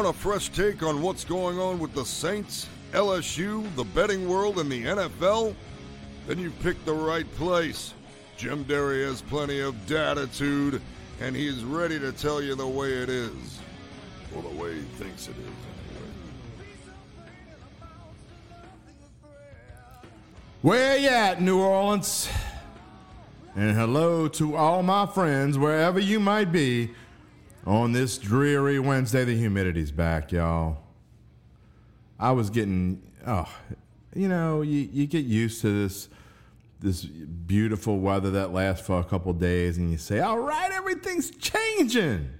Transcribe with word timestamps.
Want 0.00 0.16
a 0.16 0.18
fresh 0.18 0.48
take 0.48 0.82
on 0.82 1.02
what's 1.02 1.24
going 1.24 1.58
on 1.58 1.78
with 1.78 1.92
the 1.92 2.06
Saints, 2.06 2.66
LSU, 2.92 3.62
the 3.76 3.84
betting 3.84 4.26
world, 4.26 4.58
and 4.58 4.72
the 4.72 4.82
NFL? 4.82 5.54
Then 6.26 6.38
you've 6.38 6.58
picked 6.60 6.86
the 6.86 6.94
right 6.94 7.30
place. 7.34 7.92
Jim 8.38 8.62
Derry 8.62 9.04
has 9.04 9.20
plenty 9.20 9.60
of 9.60 9.74
datitude, 9.86 10.80
and 11.20 11.36
he's 11.36 11.62
ready 11.64 11.98
to 11.98 12.12
tell 12.12 12.40
you 12.40 12.54
the 12.54 12.66
way 12.66 12.94
it 12.94 13.10
is. 13.10 13.60
Or 14.34 14.40
the 14.40 14.48
way 14.48 14.76
he 14.76 14.80
thinks 14.80 15.28
it 15.28 15.34
is. 15.36 15.52
Where 20.62 20.96
you 20.96 21.10
at, 21.10 21.42
New 21.42 21.60
Orleans? 21.60 22.26
And 23.54 23.76
hello 23.76 24.28
to 24.28 24.56
all 24.56 24.82
my 24.82 25.04
friends, 25.04 25.58
wherever 25.58 25.98
you 26.00 26.20
might 26.20 26.50
be, 26.50 26.88
on 27.70 27.92
this 27.92 28.18
dreary 28.18 28.80
Wednesday. 28.80 29.24
The 29.24 29.40
humidity's 29.40 29.92
back, 29.92 30.32
y'all. 30.32 30.78
I 32.18 32.32
was 32.32 32.50
getting, 32.50 33.00
oh, 33.24 33.48
you 34.12 34.26
know, 34.26 34.62
you, 34.62 34.88
you 34.92 35.06
get 35.06 35.24
used 35.24 35.60
to 35.62 35.82
this 35.82 36.08
this 36.80 37.04
beautiful 37.04 38.00
weather 38.00 38.30
that 38.30 38.54
lasts 38.54 38.86
for 38.86 38.98
a 38.98 39.04
couple 39.04 39.32
days, 39.34 39.76
and 39.76 39.90
you 39.90 39.98
say, 39.98 40.18
all 40.18 40.38
right, 40.38 40.72
everything's 40.72 41.30
changing. 41.30 42.30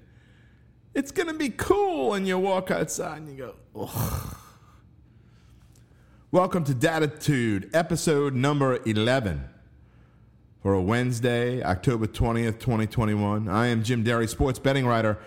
It's 0.94 1.12
gonna 1.12 1.34
be 1.34 1.50
cool, 1.50 2.14
and 2.14 2.26
you 2.26 2.38
walk 2.38 2.70
outside 2.70 3.18
and 3.18 3.28
you 3.28 3.54
go. 3.74 3.90
Welcome 6.32 6.64
to 6.64 6.72
Datitude, 6.72 7.70
episode 7.74 8.34
number 8.34 8.80
11 8.84 9.49
for 10.62 10.74
a 10.74 10.82
Wednesday, 10.82 11.62
October 11.62 12.06
20th, 12.06 12.58
2021. 12.60 13.48
I 13.48 13.68
am 13.68 13.82
Jim 13.82 14.02
Derry, 14.02 14.26
sports 14.28 14.58
betting 14.58 14.86
writer 14.86 15.18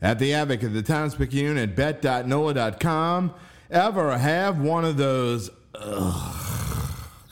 at 0.00 0.18
The 0.18 0.34
Advocate, 0.34 0.72
the 0.72 0.82
Times 0.82 1.14
Picayune, 1.16 1.58
at 1.58 1.74
bet.nola.com. 1.74 3.34
Ever 3.70 4.18
have 4.18 4.58
one 4.58 4.84
of 4.84 4.96
those 4.96 5.50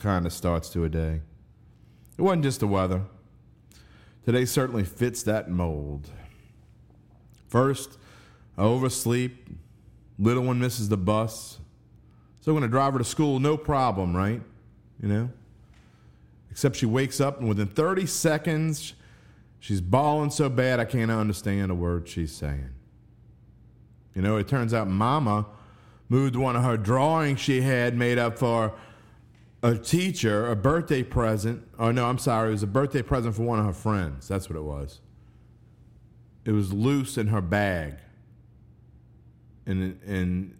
kind 0.01 0.25
of 0.25 0.33
starts 0.33 0.69
to 0.69 0.83
a 0.83 0.89
day? 0.89 1.21
It 2.17 2.21
wasn't 2.21 2.43
just 2.43 2.59
the 2.59 2.67
weather. 2.67 3.03
Today 4.25 4.45
certainly 4.45 4.83
fits 4.83 5.23
that 5.23 5.49
mold. 5.49 6.09
First, 7.47 7.97
I 8.57 8.63
oversleep. 8.63 9.49
Little 10.19 10.43
one 10.43 10.59
misses 10.59 10.89
the 10.89 10.97
bus. 10.97 11.59
So 12.41 12.51
I'm 12.51 12.57
going 12.57 12.69
to 12.69 12.71
drive 12.71 12.93
her 12.93 12.99
to 12.99 13.05
school, 13.05 13.39
no 13.39 13.55
problem, 13.55 14.15
right? 14.15 14.41
You 15.01 15.07
know? 15.07 15.29
Except 16.51 16.75
she 16.75 16.85
wakes 16.85 17.21
up 17.21 17.39
and 17.39 17.47
within 17.47 17.67
30 17.67 18.05
seconds, 18.05 18.93
she's 19.59 19.81
bawling 19.81 20.29
so 20.29 20.49
bad 20.49 20.79
I 20.79 20.85
can't 20.85 21.09
understand 21.09 21.71
a 21.71 21.75
word 21.75 22.07
she's 22.07 22.33
saying. 22.33 22.69
You 24.13 24.21
know, 24.21 24.37
it 24.37 24.47
turns 24.47 24.73
out 24.73 24.87
Mama 24.87 25.45
moved 26.09 26.35
one 26.35 26.57
of 26.57 26.63
her 26.63 26.75
drawings 26.75 27.39
she 27.39 27.61
had 27.61 27.95
made 27.95 28.17
up 28.17 28.37
for 28.37 28.73
a 29.63 29.75
teacher, 29.75 30.49
a 30.49 30.55
birthday 30.55 31.03
present. 31.03 31.65
Oh, 31.79 31.91
no, 31.91 32.07
I'm 32.07 32.17
sorry. 32.17 32.49
It 32.49 32.53
was 32.53 32.63
a 32.63 32.67
birthday 32.67 33.01
present 33.01 33.35
for 33.35 33.43
one 33.43 33.59
of 33.59 33.65
her 33.65 33.73
friends. 33.73 34.27
That's 34.27 34.49
what 34.49 34.57
it 34.57 34.63
was. 34.63 34.99
It 36.43 36.51
was 36.51 36.73
loose 36.73 37.17
in 37.17 37.27
her 37.27 37.41
bag. 37.41 37.95
And, 39.65 39.99
and 40.05 40.57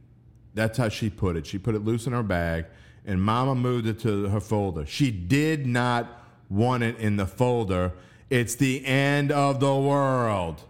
that's 0.54 0.78
how 0.78 0.90
she 0.90 1.10
put 1.10 1.36
it. 1.36 1.46
She 1.46 1.58
put 1.58 1.76
it 1.76 1.84
loose 1.84 2.08
in 2.08 2.14
her 2.14 2.24
bag, 2.24 2.66
and 3.06 3.22
Mama 3.22 3.56
moved 3.56 3.88
it 3.88 4.00
to 4.00 4.30
her 4.30 4.40
folder. 4.40 4.86
She 4.86 5.12
did 5.12 5.66
not 5.66 6.22
want 6.50 6.84
it 6.84 6.98
in 6.98 7.18
the 7.18 7.26
folder. 7.26 7.94
It's 8.30 8.56
the 8.56 8.86
end 8.86 9.32
of 9.32 9.60
the 9.60 9.76
world. 9.76 10.64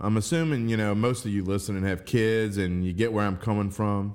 I'm 0.00 0.16
assuming, 0.16 0.68
you 0.68 0.76
know, 0.76 0.94
most 0.94 1.24
of 1.24 1.30
you 1.30 1.44
listening 1.44 1.84
have 1.84 2.04
kids 2.04 2.56
and 2.56 2.84
you 2.84 2.92
get 2.92 3.12
where 3.12 3.24
I'm 3.24 3.36
coming 3.36 3.70
from. 3.70 4.14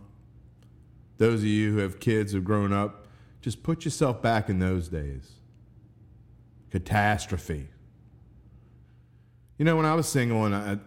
Those 1.17 1.39
of 1.39 1.45
you 1.45 1.73
who 1.73 1.77
have 1.79 1.99
kids 1.99 2.33
who've 2.33 2.43
grown 2.43 2.73
up, 2.73 3.07
just 3.41 3.63
put 3.63 3.85
yourself 3.85 4.21
back 4.21 4.49
in 4.49 4.59
those 4.59 4.89
days. 4.89 5.31
Catastrophe. 6.69 7.69
You 9.57 9.65
know, 9.65 9.77
when 9.77 9.85
I 9.85 9.95
was 9.95 10.07
single 10.07 10.45
and 10.45 10.53
I, 10.53 10.77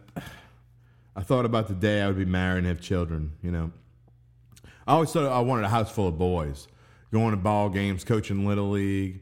I 1.17 1.23
thought 1.23 1.45
about 1.45 1.69
the 1.69 1.75
day 1.75 2.03
I 2.03 2.07
would 2.07 2.19
be 2.19 2.27
married 2.27 2.59
and 2.59 2.67
have 2.67 2.81
children, 2.81 3.33
you 3.43 3.51
know. 3.51 3.73
I 4.91 4.95
always 4.95 5.13
thought 5.13 5.31
I 5.31 5.39
wanted 5.39 5.65
a 5.65 5.69
house 5.69 5.89
full 5.89 6.09
of 6.09 6.19
boys, 6.19 6.67
going 7.13 7.31
to 7.31 7.37
ball 7.37 7.69
games, 7.69 8.03
coaching 8.03 8.45
Little 8.45 8.71
League. 8.71 9.21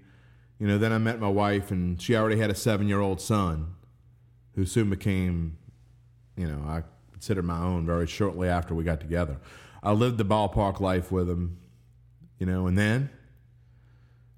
You 0.59 0.67
know, 0.67 0.79
then 0.79 0.95
I 0.95 0.99
met 0.99 1.21
my 1.21 1.29
wife 1.29 1.71
and 1.71 2.01
she 2.01 2.17
already 2.17 2.39
had 2.41 2.49
a 2.49 2.55
seven 2.55 2.89
year 2.89 3.01
old 3.01 3.21
son 3.21 3.75
who 4.55 4.65
soon 4.65 4.89
became, 4.89 5.59
you 6.39 6.47
know, 6.47 6.62
I 6.67 6.84
considered 7.12 7.45
my 7.45 7.59
own 7.59 7.84
very 7.84 8.06
shortly 8.06 8.49
after 8.49 8.75
we 8.75 8.83
got 8.83 8.99
together. 8.99 9.37
I 9.83 9.93
lived 9.93 10.17
the 10.17 10.25
ballpark 10.25 10.81
life 10.81 11.12
with 11.12 11.29
him, 11.29 11.59
you 12.39 12.47
know, 12.47 12.67
and 12.67 12.79
then, 12.79 13.11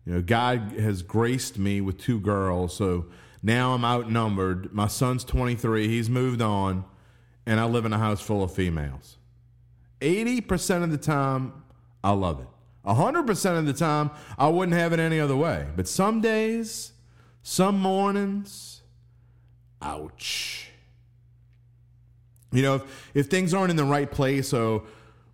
you 0.04 0.14
know, 0.14 0.22
God 0.22 0.72
has 0.80 1.02
graced 1.02 1.58
me 1.58 1.80
with 1.80 1.96
two 1.96 2.18
girls. 2.18 2.74
So 2.74 3.06
now 3.40 3.74
I'm 3.74 3.84
outnumbered. 3.84 4.72
My 4.72 4.88
son's 4.88 5.22
23, 5.22 5.86
he's 5.86 6.10
moved 6.10 6.42
on, 6.42 6.84
and 7.46 7.60
I 7.60 7.66
live 7.66 7.84
in 7.84 7.92
a 7.92 7.98
house 7.98 8.20
full 8.20 8.42
of 8.42 8.52
females. 8.52 9.16
80% 10.00 10.82
of 10.82 10.90
the 10.90 10.98
time, 10.98 11.52
I 12.02 12.12
love 12.12 12.40
it. 12.40 12.46
100% 12.86 13.58
of 13.58 13.66
the 13.66 13.72
time, 13.72 14.10
I 14.38 14.48
wouldn't 14.48 14.76
have 14.76 14.92
it 14.92 15.00
any 15.00 15.20
other 15.20 15.36
way. 15.36 15.66
But 15.76 15.86
some 15.86 16.20
days, 16.20 16.92
some 17.42 17.78
mornings, 17.78 18.80
ouch. 19.82 20.70
You 22.52 22.62
know, 22.62 22.74
if, 22.76 23.10
if 23.14 23.26
things 23.26 23.54
aren't 23.54 23.70
in 23.70 23.76
the 23.76 23.84
right 23.84 24.10
place 24.10 24.52
or 24.52 24.82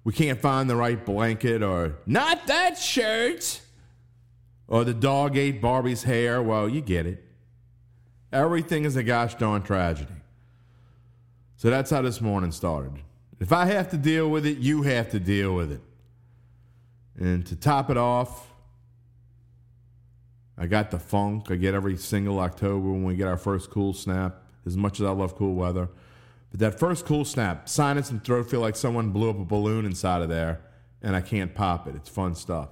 we 0.05 0.13
can't 0.13 0.41
find 0.41 0.69
the 0.69 0.77
right 0.77 1.05
blanket 1.05 1.63
or 1.63 1.97
not 2.05 2.47
that 2.47 2.79
shirt 2.79 3.61
or 4.69 4.85
the 4.85 4.95
dog 4.95 5.37
ate 5.37 5.61
Barbie's 5.61 6.03
hair, 6.03 6.43
well, 6.43 6.69
you 6.69 6.81
get 6.81 7.07
it. 7.07 7.25
Everything 8.33 8.85
is 8.85 8.97
a 8.97 9.03
gosh 9.03 9.35
darn 9.37 9.63
tragedy. 9.63 10.13
So 11.57 11.71
that's 11.71 11.91
how 11.91 12.03
this 12.03 12.21
morning 12.21 12.53
started. 12.53 13.03
If 13.39 13.53
I 13.53 13.67
have 13.67 13.91
to 13.91 13.97
deal 13.97 14.29
with 14.29 14.47
it, 14.47 14.59
you 14.59 14.83
have 14.83 15.11
to 15.11 15.21
deal 15.21 15.55
with 15.55 15.71
it. 15.71 15.83
And 17.19 17.47
to 17.47 17.57
top 17.57 17.91
it 17.91 17.97
off, 17.97 18.51
I 20.59 20.67
got 20.67 20.91
the 20.91 20.99
funk. 20.99 21.51
I 21.51 21.57
get 21.57 21.75
every 21.75 21.97
single 21.97 22.39
October 22.41 22.91
when 22.91 23.05
we 23.05 23.15
get 23.15 23.29
our 23.29 23.37
first 23.37 23.71
cool 23.71 23.93
snap, 23.93 24.43
as 24.65 24.77
much 24.77 25.01
as 25.01 25.07
I 25.07 25.11
love 25.11 25.35
cool 25.37 25.55
weather. 25.55 25.89
But 26.51 26.61
that 26.61 26.79
first 26.79 27.05
cool 27.05 27.25
snap, 27.25 27.69
sinus 27.69 28.11
and 28.11 28.25
throat 28.25 28.51
feel 28.51 28.61
like 28.61 28.77
someone 28.77 29.11
blew 29.11 29.31
up 29.31 29.39
a 29.39 29.45
balloon 29.45 29.85
inside 29.85 30.23
of 30.23 30.29
there, 30.29 30.61
and 31.03 31.15
I 31.15 31.21
can't 31.21 31.55
pop 31.55 31.87
it. 31.87 31.95
It's 31.95 32.09
fun 32.09 32.35
stuff. 32.35 32.71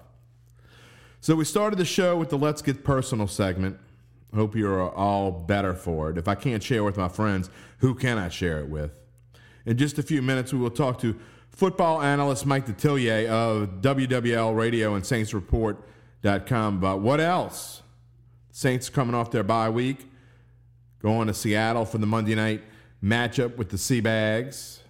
So 1.20 1.34
we 1.34 1.44
started 1.44 1.78
the 1.78 1.84
show 1.84 2.16
with 2.16 2.30
the 2.30 2.38
Let's 2.38 2.62
Get 2.62 2.84
Personal 2.84 3.26
segment. 3.26 3.78
Hope 4.34 4.56
you're 4.56 4.90
all 4.90 5.30
better 5.30 5.74
for 5.74 6.10
it. 6.10 6.18
If 6.18 6.26
I 6.26 6.34
can't 6.34 6.62
share 6.62 6.84
with 6.84 6.96
my 6.96 7.08
friends, 7.08 7.50
who 7.78 7.94
can 7.94 8.18
I 8.18 8.28
share 8.28 8.60
it 8.60 8.68
with? 8.68 8.92
In 9.66 9.78
just 9.78 9.98
a 9.98 10.02
few 10.02 10.20
minutes, 10.20 10.52
we 10.52 10.58
will 10.58 10.70
talk 10.70 11.00
to 11.00 11.18
football 11.50 12.02
analyst 12.02 12.44
Mike 12.44 12.66
Detillier 12.66 13.28
of 13.28 13.80
WWL 13.80 14.54
Radio 14.54 14.94
and 14.94 15.04
SaintsReport.com 15.04 16.76
about 16.76 17.00
what 17.00 17.20
else. 17.20 17.82
Saints 18.50 18.88
coming 18.88 19.14
off 19.14 19.30
their 19.30 19.42
bye 19.42 19.70
week, 19.70 20.06
going 21.00 21.28
to 21.28 21.34
Seattle 21.34 21.84
for 21.84 21.98
the 21.98 22.06
Monday 22.06 22.34
night 22.34 22.62
matchup 23.02 23.56
with 23.56 23.70
the 23.70 23.76
Seabags. 23.76 24.80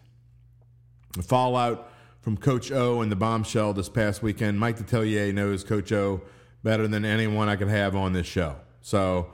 The 1.12 1.22
fallout 1.22 1.90
from 2.20 2.36
Coach 2.36 2.72
O 2.72 3.00
and 3.00 3.12
the 3.12 3.16
bombshell 3.16 3.72
this 3.72 3.88
past 3.88 4.22
weekend. 4.22 4.58
Mike 4.58 4.78
Detillier 4.78 5.32
knows 5.32 5.62
Coach 5.62 5.92
O 5.92 6.22
better 6.62 6.88
than 6.88 7.04
anyone 7.04 7.48
I 7.48 7.56
could 7.56 7.68
have 7.68 7.94
on 7.94 8.12
this 8.12 8.26
show. 8.26 8.56
So, 8.80 9.30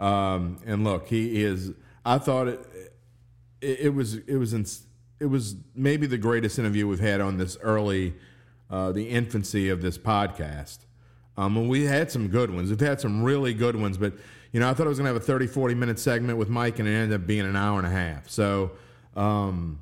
um, 0.00 0.58
and 0.66 0.82
look, 0.82 1.06
he 1.06 1.42
is. 1.44 1.72
I 2.04 2.18
thought 2.18 2.48
it, 2.48 2.60
it, 3.60 3.80
it 3.80 3.94
was 3.94 4.16
it 4.16 4.36
was 4.36 4.52
in, 4.52 4.66
it 5.18 5.26
was 5.26 5.56
maybe 5.74 6.06
the 6.06 6.18
greatest 6.18 6.58
interview 6.58 6.88
we've 6.88 7.00
had 7.00 7.20
on 7.20 7.36
this 7.36 7.56
early, 7.62 8.14
uh, 8.70 8.92
the 8.92 9.08
infancy 9.08 9.68
of 9.68 9.82
this 9.82 9.98
podcast. 9.98 10.78
Um, 11.36 11.56
and 11.56 11.68
we 11.68 11.84
had 11.84 12.10
some 12.10 12.28
good 12.28 12.50
ones. 12.50 12.70
We've 12.70 12.80
had 12.80 13.00
some 13.00 13.22
really 13.22 13.54
good 13.54 13.76
ones, 13.76 13.96
but 13.96 14.14
you 14.52 14.60
know, 14.60 14.68
I 14.68 14.74
thought 14.74 14.86
I 14.86 14.88
was 14.88 14.98
going 14.98 15.06
to 15.06 15.14
have 15.14 15.22
a 15.22 15.24
30, 15.24 15.46
40 15.46 15.74
minute 15.74 15.98
segment 15.98 16.38
with 16.38 16.48
Mike, 16.48 16.78
and 16.78 16.88
it 16.88 16.92
ended 16.92 17.20
up 17.20 17.26
being 17.26 17.46
an 17.46 17.56
hour 17.56 17.78
and 17.78 17.86
a 17.86 17.90
half. 17.90 18.28
So, 18.28 18.72
um, 19.14 19.80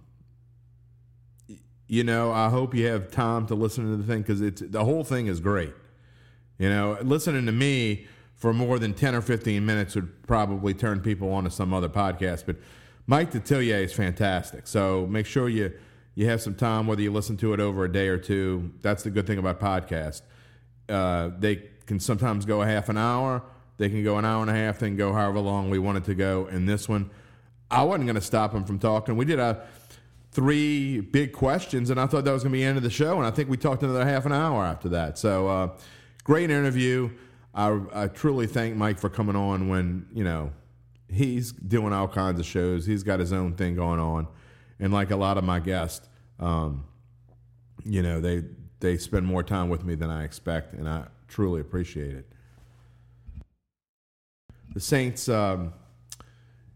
you 1.86 2.04
know, 2.04 2.30
I 2.32 2.50
hope 2.50 2.74
you 2.74 2.86
have 2.88 3.10
time 3.10 3.46
to 3.46 3.54
listen 3.54 3.90
to 3.90 3.96
the 3.96 4.04
thing 4.04 4.20
because 4.22 4.42
it's 4.42 4.60
the 4.60 4.84
whole 4.84 5.04
thing 5.04 5.26
is 5.26 5.40
great. 5.40 5.72
You 6.58 6.68
know, 6.68 6.98
listening 7.02 7.46
to 7.46 7.52
me 7.52 8.06
for 8.34 8.52
more 8.52 8.78
than 8.78 8.92
10 8.92 9.14
or 9.14 9.22
15 9.22 9.64
minutes 9.64 9.94
would 9.94 10.26
probably 10.26 10.74
turn 10.74 11.00
people 11.00 11.32
on 11.32 11.44
to 11.44 11.50
some 11.50 11.72
other 11.72 11.88
podcast. 11.88 12.44
But 12.46 12.56
Mike 13.08 13.32
Detillier 13.32 13.82
is 13.82 13.92
fantastic. 13.94 14.66
So 14.66 15.06
make 15.06 15.24
sure 15.24 15.48
you, 15.48 15.72
you 16.14 16.26
have 16.26 16.42
some 16.42 16.54
time, 16.54 16.86
whether 16.86 17.00
you 17.00 17.10
listen 17.10 17.38
to 17.38 17.54
it 17.54 17.58
over 17.58 17.84
a 17.84 17.92
day 17.92 18.08
or 18.08 18.18
two. 18.18 18.70
That's 18.82 19.02
the 19.02 19.10
good 19.10 19.26
thing 19.26 19.38
about 19.38 19.58
podcasts. 19.58 20.20
Uh, 20.90 21.30
they 21.38 21.62
can 21.86 21.98
sometimes 21.98 22.44
go 22.44 22.60
a 22.60 22.66
half 22.66 22.90
an 22.90 22.98
hour. 22.98 23.42
They 23.78 23.88
can 23.88 24.04
go 24.04 24.18
an 24.18 24.26
hour 24.26 24.42
and 24.42 24.50
a 24.50 24.54
half. 24.54 24.78
They 24.78 24.88
can 24.88 24.96
go 24.96 25.14
however 25.14 25.40
long 25.40 25.70
we 25.70 25.78
want 25.78 25.96
it 25.96 26.04
to 26.04 26.14
go. 26.14 26.46
And 26.46 26.68
this 26.68 26.86
one, 26.86 27.10
I 27.70 27.82
wasn't 27.82 28.04
going 28.04 28.16
to 28.16 28.20
stop 28.20 28.52
him 28.52 28.64
from 28.64 28.78
talking. 28.78 29.16
We 29.16 29.24
did 29.24 29.38
a 29.38 29.66
three 30.32 31.00
big 31.00 31.32
questions, 31.32 31.88
and 31.88 31.98
I 31.98 32.04
thought 32.06 32.24
that 32.26 32.32
was 32.32 32.42
going 32.42 32.52
to 32.52 32.56
be 32.58 32.60
the 32.60 32.68
end 32.68 32.76
of 32.76 32.82
the 32.82 32.90
show. 32.90 33.16
And 33.16 33.26
I 33.26 33.30
think 33.30 33.48
we 33.48 33.56
talked 33.56 33.82
another 33.82 34.04
half 34.04 34.26
an 34.26 34.32
hour 34.32 34.64
after 34.64 34.90
that. 34.90 35.16
So 35.16 35.48
uh, 35.48 35.68
great 36.24 36.50
interview. 36.50 37.10
I, 37.54 37.80
I 37.94 38.08
truly 38.08 38.46
thank 38.46 38.76
Mike 38.76 38.98
for 38.98 39.08
coming 39.08 39.34
on 39.34 39.68
when 39.68 40.08
you 40.12 40.24
know 40.24 40.52
he's 41.10 41.52
doing 41.52 41.92
all 41.92 42.08
kinds 42.08 42.38
of 42.38 42.46
shows. 42.46 42.86
He's 42.86 43.02
got 43.02 43.20
his 43.20 43.32
own 43.32 43.54
thing 43.54 43.74
going 43.74 44.00
on, 44.00 44.28
and 44.78 44.92
like 44.92 45.10
a 45.10 45.16
lot 45.16 45.38
of 45.38 45.44
my 45.44 45.60
guests, 45.60 46.08
um, 46.38 46.84
you 47.84 48.02
know 48.02 48.20
they 48.20 48.44
they 48.80 48.96
spend 48.96 49.26
more 49.26 49.42
time 49.42 49.68
with 49.68 49.84
me 49.84 49.94
than 49.94 50.10
I 50.10 50.24
expect, 50.24 50.74
and 50.74 50.88
I 50.88 51.06
truly 51.26 51.60
appreciate 51.60 52.14
it. 52.14 52.32
The 54.74 54.80
Saints, 54.80 55.28
um, 55.28 55.72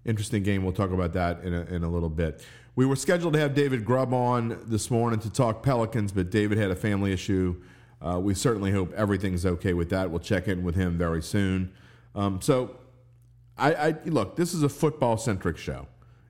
interesting 0.05 0.43
game. 0.43 0.65
We'll 0.65 0.73
talk 0.73 0.91
about 0.91 1.13
that 1.13 1.43
in 1.45 1.55
a, 1.55 1.63
in 1.63 1.85
a 1.85 1.89
little 1.89 2.09
bit. 2.09 2.45
We 2.75 2.87
were 2.87 2.97
scheduled 2.97 3.35
to 3.35 3.39
have 3.39 3.55
David 3.55 3.85
Grubb 3.85 4.15
on 4.15 4.59
this 4.65 4.91
morning 4.91 5.21
to 5.21 5.31
talk 5.31 5.63
Pelicans, 5.63 6.11
but 6.11 6.31
David 6.31 6.57
had 6.57 6.71
a 6.71 6.77
family 6.77 7.13
issue. 7.13 7.63
Uh, 8.01 8.19
we 8.19 8.35
certainly 8.35 8.73
hope 8.73 8.93
everything's 8.95 9.45
okay 9.45 9.75
with 9.75 9.91
that. 9.91 10.11
We'll 10.11 10.21
check 10.21 10.49
in 10.49 10.63
with 10.63 10.75
him 10.75 10.97
very 10.97 11.23
soon. 11.23 11.73
Um, 12.15 12.41
so, 12.41 12.77
I, 13.63 13.89
I 13.89 13.95
look. 14.07 14.37
This 14.37 14.55
is 14.55 14.63
a 14.63 14.69
football 14.69 15.17
centric 15.17 15.57
show. 15.57 15.87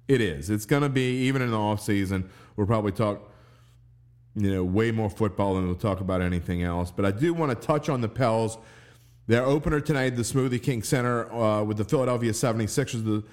It 0.08 0.20
is. 0.20 0.50
It's 0.50 0.66
going 0.66 0.82
to 0.82 0.88
be 0.88 1.26
even 1.26 1.42
in 1.42 1.50
the 1.50 1.58
off 1.58 1.80
season. 1.80 2.28
We'll 2.56 2.66
probably 2.66 2.92
talk, 2.92 3.30
you 4.34 4.52
know, 4.52 4.64
way 4.64 4.90
more 4.90 5.08
football 5.08 5.54
than 5.54 5.66
we'll 5.66 5.74
talk 5.76 6.00
about 6.00 6.20
anything 6.20 6.62
else. 6.62 6.90
But 6.90 7.06
I 7.06 7.10
do 7.10 7.32
want 7.32 7.50
to 7.50 7.66
touch 7.66 7.88
on 7.88 8.00
the 8.00 8.08
Pels. 8.08 8.58
Their 9.28 9.44
opener 9.44 9.80
tonight, 9.80 10.10
the 10.10 10.22
Smoothie 10.22 10.62
King 10.62 10.82
Center 10.82 11.32
uh, 11.32 11.62
with 11.62 11.78
the 11.78 11.84
Philadelphia 11.84 12.32
76ers. 12.32 13.04
The 13.04 13.24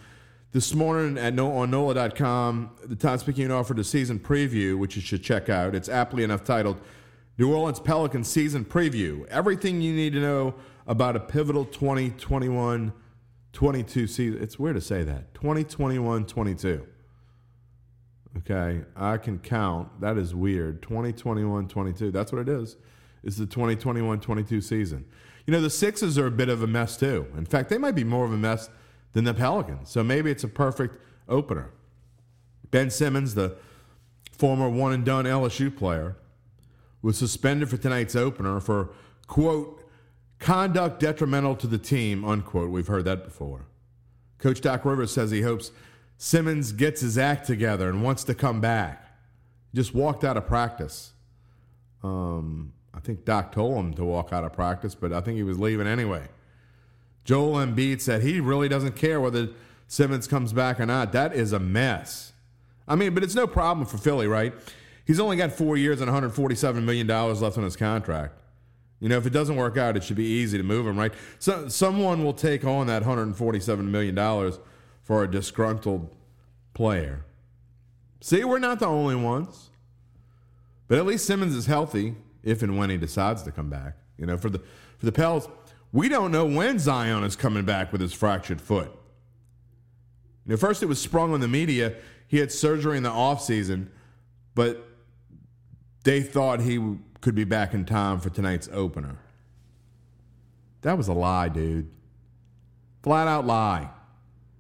this 0.52 0.74
morning 0.74 1.18
at 1.20 1.36
no, 1.36 1.52
on 1.58 1.70
NOLA.com, 1.70 2.72
the 2.84 2.96
Todd 2.96 3.20
Speaking 3.20 3.52
offered 3.52 3.78
a 3.78 3.84
season 3.84 4.18
preview, 4.18 4.80
which 4.80 4.96
you 4.96 5.02
should 5.02 5.22
check 5.22 5.48
out. 5.48 5.76
It's 5.76 5.90
aptly 5.90 6.24
enough 6.24 6.44
titled 6.44 6.82
New 7.38 7.54
Orleans 7.54 7.80
Pelicans 7.80 8.28
Season 8.28 8.66
Preview. 8.66 9.28
Everything 9.28 9.80
you 9.80 9.94
need 9.94 10.14
to 10.14 10.20
know 10.20 10.56
about 10.88 11.16
a 11.16 11.20
pivotal 11.20 11.66
2021 11.66 12.92
22 13.54 14.08
season. 14.08 14.42
It's 14.42 14.60
weird 14.60 14.76
to 14.76 14.82
say 14.82 15.04
that. 15.04 15.34
2021 15.34 16.26
22. 16.26 16.86
Okay, 18.38 18.82
I 18.96 19.18
can 19.18 19.40
count. 19.40 20.02
That 20.02 20.18
is 20.18 20.36
weird. 20.36 20.82
2021 20.82 21.68
22. 21.68 22.12
That's 22.12 22.32
what 22.32 22.42
it 22.42 22.50
is. 22.50 22.78
It's 23.24 23.38
the 23.38 23.46
2021 23.46 24.20
22 24.20 24.62
season. 24.62 25.06
You 25.46 25.54
know, 25.54 25.62
the 25.62 25.70
Sixers 25.70 26.18
are 26.18 26.28
a 26.28 26.32
bit 26.32 26.50
of 26.50 26.62
a 26.62 26.68
mess, 26.68 26.96
too. 26.96 27.26
In 27.36 27.46
fact, 27.46 27.70
they 27.70 27.78
might 27.78 27.96
be 27.96 28.04
more 28.04 28.24
of 28.26 28.32
a 28.32 28.38
mess 28.38 28.70
than 29.14 29.24
the 29.24 29.34
Pelicans. 29.34 29.90
So 29.90 30.04
maybe 30.04 30.30
it's 30.30 30.44
a 30.44 30.48
perfect 30.48 30.98
opener. 31.28 31.72
Ben 32.72 32.92
Simmons, 32.92 33.34
the 33.34 33.58
former 34.32 34.70
one 34.70 34.94
and 34.94 35.04
done 35.04 35.26
LSU 35.26 35.76
player, 35.76 36.18
was 37.02 37.18
suspended 37.18 37.70
for 37.70 37.78
tonight's 37.78 38.16
opener 38.16 38.60
for, 38.60 38.92
quote, 39.28 39.79
conduct 40.40 41.00
detrimental 41.00 41.56
to 41.58 41.68
the 41.68 41.78
team, 41.78 42.26
unquote. 42.26 42.72
We've 42.72 42.88
heard 42.88 43.06
that 43.06 43.24
before. 43.24 43.66
Coach 44.38 44.62
Doc 44.62 44.86
Rivers 44.86 45.12
says 45.12 45.32
he 45.32 45.42
hopes 45.42 45.72
Simmons 46.18 46.72
gets 46.72 47.02
his 47.02 47.18
act 47.18 47.46
together 47.46 47.90
and 47.90 48.04
wants 48.04 48.24
to 48.26 48.34
come 48.34 48.62
back. 48.62 49.06
Just 49.74 49.94
walked 49.94 50.24
out 50.24 50.38
of 50.38 50.48
practice. 50.48 51.12
Um, 52.04 52.74
I 52.94 53.00
think 53.00 53.26
Doc 53.26 53.52
told 53.52 53.78
him 53.78 53.94
to 53.96 54.04
walk 54.04 54.34
out 54.34 54.44
of 54.44 54.54
practice, 54.54 54.96
but 54.96 55.14
I 55.14 55.22
think 55.22 55.38
he 55.38 55.44
was 55.44 55.60
leaving 55.60 55.88
anyway. 55.88 56.28
Joel 57.26 57.66
Embiid 57.66 58.02
said 58.02 58.24
he 58.24 58.40
really 58.40 58.68
doesn't 58.68 58.96
care 58.96 59.22
whether 59.22 59.50
Simmons 59.88 60.28
comes 60.28 60.54
back 60.54 60.80
or 60.80 60.86
not. 60.86 61.12
That 61.12 61.36
is 61.36 61.54
a 61.54 61.60
mess. 61.60 62.34
I 62.88 62.96
mean, 62.96 63.14
but 63.14 63.24
it's 63.24 63.36
no 63.36 63.46
problem 63.46 63.86
for 63.86 63.98
Philly, 63.98 64.28
right? 64.28 64.54
He's 65.06 65.20
only 65.20 65.38
got 65.38 65.52
four 65.52 65.78
years 65.78 66.02
and 66.02 66.10
$147 66.10 66.84
million 66.84 67.08
left 67.08 67.58
on 67.58 67.64
his 67.64 67.76
contract. 67.76 68.34
You 69.00 69.10
know, 69.10 69.18
if 69.18 69.26
it 69.26 69.32
doesn't 69.32 69.56
work 69.56 69.78
out, 69.78 69.96
it 69.96 70.04
should 70.04 70.18
be 70.18 70.26
easy 70.26 70.58
to 70.58 70.64
move 70.64 70.86
him, 70.86 70.98
right? 70.98 71.14
So 71.40 71.70
someone 71.70 72.24
will 72.24 72.34
take 72.34 72.66
on 72.66 72.88
that 72.88 73.04
$147 73.04 73.86
million 73.86 74.54
for 75.04 75.24
a 75.24 75.32
disgruntled 75.32 76.14
player. 76.74 77.24
See, 78.22 78.44
we're 78.44 78.60
not 78.60 78.80
the 78.80 78.88
only 78.88 79.16
ones. 79.16 79.70
But 80.90 80.98
at 80.98 81.06
least 81.06 81.26
Simmons 81.26 81.56
is 81.56 81.68
healthy 81.68 82.16
if 82.44 82.62
and 82.62 82.78
when 82.78 82.90
he 82.90 82.98
decides 82.98 83.44
to 83.44 83.52
come 83.52 83.70
back. 83.70 83.96
You 84.18 84.26
know, 84.26 84.38
for 84.38 84.50
the 84.50 84.60
for 84.98 85.06
the 85.06 85.12
Pels, 85.14 85.48
we 85.94 86.10
don't 86.10 86.32
know 86.32 86.46
when 86.46 86.78
Zion 86.78 87.24
is 87.24 87.36
coming 87.36 87.64
back 87.64 87.92
with 87.92 88.02
his 88.02 88.12
fractured 88.12 88.60
foot. 88.60 88.92
You 90.46 90.52
know, 90.52 90.58
first, 90.58 90.84
it 90.84 90.88
was 90.88 91.00
sprung 91.00 91.32
on 91.32 91.40
the 91.40 91.48
media. 91.48 91.96
He 92.28 92.38
had 92.38 92.52
surgery 92.52 92.98
in 92.98 93.04
the 93.04 93.10
offseason, 93.10 93.88
but 94.56 94.89
they 96.10 96.24
thought 96.24 96.60
he 96.60 96.98
could 97.22 97.36
be 97.36 97.44
back 97.44 97.76
in 97.76 97.86
time 97.86 98.20
for 98.20 98.32
tonight's 98.32 98.68
opener. 98.74 99.16
That 100.82 100.98
was 100.98 101.08
a 101.08 101.14
lie, 101.14 101.50
dude. 101.50 101.88
Flat 103.04 103.28
out 103.28 103.46
lie. 103.46 103.92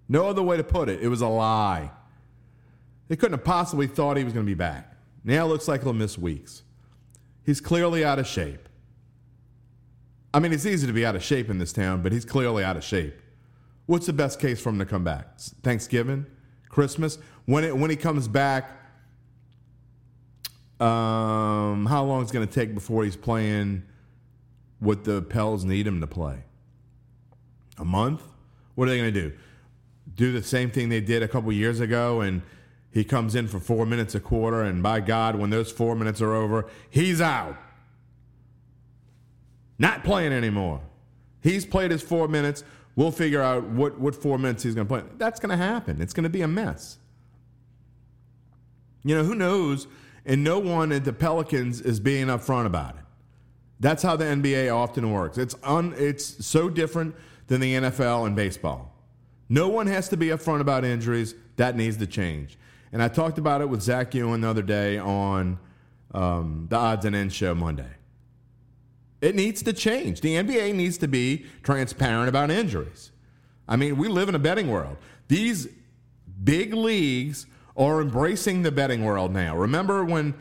No 0.07 0.27
other 0.27 0.43
way 0.43 0.57
to 0.57 0.63
put 0.63 0.89
it. 0.89 1.01
It 1.01 1.07
was 1.07 1.21
a 1.21 1.27
lie. 1.27 1.89
They 3.07 3.15
couldn't 3.15 3.39
have 3.39 3.43
possibly 3.43 3.87
thought 3.87 4.15
he 4.15 4.23
was 4.23 4.31
going 4.31 4.45
to 4.45 4.49
be 4.49 4.53
back. 4.53 4.93
Now 5.23 5.45
it 5.45 5.47
looks 5.47 5.67
like 5.67 5.81
he'll 5.81 5.91
miss 5.91 6.19
weeks. 6.19 6.61
He's 7.43 7.59
clearly 7.59 8.05
out 8.05 8.19
of 8.19 8.27
shape. 8.27 8.69
I 10.31 10.39
mean, 10.39 10.53
it's 10.53 10.67
easy 10.67 10.85
to 10.85 10.93
be 10.93 11.03
out 11.03 11.15
of 11.15 11.23
shape 11.23 11.49
in 11.49 11.57
this 11.57 11.73
town, 11.73 12.03
but 12.03 12.11
he's 12.11 12.25
clearly 12.25 12.63
out 12.63 12.77
of 12.77 12.83
shape. 12.83 13.19
What's 13.87 14.05
the 14.05 14.13
best 14.13 14.39
case 14.39 14.61
for 14.61 14.69
him 14.69 14.77
to 14.77 14.85
come 14.85 15.03
back? 15.03 15.39
Thanksgiving, 15.63 16.27
Christmas. 16.69 17.17
When 17.45 17.63
it 17.63 17.75
when 17.75 17.89
he 17.89 17.95
comes 17.95 18.27
back, 18.27 18.78
um, 20.79 21.85
how 21.85 22.03
long 22.03 22.23
is 22.23 22.31
going 22.31 22.47
to 22.47 22.53
take 22.53 22.73
before 22.73 23.03
he's 23.03 23.15
playing 23.15 23.83
what 24.79 25.03
the 25.03 25.21
Pels 25.21 25.65
need 25.65 25.85
him 25.85 26.01
to 26.01 26.07
play? 26.07 26.43
A 27.77 27.85
month? 27.85 28.21
What 28.75 28.87
are 28.87 28.91
they 28.91 28.97
going 28.97 29.13
to 29.13 29.29
do? 29.29 29.33
Do 30.15 30.31
the 30.31 30.43
same 30.43 30.71
thing 30.71 30.89
they 30.89 31.01
did 31.01 31.21
a 31.23 31.27
couple 31.27 31.51
years 31.51 31.79
ago, 31.79 32.21
and 32.21 32.41
he 32.91 33.03
comes 33.03 33.35
in 33.35 33.47
for 33.47 33.59
four 33.59 33.85
minutes 33.85 34.15
a 34.15 34.19
quarter, 34.19 34.63
and 34.63 34.81
by 34.81 34.99
God, 34.99 35.35
when 35.35 35.49
those 35.49 35.71
four 35.71 35.95
minutes 35.95 36.21
are 36.21 36.33
over, 36.33 36.65
he's 36.89 37.21
out 37.21 37.57
not 39.79 40.03
playing 40.03 40.33
anymore. 40.33 40.81
He's 41.41 41.65
played 41.65 41.91
his 41.91 42.01
four 42.01 42.27
minutes. 42.27 42.65
We'll 42.97 43.11
figure 43.11 43.41
out 43.41 43.63
what, 43.63 43.97
what 43.97 44.13
four 44.13 44.37
minutes 44.37 44.63
he's 44.63 44.75
going 44.75 44.85
to 44.85 44.93
play. 44.93 45.03
That's 45.17 45.39
going 45.39 45.51
to 45.51 45.57
happen. 45.57 46.01
It's 46.01 46.13
going 46.13 46.25
to 46.25 46.29
be 46.29 46.41
a 46.41 46.47
mess. 46.47 46.97
You 49.03 49.15
know, 49.15 49.23
who 49.23 49.35
knows? 49.35 49.87
And 50.25 50.43
no 50.43 50.59
one 50.59 50.91
at 50.91 51.05
the 51.05 51.13
Pelicans 51.13 51.81
is 51.81 51.99
being 51.99 52.27
upfront 52.27 52.65
about 52.65 52.95
it. 52.95 53.03
That's 53.79 54.03
how 54.03 54.15
the 54.15 54.25
NBA 54.25 54.73
often 54.73 55.11
works. 55.11 55.37
It's, 55.37 55.55
un, 55.63 55.93
it's 55.97 56.45
so 56.45 56.69
different 56.69 57.15
than 57.47 57.61
the 57.61 57.75
NFL 57.75 58.27
and 58.27 58.35
baseball. 58.35 58.93
No 59.47 59.67
one 59.69 59.87
has 59.87 60.09
to 60.09 60.17
be 60.17 60.27
upfront 60.27 60.61
about 60.61 60.85
injuries. 60.85 61.33
That 61.55 61.75
needs 61.75 61.97
to 61.97 62.07
change. 62.07 62.57
And 62.91 63.01
I 63.01 63.07
talked 63.07 63.37
about 63.37 63.61
it 63.61 63.69
with 63.69 63.81
Zach 63.81 64.13
Ewing 64.13 64.41
the 64.41 64.47
other 64.47 64.61
day 64.61 64.97
on 64.97 65.59
um, 66.13 66.67
the 66.69 66.75
Odds 66.75 67.05
and 67.05 67.15
Ends 67.15 67.33
show 67.33 67.55
Monday. 67.55 67.89
It 69.21 69.35
needs 69.35 69.61
to 69.63 69.73
change. 69.73 70.21
The 70.21 70.35
NBA 70.35 70.75
needs 70.75 70.97
to 70.99 71.07
be 71.07 71.45
transparent 71.63 72.29
about 72.29 72.51
injuries. 72.51 73.11
I 73.67 73.75
mean, 73.75 73.97
we 73.97 74.07
live 74.07 74.29
in 74.29 74.35
a 74.35 74.39
betting 74.39 74.69
world. 74.69 74.97
These 75.27 75.67
big 76.43 76.73
leagues 76.73 77.45
are 77.79 78.01
embracing 78.01 78.61
the 78.61 78.71
betting 78.71 79.03
world 79.03 79.33
now. 79.33 79.55
Remember 79.55 80.03
when, 80.03 80.35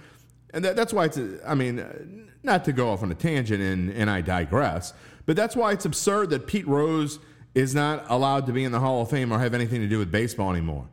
and 0.53 0.65
that, 0.65 0.77
that's 0.77 0.93
why 0.93 1.05
it's, 1.05 1.19
I 1.47 1.55
mean, 1.55 2.29
not 2.43 2.65
to 2.65 2.73
go 2.73 2.91
off 2.91 3.03
on 3.03 3.11
a 3.13 3.15
tangent 3.15 3.63
and, 3.63 3.91
and 3.91 4.11
I 4.11 4.21
digress, 4.21 4.93
but 5.25 5.37
that's 5.37 5.55
why 5.55 5.73
it's 5.73 5.85
absurd 5.85 6.31
that 6.31 6.49
Pete 6.49 6.67
Rose 6.67 7.21
is 7.55 7.75
not 7.75 8.05
allowed 8.09 8.47
to 8.47 8.53
be 8.53 8.65
in 8.65 8.73
the 8.73 8.81
Hall 8.81 9.03
of 9.03 9.11
Fame 9.11 9.33
or 9.33 9.39
have 9.39 9.55
anything 9.55 9.81
to 9.81 9.89
do 9.89 9.99
with 9.99 10.11
baseball 10.11 10.51
anymore. 10.51 10.89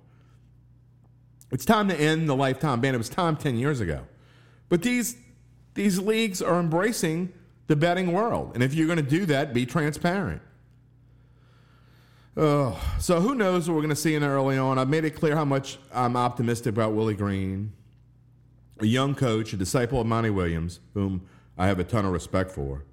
It's 1.51 1.65
time 1.65 1.87
to 1.89 1.99
end 1.99 2.29
the 2.29 2.35
lifetime 2.35 2.79
ban. 2.79 2.93
It 2.93 2.97
was 2.97 3.09
time 3.09 3.37
10 3.37 3.57
years 3.57 3.81
ago. 3.81 4.01
But 4.69 4.81
these, 4.81 5.17
these 5.73 5.99
leagues 5.99 6.41
are 6.41 6.59
embracing 6.59 7.33
the 7.67 7.75
betting 7.75 8.13
world. 8.13 8.51
And 8.53 8.61
if 8.61 8.73
you're 8.73 8.87
going 8.87 8.97
to 8.97 9.03
do 9.03 9.25
that, 9.27 9.53
be 9.53 9.65
transparent. 9.65 10.41
Oh, 12.37 12.77
so 12.99 13.21
who 13.21 13.33
knows 13.33 13.69
what 13.69 13.75
we're 13.75 13.81
going 13.81 13.89
to 13.91 13.95
see 13.95 14.13
in 14.13 14.23
early 14.23 14.57
on? 14.57 14.77
I've 14.77 14.89
made 14.89 15.05
it 15.05 15.11
clear 15.11 15.37
how 15.37 15.45
much 15.45 15.77
I'm 15.93 16.17
optimistic 16.17 16.73
about 16.73 16.91
Willie 16.91 17.15
Green, 17.15 17.71
a 18.79 18.85
young 18.85 19.15
coach, 19.15 19.53
a 19.53 19.57
disciple 19.57 20.01
of 20.01 20.07
Monty 20.07 20.29
Williams, 20.29 20.81
whom 20.93 21.21
I 21.57 21.67
have 21.67 21.79
a 21.79 21.85
ton 21.85 22.03
of 22.03 22.11
respect 22.11 22.51
for. 22.51 22.83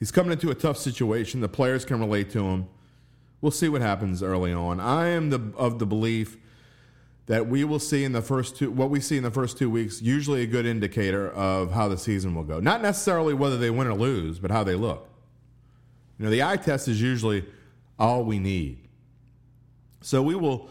He's 0.00 0.10
coming 0.10 0.32
into 0.32 0.50
a 0.50 0.56
tough 0.56 0.76
situation. 0.76 1.40
The 1.40 1.48
players 1.48 1.84
can 1.84 2.00
relate 2.00 2.30
to 2.30 2.44
him. 2.44 2.66
We'll 3.40 3.52
see 3.52 3.68
what 3.68 3.80
happens 3.80 4.24
early 4.24 4.52
on. 4.52 4.80
I 4.80 5.08
am 5.08 5.30
the, 5.30 5.52
of 5.56 5.78
the 5.78 5.86
belief 5.86 6.36
that 7.26 7.46
we 7.46 7.62
will 7.62 7.78
see 7.78 8.02
in 8.02 8.12
the 8.12 8.22
first 8.22 8.56
two 8.56 8.72
what 8.72 8.90
we 8.90 9.00
see 9.00 9.16
in 9.16 9.22
the 9.22 9.30
first 9.30 9.58
two 9.58 9.68
weeks 9.68 10.00
usually 10.00 10.42
a 10.42 10.46
good 10.46 10.64
indicator 10.64 11.28
of 11.30 11.72
how 11.72 11.88
the 11.88 11.98
season 11.98 12.36
will 12.36 12.44
go 12.44 12.60
not 12.60 12.80
necessarily 12.80 13.34
whether 13.34 13.58
they 13.58 13.68
win 13.68 13.88
or 13.88 13.94
lose 13.94 14.38
but 14.38 14.48
how 14.48 14.62
they 14.62 14.76
look 14.76 15.08
you 16.20 16.24
know 16.24 16.30
the 16.30 16.40
eye 16.40 16.56
test 16.56 16.86
is 16.86 17.02
usually 17.02 17.44
all 17.98 18.24
we 18.24 18.38
need 18.38 18.86
so 20.06 20.22
we 20.22 20.36
will 20.36 20.68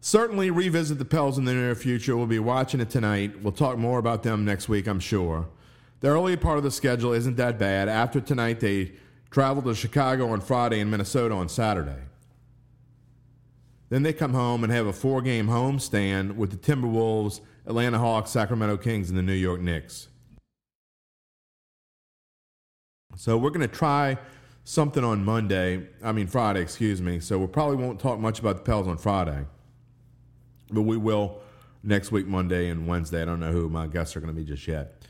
certainly 0.00 0.50
revisit 0.50 0.98
the 0.98 1.04
Pels 1.04 1.38
in 1.38 1.44
the 1.44 1.54
near 1.54 1.76
future. 1.76 2.16
We'll 2.16 2.26
be 2.26 2.40
watching 2.40 2.80
it 2.80 2.90
tonight. 2.90 3.40
We'll 3.40 3.52
talk 3.52 3.78
more 3.78 4.00
about 4.00 4.24
them 4.24 4.44
next 4.44 4.68
week, 4.68 4.88
I'm 4.88 4.98
sure. 4.98 5.46
The 6.00 6.08
early 6.08 6.36
part 6.36 6.58
of 6.58 6.64
the 6.64 6.72
schedule 6.72 7.12
isn't 7.12 7.36
that 7.36 7.60
bad. 7.60 7.88
After 7.88 8.20
tonight, 8.20 8.58
they 8.58 8.92
travel 9.30 9.62
to 9.62 9.74
Chicago 9.74 10.30
on 10.30 10.40
Friday 10.40 10.80
and 10.80 10.90
Minnesota 10.90 11.34
on 11.34 11.48
Saturday. 11.48 12.02
Then 13.88 14.02
they 14.02 14.12
come 14.12 14.34
home 14.34 14.64
and 14.64 14.72
have 14.72 14.86
a 14.86 14.92
four 14.92 15.22
game 15.22 15.46
homestand 15.46 16.34
with 16.34 16.50
the 16.50 16.56
Timberwolves, 16.56 17.40
Atlanta 17.66 17.98
Hawks, 17.98 18.32
Sacramento 18.32 18.78
Kings, 18.78 19.10
and 19.10 19.18
the 19.18 19.22
New 19.22 19.32
York 19.32 19.60
Knicks. 19.60 20.08
So 23.16 23.38
we're 23.38 23.50
going 23.50 23.60
to 23.60 23.68
try 23.68 24.18
something 24.66 25.04
on 25.04 25.24
Monday. 25.24 25.86
I 26.02 26.10
mean, 26.10 26.26
Friday, 26.26 26.60
excuse 26.60 27.00
me. 27.00 27.20
So 27.20 27.38
we 27.38 27.46
probably 27.46 27.76
won't 27.76 28.00
talk 28.00 28.18
much 28.18 28.40
about 28.40 28.56
the 28.56 28.62
Pels 28.62 28.88
on 28.88 28.98
Friday, 28.98 29.46
but 30.70 30.82
we 30.82 30.96
will 30.96 31.38
next 31.84 32.10
week, 32.10 32.26
Monday 32.26 32.68
and 32.68 32.86
Wednesday. 32.86 33.22
I 33.22 33.24
don't 33.24 33.38
know 33.38 33.52
who 33.52 33.68
my 33.68 33.86
guests 33.86 34.16
are 34.16 34.20
going 34.20 34.34
to 34.34 34.38
be 34.38 34.44
just 34.44 34.66
yet. 34.66 35.00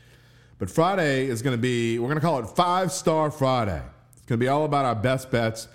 But 0.59 0.69
Friday 0.69 1.25
is 1.25 1.41
going 1.41 1.55
to 1.55 1.61
be, 1.61 1.97
we're 1.97 2.07
going 2.07 2.19
to 2.19 2.25
call 2.25 2.39
it 2.39 2.45
Five 2.45 2.91
Star 2.91 3.31
Friday. 3.31 3.81
It's 4.15 4.25
going 4.27 4.39
to 4.39 4.43
be 4.43 4.47
all 4.47 4.63
about 4.63 4.85
our 4.85 4.95
best 4.95 5.31
bets 5.31 5.67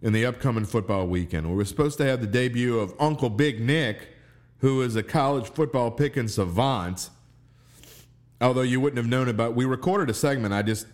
in 0.00 0.12
the 0.12 0.24
upcoming 0.24 0.64
football 0.64 1.08
weekend. 1.08 1.48
We 1.50 1.56
were 1.56 1.64
supposed 1.64 1.98
to 1.98 2.04
have 2.04 2.20
the 2.20 2.26
debut 2.28 2.78
of 2.78 2.94
Uncle 3.00 3.30
Big 3.30 3.60
Nick, 3.60 4.10
who 4.58 4.80
is 4.82 4.94
a 4.94 5.02
college 5.02 5.48
football 5.48 5.90
pick 5.90 6.14
picking 6.14 6.28
savant. 6.28 7.10
Although 8.40 8.62
you 8.62 8.80
wouldn't 8.80 8.98
have 8.98 9.08
known 9.08 9.28
about, 9.28 9.56
we 9.56 9.64
recorded 9.64 10.08
a 10.08 10.14
segment. 10.14 10.54
I 10.54 10.62
just 10.62 10.86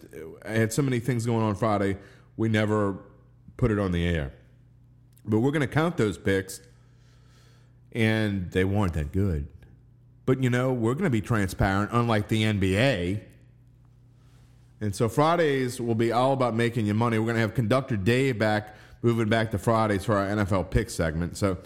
I 0.47 0.53
had 0.53 0.73
so 0.73 0.81
many 0.81 1.01
things 1.01 1.27
going 1.27 1.43
on 1.43 1.55
Friday, 1.55 1.99
we 2.37 2.49
never 2.49 2.99
put 3.57 3.71
it 3.71 3.79
on 3.79 3.93
the 3.93 4.07
air. 4.07 4.33
But 5.25 5.41
we're 5.41 5.53
going 5.53 5.61
to 5.63 5.67
count 5.67 5.97
those 5.97 6.19
picks, 6.19 6.61
and 7.93 8.51
they 8.51 8.65
weren't 8.65 8.95
that 8.95 9.13
good. 9.13 9.49
But 10.27 10.43
you 10.43 10.51
know, 10.51 10.73
we're 10.73 10.95
going 10.95 11.05
to 11.05 11.11
be 11.11 11.21
transparent, 11.21 11.91
unlike 11.93 12.29
the 12.29 12.43
NBA. 12.43 13.21
And 14.81 14.95
so 14.95 15.09
Fridays 15.09 15.81
will 15.81 15.95
be 15.95 16.13
all 16.13 16.33
about 16.33 16.55
making 16.55 16.87
you 16.87 16.95
money. 16.95 17.19
We're 17.19 17.27
going 17.27 17.37
to 17.37 17.41
have 17.41 17.55
conductor 17.55 17.97
Dave 17.97 18.39
back 18.39 18.75
moving 19.05 19.29
back 19.29 19.51
to 19.51 19.59
Fridays 19.59 20.05
for 20.05 20.17
our 20.17 20.27
NFL 20.27 20.71
pick 20.71 20.89
segment. 20.89 21.37
So, 21.37 21.59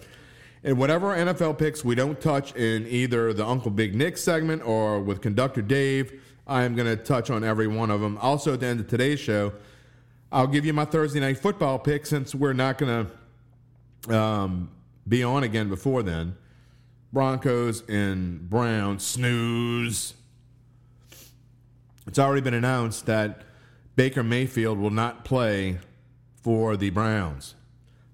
in 0.61 0.77
whatever 0.77 1.15
NFL 1.15 1.57
picks 1.57 1.85
we 1.85 1.95
don't 1.95 2.19
touch 2.19 2.53
in 2.53 2.85
either 2.87 3.31
the 3.31 3.45
Uncle 3.45 3.71
Big 3.71 3.95
Nick 3.95 4.17
segment 4.17 4.61
or 4.65 4.99
with 4.99 5.21
conductor 5.21 5.61
Dave, 5.61 6.21
I 6.45 6.63
am 6.63 6.75
going 6.75 6.87
to 6.87 7.01
touch 7.01 7.29
on 7.29 7.45
every 7.45 7.67
one 7.67 7.89
of 7.89 8.01
them. 8.01 8.17
Also, 8.17 8.53
at 8.53 8.59
the 8.59 8.65
end 8.65 8.81
of 8.81 8.87
today's 8.87 9.21
show, 9.21 9.53
I'll 10.31 10.47
give 10.47 10.65
you 10.65 10.73
my 10.73 10.85
Thursday 10.85 11.19
night 11.19 11.39
football 11.39 11.79
pick 11.79 12.05
since 12.05 12.35
we're 12.35 12.53
not 12.53 12.77
going 12.77 13.07
to 14.07 14.15
um, 14.15 14.69
be 15.07 15.23
on 15.23 15.43
again 15.43 15.69
before 15.69 16.03
then. 16.03 16.35
Broncos 17.11 17.83
and 17.89 18.47
Browns 18.47 19.03
snooze. 19.03 20.13
It's 22.05 22.19
already 22.19 22.41
been 22.41 22.53
announced 22.53 23.07
that 23.07 23.41
Baker 23.95 24.23
Mayfield 24.23 24.77
will 24.77 24.91
not 24.91 25.25
play 25.25 25.79
for 26.43 26.77
the 26.77 26.91
Browns. 26.91 27.55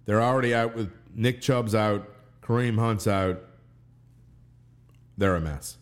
They're 0.05 0.22
already 0.22 0.53
out 0.53 0.75
with 0.75 0.91
Nick 1.13 1.41
Chubb's 1.41 1.75
out, 1.75 2.10
Kareem 2.41 2.79
Hunt's 2.79 3.07
out. 3.07 3.41
They're 5.17 5.36
a 5.36 5.41
mess. 5.41 5.77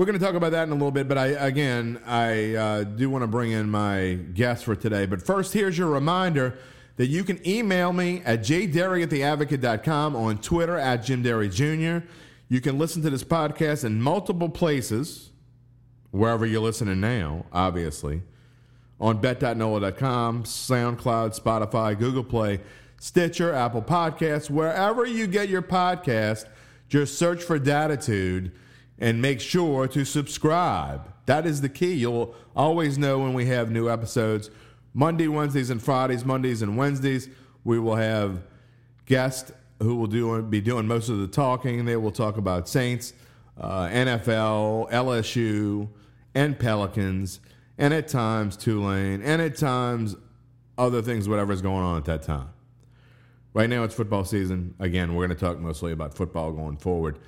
We're 0.00 0.06
going 0.06 0.18
to 0.18 0.24
talk 0.24 0.34
about 0.34 0.52
that 0.52 0.62
in 0.62 0.70
a 0.70 0.72
little 0.76 0.90
bit, 0.90 1.08
but 1.08 1.18
I 1.18 1.26
again 1.26 2.00
I 2.06 2.54
uh, 2.54 2.84
do 2.84 3.10
want 3.10 3.22
to 3.22 3.26
bring 3.26 3.50
in 3.50 3.68
my 3.68 4.14
guest 4.32 4.64
for 4.64 4.74
today. 4.74 5.04
But 5.04 5.20
first, 5.20 5.52
here's 5.52 5.76
your 5.76 5.88
reminder 5.88 6.56
that 6.96 7.08
you 7.08 7.22
can 7.22 7.46
email 7.46 7.92
me 7.92 8.22
at 8.24 8.40
jderry 8.40 9.02
at 9.02 9.10
theadvocate.com, 9.10 10.16
on 10.16 10.38
Twitter 10.38 10.78
at 10.78 11.04
Jim 11.04 11.22
Derry 11.22 11.50
Jr. 11.50 12.06
You 12.48 12.62
can 12.62 12.78
listen 12.78 13.02
to 13.02 13.10
this 13.10 13.22
podcast 13.22 13.84
in 13.84 14.00
multiple 14.00 14.48
places, 14.48 15.32
wherever 16.12 16.46
you're 16.46 16.62
listening 16.62 16.98
now, 17.00 17.44
obviously 17.52 18.22
on 18.98 19.20
bet.nola.com, 19.20 20.44
SoundCloud, 20.44 21.38
Spotify, 21.38 21.98
Google 21.98 22.24
Play, 22.24 22.60
Stitcher, 22.98 23.52
Apple 23.52 23.82
Podcasts, 23.82 24.48
wherever 24.48 25.04
you 25.04 25.26
get 25.26 25.50
your 25.50 25.60
podcast, 25.60 26.46
just 26.88 27.18
search 27.18 27.42
for 27.42 27.60
Datitude 27.60 28.52
and 29.00 29.20
make 29.20 29.40
sure 29.40 29.88
to 29.88 30.04
subscribe. 30.04 31.12
That 31.26 31.46
is 31.46 31.60
the 31.60 31.68
key. 31.68 31.94
You'll 31.94 32.34
always 32.54 32.98
know 32.98 33.18
when 33.18 33.34
we 33.34 33.46
have 33.46 33.70
new 33.70 33.88
episodes. 33.88 34.50
Monday, 34.92 35.28
Wednesdays, 35.28 35.70
and 35.70 35.82
Fridays, 35.82 36.24
Mondays 36.24 36.62
and 36.62 36.76
Wednesdays, 36.76 37.28
we 37.64 37.78
will 37.78 37.96
have 37.96 38.42
guests 39.06 39.52
who 39.80 39.96
will 39.96 40.06
do 40.06 40.42
be 40.42 40.60
doing 40.60 40.86
most 40.86 41.08
of 41.08 41.18
the 41.18 41.26
talking. 41.26 41.84
They 41.84 41.96
will 41.96 42.12
talk 42.12 42.36
about 42.36 42.68
Saints, 42.68 43.14
uh, 43.58 43.86
NFL, 43.88 44.90
LSU, 44.90 45.88
and 46.34 46.58
Pelicans 46.58 47.40
and 47.80 47.94
at 47.94 48.08
times 48.08 48.58
Tulane, 48.58 49.22
and 49.22 49.40
at 49.40 49.56
times 49.56 50.14
other 50.76 51.00
things, 51.00 51.28
whatever's 51.28 51.62
going 51.62 51.82
on 51.82 51.96
at 51.96 52.04
that 52.04 52.22
time. 52.22 52.50
Right 53.54 53.68
now 53.68 53.82
it's 53.84 53.94
football 53.94 54.24
season. 54.24 54.74
Again, 54.78 55.14
we're 55.14 55.26
going 55.26 55.36
to 55.36 55.44
talk 55.44 55.58
mostly 55.58 55.90
about 55.90 56.14
football 56.14 56.52
going 56.52 56.76
forward. 56.76 57.18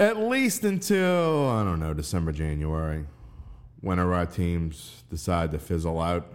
At 0.00 0.16
least 0.16 0.64
until, 0.64 1.50
I 1.50 1.62
don't 1.62 1.78
know, 1.78 1.92
December, 1.92 2.32
January, 2.32 3.04
whenever 3.82 4.14
our 4.14 4.24
teams 4.24 5.04
decide 5.10 5.52
to 5.52 5.58
fizzle 5.58 6.00
out. 6.00 6.26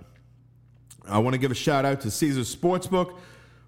I 1.08 1.18
want 1.18 1.34
to 1.34 1.40
give 1.40 1.50
a 1.50 1.56
shout 1.56 1.84
out 1.84 2.00
to 2.02 2.12
Caesar 2.12 2.42
Sportsbook, 2.42 3.18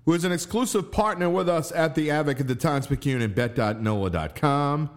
who 0.05 0.13
is 0.13 0.23
an 0.23 0.31
exclusive 0.31 0.91
partner 0.91 1.31
with 1.31 1.49
us 1.49 1.71
at 1.71 1.95
The 1.95 2.11
Advocate, 2.11 2.47
the 2.47 2.53
Times 2.53 2.85
Picayune, 2.85 3.23
and 3.23 3.33
bet.nola.com. 3.33 4.91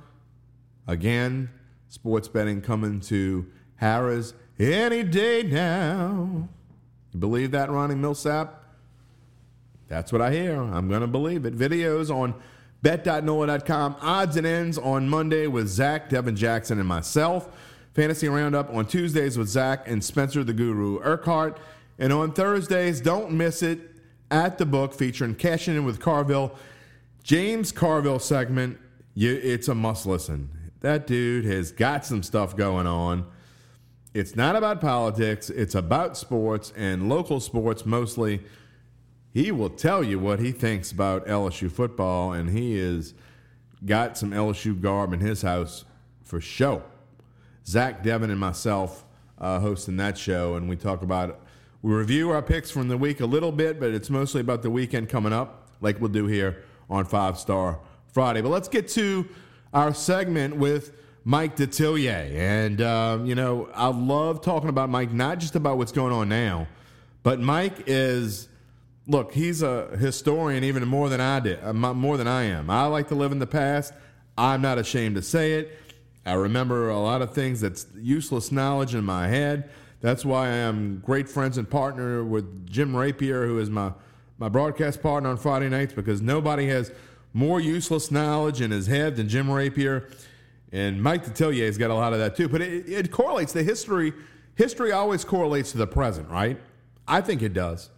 Again, 0.86 1.48
sports 1.88 2.28
betting 2.28 2.60
coming 2.60 3.00
to 3.00 3.46
Harrah's 3.80 4.34
any 4.58 5.02
day 5.02 5.42
now. 5.42 6.46
You 7.12 7.20
believe 7.20 7.52
that, 7.52 7.70
Ronnie 7.70 7.94
Milsap? 7.94 8.50
That's 9.88 10.12
what 10.12 10.20
I 10.20 10.30
hear. 10.30 10.60
I'm 10.60 10.88
going 10.88 11.00
to 11.00 11.06
believe 11.06 11.46
it. 11.46 11.56
Videos 11.56 12.14
on 12.14 12.34
bet.nola.com. 12.82 13.96
Odds 14.00 14.36
and 14.36 14.46
ends 14.46 14.78
on 14.78 15.08
Monday 15.08 15.46
with 15.46 15.68
Zach, 15.68 16.08
Devin 16.08 16.36
Jackson, 16.36 16.78
and 16.78 16.88
myself. 16.88 17.48
Fantasy 17.94 18.28
Roundup 18.28 18.72
on 18.72 18.86
Tuesdays 18.86 19.36
with 19.36 19.48
Zach 19.48 19.88
and 19.88 20.02
Spencer 20.02 20.44
the 20.44 20.52
Guru 20.52 21.00
Urquhart. 21.00 21.58
And 21.98 22.12
on 22.12 22.32
Thursdays, 22.32 23.00
don't 23.00 23.32
miss 23.32 23.62
it 23.62 23.80
at 24.30 24.58
the 24.58 24.66
book 24.66 24.94
featuring 24.94 25.34
Cashing 25.34 25.76
In 25.76 25.84
with 25.84 26.00
Carville. 26.00 26.56
James 27.22 27.72
Carville 27.72 28.18
segment. 28.18 28.78
You, 29.14 29.38
it's 29.42 29.68
a 29.68 29.74
must 29.74 30.06
listen. 30.06 30.50
That 30.80 31.06
dude 31.06 31.44
has 31.44 31.72
got 31.72 32.06
some 32.06 32.22
stuff 32.22 32.56
going 32.56 32.86
on. 32.86 33.26
It's 34.14 34.34
not 34.34 34.56
about 34.56 34.80
politics, 34.80 35.50
it's 35.50 35.74
about 35.74 36.16
sports 36.16 36.72
and 36.76 37.08
local 37.08 37.38
sports 37.38 37.86
mostly. 37.86 38.40
He 39.32 39.52
will 39.52 39.70
tell 39.70 40.02
you 40.02 40.18
what 40.18 40.40
he 40.40 40.50
thinks 40.52 40.90
about 40.90 41.26
LSU 41.26 41.70
football, 41.70 42.32
and 42.32 42.50
he 42.50 42.78
has 42.78 43.14
got 43.84 44.18
some 44.18 44.32
LSU 44.32 44.80
garb 44.80 45.12
in 45.12 45.20
his 45.20 45.42
house 45.42 45.84
for 46.22 46.40
show. 46.40 46.82
Zach, 47.66 48.02
Devin, 48.02 48.30
and 48.30 48.40
myself 48.40 49.04
uh, 49.38 49.60
hosting 49.60 49.96
that 49.98 50.18
show, 50.18 50.56
and 50.56 50.68
we 50.68 50.76
talk 50.76 51.02
about 51.02 51.40
we 51.82 51.94
review 51.94 52.30
our 52.30 52.42
picks 52.42 52.70
from 52.70 52.88
the 52.88 52.98
week 52.98 53.20
a 53.20 53.26
little 53.26 53.52
bit, 53.52 53.80
but 53.80 53.94
it's 53.94 54.10
mostly 54.10 54.42
about 54.42 54.60
the 54.60 54.70
weekend 54.70 55.08
coming 55.08 55.32
up, 55.32 55.68
like 55.80 55.98
we'll 55.98 56.10
do 56.10 56.26
here 56.26 56.62
on 56.90 57.06
Five 57.06 57.38
Star 57.38 57.78
Friday. 58.12 58.42
But 58.42 58.50
let's 58.50 58.68
get 58.68 58.86
to 58.88 59.26
our 59.72 59.94
segment 59.94 60.56
with 60.56 60.92
Mike 61.24 61.56
Detillier. 61.56 62.34
And, 62.34 62.82
uh, 62.82 63.20
you 63.24 63.34
know, 63.34 63.70
I 63.72 63.86
love 63.86 64.42
talking 64.42 64.68
about 64.68 64.90
Mike, 64.90 65.10
not 65.10 65.38
just 65.38 65.56
about 65.56 65.78
what's 65.78 65.92
going 65.92 66.12
on 66.12 66.28
now, 66.28 66.68
but 67.22 67.40
Mike 67.40 67.84
is, 67.86 68.48
look, 69.10 69.32
he's 69.32 69.60
a 69.60 69.88
historian 69.98 70.62
even 70.62 70.86
more 70.86 71.08
than 71.08 71.20
I 71.20 71.40
did, 71.40 71.58
uh, 71.64 71.72
more 71.72 72.16
than 72.16 72.28
I 72.28 72.44
am. 72.44 72.70
I 72.70 72.86
like 72.86 73.08
to 73.08 73.16
live 73.16 73.32
in 73.32 73.40
the 73.40 73.46
past. 73.46 73.92
I'm 74.38 74.62
not 74.62 74.78
ashamed 74.78 75.16
to 75.16 75.22
say 75.22 75.54
it. 75.54 75.76
I 76.24 76.34
remember 76.34 76.90
a 76.90 76.98
lot 76.98 77.20
of 77.20 77.32
things 77.32 77.60
that's 77.60 77.86
useless 77.96 78.52
knowledge 78.52 78.94
in 78.94 79.04
my 79.04 79.26
head. 79.26 79.68
That's 80.00 80.24
why 80.24 80.46
I 80.46 80.52
am 80.52 81.02
great 81.04 81.28
friends 81.28 81.58
and 81.58 81.68
partner 81.68 82.22
with 82.22 82.70
Jim 82.70 82.94
Rapier, 82.94 83.46
who 83.46 83.58
is 83.58 83.68
my, 83.68 83.92
my 84.38 84.48
broadcast 84.48 85.02
partner 85.02 85.28
on 85.28 85.36
Friday 85.36 85.68
nights, 85.68 85.92
because 85.92 86.22
nobody 86.22 86.68
has 86.68 86.92
more 87.32 87.60
useless 87.60 88.10
knowledge 88.12 88.60
in 88.60 88.70
his 88.70 88.86
head 88.86 89.16
than 89.16 89.28
Jim 89.28 89.50
Rapier. 89.50 90.08
And 90.72 91.02
Mike 91.02 91.24
Detillier 91.24 91.66
has 91.66 91.76
got 91.76 91.90
a 91.90 91.94
lot 91.94 92.12
of 92.12 92.20
that 92.20 92.36
too. 92.36 92.48
But 92.48 92.60
it, 92.60 92.88
it 92.88 93.10
correlates. 93.10 93.52
The 93.52 93.64
history 93.64 94.12
history 94.54 94.92
always 94.92 95.24
correlates 95.24 95.72
to 95.72 95.78
the 95.78 95.86
present, 95.86 96.28
right? 96.28 96.60
I 97.08 97.22
think 97.22 97.42
it 97.42 97.52
does. 97.54 97.90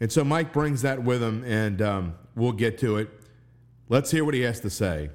And 0.00 0.10
so 0.10 0.24
Mike 0.24 0.52
brings 0.52 0.82
that 0.82 1.02
with 1.02 1.22
him, 1.22 1.44
and 1.44 1.82
um, 1.82 2.14
we'll 2.34 2.52
get 2.52 2.78
to 2.78 2.96
it. 2.96 3.10
Let's 3.88 4.10
hear 4.10 4.24
what 4.24 4.34
he 4.34 4.40
has 4.42 4.60
to 4.60 4.70
say. 4.70 5.10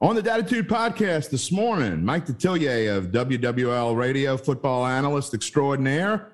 On 0.00 0.14
the 0.14 0.22
Datitude 0.22 0.66
podcast 0.66 1.30
this 1.30 1.52
morning, 1.52 2.04
Mike 2.04 2.26
Detillier 2.26 2.96
of 2.96 3.06
WWL 3.06 3.96
Radio, 3.96 4.36
football 4.36 4.86
analyst 4.86 5.34
extraordinaire, 5.34 6.32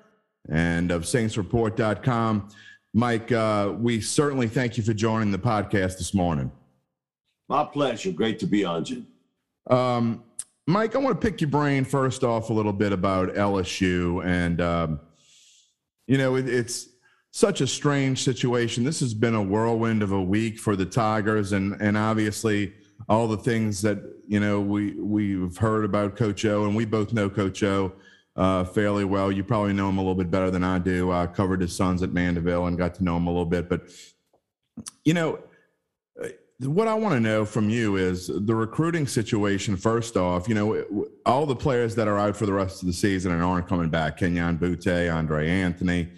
and 0.49 0.91
of 0.91 1.03
SaintsReport.com. 1.03 2.49
Mike, 2.93 3.31
uh, 3.31 3.73
we 3.77 4.01
certainly 4.01 4.47
thank 4.47 4.77
you 4.77 4.83
for 4.83 4.93
joining 4.93 5.31
the 5.31 5.39
podcast 5.39 5.97
this 5.97 6.13
morning. 6.13 6.51
My 7.47 7.63
pleasure. 7.63 8.11
Great 8.11 8.39
to 8.39 8.47
be 8.47 8.65
on, 8.65 8.83
Jim. 8.83 9.07
Um, 9.69 10.23
Mike, 10.67 10.95
I 10.95 10.99
want 10.99 11.19
to 11.19 11.27
pick 11.27 11.41
your 11.41 11.49
brain 11.49 11.83
first 11.83 12.23
off 12.23 12.49
a 12.49 12.53
little 12.53 12.73
bit 12.73 12.91
about 12.91 13.35
LSU. 13.35 14.25
And, 14.25 14.61
um, 14.61 14.99
you 16.07 16.17
know, 16.17 16.35
it, 16.35 16.47
it's 16.47 16.89
such 17.31 17.61
a 17.61 17.67
strange 17.67 18.23
situation. 18.23 18.83
This 18.83 18.99
has 18.99 19.13
been 19.13 19.35
a 19.35 19.41
whirlwind 19.41 20.03
of 20.03 20.11
a 20.11 20.21
week 20.21 20.59
for 20.59 20.75
the 20.75 20.85
Tigers. 20.85 21.53
And, 21.53 21.81
and 21.81 21.97
obviously, 21.97 22.73
all 23.07 23.27
the 23.27 23.37
things 23.37 23.81
that, 23.81 23.99
you 24.27 24.39
know, 24.39 24.59
we, 24.59 24.91
we've 24.93 25.55
heard 25.57 25.85
about 25.85 26.17
Coach 26.17 26.45
O, 26.45 26.65
and 26.65 26.75
we 26.75 26.85
both 26.85 27.13
know 27.13 27.29
Coach 27.29 27.63
O 27.63 27.93
uh, 28.35 28.65
fairly 28.65 29.05
well. 29.05 29.31
You 29.31 29.43
probably 29.43 29.73
know 29.73 29.89
him 29.89 29.97
a 29.97 30.01
little 30.01 30.15
bit 30.15 30.29
better 30.29 30.51
than 30.51 30.63
I 30.63 30.77
do. 30.77 31.11
I 31.11 31.25
covered 31.25 31.61
his 31.61 31.75
sons 31.75 32.03
at 32.03 32.11
Mandeville 32.11 32.67
and 32.67 32.77
got 32.77 32.95
to 32.95 33.03
know 33.03 33.17
him 33.17 33.27
a 33.27 33.31
little 33.31 33.45
bit. 33.45 33.69
But, 33.69 33.89
you 35.05 35.13
know, 35.13 35.39
what 36.59 36.87
I 36.87 36.93
want 36.93 37.15
to 37.15 37.19
know 37.19 37.45
from 37.45 37.69
you 37.69 37.95
is 37.95 38.27
the 38.27 38.53
recruiting 38.53 39.07
situation. 39.07 39.75
First 39.77 40.15
off, 40.15 40.47
you 40.47 40.55
know, 40.55 41.07
all 41.25 41.45
the 41.45 41.55
players 41.55 41.95
that 41.95 42.07
are 42.07 42.19
out 42.19 42.35
for 42.35 42.45
the 42.45 42.53
rest 42.53 42.83
of 42.83 42.87
the 42.87 42.93
season 42.93 43.31
and 43.31 43.41
aren't 43.41 43.67
coming 43.67 43.89
back 43.89 44.19
Kayshon 44.19 44.59
Boutte, 44.59 45.13
Andre 45.13 45.49
Anthony. 45.49 46.09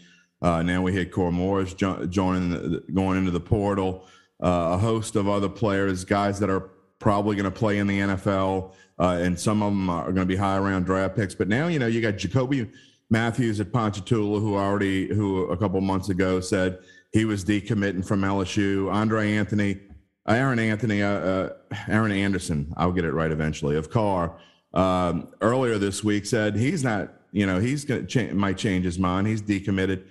Uh, 0.44 0.62
now 0.62 0.82
we 0.82 0.92
hit 0.92 1.12
Core 1.12 1.32
Morris 1.32 1.74
jo- 1.74 2.06
joining, 2.06 2.50
the, 2.50 2.84
going 2.94 3.18
into 3.18 3.32
the 3.32 3.40
portal. 3.40 4.06
Uh, 4.44 4.74
a 4.74 4.78
host 4.78 5.16
of 5.16 5.28
other 5.28 5.50
players, 5.50 6.04
guys 6.04 6.38
that 6.40 6.50
are 6.50 6.70
probably 7.00 7.36
going 7.36 7.46
to 7.46 7.52
play 7.52 7.80
in 7.80 7.88
the 7.88 8.00
NFL 8.00 8.74
uh, 9.00 9.20
and 9.22 9.40
some 9.40 9.62
of 9.62 9.72
them 9.72 9.90
are 9.90 10.06
going 10.06 10.16
to 10.16 10.26
be 10.26 10.36
high 10.36 10.58
around 10.58 10.84
draft 10.84 11.16
picks. 11.16 11.36
But 11.36 11.48
now, 11.48 11.68
you 11.68 11.80
know, 11.80 11.88
you 11.88 12.02
got 12.02 12.18
Jacoby 12.18 12.70
Matthews 13.10 13.60
at 13.60 13.72
Ponchatoula, 13.72 14.40
who 14.40 14.56
already, 14.56 15.14
who 15.14 15.46
a 15.46 15.58
couple 15.58 15.80
months 15.82 16.10
ago 16.10 16.40
said 16.40 16.80
he 17.12 17.26
was 17.26 17.44
decommitting 17.44 18.06
from 18.06 18.22
LSU. 18.22 18.92
Andre 18.92 19.34
Anthony, 19.34 19.80
Aaron 20.28 20.60
Anthony, 20.60 21.02
uh, 21.02 21.10
uh, 21.10 21.50
Aaron 21.88 22.12
Anderson, 22.12 22.74
I'll 22.78 22.92
get 22.92 23.06
it 23.06 23.14
right 23.14 23.32
eventually, 23.32 23.76
of 23.76 23.90
Karr, 23.90 24.38
um, 24.74 25.28
earlier 25.42 25.78
this 25.78 26.04
week 26.04 26.26
said 26.26 26.56
he's 26.56 26.84
not, 26.84 27.14
you 27.32 27.46
know, 27.46 27.60
he's 27.60 27.86
going 27.86 28.06
to 28.06 28.08
cha- 28.08 28.34
might 28.34 28.58
change 28.58 28.86
his 28.86 28.98
mind. 28.98 29.28
He's 29.28 29.42
decommitted. 29.42 30.06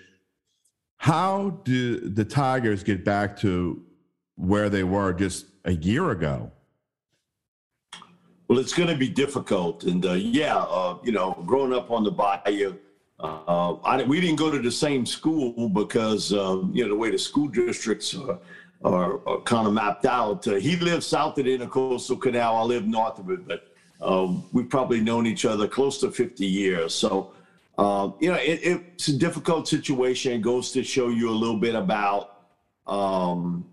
How 1.02 1.61
do 1.64 1.99
the 1.99 2.25
Tigers 2.25 2.85
get 2.85 3.04
back 3.04 3.37
to 3.38 3.82
where 4.37 4.71
they 4.71 4.85
were 4.85 5.12
just 5.12 5.47
a 5.64 5.73
year 5.73 6.12
ago? 6.12 6.52
Well, 8.47 8.61
it's 8.61 8.73
going 8.73 8.88
to 8.88 8.94
be 8.94 9.09
difficult, 9.09 9.82
and 9.82 10.06
uh, 10.06 10.12
yeah, 10.12 10.59
uh, 10.59 10.99
you 11.02 11.11
know, 11.11 11.42
growing 11.44 11.73
up 11.73 11.90
on 11.90 12.04
the 12.04 12.12
bayou, 12.12 12.76
uh, 13.18 13.73
I, 13.82 14.04
we 14.04 14.21
didn't 14.21 14.37
go 14.37 14.49
to 14.52 14.61
the 14.61 14.71
same 14.71 15.04
school 15.04 15.68
because 15.68 16.32
um, 16.32 16.71
you 16.73 16.85
know 16.85 16.90
the 16.90 16.97
way 16.97 17.11
the 17.11 17.18
school 17.18 17.49
districts 17.49 18.14
are, 18.14 18.38
are, 18.85 19.28
are 19.28 19.40
kind 19.40 19.66
of 19.66 19.73
mapped 19.73 20.06
out. 20.06 20.47
Uh, 20.47 20.54
he 20.54 20.76
lives 20.76 21.04
south 21.04 21.37
of 21.37 21.47
the 21.47 21.59
Intercoastal 21.59 22.21
Canal. 22.21 22.54
I 22.54 22.62
live 22.62 22.87
north 22.87 23.18
of 23.18 23.28
it, 23.30 23.49
but 23.49 23.75
um, 24.00 24.44
we've 24.52 24.71
probably 24.71 25.00
known 25.00 25.26
each 25.26 25.47
other 25.47 25.66
close 25.66 25.99
to 25.99 26.12
50 26.12 26.47
years. 26.47 26.94
So, 26.94 27.32
um, 27.79 28.14
you 28.21 28.31
know, 28.31 28.38
it, 28.38 28.61
it's 28.62 29.09
a 29.09 29.17
difficult 29.17 29.67
situation. 29.67 30.33
It 30.33 30.43
goes 30.43 30.73
to 30.73 30.83
show 30.83 31.09
you 31.09 31.31
a 31.31 31.33
little 31.33 31.59
bit 31.59 31.75
about 31.75 32.45
um, 32.87 33.64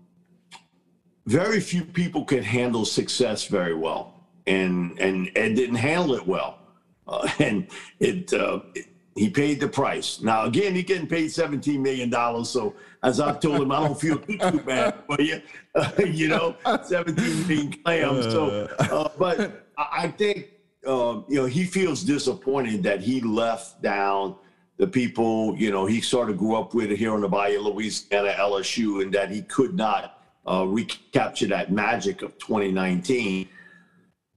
very 1.26 1.60
few 1.60 1.84
people 1.84 2.24
can 2.24 2.42
handle 2.42 2.84
success 2.84 3.44
very 3.44 3.74
well 3.74 4.20
and 4.46 4.98
and 4.98 5.30
Ed 5.36 5.54
didn't 5.54 5.76
handle 5.76 6.14
it 6.14 6.26
well, 6.26 6.58
uh, 7.06 7.28
and 7.38 7.66
it, 7.98 8.32
uh, 8.32 8.60
it, 8.74 8.86
he 9.16 9.28
paid 9.28 9.60
the 9.60 9.68
price. 9.68 10.20
Now 10.20 10.44
again, 10.44 10.74
he 10.74 10.82
getting 10.82 11.06
paid 11.06 11.30
seventeen 11.32 11.82
million 11.82 12.10
dollars. 12.10 12.48
So 12.48 12.74
as 13.02 13.20
I've 13.20 13.40
told 13.40 13.62
him, 13.62 13.72
I 13.72 13.80
don't 13.80 14.00
feel 14.00 14.18
too, 14.18 14.38
too 14.38 14.60
bad 14.60 14.94
for 15.06 15.20
you. 15.20 15.40
Uh, 15.74 15.90
you 16.06 16.28
know, 16.28 16.56
seventeen 16.84 17.46
million 17.46 17.72
clams. 17.84 18.26
So, 18.26 18.68
uh, 18.78 19.08
but 19.18 19.66
I 19.76 20.08
think 20.08 20.50
um, 20.86 21.24
you 21.28 21.36
know 21.36 21.46
he 21.46 21.64
feels 21.64 22.02
disappointed 22.02 22.82
that 22.82 23.00
he 23.00 23.20
left 23.20 23.82
down 23.82 24.36
the 24.78 24.86
people 24.86 25.54
you 25.56 25.70
know 25.70 25.86
he 25.86 26.00
sort 26.00 26.30
of 26.30 26.38
grew 26.38 26.56
up 26.56 26.74
with 26.74 26.90
here 26.90 27.14
in 27.14 27.20
the 27.20 27.28
Bayou, 27.28 27.60
Louisiana, 27.60 28.34
LSU, 28.38 29.02
and 29.02 29.12
that 29.12 29.30
he 29.30 29.42
could 29.42 29.74
not 29.74 30.20
uh, 30.46 30.64
recapture 30.66 31.46
that 31.46 31.70
magic 31.70 32.22
of 32.22 32.38
2019. 32.38 33.48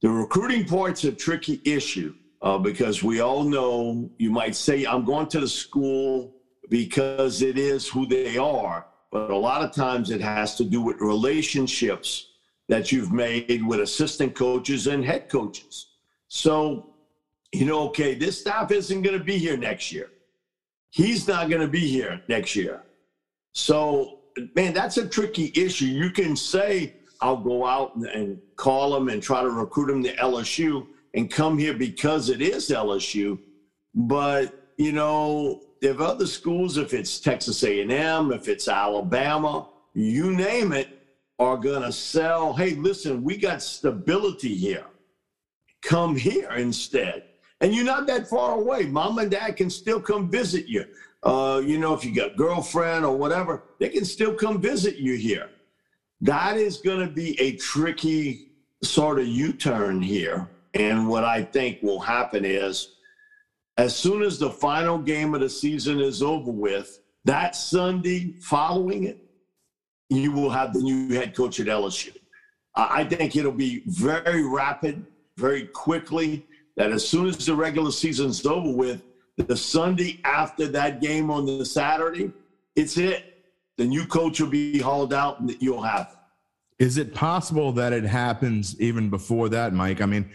The 0.00 0.10
recruiting 0.10 0.66
part's 0.66 1.04
a 1.04 1.12
tricky 1.12 1.60
issue 1.64 2.14
uh, 2.42 2.58
because 2.58 3.02
we 3.02 3.20
all 3.20 3.42
know 3.42 4.10
you 4.18 4.30
might 4.30 4.54
say, 4.54 4.84
I'm 4.84 5.04
going 5.04 5.28
to 5.28 5.40
the 5.40 5.48
school 5.48 6.34
because 6.68 7.42
it 7.42 7.58
is 7.58 7.88
who 7.88 8.06
they 8.06 8.36
are. 8.36 8.86
But 9.10 9.30
a 9.30 9.36
lot 9.36 9.62
of 9.62 9.72
times 9.72 10.10
it 10.10 10.20
has 10.20 10.56
to 10.56 10.64
do 10.64 10.82
with 10.82 11.00
relationships 11.00 12.32
that 12.68 12.92
you've 12.92 13.12
made 13.12 13.64
with 13.66 13.80
assistant 13.80 14.34
coaches 14.34 14.86
and 14.86 15.04
head 15.04 15.28
coaches. 15.28 15.93
So, 16.28 16.94
you 17.52 17.64
know, 17.66 17.88
okay, 17.88 18.14
this 18.14 18.40
staff 18.40 18.70
isn't 18.70 19.02
going 19.02 19.18
to 19.18 19.24
be 19.24 19.38
here 19.38 19.56
next 19.56 19.92
year. 19.92 20.10
He's 20.90 21.26
not 21.26 21.48
going 21.48 21.60
to 21.60 21.68
be 21.68 21.86
here 21.86 22.22
next 22.28 22.56
year. 22.56 22.82
So, 23.52 24.20
man, 24.56 24.74
that's 24.74 24.96
a 24.96 25.06
tricky 25.08 25.52
issue. 25.54 25.86
You 25.86 26.10
can 26.10 26.36
say, 26.36 26.94
I'll 27.20 27.36
go 27.36 27.64
out 27.66 27.94
and 27.96 28.38
call 28.56 28.92
them 28.92 29.08
and 29.08 29.22
try 29.22 29.42
to 29.42 29.50
recruit 29.50 29.86
them 29.86 30.02
to 30.02 30.14
LSU 30.16 30.86
and 31.14 31.30
come 31.30 31.56
here 31.56 31.74
because 31.74 32.28
it 32.28 32.42
is 32.42 32.68
LSU. 32.68 33.38
But 33.94 34.60
you 34.76 34.92
know, 34.92 35.62
if 35.80 36.00
other 36.00 36.26
schools, 36.26 36.76
if 36.76 36.92
it's 36.92 37.20
Texas 37.20 37.62
A&M, 37.62 38.32
if 38.32 38.48
it's 38.48 38.68
Alabama, 38.68 39.68
you 39.94 40.32
name 40.32 40.72
it, 40.72 40.88
are 41.38 41.56
gonna 41.56 41.92
sell. 41.92 42.52
Hey, 42.52 42.74
listen, 42.74 43.22
we 43.22 43.36
got 43.36 43.62
stability 43.62 44.54
here. 44.54 44.84
Come 45.84 46.16
here 46.16 46.50
instead. 46.52 47.24
And 47.60 47.74
you're 47.74 47.84
not 47.84 48.06
that 48.08 48.28
far 48.28 48.58
away. 48.58 48.86
Mom 48.86 49.18
and 49.18 49.30
dad 49.30 49.56
can 49.56 49.70
still 49.70 50.00
come 50.00 50.30
visit 50.30 50.66
you. 50.66 50.84
Uh, 51.22 51.62
you 51.64 51.78
know, 51.78 51.94
if 51.94 52.04
you 52.04 52.14
got 52.14 52.36
girlfriend 52.36 53.04
or 53.04 53.16
whatever, 53.16 53.62
they 53.78 53.88
can 53.88 54.04
still 54.04 54.34
come 54.34 54.60
visit 54.60 54.96
you 54.96 55.16
here. 55.16 55.48
That 56.20 56.56
is 56.56 56.78
going 56.78 57.06
to 57.06 57.12
be 57.12 57.38
a 57.40 57.56
tricky 57.56 58.52
sort 58.82 59.18
of 59.18 59.26
U 59.26 59.52
turn 59.52 60.02
here. 60.02 60.48
And 60.74 61.08
what 61.08 61.24
I 61.24 61.42
think 61.42 61.82
will 61.82 62.00
happen 62.00 62.44
is 62.44 62.96
as 63.76 63.94
soon 63.94 64.22
as 64.22 64.38
the 64.38 64.50
final 64.50 64.98
game 64.98 65.34
of 65.34 65.40
the 65.40 65.48
season 65.48 66.00
is 66.00 66.22
over 66.22 66.50
with, 66.50 67.00
that 67.24 67.56
Sunday 67.56 68.34
following 68.40 69.04
it, 69.04 69.18
you 70.10 70.32
will 70.32 70.50
have 70.50 70.72
the 70.72 70.80
new 70.80 71.14
head 71.14 71.34
coach 71.34 71.58
at 71.60 71.66
LSU. 71.66 72.14
I 72.76 73.04
think 73.04 73.36
it'll 73.36 73.52
be 73.52 73.82
very 73.86 74.42
rapid, 74.42 75.06
very 75.36 75.66
quickly, 75.66 76.46
that 76.76 76.90
as 76.92 77.06
soon 77.06 77.26
as 77.26 77.44
the 77.44 77.54
regular 77.54 77.90
season's 77.90 78.44
over 78.44 78.70
with, 78.70 79.02
the 79.36 79.56
Sunday 79.56 80.20
after 80.24 80.66
that 80.68 81.00
game 81.00 81.30
on 81.30 81.44
the 81.46 81.64
Saturday, 81.64 82.32
it's 82.76 82.96
it 82.96 83.30
the 83.76 83.84
new 83.84 84.06
coach 84.06 84.40
will 84.40 84.48
be 84.48 84.78
hauled 84.78 85.12
out 85.12 85.40
and 85.40 85.56
you'll 85.60 85.82
have. 85.82 86.16
Is 86.78 86.98
it 86.98 87.14
possible 87.14 87.72
that 87.72 87.92
it 87.92 88.04
happens 88.04 88.80
even 88.80 89.10
before 89.10 89.48
that, 89.48 89.72
Mike? 89.72 90.00
I 90.00 90.06
mean, 90.06 90.30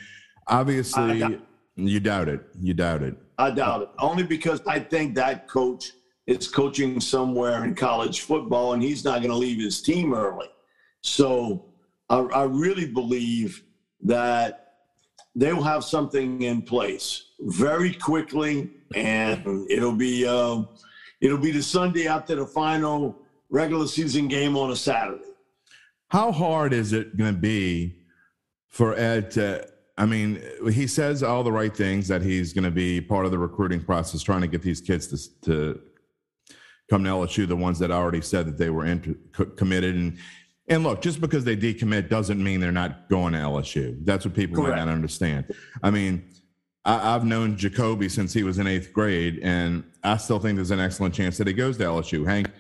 obviously, 0.48 1.20
doubt 1.20 1.42
you 1.88 2.00
doubt 2.00 2.28
it. 2.28 2.42
You 2.60 2.74
doubt 2.74 3.04
it. 3.04 3.16
I 3.38 3.52
doubt 3.52 3.84
it. 3.84 3.90
Only 4.00 4.24
because 4.24 4.62
I 4.68 4.80
think 4.80 5.16
that 5.16 5.48
coach 5.48 5.92
is 6.28 6.48
coaching 6.48 7.00
somewhere 7.00 7.64
in 7.64 7.74
college 7.74 8.22
football 8.22 8.74
and 8.74 8.84
he's 8.84 9.04
not 9.04 9.20
going 9.20 9.32
to 9.32 9.38
leave 9.38 9.60
his 9.60 9.82
team 9.82 10.14
early. 10.14 10.48
So 11.02 11.66
I, 12.10 12.20
I 12.20 12.44
really 12.44 12.86
believe 12.86 13.64
that 14.04 14.69
they 15.40 15.54
will 15.54 15.64
have 15.64 15.86
something 15.86 16.42
in 16.42 16.62
place 16.62 17.30
very 17.40 17.94
quickly, 17.94 18.70
and 18.94 19.66
it'll 19.70 19.96
be 19.96 20.28
uh, 20.28 20.64
it'll 21.22 21.38
be 21.38 21.52
the 21.52 21.64
Sunday 21.64 22.08
after 22.08 22.36
the 22.36 22.46
final 22.46 23.16
regular 23.50 23.88
season 23.88 24.28
game 24.28 24.58
on 24.58 24.72
a 24.72 24.76
Saturday. 24.76 25.24
How 26.10 26.32
hard 26.32 26.74
is 26.74 26.92
it 26.92 27.16
going 27.16 27.34
to 27.34 27.40
be 27.40 27.96
for 28.68 28.96
Ed 28.96 29.32
to? 29.32 29.66
I 29.98 30.06
mean, 30.06 30.42
he 30.72 30.88
says 30.88 31.24
all 31.24 31.44
the 31.44 31.52
right 31.52 31.76
things 31.76 32.08
that 32.08 32.22
he's 32.22 32.54
going 32.54 32.64
to 32.64 32.72
be 32.72 33.02
part 33.02 33.26
of 33.26 33.32
the 33.32 33.38
recruiting 33.38 33.84
process, 33.84 34.22
trying 34.22 34.42
to 34.42 34.48
get 34.48 34.62
these 34.62 34.80
kids 34.80 35.08
to, 35.08 35.42
to 35.42 35.82
come 36.90 37.04
to 37.04 37.10
LSU, 37.10 37.48
the 37.48 37.56
ones 37.56 37.80
that 37.80 37.92
already 37.92 38.22
said 38.22 38.46
that 38.48 38.58
they 38.58 38.70
were 38.70 38.86
inter- 38.86 39.16
committed. 39.58 39.96
And 39.96 40.18
and 40.70 40.84
look, 40.84 41.02
just 41.02 41.20
because 41.20 41.44
they 41.44 41.58
decommit 41.58 42.10
doesn't 42.10 42.42
mean 42.42 42.60
they're 42.60 42.72
not 42.72 43.10
going 43.10 43.34
to 43.34 43.40
LSU. 43.40 43.98
That's 44.06 44.26
what 44.26 44.34
people 44.34 44.58
Correct. 44.58 44.78
might 44.78 44.86
not 44.86 44.92
understand. 44.92 45.54
I 45.82 45.90
mean, 45.90 46.30
I, 46.86 47.14
have 47.14 47.26
known 47.26 47.58
Jacoby 47.58 48.08
since 48.08 48.34
he 48.34 48.44
was 48.44 48.60
in 48.60 48.68
eighth 48.68 48.94
grade, 48.94 49.40
and 49.42 49.84
I 50.04 50.18
still 50.18 50.40
think 50.40 50.56
there's 50.56 50.72
an 50.72 50.80
excellent 50.80 51.14
chance 51.14 51.38
that 51.38 51.48
he 51.48 51.54
goes 51.54 51.78
to 51.78 51.84
LSU. 51.84 52.26
Hank 52.26 52.52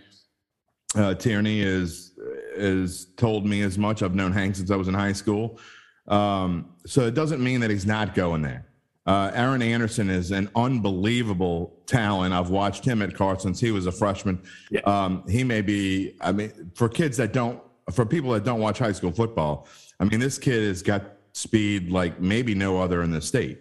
uh, 0.95 1.13
Tierney 1.13 1.61
is 1.61 2.13
is 2.55 3.07
told 3.15 3.45
me 3.45 3.61
as 3.61 3.77
much. 3.77 4.03
I've 4.03 4.15
known 4.15 4.33
Hank 4.33 4.55
since 4.55 4.71
I 4.71 4.75
was 4.75 4.87
in 4.87 4.93
high 4.93 5.13
school, 5.13 5.59
um, 6.07 6.73
so 6.85 7.05
it 7.05 7.13
doesn't 7.13 7.43
mean 7.43 7.61
that 7.61 7.69
he's 7.69 7.85
not 7.85 8.15
going 8.15 8.41
there. 8.41 8.65
Uh, 9.05 9.31
Aaron 9.33 9.61
Anderson 9.61 10.09
is 10.09 10.31
an 10.31 10.49
unbelievable 10.55 11.81
talent. 11.87 12.33
I've 12.33 12.49
watched 12.49 12.85
him 12.85 13.01
at 13.01 13.15
Carson 13.15 13.55
since 13.55 13.59
he 13.59 13.71
was 13.71 13.87
a 13.87 13.91
freshman. 13.91 14.39
Yeah. 14.69 14.81
Um, 14.81 15.23
he 15.27 15.43
may 15.43 15.61
be, 15.61 16.15
I 16.21 16.31
mean, 16.31 16.71
for 16.75 16.89
kids 16.89 17.17
that 17.17 17.33
don't, 17.33 17.59
for 17.91 18.05
people 18.05 18.31
that 18.31 18.43
don't 18.43 18.59
watch 18.59 18.79
high 18.79 18.91
school 18.91 19.11
football, 19.11 19.67
I 19.99 20.05
mean, 20.05 20.19
this 20.19 20.37
kid 20.37 20.67
has 20.67 20.81
got 20.81 21.03
speed 21.33 21.89
like 21.89 22.19
maybe 22.19 22.55
no 22.55 22.79
other 22.81 23.01
in 23.01 23.11
the 23.11 23.21
state. 23.21 23.59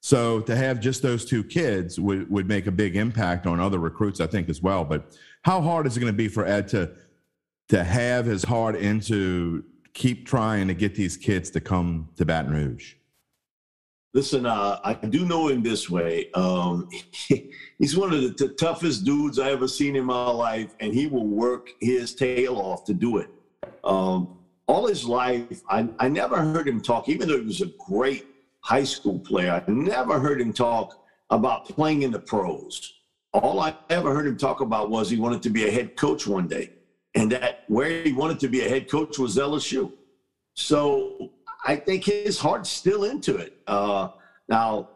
So 0.00 0.40
to 0.42 0.56
have 0.56 0.80
just 0.80 1.02
those 1.02 1.24
two 1.24 1.44
kids 1.44 2.00
would, 2.00 2.30
would 2.30 2.48
make 2.48 2.66
a 2.66 2.70
big 2.70 2.96
impact 2.96 3.46
on 3.46 3.60
other 3.60 3.78
recruits, 3.78 4.20
I 4.20 4.26
think, 4.26 4.48
as 4.48 4.62
well. 4.62 4.84
But 4.84 5.16
how 5.42 5.60
hard 5.60 5.86
is 5.86 5.96
it 5.96 6.00
going 6.00 6.12
to 6.12 6.16
be 6.16 6.28
for 6.28 6.46
Ed 6.46 6.68
to 6.68 6.92
to 7.68 7.84
have 7.84 8.26
his 8.26 8.42
heart 8.42 8.74
into 8.74 9.62
keep 9.94 10.26
trying 10.26 10.66
to 10.66 10.74
get 10.74 10.96
these 10.96 11.16
kids 11.16 11.50
to 11.50 11.60
come 11.60 12.08
to 12.16 12.24
Baton 12.24 12.52
Rouge? 12.52 12.94
Listen, 14.12 14.44
uh, 14.44 14.80
I 14.82 14.94
do 14.94 15.24
know 15.24 15.48
him 15.48 15.62
this 15.62 15.88
way. 15.88 16.32
Um, 16.32 16.88
he's 17.78 17.96
one 17.96 18.12
of 18.12 18.22
the 18.22 18.32
t- 18.32 18.54
toughest 18.54 19.04
dudes 19.04 19.38
I 19.38 19.52
ever 19.52 19.68
seen 19.68 19.94
in 19.94 20.04
my 20.04 20.30
life, 20.30 20.74
and 20.80 20.92
he 20.92 21.06
will 21.06 21.28
work 21.28 21.68
his 21.80 22.14
tail 22.14 22.56
off 22.56 22.84
to 22.86 22.94
do 22.94 23.18
it. 23.18 23.30
Um, 23.84 24.38
all 24.66 24.86
his 24.86 25.04
life, 25.04 25.62
I, 25.68 25.88
I 25.98 26.08
never 26.08 26.36
heard 26.36 26.68
him 26.68 26.80
talk, 26.80 27.08
even 27.08 27.28
though 27.28 27.38
he 27.38 27.44
was 27.44 27.60
a 27.60 27.70
great 27.78 28.26
high 28.60 28.84
school 28.84 29.18
player, 29.18 29.62
I 29.66 29.70
never 29.70 30.18
heard 30.18 30.40
him 30.40 30.52
talk 30.52 31.04
about 31.30 31.66
playing 31.66 32.02
in 32.02 32.10
the 32.10 32.20
pros. 32.20 32.92
All 33.32 33.60
I 33.60 33.76
ever 33.90 34.14
heard 34.14 34.26
him 34.26 34.36
talk 34.36 34.60
about 34.60 34.90
was 34.90 35.10
he 35.10 35.16
wanted 35.16 35.42
to 35.42 35.50
be 35.50 35.66
a 35.68 35.70
head 35.70 35.96
coach 35.96 36.26
one 36.26 36.46
day, 36.46 36.72
and 37.14 37.30
that 37.32 37.64
where 37.68 38.02
he 38.02 38.12
wanted 38.12 38.40
to 38.40 38.48
be 38.48 38.64
a 38.64 38.68
head 38.68 38.90
coach 38.90 39.18
was 39.18 39.36
LSU. 39.36 39.92
So 40.54 41.30
I 41.64 41.76
think 41.76 42.04
his 42.04 42.38
heart's 42.38 42.70
still 42.70 43.04
into 43.04 43.36
it. 43.36 43.56
Uh, 43.66 44.08
now, 44.48 44.90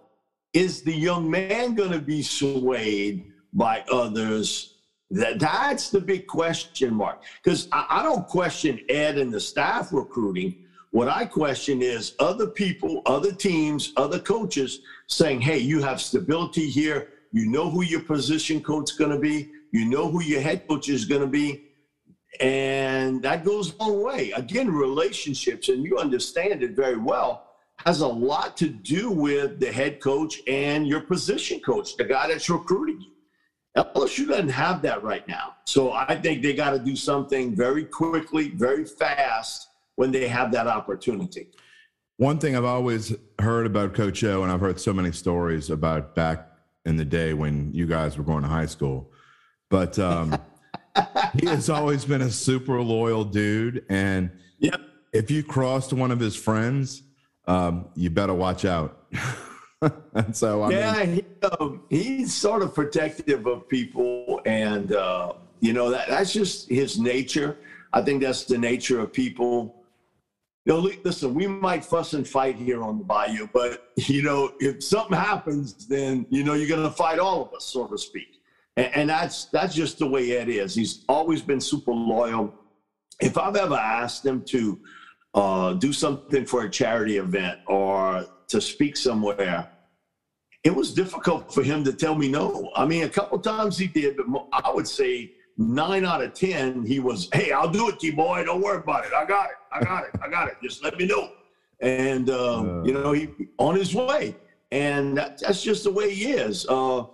is 0.52 0.82
the 0.82 0.92
young 0.94 1.30
man 1.30 1.74
going 1.74 1.92
to 1.92 2.00
be 2.00 2.22
swayed 2.22 3.32
by 3.52 3.84
others? 3.90 4.73
That 5.10 5.38
that's 5.38 5.90
the 5.90 6.00
big 6.00 6.26
question 6.26 6.94
mark. 6.94 7.22
Because 7.42 7.68
I, 7.72 7.86
I 7.90 8.02
don't 8.02 8.26
question 8.26 8.80
Ed 8.88 9.18
and 9.18 9.32
the 9.32 9.40
staff 9.40 9.92
recruiting. 9.92 10.56
What 10.90 11.08
I 11.08 11.24
question 11.24 11.82
is 11.82 12.14
other 12.20 12.46
people, 12.46 13.02
other 13.04 13.32
teams, 13.32 13.92
other 13.96 14.18
coaches 14.18 14.80
saying, 15.08 15.40
"Hey, 15.40 15.58
you 15.58 15.82
have 15.82 16.00
stability 16.00 16.68
here. 16.68 17.08
You 17.32 17.46
know 17.46 17.68
who 17.68 17.82
your 17.82 18.00
position 18.00 18.62
coach 18.62 18.92
is 18.92 18.96
going 18.96 19.10
to 19.10 19.18
be. 19.18 19.50
You 19.72 19.86
know 19.86 20.08
who 20.10 20.22
your 20.22 20.40
head 20.40 20.66
coach 20.68 20.88
is 20.88 21.04
going 21.04 21.20
to 21.20 21.26
be." 21.26 21.70
And 22.40 23.22
that 23.22 23.44
goes 23.44 23.74
a 23.74 23.84
long 23.84 24.02
way. 24.02 24.32
Again, 24.32 24.70
relationships, 24.70 25.68
and 25.68 25.84
you 25.84 25.98
understand 25.98 26.62
it 26.62 26.72
very 26.72 26.96
well, 26.96 27.50
has 27.84 28.00
a 28.00 28.06
lot 28.06 28.56
to 28.56 28.68
do 28.68 29.10
with 29.10 29.60
the 29.60 29.70
head 29.70 30.00
coach 30.00 30.40
and 30.48 30.86
your 30.86 31.00
position 31.00 31.60
coach, 31.60 31.96
the 31.96 32.04
guy 32.04 32.28
that's 32.28 32.48
recruiting 32.48 33.00
you. 33.00 33.13
LSU 33.76 34.28
doesn't 34.28 34.50
have 34.50 34.82
that 34.82 35.02
right 35.02 35.26
now. 35.26 35.56
So 35.64 35.92
I 35.92 36.14
think 36.20 36.42
they 36.42 36.54
got 36.54 36.70
to 36.70 36.78
do 36.78 36.94
something 36.94 37.56
very 37.56 37.84
quickly, 37.84 38.50
very 38.50 38.84
fast 38.84 39.68
when 39.96 40.12
they 40.12 40.28
have 40.28 40.52
that 40.52 40.66
opportunity. 40.66 41.48
One 42.16 42.38
thing 42.38 42.56
I've 42.56 42.64
always 42.64 43.14
heard 43.40 43.66
about 43.66 43.94
Coach 43.94 44.22
O, 44.22 44.44
and 44.44 44.52
I've 44.52 44.60
heard 44.60 44.78
so 44.78 44.92
many 44.92 45.10
stories 45.10 45.70
about 45.70 46.14
back 46.14 46.48
in 46.84 46.96
the 46.96 47.04
day 47.04 47.34
when 47.34 47.72
you 47.72 47.86
guys 47.86 48.16
were 48.16 48.22
going 48.22 48.42
to 48.42 48.48
high 48.48 48.66
school, 48.66 49.10
but 49.70 49.98
um, 49.98 50.38
he 51.40 51.46
has 51.46 51.68
always 51.68 52.04
been 52.04 52.22
a 52.22 52.30
super 52.30 52.80
loyal 52.80 53.24
dude. 53.24 53.84
And 53.88 54.30
Yep. 54.60 54.80
if 55.12 55.30
you 55.30 55.42
crossed 55.42 55.92
one 55.92 56.12
of 56.12 56.20
his 56.20 56.36
friends, 56.36 57.02
um, 57.46 57.86
you 57.96 58.10
better 58.10 58.34
watch 58.34 58.64
out. 58.64 59.04
and 60.14 60.36
so, 60.36 60.62
I 60.62 60.68
mean, 60.68 60.78
yeah, 60.78 61.04
he, 61.04 61.23
um, 61.44 61.82
he's 61.90 62.34
sort 62.34 62.62
of 62.62 62.74
protective 62.74 63.46
of 63.46 63.68
people, 63.68 64.40
and 64.46 64.92
uh, 64.92 65.32
you 65.60 65.72
know 65.72 65.90
that 65.90 66.08
that's 66.08 66.32
just 66.32 66.68
his 66.68 66.98
nature. 66.98 67.56
I 67.92 68.02
think 68.02 68.22
that's 68.22 68.44
the 68.44 68.58
nature 68.58 69.00
of 69.00 69.12
people. 69.12 69.84
You 70.64 70.72
know, 70.72 70.90
listen, 71.04 71.34
we 71.34 71.46
might 71.46 71.84
fuss 71.84 72.14
and 72.14 72.26
fight 72.26 72.56
here 72.56 72.82
on 72.82 72.98
the 72.98 73.04
bayou, 73.04 73.48
but 73.52 73.92
you 73.96 74.22
know, 74.22 74.52
if 74.60 74.82
something 74.82 75.16
happens, 75.16 75.86
then 75.86 76.26
you 76.30 76.44
know 76.44 76.54
you're 76.54 76.68
going 76.68 76.82
to 76.82 76.90
fight 76.90 77.18
all 77.18 77.42
of 77.42 77.54
us, 77.54 77.64
so 77.64 77.86
to 77.86 77.98
speak. 77.98 78.40
And, 78.76 78.90
and 78.94 79.10
that's 79.10 79.46
that's 79.46 79.74
just 79.74 79.98
the 79.98 80.06
way 80.06 80.36
Ed 80.36 80.48
is. 80.48 80.74
He's 80.74 81.04
always 81.08 81.42
been 81.42 81.60
super 81.60 81.92
loyal. 81.92 82.52
If 83.20 83.38
I've 83.38 83.56
ever 83.56 83.76
asked 83.76 84.26
him 84.26 84.42
to 84.46 84.80
uh, 85.34 85.72
do 85.74 85.92
something 85.92 86.44
for 86.46 86.64
a 86.64 86.70
charity 86.70 87.18
event 87.18 87.60
or 87.66 88.26
to 88.48 88.60
speak 88.60 88.96
somewhere, 88.96 89.70
it 90.64 90.74
was 90.74 90.92
difficult 90.94 91.52
for 91.52 91.62
him 91.62 91.84
to 91.84 91.92
tell 91.92 92.14
me 92.14 92.28
no. 92.28 92.70
I 92.74 92.86
mean, 92.86 93.04
a 93.04 93.08
couple 93.08 93.38
times 93.38 93.76
he 93.78 93.86
did, 93.86 94.16
but 94.16 94.46
I 94.52 94.70
would 94.72 94.88
say 94.88 95.32
nine 95.58 96.04
out 96.04 96.22
of 96.22 96.32
ten, 96.32 96.84
he 96.84 97.00
was, 97.00 97.28
"Hey, 97.32 97.52
I'll 97.52 97.68
do 97.70 97.88
it, 97.90 98.00
T 98.00 98.10
boy. 98.10 98.44
Don't 98.44 98.62
worry 98.62 98.78
about 98.78 99.04
it. 99.04 99.12
I 99.12 99.24
got 99.26 99.50
it. 99.50 99.56
I 99.70 99.80
got 99.84 100.04
it. 100.04 100.10
I 100.22 100.28
got 100.28 100.48
it. 100.48 100.56
Just 100.62 100.82
let 100.82 100.96
me 100.98 101.06
know." 101.06 101.30
And 101.80 102.30
um, 102.30 102.80
Uh. 102.80 102.84
you 102.84 102.92
know, 102.94 103.12
he 103.12 103.28
on 103.58 103.76
his 103.76 103.94
way, 103.94 104.34
and 104.72 105.16
that, 105.18 105.38
that's 105.40 105.62
just 105.62 105.84
the 105.84 105.90
way 105.92 106.12
he 106.14 106.32
is. 106.32 106.66
Uh, 106.68 107.04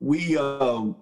we 0.00 0.36
um, 0.38 0.96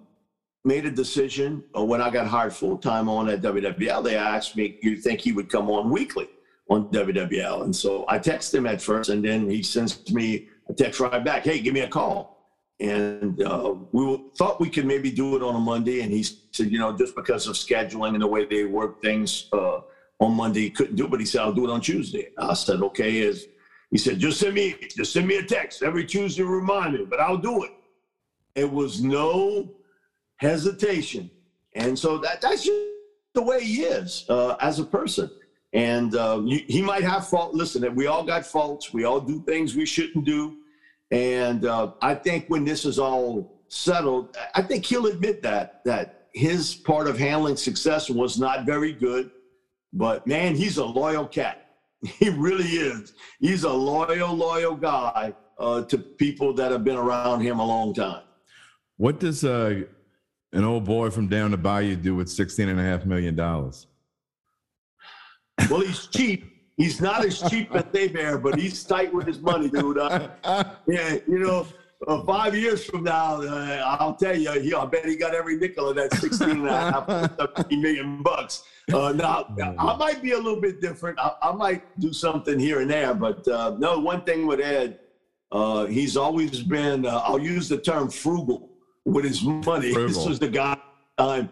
made 0.65 0.85
a 0.85 0.91
decision 0.91 1.63
uh, 1.77 1.83
when 1.83 2.01
I 2.01 2.09
got 2.09 2.27
hired 2.27 2.53
full 2.53 2.77
time 2.77 3.07
on 3.07 3.29
at 3.29 3.41
WWL. 3.41 4.03
They 4.03 4.17
asked 4.17 4.57
me, 4.57 4.77
"You 4.83 4.97
think 4.97 5.21
he 5.21 5.31
would 5.31 5.49
come 5.49 5.69
on 5.71 5.89
weekly 5.89 6.27
on 6.69 6.89
WWL?" 6.89 7.63
And 7.63 7.73
so 7.75 8.03
I 8.09 8.19
texted 8.19 8.55
him 8.55 8.65
at 8.67 8.81
first, 8.81 9.09
and 9.09 9.23
then 9.23 9.49
he 9.49 9.63
sends 9.63 10.11
me 10.11 10.49
a 10.67 10.73
text 10.73 10.99
right 10.99 11.23
back, 11.23 11.43
"Hey, 11.43 11.59
give 11.59 11.73
me 11.73 11.81
a 11.81 11.87
call." 11.87 12.35
And 12.79 13.41
uh, 13.41 13.75
we 13.91 14.19
thought 14.37 14.59
we 14.59 14.69
could 14.69 14.85
maybe 14.85 15.09
do 15.09 15.35
it 15.37 15.41
on 15.41 15.55
a 15.55 15.59
Monday, 15.59 16.01
and 16.01 16.11
he 16.11 16.23
said, 16.23 16.71
"You 16.71 16.79
know, 16.79 16.95
just 16.97 17.15
because 17.15 17.47
of 17.47 17.55
scheduling 17.55 18.13
and 18.13 18.21
the 18.21 18.27
way 18.27 18.45
they 18.45 18.65
work 18.65 19.01
things 19.01 19.47
uh, 19.53 19.81
on 20.19 20.33
Monday, 20.33 20.61
he 20.61 20.69
couldn't 20.69 20.95
do 20.95 21.05
it." 21.05 21.11
But 21.11 21.19
he 21.19 21.25
said, 21.25 21.41
"I'll 21.41 21.53
do 21.53 21.65
it 21.65 21.71
on 21.71 21.81
Tuesday." 21.81 22.29
I 22.37 22.53
said, 22.53 22.81
"Okay." 22.81 23.19
Is 23.19 23.47
he 23.91 23.97
said, 23.97 24.19
"Just 24.19 24.39
send 24.39 24.55
me, 24.55 24.75
just 24.95 25.13
send 25.13 25.27
me 25.27 25.37
a 25.37 25.43
text 25.43 25.83
every 25.83 26.05
Tuesday, 26.05 26.43
remind 26.43 26.93
me, 26.93 27.05
but 27.05 27.19
I'll 27.19 27.37
do 27.37 27.63
it." 27.63 27.71
It 28.55 28.69
was 28.71 29.03
no 29.03 29.71
hesitation. 30.37 31.29
And 31.73 31.97
so 31.97 32.17
that, 32.19 32.41
that's 32.41 32.63
just 32.63 32.77
the 33.33 33.41
way 33.41 33.63
he 33.63 33.83
is 33.83 34.25
uh, 34.29 34.55
as 34.61 34.79
a 34.79 34.85
person. 34.85 35.29
And 35.75 36.15
uh, 36.15 36.41
you, 36.45 36.63
he 36.67 36.81
might 36.81 37.03
have 37.03 37.27
fault. 37.27 37.53
Listen, 37.53 37.93
we 37.95 38.07
all 38.07 38.23
got 38.23 38.45
faults. 38.45 38.93
We 38.93 39.03
all 39.03 39.19
do 39.19 39.41
things 39.41 39.75
we 39.75 39.85
shouldn't 39.85 40.23
do. 40.25 40.55
And 41.11 41.65
uh, 41.65 41.91
I 42.01 42.15
think 42.15 42.45
when 42.47 42.63
this 42.63 42.85
is 42.85 42.97
all 42.97 43.61
settled, 43.67 44.37
I 44.55 44.61
think 44.61 44.85
he'll 44.85 45.07
admit 45.07 45.43
that 45.43 45.83
that 45.83 46.27
his 46.33 46.75
part 46.75 47.07
of 47.07 47.19
handling 47.19 47.57
success 47.57 48.09
was 48.09 48.39
not 48.39 48.65
very 48.65 48.93
good. 48.93 49.31
But 49.91 50.25
man, 50.25 50.55
he's 50.55 50.77
a 50.77 50.85
loyal 50.85 51.27
cat. 51.27 51.61
He 52.19 52.29
really 52.29 52.65
is. 52.65 53.13
He's 53.39 53.63
a 53.63 53.71
loyal, 53.71 54.33
loyal 54.33 54.75
guy 54.75 55.33
uh, 55.57 55.81
to 55.83 55.97
people 55.97 56.53
that 56.53 56.71
have 56.71 56.83
been 56.83 56.97
around 56.97 57.41
him 57.41 57.59
a 57.59 57.65
long 57.65 57.93
time. 57.93 58.21
what 58.97 59.19
does 59.19 59.43
uh, 59.43 59.83
an 60.53 60.63
old 60.63 60.85
boy 60.85 61.09
from 61.09 61.27
down 61.27 61.51
the 61.51 61.57
bayou 61.57 61.95
do 61.95 62.15
with 62.15 62.29
sixteen 62.29 62.69
and 62.69 62.79
a 62.79 62.83
half 62.83 63.05
million 63.05 63.35
dollars? 63.35 63.87
Well, 65.69 65.81
he's 65.81 66.07
cheap. 66.07 66.51
He's 66.77 66.99
not 66.99 67.23
as 67.23 67.41
cheap 67.49 67.73
as 67.73 67.85
they 67.91 68.09
bear, 68.09 68.37
but 68.37 68.59
he's 68.59 68.83
tight 68.83 69.13
with 69.13 69.25
his 69.27 69.39
money, 69.39 69.69
dude. 69.69 69.97
Uh, 69.97 70.27
yeah, 70.87 71.17
you 71.25 71.39
know, 71.39 71.65
uh, 72.07 72.21
five 72.23 72.53
years 72.55 72.83
from 72.83 73.03
now, 73.03 73.41
uh, 73.41 73.97
I'll 73.99 74.15
tell 74.15 74.37
you, 74.37 74.51
he, 74.59 74.73
I 74.73 74.85
bet 74.85 75.05
he 75.05 75.15
got 75.15 75.33
every 75.33 75.57
nickel 75.57 75.89
of 75.89 75.95
that 75.95 76.13
16 76.15 76.49
and 76.49 76.67
a 76.67 76.91
half, 76.91 77.07
17 77.37 77.81
million 77.81 78.21
bucks. 78.21 78.63
Uh, 78.93 79.13
now, 79.13 79.47
I 79.79 79.95
might 79.95 80.21
be 80.21 80.33
a 80.33 80.37
little 80.37 80.59
bit 80.59 80.81
different. 80.81 81.17
I, 81.19 81.31
I 81.41 81.51
might 81.53 81.97
do 81.99 82.11
something 82.11 82.59
here 82.59 82.81
and 82.81 82.89
there, 82.89 83.13
but 83.13 83.47
uh, 83.47 83.77
no, 83.79 83.97
one 83.99 84.23
thing 84.23 84.45
with 84.45 84.59
Ed, 84.59 84.99
uh, 85.51 85.85
he's 85.85 86.17
always 86.17 86.61
been, 86.61 87.05
uh, 87.05 87.21
I'll 87.23 87.39
use 87.39 87.69
the 87.69 87.77
term 87.77 88.09
frugal 88.09 88.69
with 89.05 89.23
his 89.23 89.41
money. 89.43 89.87
This 89.93 89.93
Frugal. 89.93 90.27
was 90.27 90.39
the 90.39 90.49
guy 90.49 90.77
time. 91.17 91.49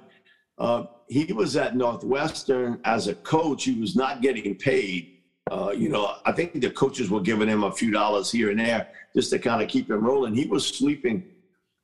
He 1.13 1.31
was 1.31 1.55
at 1.55 1.75
Northwestern 1.75 2.79
as 2.85 3.07
a 3.07 3.13
coach. 3.13 3.65
He 3.65 3.79
was 3.79 3.95
not 3.95 4.21
getting 4.23 4.55
paid. 4.55 5.19
Uh, 5.51 5.71
you 5.75 5.87
know, 5.89 6.15
I 6.25 6.31
think 6.31 6.59
the 6.59 6.71
coaches 6.71 7.11
were 7.11 7.21
giving 7.21 7.47
him 7.47 7.63
a 7.63 7.71
few 7.71 7.91
dollars 7.91 8.31
here 8.31 8.49
and 8.49 8.59
there 8.59 8.87
just 9.15 9.29
to 9.29 9.37
kind 9.37 9.61
of 9.61 9.67
keep 9.69 9.91
him 9.91 10.03
rolling. 10.03 10.33
He 10.33 10.47
was 10.47 10.65
sleeping. 10.65 11.23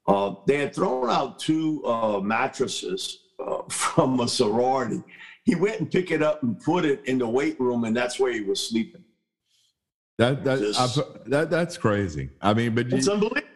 Uh, 0.07 0.33
they 0.47 0.57
had 0.57 0.73
thrown 0.73 1.11
out 1.11 1.37
two 1.37 1.85
uh, 1.85 2.19
mattresses 2.21 3.19
uh, 3.45 3.61
from 3.69 4.19
a 4.19 4.27
sorority. 4.27 5.03
He 5.43 5.53
went 5.53 5.79
and 5.79 5.91
picked 5.91 6.09
it 6.09 6.23
up 6.23 6.41
and 6.41 6.59
put 6.59 6.83
it 6.83 7.05
in 7.05 7.19
the 7.19 7.27
weight 7.29 7.59
room, 7.59 7.83
and 7.83 7.95
that's 7.95 8.19
where 8.19 8.31
he 8.33 8.41
was 8.41 8.59
sleeping. 8.67 9.03
That 10.17 10.43
that 10.43 10.57
Just- 10.59 10.79
I've- 10.97 11.07
that 11.27 11.51
that's 11.51 11.77
crazy. 11.77 12.31
I 12.41 12.55
mean, 12.55 12.73
but 12.73 12.91
It's 12.91 13.05
you, 13.05 13.13
unbelievable. 13.13 13.47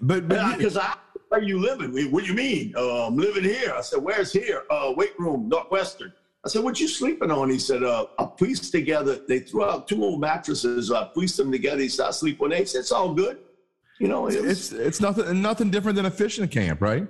but, 0.00 0.26
but 0.26 0.56
Because 0.56 0.78
I, 0.78 0.94
where 1.28 1.42
you 1.42 1.58
living? 1.58 1.92
What 2.12 2.24
do 2.24 2.28
you 2.28 2.34
mean? 2.34 2.74
Uh, 2.76 3.06
I'm 3.06 3.16
living 3.16 3.44
here. 3.44 3.72
I 3.76 3.80
said, 3.80 4.02
where's 4.02 4.32
here? 4.32 4.62
Uh, 4.70 4.92
weight 4.96 5.18
room, 5.18 5.48
Northwestern. 5.48 6.12
I 6.46 6.48
said, 6.48 6.62
"What 6.62 6.78
you 6.78 6.86
sleeping 6.86 7.32
on?" 7.32 7.50
He 7.50 7.58
said, 7.58 7.82
uh, 7.82 8.06
"I 8.20 8.26
pieced 8.38 8.70
together. 8.70 9.18
They 9.26 9.40
threw 9.40 9.64
out 9.64 9.88
two 9.88 10.04
old 10.04 10.20
mattresses. 10.20 10.92
I 10.92 11.10
pieced 11.12 11.36
them 11.36 11.50
together. 11.50 11.80
He 11.80 11.88
said, 11.88 12.06
I 12.06 12.10
sleep 12.12 12.40
on 12.40 12.52
eight. 12.52 12.72
It's 12.72 12.92
all 12.92 13.12
good. 13.14 13.38
You 13.98 14.06
know, 14.06 14.28
it 14.28 14.40
was, 14.40 14.70
it's 14.70 14.72
it's 14.72 15.00
nothing 15.00 15.42
nothing 15.42 15.70
different 15.72 15.96
than 15.96 16.06
a 16.06 16.10
fishing 16.10 16.46
camp, 16.46 16.80
right? 16.80 17.08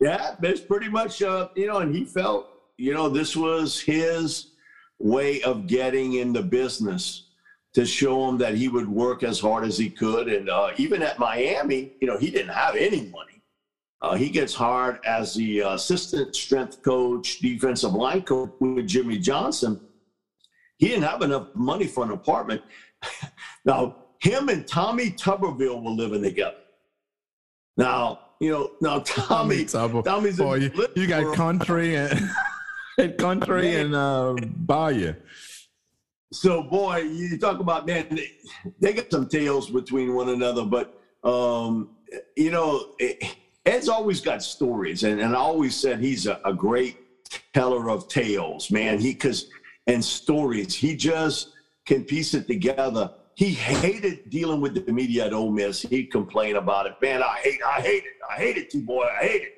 Yeah, 0.00 0.36
it's 0.40 0.60
pretty 0.60 0.88
much 0.88 1.22
uh, 1.22 1.48
you 1.56 1.66
know, 1.66 1.78
and 1.78 1.92
he 1.92 2.04
felt 2.04 2.50
you 2.76 2.94
know 2.94 3.08
this 3.08 3.34
was 3.34 3.80
his 3.80 4.52
way 5.00 5.42
of 5.42 5.66
getting 5.66 6.14
in 6.14 6.32
the 6.32 6.42
business 6.42 7.30
to 7.74 7.84
show 7.84 8.28
him 8.28 8.38
that 8.38 8.54
he 8.54 8.68
would 8.68 8.88
work 8.88 9.24
as 9.24 9.40
hard 9.40 9.64
as 9.64 9.76
he 9.76 9.90
could. 9.90 10.28
And 10.28 10.48
uh, 10.48 10.70
even 10.76 11.02
at 11.02 11.18
Miami, 11.18 11.94
you 12.00 12.06
know, 12.06 12.16
he 12.16 12.30
didn't 12.30 12.54
have 12.54 12.76
any 12.76 13.06
money. 13.06 13.37
Uh, 14.00 14.14
he 14.14 14.30
gets 14.30 14.54
hired 14.54 15.00
as 15.04 15.34
the 15.34 15.60
assistant 15.60 16.34
strength 16.34 16.82
coach, 16.82 17.40
defensive 17.40 17.92
line 17.92 18.22
coach 18.22 18.50
with 18.60 18.86
Jimmy 18.86 19.18
Johnson. 19.18 19.80
He 20.78 20.88
didn't 20.88 21.02
have 21.02 21.22
enough 21.22 21.48
money 21.54 21.86
for 21.86 22.04
an 22.04 22.12
apartment. 22.12 22.62
now, 23.64 23.96
him 24.20 24.48
and 24.48 24.66
Tommy 24.66 25.10
Tuberville 25.10 25.82
were 25.82 25.90
living 25.90 26.22
together. 26.22 26.56
Now, 27.76 28.20
you 28.40 28.52
know, 28.52 28.70
now 28.80 28.98
Tommy, 29.04 29.64
Tommy 29.64 30.02
Tommy's 30.02 30.38
boy, 30.38 30.54
you, 30.56 30.88
you 30.94 31.06
got 31.08 31.34
country 31.34 31.96
and, 31.96 32.30
and 32.98 33.18
country 33.18 33.76
and 33.76 33.94
uh, 33.94 34.34
Bayou. 34.58 35.14
So, 36.32 36.62
boy, 36.62 36.98
you 36.98 37.38
talk 37.38 37.58
about 37.58 37.86
man, 37.86 38.06
they, 38.10 38.30
they 38.80 38.92
got 38.92 39.10
some 39.10 39.28
tales 39.28 39.70
between 39.70 40.14
one 40.14 40.28
another, 40.28 40.64
but 40.64 41.00
um, 41.24 41.96
you 42.36 42.50
know, 42.50 42.94
Ed's 43.68 43.88
always 43.88 44.20
got 44.22 44.42
stories, 44.42 45.04
and, 45.04 45.20
and 45.20 45.36
I 45.36 45.38
always 45.38 45.76
said 45.76 46.00
he's 46.00 46.26
a, 46.26 46.40
a 46.44 46.54
great 46.54 46.96
teller 47.52 47.90
of 47.90 48.08
tales, 48.08 48.70
man. 48.70 48.98
He 48.98 49.12
because 49.12 49.48
and 49.86 50.02
stories, 50.04 50.74
he 50.74 50.96
just 50.96 51.52
can 51.84 52.04
piece 52.04 52.32
it 52.34 52.46
together. 52.46 53.12
He 53.34 53.50
hated 53.50 54.30
dealing 54.30 54.60
with 54.60 54.74
the 54.74 54.92
media 54.92 55.26
at 55.26 55.32
Ole 55.32 55.50
Miss. 55.50 55.82
He'd 55.82 56.10
complain 56.10 56.56
about 56.56 56.86
it. 56.86 56.94
Man, 57.00 57.22
I 57.22 57.38
hate, 57.42 57.60
I 57.66 57.80
hate 57.80 58.04
it. 58.04 58.14
I 58.28 58.34
hate 58.34 58.56
it 58.56 58.70
too, 58.70 58.82
boy. 58.82 59.04
I 59.04 59.24
hate 59.24 59.42
it. 59.42 59.52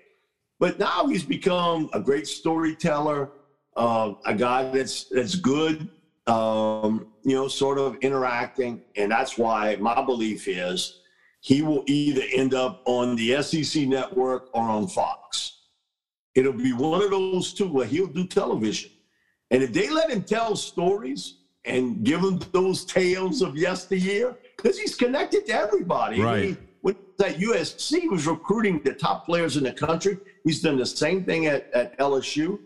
But 0.59 0.79
now 0.79 1.07
he's 1.07 1.25
become 1.25 1.89
a 1.93 2.01
great 2.01 2.27
storyteller, 2.27 3.31
uh, 3.77 4.15
a 4.27 4.35
guy 4.35 4.71
that's 4.71 5.05
that's 5.05 5.37
good 5.37 5.89
um, 6.27 7.09
you 7.25 7.35
know, 7.35 7.49
sort 7.49 7.79
of 7.79 7.97
interacting. 7.97 8.83
And 8.97 9.11
that's 9.11 9.39
why 9.39 9.77
my 9.77 10.05
belief 10.05 10.49
is 10.49 11.00
he 11.41 11.63
will 11.63 11.85
either 11.87 12.23
end 12.33 12.55
up 12.55 12.83
on 12.85 13.17
the 13.17 13.43
SEC 13.43 13.87
network 13.87 14.49
or 14.53 14.63
on 14.63 14.87
Fox. 14.87 15.59
It'll 16.35 16.53
be 16.53 16.73
one 16.73 17.03
of 17.03 17.11
those 17.11 17.53
two 17.53 17.69
where 17.69 17.87
he'll 17.87 18.07
do 18.07 18.27
television. 18.27 18.91
And 19.51 19.63
if 19.63 19.73
they 19.73 19.91
let 19.91 20.11
him 20.11 20.23
tell 20.23 20.55
stories 20.55 21.39
and 21.65 22.05
give 22.05 22.21
him 22.21 22.41
those 22.53 22.85
tales 22.85 23.43
of 23.43 23.57
yesteryear, 23.57 24.37
because 24.57 24.79
he's 24.79 24.95
connected 24.95 25.47
to 25.47 25.55
everybody. 25.55 26.21
Right. 26.21 26.45
He, 26.45 26.57
when 26.83 26.97
at 27.23 27.37
USC, 27.37 28.09
was 28.11 28.27
recruiting 28.27 28.81
the 28.83 28.95
top 28.95 29.27
players 29.27 29.57
in 29.57 29.65
the 29.65 29.73
country. 29.73 30.19
He's 30.45 30.63
done 30.63 30.79
the 30.79 30.87
same 30.87 31.25
thing 31.25 31.47
at, 31.47 31.71
at 31.73 31.99
LSU 31.99 32.59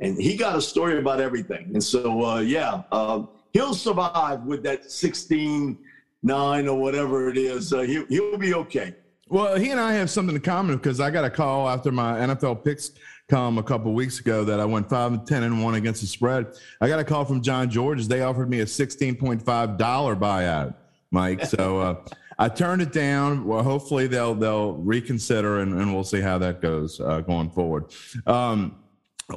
and 0.00 0.20
he 0.20 0.36
got 0.36 0.56
a 0.56 0.62
story 0.62 0.98
about 0.98 1.20
everything. 1.20 1.70
And 1.74 1.84
so, 1.84 2.24
uh, 2.24 2.40
yeah, 2.40 2.82
uh, 2.90 3.24
he'll 3.52 3.74
survive 3.74 4.44
with 4.44 4.62
that 4.62 4.90
16 4.90 5.78
9 6.22 6.68
or 6.68 6.78
whatever 6.78 7.28
it 7.28 7.36
is. 7.36 7.72
Uh, 7.72 7.80
he, 7.80 8.04
he'll 8.08 8.38
be 8.38 8.54
okay. 8.54 8.94
Well, 9.28 9.56
he 9.56 9.70
and 9.70 9.80
I 9.80 9.92
have 9.94 10.10
something 10.10 10.34
in 10.34 10.42
common 10.42 10.76
because 10.76 11.00
I 11.00 11.10
got 11.10 11.24
a 11.24 11.30
call 11.30 11.68
after 11.68 11.92
my 11.92 12.18
NFL 12.18 12.64
picks 12.64 12.90
come 13.28 13.58
a 13.58 13.62
couple 13.62 13.92
weeks 13.92 14.18
ago 14.18 14.44
that 14.44 14.58
I 14.58 14.64
went 14.64 14.88
5 14.90 15.12
and 15.12 15.26
10 15.26 15.44
and 15.44 15.62
1 15.62 15.74
against 15.76 16.00
the 16.00 16.06
spread. 16.06 16.46
I 16.80 16.88
got 16.88 16.98
a 16.98 17.04
call 17.04 17.24
from 17.24 17.40
John 17.40 17.70
Georges. 17.70 18.08
They 18.08 18.22
offered 18.22 18.50
me 18.50 18.60
a 18.60 18.64
$16.5 18.64 19.44
buyout, 19.44 20.74
Mike. 21.12 21.44
So 21.44 21.78
uh, 21.78 21.94
I 22.38 22.48
turned 22.48 22.82
it 22.82 22.92
down. 22.92 23.44
Well, 23.44 23.62
hopefully 23.62 24.08
they'll 24.08 24.34
they'll 24.34 24.72
reconsider 24.72 25.60
and, 25.60 25.74
and 25.74 25.94
we'll 25.94 26.02
see 26.02 26.20
how 26.20 26.38
that 26.38 26.60
goes 26.60 27.00
uh, 27.00 27.20
going 27.20 27.50
forward. 27.50 27.92
Um, 28.26 28.80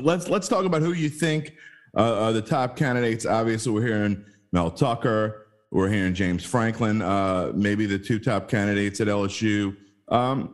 Let's 0.02 0.28
let's 0.30 0.48
talk 0.48 0.66
about 0.66 0.82
who 0.82 0.94
you 0.94 1.10
think 1.10 1.56
uh, 1.96 2.26
are 2.26 2.34
the 2.34 2.42
top 2.42 2.76
candidates. 2.76 3.26
Obviously, 3.26 3.72
we're 3.72 3.86
hearing 3.86 4.26
Mel 4.52 4.72
Tucker. 4.72 5.43
We're 5.74 5.90
hearing 5.90 6.14
James 6.14 6.46
Franklin. 6.46 7.02
Uh, 7.02 7.52
maybe 7.56 7.88
the 7.88 7.98
two 7.98 8.20
top 8.20 8.48
candidates 8.48 9.02
at 9.02 9.08
LSU. 9.08 9.76
Um, 10.08 10.54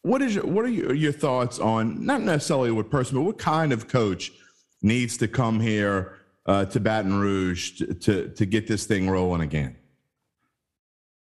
what 0.00 0.22
is 0.22 0.34
your, 0.34 0.46
what 0.46 0.64
are 0.64 0.70
your, 0.70 0.94
your 0.94 1.12
thoughts 1.12 1.58
on 1.58 2.06
not 2.06 2.22
necessarily 2.22 2.70
what 2.70 2.90
person, 2.90 3.18
but 3.18 3.24
what 3.24 3.36
kind 3.36 3.70
of 3.70 3.86
coach 3.86 4.32
needs 4.80 5.18
to 5.18 5.28
come 5.28 5.60
here 5.60 6.20
uh, 6.46 6.64
to 6.64 6.80
Baton 6.80 7.20
Rouge 7.20 7.72
to, 7.72 7.92
to, 7.92 8.28
to 8.30 8.46
get 8.46 8.66
this 8.66 8.86
thing 8.86 9.10
rolling 9.10 9.42
again? 9.42 9.76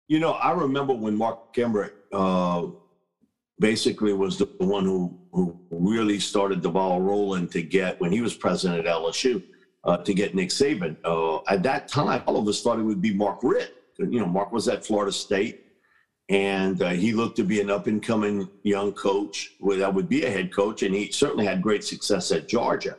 You 0.10 0.20
know, 0.20 0.34
I 0.34 0.52
remember 0.52 0.94
when 0.94 1.16
Mark 1.16 1.58
Emmert 1.58 1.96
uh, 2.12 2.68
basically 3.60 4.12
was 4.12 4.38
the 4.38 4.50
one 4.58 4.84
who 4.84 5.18
who 5.32 5.58
really 5.72 6.20
started 6.20 6.62
the 6.62 6.70
ball 6.70 7.00
rolling 7.00 7.48
to 7.48 7.62
get 7.62 8.00
when 8.02 8.12
he 8.12 8.20
was 8.20 8.36
president 8.36 8.86
at 8.86 8.94
LSU 8.94 9.42
uh, 9.86 9.98
to 9.98 10.14
get 10.14 10.36
Nick 10.36 10.50
Saban. 10.50 10.98
Uh, 11.04 11.42
at 11.48 11.64
that 11.64 11.88
time, 11.88 12.24
all 12.26 12.38
of 12.38 12.48
us 12.48 12.62
thought 12.62 12.80
it 12.80 12.84
would 12.84 13.02
be 13.02 13.14
Mark 13.14 13.40
Richt. 13.44 13.74
You 13.98 14.20
know, 14.20 14.26
Mark 14.26 14.52
was 14.52 14.68
at 14.68 14.86
Florida 14.86 15.12
State, 15.12 15.66
and 16.30 16.82
uh, 16.82 16.90
he 16.90 17.14
looked 17.14 17.38
to 17.38 17.44
be 17.44 17.62
an 17.62 17.70
up 17.70 17.88
and 17.88 18.02
coming 18.02 18.50
young 18.64 18.92
coach 18.92 19.52
that 19.62 19.94
would 19.94 20.10
be 20.10 20.26
a 20.26 20.30
head 20.30 20.54
coach, 20.54 20.84
and 20.84 20.94
he 20.94 21.12
certainly 21.12 21.46
had 21.46 21.62
great 21.62 21.84
success 21.84 22.32
at 22.32 22.48
Georgia. 22.48 22.98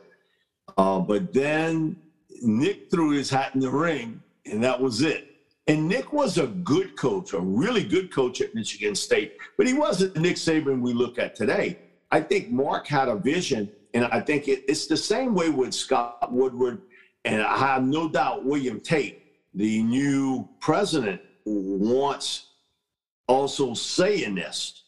Uh, 0.77 0.99
but 0.99 1.33
then 1.33 1.95
Nick 2.41 2.89
threw 2.89 3.11
his 3.11 3.29
hat 3.29 3.53
in 3.53 3.59
the 3.59 3.69
ring, 3.69 4.21
and 4.45 4.63
that 4.63 4.79
was 4.79 5.01
it. 5.01 5.35
And 5.67 5.87
Nick 5.87 6.13
was 6.13 6.37
a 6.37 6.47
good 6.47 6.95
coach, 6.95 7.33
a 7.33 7.39
really 7.39 7.83
good 7.83 8.13
coach 8.13 8.39
at 8.39 8.55
Michigan 8.55 8.95
State, 8.95 9.37
but 9.57 9.67
he 9.67 9.73
wasn't 9.73 10.13
the 10.13 10.21
Nick 10.21 10.37
Saban 10.37 10.79
we 10.81 10.93
look 10.93 11.19
at 11.19 11.35
today. 11.35 11.79
I 12.09 12.21
think 12.21 12.49
Mark 12.49 12.87
had 12.87 13.09
a 13.09 13.15
vision, 13.15 13.69
and 13.97 14.05
I 14.11 14.19
think 14.19 14.47
it, 14.47 14.63
it's 14.67 14.85
the 14.85 14.95
same 14.95 15.33
way 15.33 15.49
with 15.49 15.73
Scott 15.73 16.31
Woodward, 16.31 16.83
and 17.25 17.41
I 17.41 17.57
have 17.57 17.83
no 17.83 18.07
doubt 18.07 18.45
William 18.45 18.79
Tate, 18.79 19.23
the 19.55 19.81
new 19.81 20.47
president, 20.59 21.19
wants 21.45 22.49
also 23.27 23.73
saying 23.73 24.35
this 24.35 24.83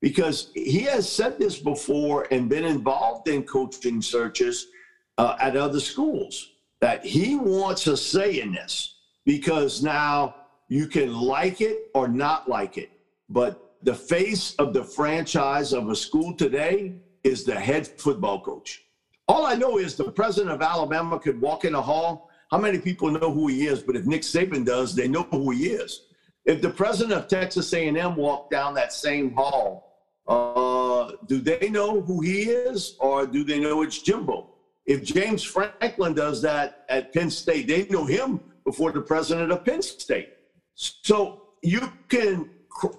because 0.00 0.50
he 0.54 0.80
has 0.80 1.06
said 1.06 1.38
this 1.38 1.58
before 1.58 2.26
and 2.30 2.48
been 2.48 2.64
involved 2.64 3.28
in 3.28 3.42
coaching 3.42 4.00
searches 4.00 4.68
uh, 5.18 5.36
at 5.40 5.54
other 5.54 5.80
schools 5.80 6.52
that 6.80 7.04
he 7.04 7.36
wants 7.36 7.86
a 7.86 7.98
say 7.98 8.40
in 8.40 8.52
this 8.52 8.94
because 9.26 9.82
now 9.82 10.34
you 10.68 10.86
can 10.86 11.12
like 11.12 11.60
it 11.60 11.90
or 11.94 12.08
not 12.08 12.48
like 12.48 12.78
it. 12.78 12.92
But 13.28 13.74
the 13.82 13.94
face 13.94 14.54
of 14.54 14.72
the 14.72 14.84
franchise 14.84 15.74
of 15.74 15.90
a 15.90 15.96
school 15.96 16.34
today 16.34 16.94
is 17.28 17.44
the 17.44 17.54
head 17.54 17.86
football 17.86 18.40
coach. 18.40 18.82
All 19.28 19.44
I 19.44 19.54
know 19.54 19.78
is 19.78 19.94
the 19.94 20.10
president 20.10 20.50
of 20.50 20.62
Alabama 20.62 21.18
could 21.18 21.40
walk 21.40 21.64
in 21.64 21.74
a 21.74 21.82
hall. 21.82 22.30
How 22.50 22.58
many 22.58 22.78
people 22.78 23.10
know 23.10 23.30
who 23.30 23.46
he 23.48 23.66
is? 23.66 23.82
But 23.82 23.94
if 23.96 24.06
Nick 24.06 24.22
Saban 24.22 24.64
does, 24.64 24.94
they 24.94 25.06
know 25.06 25.24
who 25.30 25.50
he 25.50 25.66
is. 25.66 26.06
If 26.46 26.62
the 26.62 26.70
president 26.70 27.12
of 27.12 27.28
Texas 27.28 27.72
A&M 27.74 28.16
walked 28.16 28.50
down 28.50 28.72
that 28.74 28.92
same 28.92 29.34
hall, 29.34 29.98
uh, 30.26 31.12
do 31.26 31.40
they 31.40 31.68
know 31.68 32.00
who 32.00 32.22
he 32.22 32.44
is, 32.44 32.96
or 33.00 33.26
do 33.26 33.44
they 33.44 33.58
know 33.60 33.82
it's 33.82 34.00
Jimbo? 34.00 34.48
If 34.86 35.04
James 35.04 35.42
Franklin 35.42 36.14
does 36.14 36.40
that 36.42 36.86
at 36.88 37.12
Penn 37.12 37.30
State, 37.30 37.68
they 37.68 37.86
know 37.88 38.06
him 38.06 38.40
before 38.64 38.92
the 38.92 39.02
president 39.02 39.52
of 39.52 39.64
Penn 39.64 39.82
State. 39.82 40.30
So 40.74 41.42
you 41.62 41.92
can 42.08 42.48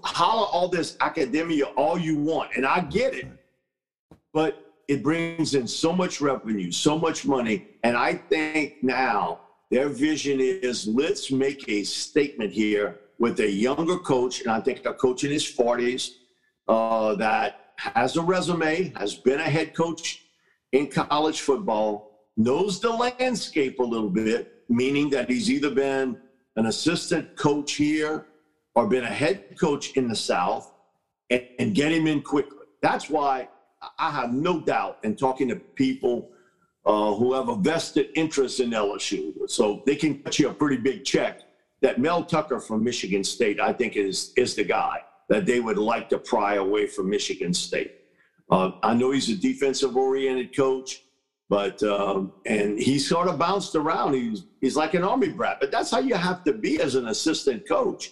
holler 0.04 0.48
all 0.48 0.68
this 0.68 0.98
academia 1.02 1.66
all 1.66 1.98
you 1.98 2.18
want, 2.18 2.52
and 2.56 2.66
I 2.66 2.82
get 2.82 3.16
it, 3.16 3.28
but 4.34 4.74
it 4.88 5.04
brings 5.04 5.54
in 5.54 5.68
so 5.68 5.94
much 5.94 6.22
revenue, 6.22 6.72
so 6.72 6.98
much 6.98 7.26
money, 7.26 7.68
and 7.84 7.96
I 7.96 8.14
think 8.14 8.84
now 8.84 9.42
their 9.70 9.90
vision 9.90 10.40
is 10.40 10.88
let's 10.88 11.32
make 11.32 11.68
a 11.70 11.84
statement 11.84 12.52
here 12.52 13.00
with 13.20 13.40
a 13.40 13.50
younger 13.50 13.98
coach, 13.98 14.42
and 14.42 14.50
I 14.50 14.60
think 14.60 14.86
a 14.86 14.94
coach 14.94 15.24
in 15.24 15.32
his 15.32 15.44
40s 15.44 16.12
uh, 16.68 17.16
that 17.16 17.74
has 17.76 18.18
a 18.18 18.22
resume, 18.22 18.94
has 18.98 19.16
been 19.16 19.40
a 19.40 19.50
head 19.50 19.76
coach 19.76 20.26
in 20.72 20.88
college 20.88 21.42
football, 21.42 22.30
knows 22.38 22.80
the 22.80 22.90
landscape 22.90 23.80
a 23.80 23.84
little 23.84 24.10
bit, 24.10 24.64
meaning 24.70 25.10
that 25.10 25.30
he's 25.30 25.50
either 25.50 25.70
been 25.70 26.18
an 26.56 26.66
assistant 26.66 27.36
coach 27.36 27.74
here 27.74 28.26
or 28.76 28.88
been 28.88 29.04
a 29.04 29.08
head 29.08 29.60
coach 29.60 29.92
in 29.98 30.08
the 30.08 30.16
South 30.16 30.74
and, 31.30 31.46
and 31.60 31.76
get 31.76 31.92
him 31.92 32.08
in 32.08 32.22
quickly. 32.22 32.58
That's 32.82 33.10
why 33.10 33.50
I 33.98 34.12
have 34.12 34.34
no 34.34 34.60
doubt 34.60 34.98
in 35.04 35.16
talking 35.16 35.48
to 35.50 35.56
people 35.56 36.30
uh, 36.86 37.14
who 37.14 37.34
have 37.34 37.50
a 37.50 37.56
vested 37.56 38.10
interest 38.16 38.60
in 38.60 38.72
LSU. 38.72 39.50
So 39.50 39.84
they 39.86 39.96
can 39.96 40.22
cut 40.24 40.40
you 40.40 40.50
a 40.50 40.54
pretty 40.54 40.78
big 40.78 41.06
check. 41.06 41.42
That 41.82 42.00
Mel 42.00 42.26
Tucker 42.26 42.60
from 42.60 42.84
Michigan 42.84 43.24
State, 43.24 43.60
I 43.62 43.72
think, 43.72 43.96
is, 43.96 44.34
is 44.36 44.54
the 44.56 44.66
guy 44.66 45.02
that 45.30 45.46
they 45.46 45.62
would 45.62 45.78
like 45.78 46.10
to 46.10 46.18
pry 46.18 46.56
away 46.56 46.88
from 46.88 47.10
Michigan 47.10 47.54
State. 47.54 47.96
Uh, 48.50 48.72
I 48.84 48.94
know 48.94 49.12
he's 49.12 49.30
a 49.30 49.36
defensive 49.36 49.96
oriented 49.96 50.56
coach. 50.56 51.04
But 51.50 51.82
um, 51.82 52.32
and 52.46 52.80
he 52.80 53.00
sort 53.00 53.28
of 53.28 53.40
bounced 53.40 53.76
around. 53.76 54.14
He's 54.14 54.46
he's 54.62 54.76
like 54.76 54.94
an 54.94 55.04
army 55.04 55.30
brat, 55.30 55.58
but 55.60 55.72
that's 55.72 55.90
how 55.90 55.98
you 56.00 56.14
have 56.14 56.44
to 56.44 56.54
be 56.54 56.80
as 56.80 56.94
an 56.94 57.08
assistant 57.08 57.68
coach. 57.68 58.12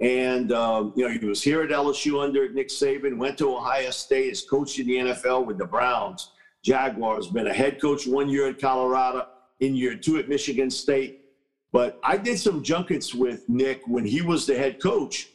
And 0.00 0.52
um, 0.52 0.92
you 0.96 1.06
know, 1.06 1.16
he 1.16 1.24
was 1.24 1.42
here 1.42 1.62
at 1.62 1.70
LSU 1.70 2.22
under 2.22 2.50
Nick 2.52 2.68
Saban. 2.68 3.16
Went 3.16 3.38
to 3.38 3.54
Ohio 3.54 3.90
State. 3.90 4.32
Is 4.32 4.42
coached 4.42 4.78
in 4.78 4.86
the 4.86 4.96
NFL 4.96 5.46
with 5.46 5.58
the 5.58 5.66
Browns, 5.66 6.32
Jaguars. 6.62 7.28
Been 7.28 7.46
a 7.46 7.54
head 7.54 7.80
coach 7.80 8.06
one 8.06 8.28
year 8.28 8.48
at 8.48 8.60
Colorado, 8.60 9.28
in 9.60 9.74
year 9.74 9.96
two 9.96 10.18
at 10.18 10.28
Michigan 10.28 10.70
State. 10.70 11.20
But 11.72 11.98
I 12.02 12.16
did 12.16 12.38
some 12.38 12.62
junkets 12.62 13.14
with 13.14 13.48
Nick 13.48 13.82
when 13.86 14.04
he 14.04 14.22
was 14.22 14.46
the 14.46 14.56
head 14.56 14.80
coach, 14.80 15.28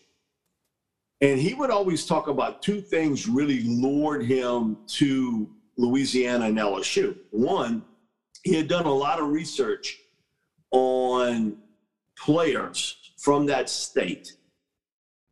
and 1.21 1.39
he 1.39 1.53
would 1.53 1.69
always 1.69 2.05
talk 2.05 2.27
about 2.27 2.61
two 2.61 2.81
things 2.81 3.27
really 3.27 3.63
lured 3.63 4.25
him 4.25 4.77
to 4.87 5.49
Louisiana 5.77 6.45
and 6.45 6.57
LSU. 6.57 7.17
One, 7.31 7.83
he 8.43 8.55
had 8.55 8.67
done 8.67 8.85
a 8.85 8.93
lot 8.93 9.19
of 9.19 9.29
research 9.29 9.99
on 10.71 11.57
players 12.17 13.13
from 13.17 13.45
that 13.47 13.69
state, 13.69 14.33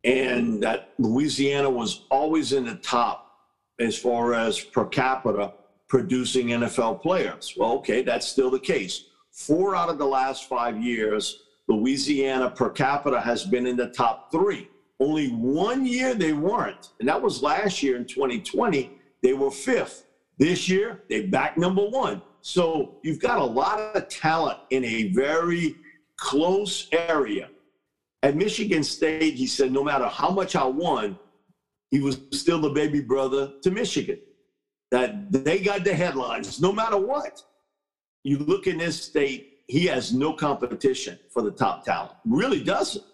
and 0.08 0.62
that 0.62 0.94
Louisiana 0.98 1.68
was 1.68 2.06
always 2.10 2.54
in 2.54 2.64
the 2.64 2.76
top 2.76 3.30
as 3.78 3.96
far 3.96 4.32
as 4.32 4.58
per 4.58 4.86
capita 4.86 5.52
producing 5.86 6.48
NFL 6.48 7.02
players. 7.02 7.54
Well, 7.56 7.72
okay, 7.74 8.02
that's 8.02 8.26
still 8.26 8.50
the 8.50 8.58
case. 8.58 9.04
Four 9.32 9.76
out 9.76 9.90
of 9.90 9.98
the 9.98 10.06
last 10.06 10.48
five 10.48 10.82
years, 10.82 11.42
Louisiana 11.68 12.48
per 12.50 12.70
capita 12.70 13.20
has 13.20 13.44
been 13.44 13.66
in 13.66 13.76
the 13.76 13.88
top 13.88 14.32
three. 14.32 14.68
Only 14.98 15.28
one 15.28 15.84
year 15.86 16.14
they 16.14 16.32
weren't, 16.32 16.90
and 16.98 17.08
that 17.08 17.20
was 17.20 17.42
last 17.42 17.82
year 17.82 17.96
in 17.96 18.06
2020. 18.06 18.90
They 19.22 19.34
were 19.34 19.50
fifth. 19.50 20.06
This 20.38 20.68
year, 20.68 21.02
they 21.10 21.26
back 21.26 21.58
number 21.58 21.84
one. 21.86 22.22
So 22.40 22.94
you've 23.02 23.20
got 23.20 23.38
a 23.38 23.44
lot 23.44 23.78
of 23.78 24.08
talent 24.08 24.58
in 24.70 24.84
a 24.84 25.08
very 25.12 25.76
close 26.16 26.88
area. 26.92 27.50
At 28.22 28.36
Michigan 28.36 28.82
State, 28.82 29.34
he 29.34 29.46
said, 29.46 29.72
no 29.72 29.84
matter 29.84 30.06
how 30.06 30.30
much 30.30 30.56
I 30.56 30.64
won, 30.64 31.18
he 31.90 32.00
was 32.00 32.20
still 32.32 32.60
the 32.60 32.70
baby 32.70 33.00
brother 33.00 33.52
to 33.62 33.70
Michigan. 33.70 34.18
That 34.90 35.30
they 35.30 35.60
got 35.60 35.84
the 35.84 35.94
headlines 35.94 36.60
no 36.60 36.72
matter 36.72 36.96
what. 36.96 37.42
You 38.24 38.38
look 38.38 38.66
in 38.66 38.78
this 38.78 39.00
state, 39.02 39.58
he 39.66 39.86
has 39.86 40.12
no 40.12 40.32
competition 40.32 41.18
for 41.30 41.42
the 41.42 41.50
top 41.50 41.84
talent. 41.84 42.12
Really 42.24 42.64
doesn't. 42.64 43.04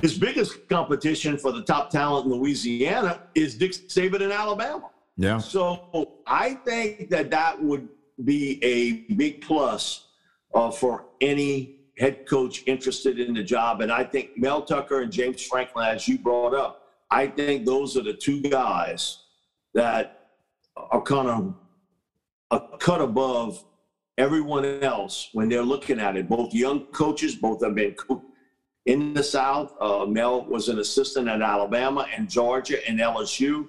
His 0.00 0.16
biggest 0.16 0.68
competition 0.68 1.36
for 1.36 1.50
the 1.50 1.62
top 1.62 1.90
talent 1.90 2.26
in 2.26 2.32
Louisiana 2.32 3.22
is 3.34 3.60
Nick 3.60 3.72
Saban 3.72 4.20
in 4.20 4.30
Alabama. 4.30 4.90
Yeah. 5.16 5.38
So 5.38 6.18
I 6.26 6.54
think 6.54 7.10
that 7.10 7.30
that 7.30 7.60
would 7.60 7.88
be 8.24 8.62
a 8.64 9.12
big 9.14 9.40
plus 9.40 10.06
uh, 10.54 10.70
for 10.70 11.06
any 11.20 11.79
head 12.00 12.26
coach 12.26 12.62
interested 12.66 13.20
in 13.20 13.34
the 13.34 13.42
job. 13.42 13.82
And 13.82 13.92
I 13.92 14.02
think 14.02 14.30
Mel 14.36 14.62
Tucker 14.62 15.02
and 15.02 15.12
James 15.12 15.42
Franklin, 15.46 15.86
as 15.86 16.08
you 16.08 16.18
brought 16.18 16.54
up, 16.54 16.88
I 17.10 17.26
think 17.26 17.66
those 17.66 17.96
are 17.96 18.02
the 18.02 18.14
two 18.14 18.40
guys 18.40 19.24
that 19.74 20.30
are 20.76 21.02
kind 21.02 21.28
of 21.28 21.54
a 22.50 22.78
cut 22.78 23.02
above 23.02 23.62
everyone 24.16 24.64
else 24.82 25.28
when 25.34 25.50
they're 25.50 25.62
looking 25.62 26.00
at 26.00 26.16
it. 26.16 26.28
Both 26.28 26.54
young 26.54 26.86
coaches, 26.86 27.34
both 27.34 27.62
have 27.62 27.74
been 27.74 27.94
in 28.86 29.12
the 29.12 29.22
South. 29.22 29.74
Uh, 29.78 30.06
Mel 30.06 30.46
was 30.46 30.70
an 30.70 30.78
assistant 30.78 31.28
at 31.28 31.42
Alabama 31.42 32.06
and 32.16 32.30
Georgia 32.30 32.78
and 32.88 32.98
LSU. 32.98 33.66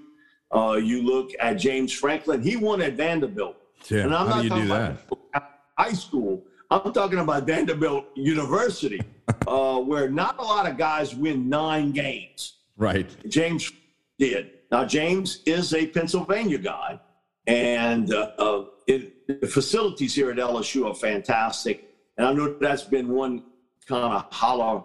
Uh, 0.55 0.73
you 0.73 1.01
look 1.03 1.31
at 1.39 1.53
James 1.55 1.91
Franklin; 1.91 2.41
he 2.41 2.55
won 2.55 2.81
at 2.81 2.93
Vanderbilt. 2.93 3.55
Yeah, 3.89 4.01
and 4.01 4.15
I'm 4.15 4.27
how 4.27 4.35
not 4.35 4.41
do 4.43 4.49
talking 4.49 4.65
about 4.65 4.97
that? 5.33 5.51
high 5.77 5.93
school. 5.93 6.43
I'm 6.71 6.93
talking 6.93 7.19
about 7.19 7.45
Vanderbilt 7.45 8.05
University, 8.15 9.01
uh, 9.47 9.79
where 9.79 10.09
not 10.09 10.39
a 10.39 10.41
lot 10.41 10.69
of 10.69 10.77
guys 10.77 11.13
win 11.13 11.49
nine 11.49 11.91
games. 11.91 12.59
Right. 12.77 13.09
James 13.27 13.69
did. 14.17 14.51
Now 14.71 14.85
James 14.85 15.41
is 15.45 15.73
a 15.73 15.85
Pennsylvania 15.85 16.57
guy, 16.57 16.99
and 17.45 18.13
uh, 18.13 18.31
uh 18.39 18.65
it, 18.87 19.41
the 19.41 19.47
facilities 19.47 20.15
here 20.15 20.31
at 20.31 20.37
LSU 20.37 20.89
are 20.89 20.95
fantastic. 20.95 21.93
And 22.17 22.25
I 22.25 22.33
know 22.33 22.55
that's 22.59 22.83
been 22.83 23.09
one 23.09 23.43
kind 23.85 24.13
of 24.13 24.31
holler 24.31 24.83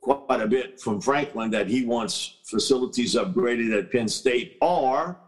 quite 0.00 0.40
a 0.40 0.46
bit 0.46 0.80
from 0.80 1.00
Franklin 1.00 1.50
that 1.50 1.68
he 1.68 1.84
wants 1.84 2.38
facilities 2.44 3.14
upgraded 3.14 3.76
at 3.78 3.92
Penn 3.92 4.08
State 4.08 4.56
or, 4.62 5.18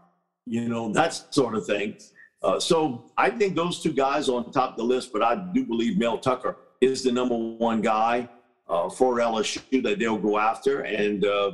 you 0.45 0.67
know, 0.67 0.91
that 0.93 1.13
sort 1.33 1.55
of 1.55 1.65
thing. 1.65 1.97
Uh, 2.43 2.59
so 2.59 3.05
I 3.17 3.29
think 3.29 3.55
those 3.55 3.81
two 3.81 3.93
guys 3.93 4.29
on 4.29 4.51
top 4.51 4.71
of 4.71 4.77
the 4.77 4.83
list, 4.83 5.13
but 5.13 5.21
I 5.21 5.35
do 5.53 5.65
believe 5.65 5.97
Mel 5.97 6.17
Tucker 6.17 6.57
is 6.81 7.03
the 7.03 7.11
number 7.11 7.35
one 7.35 7.81
guy 7.81 8.27
uh, 8.67 8.89
for 8.89 9.17
LSU 9.17 9.83
that 9.83 9.99
they'll 9.99 10.17
go 10.17 10.39
after. 10.39 10.81
And, 10.81 11.23
uh, 11.25 11.51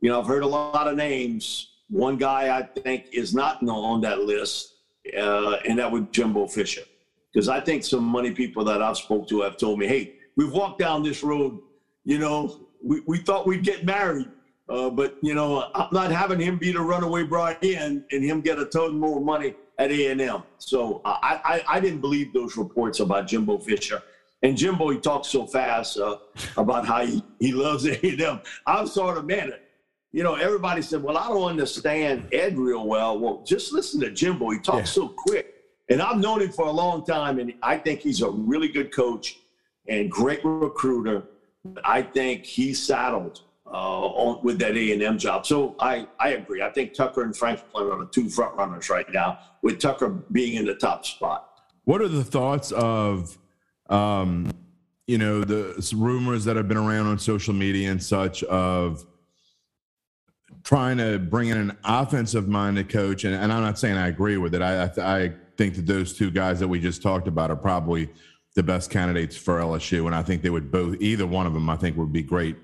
you 0.00 0.10
know, 0.10 0.20
I've 0.20 0.26
heard 0.26 0.44
a 0.44 0.46
lot 0.46 0.86
of 0.86 0.96
names. 0.96 1.72
One 1.88 2.16
guy 2.16 2.56
I 2.56 2.62
think 2.62 3.06
is 3.12 3.34
not 3.34 3.62
on 3.66 4.00
that 4.02 4.20
list, 4.20 4.74
uh, 5.18 5.56
and 5.68 5.78
that 5.78 5.90
would 5.90 6.12
Jimbo 6.12 6.46
Fisher. 6.46 6.82
Because 7.32 7.48
I 7.48 7.60
think 7.60 7.84
some 7.84 8.04
money 8.04 8.30
people 8.30 8.64
that 8.64 8.82
I've 8.82 8.96
spoke 8.96 9.28
to 9.28 9.40
have 9.40 9.56
told 9.56 9.78
me, 9.78 9.86
hey, 9.86 10.14
we've 10.36 10.52
walked 10.52 10.78
down 10.78 11.02
this 11.02 11.22
road 11.24 11.58
you 12.04 12.18
know, 12.18 12.60
we, 12.82 13.00
we 13.06 13.18
thought 13.18 13.46
we'd 13.46 13.64
get 13.64 13.84
married. 13.84 14.28
Uh, 14.68 14.88
but 14.88 15.16
you 15.20 15.34
know, 15.34 15.70
I'm 15.74 15.88
not 15.92 16.12
having 16.12 16.38
him 16.38 16.56
be 16.56 16.72
the 16.72 16.80
runaway 16.80 17.24
bride 17.24 17.58
in 17.62 18.04
and 18.12 18.24
him 18.24 18.40
get 18.40 18.58
a 18.58 18.64
ton 18.66 18.98
more 18.98 19.20
money 19.20 19.54
at 19.80 19.90
A&M. 19.90 20.42
So 20.58 21.00
I, 21.06 21.40
I, 21.42 21.76
I 21.76 21.80
didn't 21.80 22.02
believe 22.02 22.34
those 22.34 22.56
reports 22.58 23.00
about 23.00 23.26
Jimbo 23.26 23.58
Fisher. 23.58 24.02
And 24.42 24.56
Jimbo, 24.56 24.90
he 24.90 24.98
talks 24.98 25.28
so 25.28 25.46
fast 25.46 25.98
uh, 25.98 26.18
about 26.58 26.86
how 26.86 27.04
he, 27.04 27.24
he 27.40 27.52
loves 27.52 27.86
A&M. 27.88 28.40
I'm 28.66 28.86
sort 28.86 29.16
of 29.16 29.24
man. 29.24 29.52
You 30.12 30.22
know, 30.22 30.34
everybody 30.34 30.82
said, 30.82 31.02
"Well, 31.04 31.16
I 31.16 31.28
don't 31.28 31.48
understand 31.48 32.26
Ed 32.32 32.58
real 32.58 32.84
well." 32.84 33.16
Well, 33.18 33.44
just 33.46 33.72
listen 33.72 34.00
to 34.00 34.10
Jimbo. 34.10 34.50
He 34.50 34.58
talks 34.58 34.78
yeah. 34.78 35.02
so 35.02 35.08
quick, 35.08 35.54
and 35.88 36.02
I've 36.02 36.18
known 36.18 36.42
him 36.42 36.50
for 36.50 36.66
a 36.66 36.70
long 36.72 37.06
time, 37.06 37.38
and 37.38 37.54
I 37.62 37.78
think 37.78 38.00
he's 38.00 38.20
a 38.20 38.28
really 38.28 38.66
good 38.66 38.92
coach 38.92 39.38
and 39.86 40.10
great 40.10 40.40
recruiter. 40.42 41.22
I 41.84 42.02
think 42.02 42.44
he's 42.44 42.82
saddled 42.82 43.42
uh, 43.42 43.49
on, 43.78 44.42
with 44.42 44.58
that 44.58 44.76
A 44.76 44.92
and 44.92 45.02
M 45.02 45.18
job. 45.18 45.46
So 45.46 45.76
I, 45.78 46.06
I 46.18 46.30
agree. 46.30 46.62
I 46.62 46.70
think 46.70 46.94
Tucker 46.94 47.22
and 47.22 47.36
Franklin 47.36 47.90
are 47.90 47.98
the 47.98 48.06
two 48.06 48.28
front 48.28 48.56
runners 48.56 48.90
right 48.90 49.06
now, 49.12 49.38
with 49.62 49.80
Tucker 49.80 50.08
being 50.08 50.54
in 50.54 50.66
the 50.66 50.74
top 50.74 51.04
spot. 51.06 51.48
What 51.84 52.00
are 52.00 52.08
the 52.08 52.24
thoughts 52.24 52.72
of, 52.72 53.36
um, 53.88 54.50
you 55.06 55.18
know, 55.18 55.42
the 55.44 55.94
rumors 55.96 56.44
that 56.44 56.56
have 56.56 56.68
been 56.68 56.76
around 56.76 57.06
on 57.06 57.18
social 57.18 57.54
media 57.54 57.90
and 57.90 58.02
such 58.02 58.42
of 58.44 59.04
trying 60.62 60.98
to 60.98 61.18
bring 61.18 61.48
in 61.48 61.56
an 61.56 61.76
offensive-minded 61.84 62.88
coach? 62.88 63.24
And, 63.24 63.34
and 63.34 63.52
I'm 63.52 63.62
not 63.62 63.78
saying 63.78 63.96
I 63.96 64.08
agree 64.08 64.36
with 64.36 64.54
it. 64.54 64.62
I, 64.62 64.84
I, 64.84 65.22
I 65.24 65.32
think 65.56 65.74
that 65.76 65.86
those 65.86 66.16
two 66.16 66.30
guys 66.30 66.60
that 66.60 66.68
we 66.68 66.80
just 66.80 67.02
talked 67.02 67.28
about 67.28 67.50
are 67.50 67.56
probably 67.56 68.10
the 68.54 68.62
best 68.62 68.90
candidates 68.90 69.36
for 69.36 69.58
LSU, 69.60 70.06
and 70.06 70.14
I 70.14 70.22
think 70.22 70.42
they 70.42 70.50
would 70.50 70.72
both 70.72 70.96
either 71.00 71.26
one 71.26 71.46
of 71.46 71.54
them 71.54 71.70
I 71.70 71.76
think 71.76 71.96
would 71.96 72.12
be 72.12 72.22
great 72.22 72.56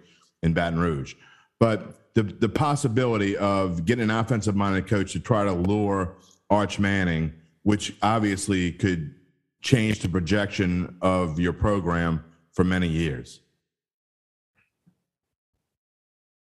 in 0.47 0.55
Baton 0.55 0.79
Rouge. 0.79 1.15
But 1.61 2.15
the 2.15 2.23
the 2.23 2.49
possibility 2.49 3.37
of 3.37 3.85
getting 3.85 4.05
an 4.05 4.11
offensive 4.11 4.57
minded 4.57 4.87
coach 4.87 5.13
to 5.13 5.21
try 5.21 5.45
to 5.45 5.53
lure 5.53 6.17
Arch 6.49 6.79
Manning, 6.79 7.35
which 7.63 7.95
obviously 8.03 8.73
could 8.73 9.15
change 9.61 10.01
the 10.01 10.09
projection 10.09 10.97
of 11.03 11.39
your 11.39 11.53
program 11.53 12.25
for 12.53 12.65
many 12.65 12.89
years. 12.89 13.41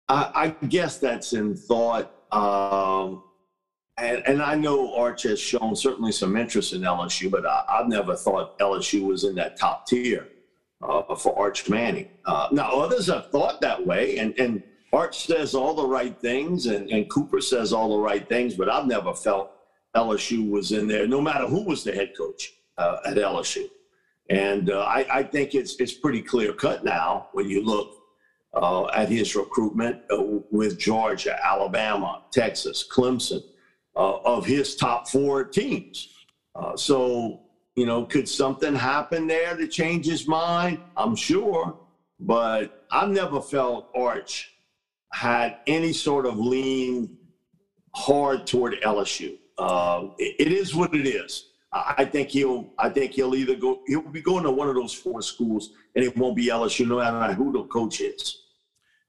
I, 0.08 0.54
I 0.60 0.66
guess 0.66 0.98
that's 0.98 1.32
in 1.32 1.56
thought. 1.56 2.12
Um, 2.30 3.24
and, 3.96 4.22
and 4.26 4.42
I 4.42 4.54
know 4.54 4.94
Arch 4.94 5.24
has 5.24 5.40
shown 5.40 5.74
certainly 5.74 6.12
some 6.12 6.36
interest 6.36 6.72
in 6.72 6.82
LSU, 6.82 7.30
but 7.30 7.44
I, 7.44 7.64
have 7.78 7.88
never 7.88 8.14
thought 8.14 8.58
LSU 8.58 9.06
was 9.06 9.24
in 9.24 9.34
that 9.36 9.58
top 9.58 9.86
tier 9.86 10.28
uh, 10.82 11.14
for 11.14 11.38
Arch 11.38 11.68
Manning. 11.68 12.08
Uh, 12.24 12.48
now, 12.52 12.70
others 12.80 13.06
have 13.06 13.30
thought 13.30 13.60
that 13.60 13.84
way, 13.84 14.18
and, 14.18 14.38
and 14.38 14.62
Arch 14.92 15.26
says 15.26 15.54
all 15.54 15.74
the 15.74 15.86
right 15.86 16.18
things, 16.20 16.66
and, 16.66 16.88
and 16.90 17.10
Cooper 17.10 17.40
says 17.40 17.72
all 17.72 17.90
the 17.90 18.02
right 18.02 18.28
things, 18.28 18.54
but 18.54 18.70
I've 18.70 18.86
never 18.86 19.14
felt 19.14 19.52
LSU 19.96 20.48
was 20.48 20.72
in 20.72 20.86
there, 20.86 21.06
no 21.06 21.20
matter 21.20 21.46
who 21.46 21.64
was 21.64 21.84
the 21.84 21.92
head 21.92 22.12
coach 22.16 22.54
uh, 22.76 22.98
at 23.06 23.16
LSU. 23.16 23.68
And 24.30 24.70
uh, 24.70 24.80
I, 24.80 25.06
I, 25.10 25.22
think 25.22 25.54
it's 25.54 25.76
it's 25.80 25.94
pretty 25.94 26.20
clear 26.20 26.52
cut 26.52 26.84
now 26.84 27.28
when 27.32 27.48
you 27.48 27.64
look 27.64 27.94
uh, 28.52 28.86
at 28.88 29.08
his 29.08 29.34
recruitment 29.34 30.02
uh, 30.10 30.22
with 30.50 30.78
Georgia, 30.78 31.38
Alabama, 31.42 32.24
Texas, 32.30 32.86
Clemson 32.90 33.40
of 33.94 34.46
his 34.46 34.76
top 34.76 35.08
four 35.08 35.44
teams. 35.44 36.14
So, 36.76 37.40
you 37.78 37.86
know, 37.86 38.04
could 38.04 38.28
something 38.28 38.74
happen 38.74 39.28
there 39.28 39.56
to 39.56 39.68
change 39.68 40.04
his 40.04 40.26
mind? 40.26 40.80
I'm 40.96 41.14
sure, 41.14 41.78
but 42.18 42.86
I've 42.90 43.10
never 43.10 43.40
felt 43.40 43.90
Arch 43.94 44.52
had 45.12 45.58
any 45.68 45.92
sort 45.92 46.26
of 46.26 46.38
lean 46.38 47.16
hard 47.94 48.48
toward 48.48 48.74
LSU. 48.82 49.38
Uh, 49.58 50.08
it, 50.18 50.48
it 50.48 50.52
is 50.52 50.74
what 50.74 50.92
it 50.92 51.06
is. 51.06 51.50
I 51.72 52.04
think 52.04 52.30
he'll 52.30 52.72
I 52.78 52.88
think 52.88 53.12
he'll 53.12 53.34
either 53.34 53.54
go 53.54 53.82
he'll 53.86 54.00
be 54.00 54.22
going 54.22 54.42
to 54.44 54.50
one 54.50 54.68
of 54.68 54.74
those 54.74 54.94
four 54.94 55.22
schools, 55.22 55.70
and 55.94 56.04
it 56.04 56.16
won't 56.16 56.34
be 56.34 56.48
LSU, 56.48 56.88
no 56.88 56.96
matter 56.96 57.34
who 57.34 57.52
the 57.52 57.62
coach 57.64 58.00
is. 58.00 58.42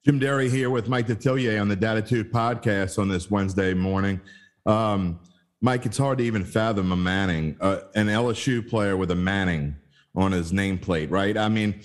Jim 0.05 0.20
Derry 0.20 0.49
here 0.49 0.70
with 0.70 0.88
Mike 0.88 1.07
Detillier 1.07 1.59
on 1.59 1.70
the 1.70 1.76
Dattitude 1.76 2.32
podcast 2.32 2.99
on 2.99 3.07
this 3.07 3.32
Wednesday 3.32 3.74
morning. 3.74 4.22
Um, 4.65 5.20
Mike, 5.62 5.86
it's 5.86 5.97
hard 5.97 6.20
to 6.20 6.24
even 6.24 6.45
fathom 6.45 6.91
a 6.91 6.95
Manning, 6.95 7.57
uh, 7.60 7.80
an 7.95 8.07
LSU 8.07 8.68
player 8.68 8.95
with 8.95 9.12
a 9.12 9.16
Manning 9.16 9.76
on 10.16 10.32
his 10.32 10.53
nameplate, 10.53 11.12
right? 11.12 11.38
I 11.38 11.49
mean, 11.49 11.82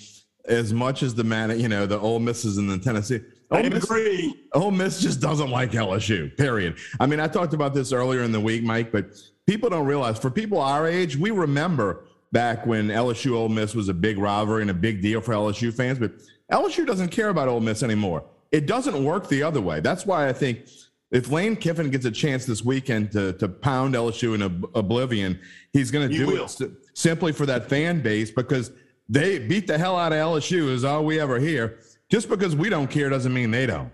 as 0.46 0.72
much 0.72 1.02
as 1.02 1.14
the 1.14 1.24
Manning, 1.24 1.60
you 1.60 1.68
know, 1.68 1.84
the 1.86 1.98
Ole 1.98 2.20
Misses 2.20 2.58
and 2.58 2.70
the 2.70 2.78
Tennessee. 2.78 3.20
I 3.50 3.62
Ole 3.62 3.70
Miss, 3.70 3.84
agree. 3.84 4.34
Ole 4.52 4.70
Miss 4.70 5.00
just 5.00 5.20
doesn't 5.20 5.50
like 5.50 5.72
LSU, 5.72 6.36
period. 6.36 6.76
I 7.00 7.06
mean, 7.06 7.18
I 7.18 7.26
talked 7.26 7.52
about 7.52 7.74
this 7.74 7.92
earlier 7.92 8.22
in 8.22 8.32
the 8.32 8.40
week, 8.40 8.62
Mike, 8.62 8.92
but 8.92 9.06
people 9.46 9.68
don't 9.68 9.86
realize 9.86 10.18
for 10.18 10.30
people 10.30 10.60
our 10.60 10.86
age, 10.86 11.16
we 11.16 11.30
remember 11.30 12.04
back 12.32 12.66
when 12.66 12.88
LSU 12.88 13.34
Ole 13.34 13.48
Miss 13.48 13.74
was 13.74 13.88
a 13.88 13.94
big 13.94 14.18
rivalry 14.18 14.62
and 14.62 14.70
a 14.70 14.74
big 14.74 15.02
deal 15.02 15.20
for 15.20 15.34
LSU 15.34 15.72
fans, 15.72 15.98
but 15.98 16.12
LSU 16.52 16.86
doesn't 16.86 17.08
care 17.08 17.28
about 17.28 17.48
Ole 17.48 17.60
Miss 17.60 17.82
anymore. 17.82 18.24
It 18.52 18.66
doesn't 18.66 19.04
work 19.04 19.28
the 19.28 19.42
other 19.42 19.60
way. 19.60 19.80
That's 19.80 20.06
why 20.06 20.28
I 20.28 20.32
think 20.32 20.68
if 21.10 21.30
Lane 21.30 21.56
Kiffin 21.56 21.90
gets 21.90 22.04
a 22.04 22.10
chance 22.10 22.44
this 22.46 22.64
weekend 22.64 23.12
to, 23.12 23.32
to 23.34 23.48
pound 23.48 23.94
LSU 23.94 24.34
in 24.34 24.42
ob- 24.42 24.70
oblivion, 24.74 25.38
he's 25.72 25.90
going 25.90 26.08
to 26.08 26.12
He 26.12 26.20
do 26.24 26.26
will. 26.26 26.44
it 26.46 26.72
simply 26.94 27.32
for 27.32 27.46
that 27.46 27.68
fan 27.68 28.00
base 28.00 28.30
because 28.30 28.72
they 29.08 29.38
beat 29.38 29.66
the 29.66 29.76
hell 29.78 29.96
out 29.96 30.12
of 30.12 30.18
LSU 30.18 30.68
is 30.70 30.84
all 30.84 31.04
we 31.04 31.20
ever 31.20 31.38
hear. 31.38 31.78
Just 32.10 32.28
because 32.28 32.54
we 32.56 32.68
don't 32.68 32.90
care 32.90 33.08
doesn't 33.08 33.32
mean 33.32 33.50
they 33.50 33.66
don't. 33.66 33.90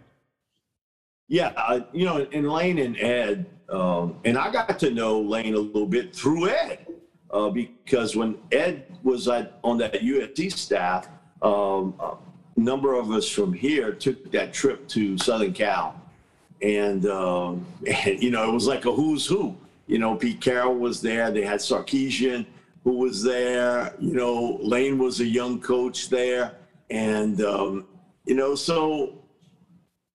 Yeah, 1.28 1.52
uh, 1.56 1.80
you 1.92 2.04
know, 2.04 2.26
and 2.32 2.50
Lane 2.50 2.78
and 2.78 2.98
Ed, 2.98 3.46
um, 3.68 4.16
and 4.24 4.36
I 4.36 4.50
got 4.50 4.78
to 4.80 4.90
know 4.90 5.20
Lane 5.20 5.54
a 5.54 5.58
little 5.58 5.86
bit 5.86 6.14
through 6.14 6.48
Ed 6.48 6.86
uh, 7.30 7.50
because 7.50 8.16
when 8.16 8.38
Ed 8.50 8.86
was 9.04 9.28
at, 9.28 9.58
on 9.62 9.78
that 9.78 9.94
USC 9.94 10.52
staff, 10.52 11.08
um, 11.42 11.94
a 12.00 12.16
number 12.56 12.94
of 12.94 13.10
us 13.12 13.28
from 13.28 13.52
here 13.52 13.92
took 13.92 14.30
that 14.32 14.52
trip 14.52 14.88
to 14.88 15.16
Southern 15.18 15.52
Cal, 15.52 15.99
and, 16.62 17.06
um, 17.06 17.66
and 17.86 18.22
you 18.22 18.30
know, 18.30 18.48
it 18.48 18.52
was 18.52 18.66
like 18.66 18.84
a 18.84 18.92
who's 18.92 19.26
who. 19.26 19.56
You 19.86 19.98
know, 19.98 20.14
Pete 20.14 20.40
Carroll 20.40 20.76
was 20.76 21.02
there. 21.02 21.30
They 21.32 21.42
had 21.42 21.58
Sarkisian 21.58 22.46
who 22.84 22.92
was 22.92 23.22
there. 23.22 23.94
You 23.98 24.14
know, 24.14 24.58
Lane 24.62 24.98
was 24.98 25.20
a 25.20 25.26
young 25.26 25.60
coach 25.60 26.08
there, 26.08 26.54
and 26.90 27.42
um, 27.42 27.86
you 28.24 28.34
know, 28.34 28.54
so 28.54 29.20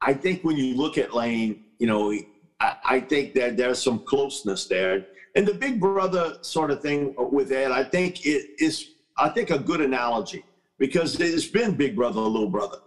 I 0.01 0.13
think 0.13 0.43
when 0.43 0.57
you 0.57 0.75
look 0.75 0.97
at 0.97 1.13
Lane, 1.13 1.63
you 1.79 1.87
know, 1.87 2.13
I, 2.59 2.75
I 2.85 2.99
think 2.99 3.33
that 3.33 3.57
there's 3.57 3.81
some 3.81 3.99
closeness 3.99 4.65
there. 4.65 5.05
And 5.35 5.45
the 5.45 5.53
big 5.53 5.79
brother 5.81 6.37
sort 6.41 6.71
of 6.71 6.81
thing 6.81 7.13
with 7.17 7.51
Ed, 7.51 7.71
I 7.71 7.83
think 7.83 8.25
it 8.25 8.51
is, 8.59 8.91
I 9.17 9.29
think 9.29 9.49
a 9.49 9.57
good 9.57 9.81
analogy 9.81 10.45
because 10.77 11.19
it's 11.19 11.47
been 11.47 11.75
big 11.75 11.95
brother, 11.95 12.21
little 12.21 12.49
brother, 12.49 12.77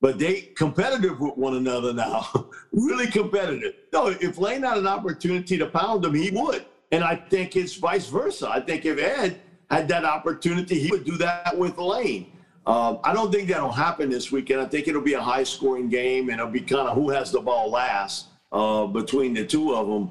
but 0.00 0.18
they 0.18 0.52
competitive 0.56 1.20
with 1.20 1.36
one 1.36 1.56
another 1.56 1.92
now, 1.92 2.26
really 2.72 3.06
competitive. 3.08 3.74
No, 3.92 4.08
if 4.08 4.38
Lane 4.38 4.62
had 4.62 4.78
an 4.78 4.86
opportunity 4.86 5.58
to 5.58 5.66
pound 5.66 6.04
him, 6.04 6.14
he 6.14 6.30
would. 6.30 6.64
And 6.92 7.04
I 7.04 7.16
think 7.16 7.56
it's 7.56 7.74
vice 7.74 8.08
versa. 8.08 8.48
I 8.48 8.60
think 8.60 8.84
if 8.86 8.98
Ed 8.98 9.40
had 9.70 9.88
that 9.88 10.04
opportunity, 10.04 10.78
he 10.78 10.90
would 10.90 11.04
do 11.04 11.16
that 11.18 11.56
with 11.56 11.76
Lane. 11.78 12.32
Um, 12.66 13.00
I 13.02 13.12
don't 13.12 13.32
think 13.32 13.48
that'll 13.48 13.72
happen 13.72 14.10
this 14.10 14.30
weekend. 14.30 14.60
I 14.60 14.66
think 14.66 14.88
it'll 14.88 15.02
be 15.02 15.14
a 15.14 15.20
high 15.20 15.42
scoring 15.42 15.88
game 15.88 16.28
and 16.28 16.38
it'll 16.38 16.52
be 16.52 16.60
kind 16.60 16.88
of 16.88 16.94
who 16.94 17.10
has 17.10 17.32
the 17.32 17.40
ball 17.40 17.70
last 17.70 18.26
uh, 18.52 18.86
between 18.86 19.34
the 19.34 19.46
two 19.46 19.74
of 19.74 19.88
them. 19.88 20.10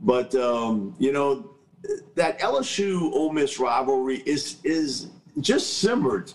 But, 0.00 0.34
um, 0.34 0.94
you 0.98 1.12
know, 1.12 1.50
that 2.14 2.38
LSU 2.40 3.10
Ole 3.12 3.32
Miss 3.32 3.58
rivalry 3.58 4.22
is, 4.26 4.56
is 4.64 5.08
just 5.40 5.78
simmered. 5.78 6.32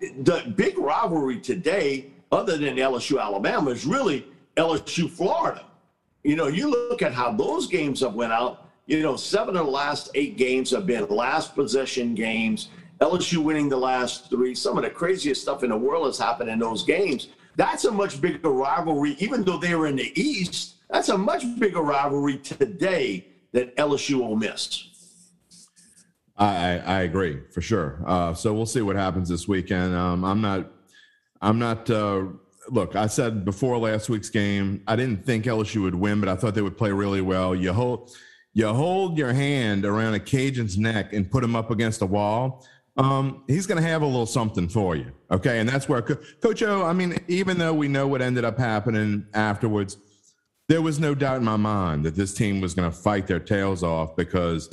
The 0.00 0.52
big 0.56 0.78
rivalry 0.78 1.40
today, 1.40 2.12
other 2.32 2.56
than 2.56 2.76
LSU 2.76 3.20
Alabama, 3.20 3.70
is 3.70 3.86
really 3.86 4.26
LSU 4.56 5.08
Florida. 5.08 5.64
You 6.24 6.36
know, 6.36 6.48
you 6.48 6.70
look 6.70 7.02
at 7.02 7.12
how 7.12 7.32
those 7.32 7.66
games 7.66 8.00
have 8.00 8.14
went 8.14 8.32
out. 8.32 8.70
You 8.86 9.00
know, 9.02 9.16
seven 9.16 9.56
of 9.56 9.66
the 9.66 9.70
last 9.70 10.10
eight 10.14 10.36
games 10.36 10.70
have 10.70 10.86
been 10.86 11.06
last 11.08 11.54
possession 11.54 12.14
games. 12.14 12.68
LSU 13.00 13.38
winning 13.38 13.68
the 13.68 13.76
last 13.76 14.30
three. 14.30 14.54
Some 14.54 14.76
of 14.76 14.84
the 14.84 14.90
craziest 14.90 15.42
stuff 15.42 15.62
in 15.62 15.70
the 15.70 15.76
world 15.76 16.06
has 16.06 16.18
happened 16.18 16.50
in 16.50 16.58
those 16.58 16.84
games. 16.84 17.28
That's 17.56 17.84
a 17.84 17.90
much 17.90 18.20
bigger 18.20 18.50
rivalry, 18.50 19.16
even 19.18 19.44
though 19.44 19.58
they 19.58 19.74
were 19.74 19.86
in 19.86 19.96
the 19.96 20.12
East. 20.20 20.76
That's 20.88 21.08
a 21.08 21.18
much 21.18 21.44
bigger 21.58 21.82
rivalry 21.82 22.38
today 22.38 23.26
than 23.52 23.68
LSU 23.70 24.20
Ole 24.20 24.36
Miss. 24.36 24.88
I, 26.36 26.46
I, 26.46 26.76
I 26.76 27.00
agree 27.02 27.40
for 27.50 27.60
sure. 27.60 28.02
Uh, 28.06 28.34
so 28.34 28.54
we'll 28.54 28.66
see 28.66 28.82
what 28.82 28.96
happens 28.96 29.28
this 29.28 29.46
weekend. 29.46 29.94
Um, 29.94 30.24
I'm 30.24 30.40
not, 30.40 30.70
I'm 31.42 31.58
not. 31.58 31.90
Uh, 31.90 32.26
look, 32.68 32.96
I 32.96 33.08
said 33.08 33.44
before 33.44 33.76
last 33.78 34.08
week's 34.08 34.30
game, 34.30 34.82
I 34.86 34.96
didn't 34.96 35.26
think 35.26 35.44
LSU 35.44 35.82
would 35.82 35.94
win, 35.94 36.20
but 36.20 36.28
I 36.28 36.36
thought 36.36 36.54
they 36.54 36.62
would 36.62 36.78
play 36.78 36.92
really 36.92 37.20
well. 37.20 37.54
You 37.54 37.72
hold, 37.72 38.16
you 38.54 38.68
hold 38.68 39.18
your 39.18 39.32
hand 39.32 39.84
around 39.84 40.14
a 40.14 40.20
Cajun's 40.20 40.78
neck 40.78 41.12
and 41.12 41.30
put 41.30 41.42
him 41.42 41.56
up 41.56 41.70
against 41.70 42.00
a 42.00 42.06
wall. 42.06 42.66
Um, 42.96 43.44
he's 43.46 43.66
going 43.66 43.82
to 43.82 43.88
have 43.88 44.02
a 44.02 44.06
little 44.06 44.26
something 44.26 44.68
for 44.68 44.94
you, 44.94 45.12
okay? 45.30 45.60
And 45.60 45.68
that's 45.68 45.88
where 45.88 46.02
Co- 46.02 46.18
Coach 46.40 46.62
O. 46.62 46.84
I 46.84 46.92
mean, 46.92 47.18
even 47.26 47.58
though 47.58 47.72
we 47.72 47.88
know 47.88 48.06
what 48.06 48.20
ended 48.20 48.44
up 48.44 48.58
happening 48.58 49.26
afterwards, 49.32 49.96
there 50.68 50.82
was 50.82 51.00
no 51.00 51.14
doubt 51.14 51.38
in 51.38 51.44
my 51.44 51.56
mind 51.56 52.04
that 52.04 52.14
this 52.14 52.34
team 52.34 52.60
was 52.60 52.74
going 52.74 52.90
to 52.90 52.96
fight 52.96 53.26
their 53.26 53.40
tails 53.40 53.82
off 53.82 54.14
because 54.14 54.70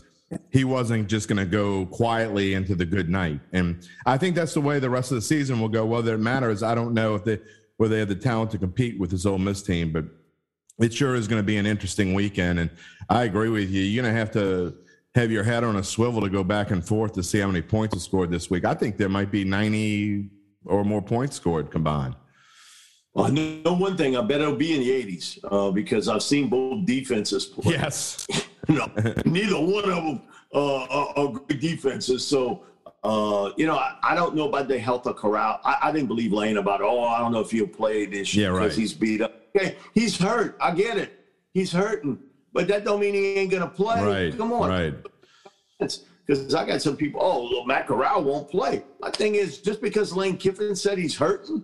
he 0.52 0.64
wasn't 0.64 1.08
just 1.08 1.28
going 1.28 1.38
to 1.38 1.46
go 1.46 1.86
quietly 1.88 2.54
into 2.54 2.76
the 2.76 2.86
good 2.86 3.10
night. 3.10 3.40
And 3.54 3.88
I 4.06 4.18
think 4.18 4.36
that's 4.36 4.54
the 4.54 4.62
way 4.62 4.80
the 4.80 4.90
rest 4.90 5.12
of 5.12 5.16
the 5.16 5.22
season 5.22 5.60
will 5.60 5.70
go. 5.70 5.86
Whether 5.86 6.14
it 6.16 6.20
matters, 6.20 6.64
I 6.64 6.76
don't 6.76 6.94
know 6.94 7.16
if 7.16 7.24
they 7.24 7.40
whether 7.78 7.94
they 7.96 8.00
have 8.00 8.10
the 8.10 8.16
talent 8.16 8.52
to 8.52 8.58
compete 8.58 9.00
with 9.00 9.12
this 9.12 9.26
Ole 9.26 9.38
Miss 9.38 9.64
team, 9.64 9.94
but 9.94 10.06
it 10.80 10.94
sure 10.94 11.16
is 11.16 11.28
going 11.28 11.40
to 11.40 11.46
be 11.46 11.58
an 11.58 11.66
interesting 11.66 12.14
weekend. 12.14 12.60
And 12.60 12.70
I 13.10 13.24
agree 13.24 13.50
with 13.50 13.70
you. 13.70 13.82
You're 13.82 14.04
going 14.04 14.14
to 14.14 14.20
have 14.20 14.32
to 14.32 14.76
have 15.16 15.32
your 15.32 15.44
head 15.44 15.64
on 15.64 15.78
a 15.78 15.84
swivel 15.84 16.22
to 16.22 16.30
go 16.30 16.44
back 16.44 16.72
and 16.72 16.86
forth 16.86 17.14
to 17.14 17.24
see 17.24 17.40
how 17.40 17.48
many 17.48 17.62
points 17.62 17.96
are 17.96 18.00
scored 18.00 18.32
this 18.32 18.50
week. 18.50 18.66
I 18.66 18.74
think 18.74 18.98
there 18.98 19.10
might 19.10 19.32
be 19.32 19.44
90 19.44 20.30
or 20.66 20.84
more 20.84 21.02
points 21.02 21.38
scored 21.38 21.72
combined. 21.72 22.16
Well, 23.14 23.26
I 23.26 23.30
know 23.30 23.74
one 23.74 23.98
thing. 23.98 24.16
I 24.16 24.22
bet 24.22 24.42
it'll 24.42 24.56
be 24.56 24.74
in 24.74 24.82
the 24.82 24.90
80s 24.90 25.40
uh, 25.50 25.72
because 25.72 26.08
I've 26.08 26.22
seen 26.22 26.50
both 26.50 26.86
defenses 26.86 27.46
play. 27.46 27.74
Yes. 27.74 28.28
No, 28.68 28.92
neither 29.26 29.60
one 29.60 29.90
of 29.90 30.04
them 30.04 30.22
uh, 30.54 30.84
are, 30.86 31.14
are 31.18 31.32
great 31.32 31.62
defenses. 31.62 32.26
So, 32.26 32.64
uh, 33.04 33.52
you 33.58 33.66
know, 33.66 33.78
I, 33.78 33.98
I, 34.04 34.16
don't 34.16 34.36
know 34.36 34.50
about 34.50 34.68
the 34.68 34.78
health 34.78 35.06
of 35.06 35.16
Corral. 35.16 35.62
I, 35.64 35.78
I, 35.84 35.92
didn't 35.92 36.08
believe 36.08 36.34
Lane 36.34 36.58
about, 36.58 36.82
oh, 36.82 37.04
I 37.04 37.20
don't 37.20 37.32
know 37.32 37.40
if 37.40 37.52
he'll 37.52 37.68
play 37.68 38.06
this 38.06 38.36
year 38.36 38.52
because 38.52 38.76
right. 38.76 38.78
he's 38.78 38.94
beat 38.94 39.22
up. 39.22 39.42
Okay, 39.56 39.78
he's 39.94 40.18
hurt. 40.18 40.58
I 40.60 40.72
get 40.72 40.98
it. 40.98 41.26
He's 41.54 41.72
hurting. 41.72 42.20
But 42.54 42.68
that 42.68 42.84
don't 42.84 43.00
mean 43.00 43.14
he 43.14 43.36
ain't 43.36 43.52
going 43.52 43.64
to 43.64 43.70
play. 43.70 44.04
Right. 44.04 44.38
Come 44.38 44.52
on. 44.52 44.70
Right. 44.70 44.94
Because 45.80 46.54
I 46.54 46.66
got 46.66 46.82
some 46.82 46.98
people, 46.98 47.22
oh, 47.24 47.64
Matt 47.66 47.88
Corral 47.88 48.24
won't 48.24 48.50
play. 48.50 48.84
My 49.00 49.12
thing 49.12 49.36
is, 49.36 49.60
just 49.60 49.82
because 49.82 50.14
Lane 50.14 50.38
Kiffin 50.38 50.76
said 50.76 50.98
he's 50.98 51.16
hurting, 51.16 51.64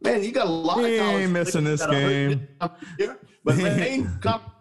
man, 0.00 0.22
you 0.22 0.32
got 0.32 0.46
a 0.46 0.50
lot 0.50 0.78
He 0.78 0.98
of 0.98 1.06
ain't 1.06 1.32
missing 1.32 1.64
this 1.64 1.80
that 1.80 1.90
are 1.90 1.94
hurting 1.94 2.28
game. 2.28 2.38
this 2.38 2.58
time 2.60 2.70
of 2.70 2.98
year. 2.98 3.18
But 3.44 3.56
Lane 3.56 4.10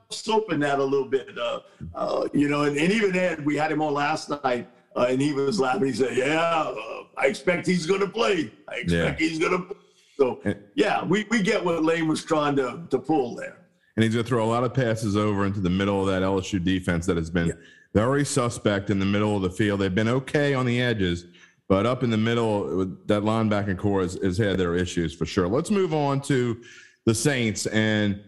soaping 0.09 0.59
that 0.59 0.79
a 0.79 0.83
little 0.83 1.07
bit, 1.07 1.37
uh, 1.37 1.59
uh, 1.93 2.27
you 2.33 2.47
know, 2.49 2.63
and, 2.63 2.77
and 2.77 2.91
even 2.91 3.15
Ed, 3.15 3.45
we 3.45 3.55
had 3.55 3.71
him 3.71 3.81
on 3.81 3.93
last 3.93 4.29
night, 4.29 4.69
uh, 4.95 5.07
and 5.09 5.21
he 5.21 5.33
was 5.33 5.59
laughing. 5.59 5.85
He 5.85 5.93
said, 5.93 6.15
yeah, 6.15 6.39
uh, 6.41 7.03
I 7.17 7.27
expect 7.27 7.67
he's 7.67 7.85
going 7.85 8.01
to 8.01 8.07
play. 8.07 8.51
I 8.69 8.75
expect 8.77 9.19
he's 9.19 9.39
going 9.39 9.51
to 9.51 9.59
play. 9.59 9.77
So, 10.17 10.41
yeah, 10.75 11.03
we, 11.03 11.25
we 11.29 11.41
get 11.41 11.63
what 11.63 11.83
Lane 11.83 12.07
was 12.07 12.23
trying 12.23 12.55
to, 12.55 12.83
to 12.89 12.97
pull 12.99 13.35
there. 13.35 13.57
and 13.97 14.03
he's 14.03 14.13
going 14.13 14.23
to 14.23 14.29
throw 14.29 14.45
a 14.45 14.47
lot 14.47 14.63
of 14.63 14.73
passes 14.73 15.17
over 15.17 15.45
into 15.45 15.59
the 15.59 15.69
middle 15.69 15.99
of 15.99 16.07
that 16.07 16.21
LSU 16.21 16.63
defense 16.63 17.05
that 17.07 17.17
has 17.17 17.29
been 17.29 17.57
very 17.93 18.23
suspect 18.23 18.89
in 18.89 18.99
the 18.99 19.05
middle 19.05 19.35
of 19.35 19.41
the 19.41 19.49
field. 19.49 19.81
They've 19.81 19.93
been 19.93 20.07
okay 20.07 20.53
on 20.53 20.65
the 20.65 20.81
edges, 20.81 21.25
but 21.67 21.85
up 21.85 22.03
in 22.03 22.09
the 22.09 22.17
middle, 22.17 22.85
that 23.07 23.23
linebacking 23.23 23.77
core 23.77 24.01
has, 24.03 24.17
has 24.23 24.37
had 24.37 24.57
their 24.57 24.75
issues 24.75 25.13
for 25.13 25.25
sure. 25.25 25.47
Let's 25.49 25.71
move 25.71 25.93
on 25.93 26.21
to 26.21 26.61
the 27.05 27.15
Saints 27.15 27.65
and 27.67 28.21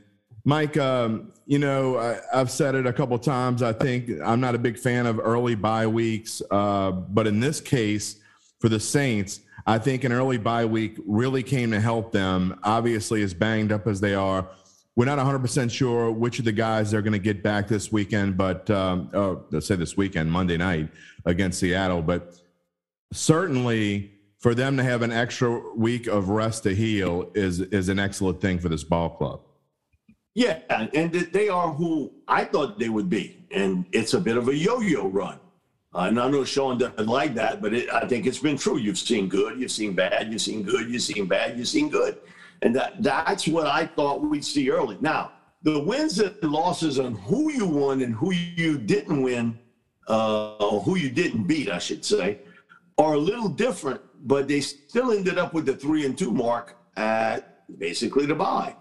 Mike. 0.48 0.78
Um, 0.78 1.34
you 1.46 1.60
know, 1.60 1.98
I, 1.98 2.20
I've 2.34 2.50
said 2.50 2.74
it 2.74 2.86
a 2.86 2.94
couple 2.94 3.20
times. 3.20 3.62
I 3.62 3.74
think 3.74 4.10
I'm 4.24 4.40
not 4.40 4.56
a 4.56 4.58
big 4.58 4.80
fan 4.80 5.06
of 5.06 5.20
early 5.20 5.56
bye 5.56 5.88
weeks, 5.88 6.42
uh, 6.50 6.92
but 6.92 7.28
in 7.28 7.42
this 7.42 7.60
case, 7.60 8.22
for 8.60 8.70
the 8.70 8.80
Saints, 8.80 9.42
I 9.66 9.78
think 9.78 10.06
an 10.06 10.14
early 10.14 10.38
bye 10.38 10.64
week 10.64 10.98
really 11.06 11.44
came 11.44 11.72
to 11.72 11.82
help 11.82 12.14
them. 12.14 12.58
Obviously, 12.64 13.24
as 13.24 13.34
banged 13.34 13.74
up 13.74 13.88
as 13.88 14.00
they 14.00 14.16
are, 14.16 14.48
we're 14.96 15.06
not 15.06 15.20
100% 15.20 15.70
sure 15.70 16.12
which 16.12 16.40
of 16.40 16.46
the 16.46 16.54
guys 16.54 16.92
they're 16.92 17.02
going 17.02 17.12
to 17.12 17.20
get 17.20 17.44
back 17.44 17.68
this 17.68 17.92
weekend, 17.92 18.38
but 18.38 18.70
um, 18.70 19.10
oh, 19.14 19.44
let's 19.52 19.68
say 19.68 19.76
this 19.76 19.98
weekend, 19.98 20.32
Monday 20.32 20.56
night 20.56 20.88
against 21.26 21.60
Seattle. 21.60 22.02
But 22.02 22.40
certainly 23.12 24.12
for 24.40 24.56
them 24.56 24.78
to 24.78 24.84
have 24.84 25.02
an 25.02 25.12
extra 25.12 25.62
week 25.76 26.08
of 26.08 26.30
rest 26.30 26.64
to 26.64 26.74
heal 26.74 27.32
is 27.36 27.60
is 27.60 27.90
an 27.90 28.00
excellent 28.00 28.40
thing 28.40 28.60
for 28.60 28.70
this 28.70 28.86
ball 28.86 29.10
club. 29.10 29.42
Yeah, 30.38 30.60
and 30.70 31.12
they 31.12 31.50
are 31.50 31.74
who 31.74 32.12
I 32.28 32.44
thought 32.44 32.78
they 32.78 32.90
would 32.90 33.10
be. 33.10 33.44
And 33.50 33.88
it's 33.92 34.14
a 34.14 34.20
bit 34.20 34.38
of 34.38 34.50
a 34.50 34.56
yo 34.56 34.82
yo 34.82 35.08
run. 35.08 35.40
Uh, 35.96 36.02
and 36.02 36.20
I 36.20 36.30
know 36.30 36.44
Sean 36.44 36.78
doesn't 36.78 37.08
like 37.08 37.34
that, 37.34 37.60
but 37.60 37.74
it, 37.74 37.92
I 37.92 38.08
think 38.08 38.28
it's 38.28 38.38
been 38.38 38.56
true. 38.56 38.78
You've 38.78 39.00
seen 39.00 39.30
good, 39.30 39.60
you've 39.60 39.72
seen 39.72 39.96
bad, 39.96 40.32
you've 40.32 40.42
seen 40.42 40.62
good, 40.62 40.92
you've 40.92 41.02
seen 41.02 41.26
bad, 41.26 41.58
you've 41.58 41.68
seen 41.68 41.90
good. 41.90 42.20
And 42.62 42.76
that, 42.76 43.02
that's 43.02 43.48
what 43.48 43.66
I 43.66 43.88
thought 43.88 44.22
we'd 44.22 44.46
see 44.46 44.70
early. 44.70 45.00
Now, 45.02 45.32
the 45.64 45.80
wins 45.80 46.20
and 46.20 46.36
losses 46.44 47.00
on 47.00 47.16
who 47.16 47.52
you 47.52 47.66
won 47.66 48.04
and 48.04 48.14
who 48.14 48.32
you 48.32 48.78
didn't 48.78 49.24
win, 49.24 49.58
uh, 50.08 50.80
who 50.82 50.98
you 50.98 51.10
didn't 51.10 51.46
beat, 51.48 51.72
I 51.72 51.80
should 51.80 52.06
say, 52.06 52.42
are 53.00 53.14
a 53.14 53.18
little 53.18 53.50
different, 53.50 54.02
but 54.28 54.48
they 54.48 54.62
still 54.62 55.12
ended 55.12 55.40
up 55.40 55.56
with 55.56 55.66
the 55.66 55.76
three 55.76 56.06
and 56.06 56.16
two 56.16 56.30
mark 56.30 56.78
at 56.96 57.68
basically 57.80 58.28
the 58.28 58.36
bye. 58.36 58.76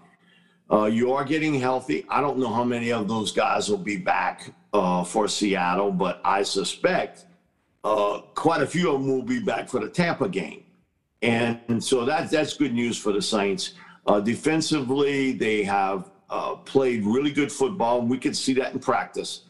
Uh, 0.69 0.85
you 0.85 1.13
are 1.13 1.23
getting 1.23 1.53
healthy. 1.53 2.05
I 2.09 2.19
don't 2.19 2.37
know 2.37 2.53
how 2.53 2.63
many 2.63 2.91
of 2.91 3.07
those 3.07 3.31
guys 3.31 3.69
will 3.69 3.77
be 3.77 3.97
back 3.97 4.53
uh, 4.73 5.03
for 5.03 5.27
Seattle, 5.27 5.91
but 5.91 6.19
I 6.25 6.43
suspect 6.43 7.25
uh, 7.83 8.19
quite 8.35 8.61
a 8.61 8.67
few 8.67 8.91
of 8.91 9.01
them 9.01 9.09
will 9.09 9.23
be 9.23 9.39
back 9.39 9.69
for 9.69 9.79
the 9.79 9.87
Tampa 9.87 10.27
game. 10.27 10.63
And, 11.21 11.59
and 11.69 11.83
so 11.83 12.05
that, 12.05 12.29
that's 12.29 12.55
good 12.55 12.73
news 12.73 12.97
for 12.97 13.13
the 13.13 13.21
Saints. 13.21 13.73
Uh, 14.05 14.19
defensively, 14.19 15.31
they 15.31 15.63
have 15.63 16.11
uh, 16.29 16.55
played 16.55 17.05
really 17.05 17.31
good 17.31 17.51
football, 17.51 18.01
we 18.01 18.17
could 18.17 18.35
see 18.35 18.53
that 18.53 18.73
in 18.73 18.79
practice. 18.79 19.43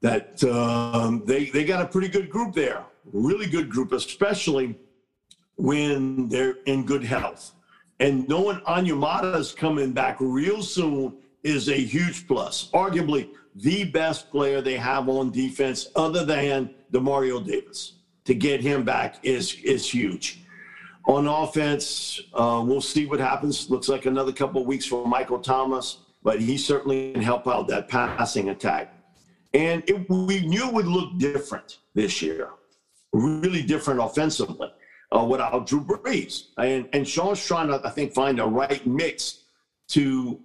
That 0.00 0.42
um, 0.44 1.22
they, 1.26 1.46
they 1.46 1.64
got 1.64 1.82
a 1.82 1.86
pretty 1.86 2.08
good 2.08 2.30
group 2.30 2.54
there, 2.54 2.84
really 3.12 3.46
good 3.46 3.68
group, 3.68 3.92
especially 3.92 4.78
when 5.56 6.28
they're 6.28 6.56
in 6.66 6.86
good 6.86 7.04
health. 7.04 7.52
And 8.00 8.28
knowing 8.28 8.58
Onyemata 8.60 9.36
is 9.36 9.52
coming 9.52 9.92
back 9.92 10.16
real 10.20 10.62
soon 10.62 11.16
is 11.42 11.68
a 11.68 11.76
huge 11.76 12.26
plus. 12.26 12.70
Arguably 12.72 13.30
the 13.56 13.84
best 13.84 14.30
player 14.30 14.60
they 14.60 14.76
have 14.76 15.08
on 15.08 15.30
defense, 15.30 15.88
other 15.96 16.24
than 16.24 16.74
Demario 16.92 17.44
Davis. 17.44 17.94
To 18.26 18.34
get 18.34 18.60
him 18.60 18.84
back 18.84 19.16
is 19.22 19.54
is 19.64 19.90
huge. 19.90 20.44
On 21.06 21.26
offense, 21.26 22.20
uh, 22.34 22.62
we'll 22.64 22.82
see 22.82 23.06
what 23.06 23.18
happens. 23.18 23.70
Looks 23.70 23.88
like 23.88 24.04
another 24.04 24.32
couple 24.32 24.60
of 24.60 24.66
weeks 24.66 24.84
for 24.84 25.06
Michael 25.06 25.38
Thomas, 25.38 26.00
but 26.22 26.38
he 26.38 26.58
certainly 26.58 27.14
can 27.14 27.22
help 27.22 27.48
out 27.48 27.66
that 27.68 27.88
passing 27.88 28.50
attack. 28.50 28.94
And 29.54 29.82
it, 29.88 30.08
we 30.10 30.46
knew 30.46 30.68
it 30.68 30.74
would 30.74 30.86
look 30.86 31.16
different 31.16 31.78
this 31.94 32.20
year, 32.20 32.50
really 33.12 33.62
different 33.62 34.00
offensively 34.00 34.68
uh, 35.14 35.24
without 35.24 35.66
Drew 35.66 35.84
Brees. 35.84 36.46
And, 36.58 36.88
and 36.92 37.06
Sean's 37.06 37.44
trying 37.44 37.68
to, 37.68 37.80
I 37.84 37.90
think, 37.90 38.12
find 38.12 38.38
the 38.38 38.46
right 38.46 38.84
mix 38.86 39.40
to 39.88 40.40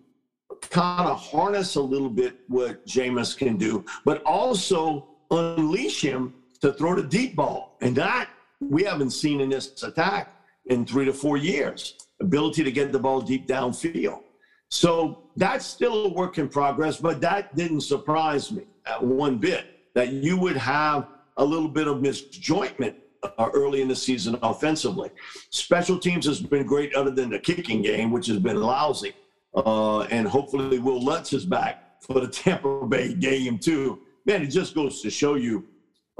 kind 0.70 1.10
of 1.10 1.20
harness 1.20 1.76
a 1.76 1.82
little 1.82 2.10
bit 2.10 2.40
what 2.48 2.86
Jameis 2.86 3.38
can 3.38 3.58
do, 3.58 3.84
but 4.06 4.24
also 4.24 5.08
unleash 5.32 6.02
him 6.02 6.34
to 6.62 6.74
throw 6.74 6.96
the 6.96 7.04
deep 7.04 7.36
ball. 7.36 7.78
And 7.82 7.96
that 7.98 8.30
we 8.62 8.84
haven't 8.84 9.12
seen 9.12 9.42
in 9.42 9.50
this 9.50 9.84
attack 9.84 10.34
in 10.68 10.86
three 10.86 11.06
to 11.06 11.14
four 11.14 11.38
years. 11.38 11.96
Ability 12.22 12.64
to 12.64 12.72
get 12.72 12.92
the 12.92 13.00
ball 13.00 13.22
deep 13.22 13.48
downfield. 13.48 14.22
So 14.70 15.24
that's 15.36 15.66
still 15.66 16.06
a 16.06 16.10
work 16.10 16.38
in 16.38 16.48
progress, 16.48 16.98
but 16.98 17.20
that 17.22 17.56
didn't 17.56 17.82
surprise 17.82 18.52
me 18.52 18.64
at 18.86 19.04
one 19.04 19.38
bit 19.38 19.66
that 19.94 20.14
you 20.14 20.38
would 20.38 20.58
have 20.58 21.08
a 21.38 21.46
little 21.46 21.68
bit 21.68 21.88
of 21.88 21.98
misjointment 21.98 22.96
uh, 23.38 23.50
early 23.54 23.82
in 23.82 23.88
the 23.88 23.96
season 23.96 24.38
offensively. 24.42 25.10
Special 25.50 25.98
teams 25.98 26.26
has 26.26 26.42
been 26.42 26.66
great, 26.66 26.94
other 26.96 27.12
than 27.12 27.30
the 27.30 27.40
kicking 27.40 27.82
game, 27.82 28.12
which 28.12 28.28
has 28.28 28.40
been 28.40 28.62
lousy. 28.62 29.14
Uh, 29.56 30.02
and 30.04 30.28
hopefully, 30.28 30.80
Will 30.80 31.02
Lutz 31.02 31.34
is 31.34 31.46
back 31.46 32.02
for 32.02 32.20
the 32.20 32.28
Tampa 32.42 32.86
Bay 32.86 33.14
game 33.14 33.60
too. 33.60 34.00
Man, 34.26 34.42
it 34.42 34.48
just 34.48 34.74
goes 34.76 35.02
to 35.02 35.10
show 35.10 35.36
you 35.36 35.66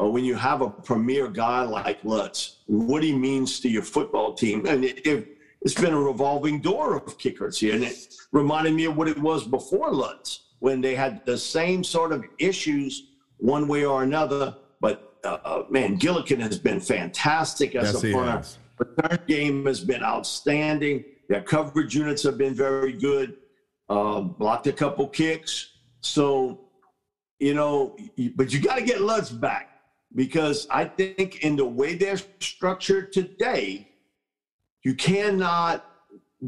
uh, 0.02 0.06
when 0.06 0.26
you 0.26 0.36
have 0.36 0.62
a 0.62 0.70
premier 0.70 1.28
guy 1.28 1.64
like 1.64 2.04
Lutz, 2.04 2.58
what 2.66 3.04
he 3.04 3.14
means 3.14 3.60
to 3.62 3.70
your 3.70 3.84
football 3.84 4.34
team. 4.34 4.66
And 4.66 4.84
it, 4.84 5.06
it, 5.06 5.38
it's 5.62 5.74
been 5.74 5.94
a 5.94 6.00
revolving 6.00 6.60
door 6.60 6.96
of 6.96 7.18
kickers 7.18 7.60
here, 7.60 7.76
and 7.76 7.84
it 7.84 8.14
reminded 8.32 8.74
me 8.74 8.86
of 8.86 8.98
what 8.98 9.08
it 9.08 9.18
was 9.18 9.46
before 9.46 9.92
Lutz 9.92 10.42
when 10.60 10.82
they 10.82 10.96
had 10.96 11.26
the 11.26 11.38
same 11.38 11.84
sort 11.84 12.12
of 12.12 12.24
issues 12.40 13.10
one 13.38 13.68
way 13.68 13.86
or 13.86 14.04
another. 14.04 14.56
Uh, 15.24 15.64
man, 15.70 15.98
Gillikin 15.98 16.40
has 16.40 16.60
been 16.60 16.80
fantastic 16.80 17.76
as 17.76 17.94
yes, 17.94 18.04
a 18.04 18.12
punter. 18.14 18.48
Return 18.78 19.20
game 19.28 19.66
has 19.66 19.84
been 19.84 20.04
outstanding. 20.04 21.06
Their 21.30 21.42
coverage 21.42 21.96
units 21.96 22.24
have 22.24 22.38
been 22.38 22.54
very 22.54 22.94
good. 22.94 23.38
Uh, 23.90 24.22
blocked 24.22 24.68
a 24.68 24.74
couple 24.74 25.08
kicks. 25.08 25.70
So, 26.02 26.62
you 27.40 27.54
know, 27.54 27.96
but 28.36 28.52
you 28.52 28.60
got 28.60 28.76
to 28.76 28.84
get 28.84 29.02
Lutz 29.02 29.30
back 29.30 29.70
because 30.16 30.68
I 30.70 30.86
think 30.86 31.44
in 31.44 31.56
the 31.56 31.66
way 31.66 31.96
they're 31.96 32.18
structured 32.40 33.14
today, 33.14 33.90
you 34.84 34.94
cannot 34.96 35.86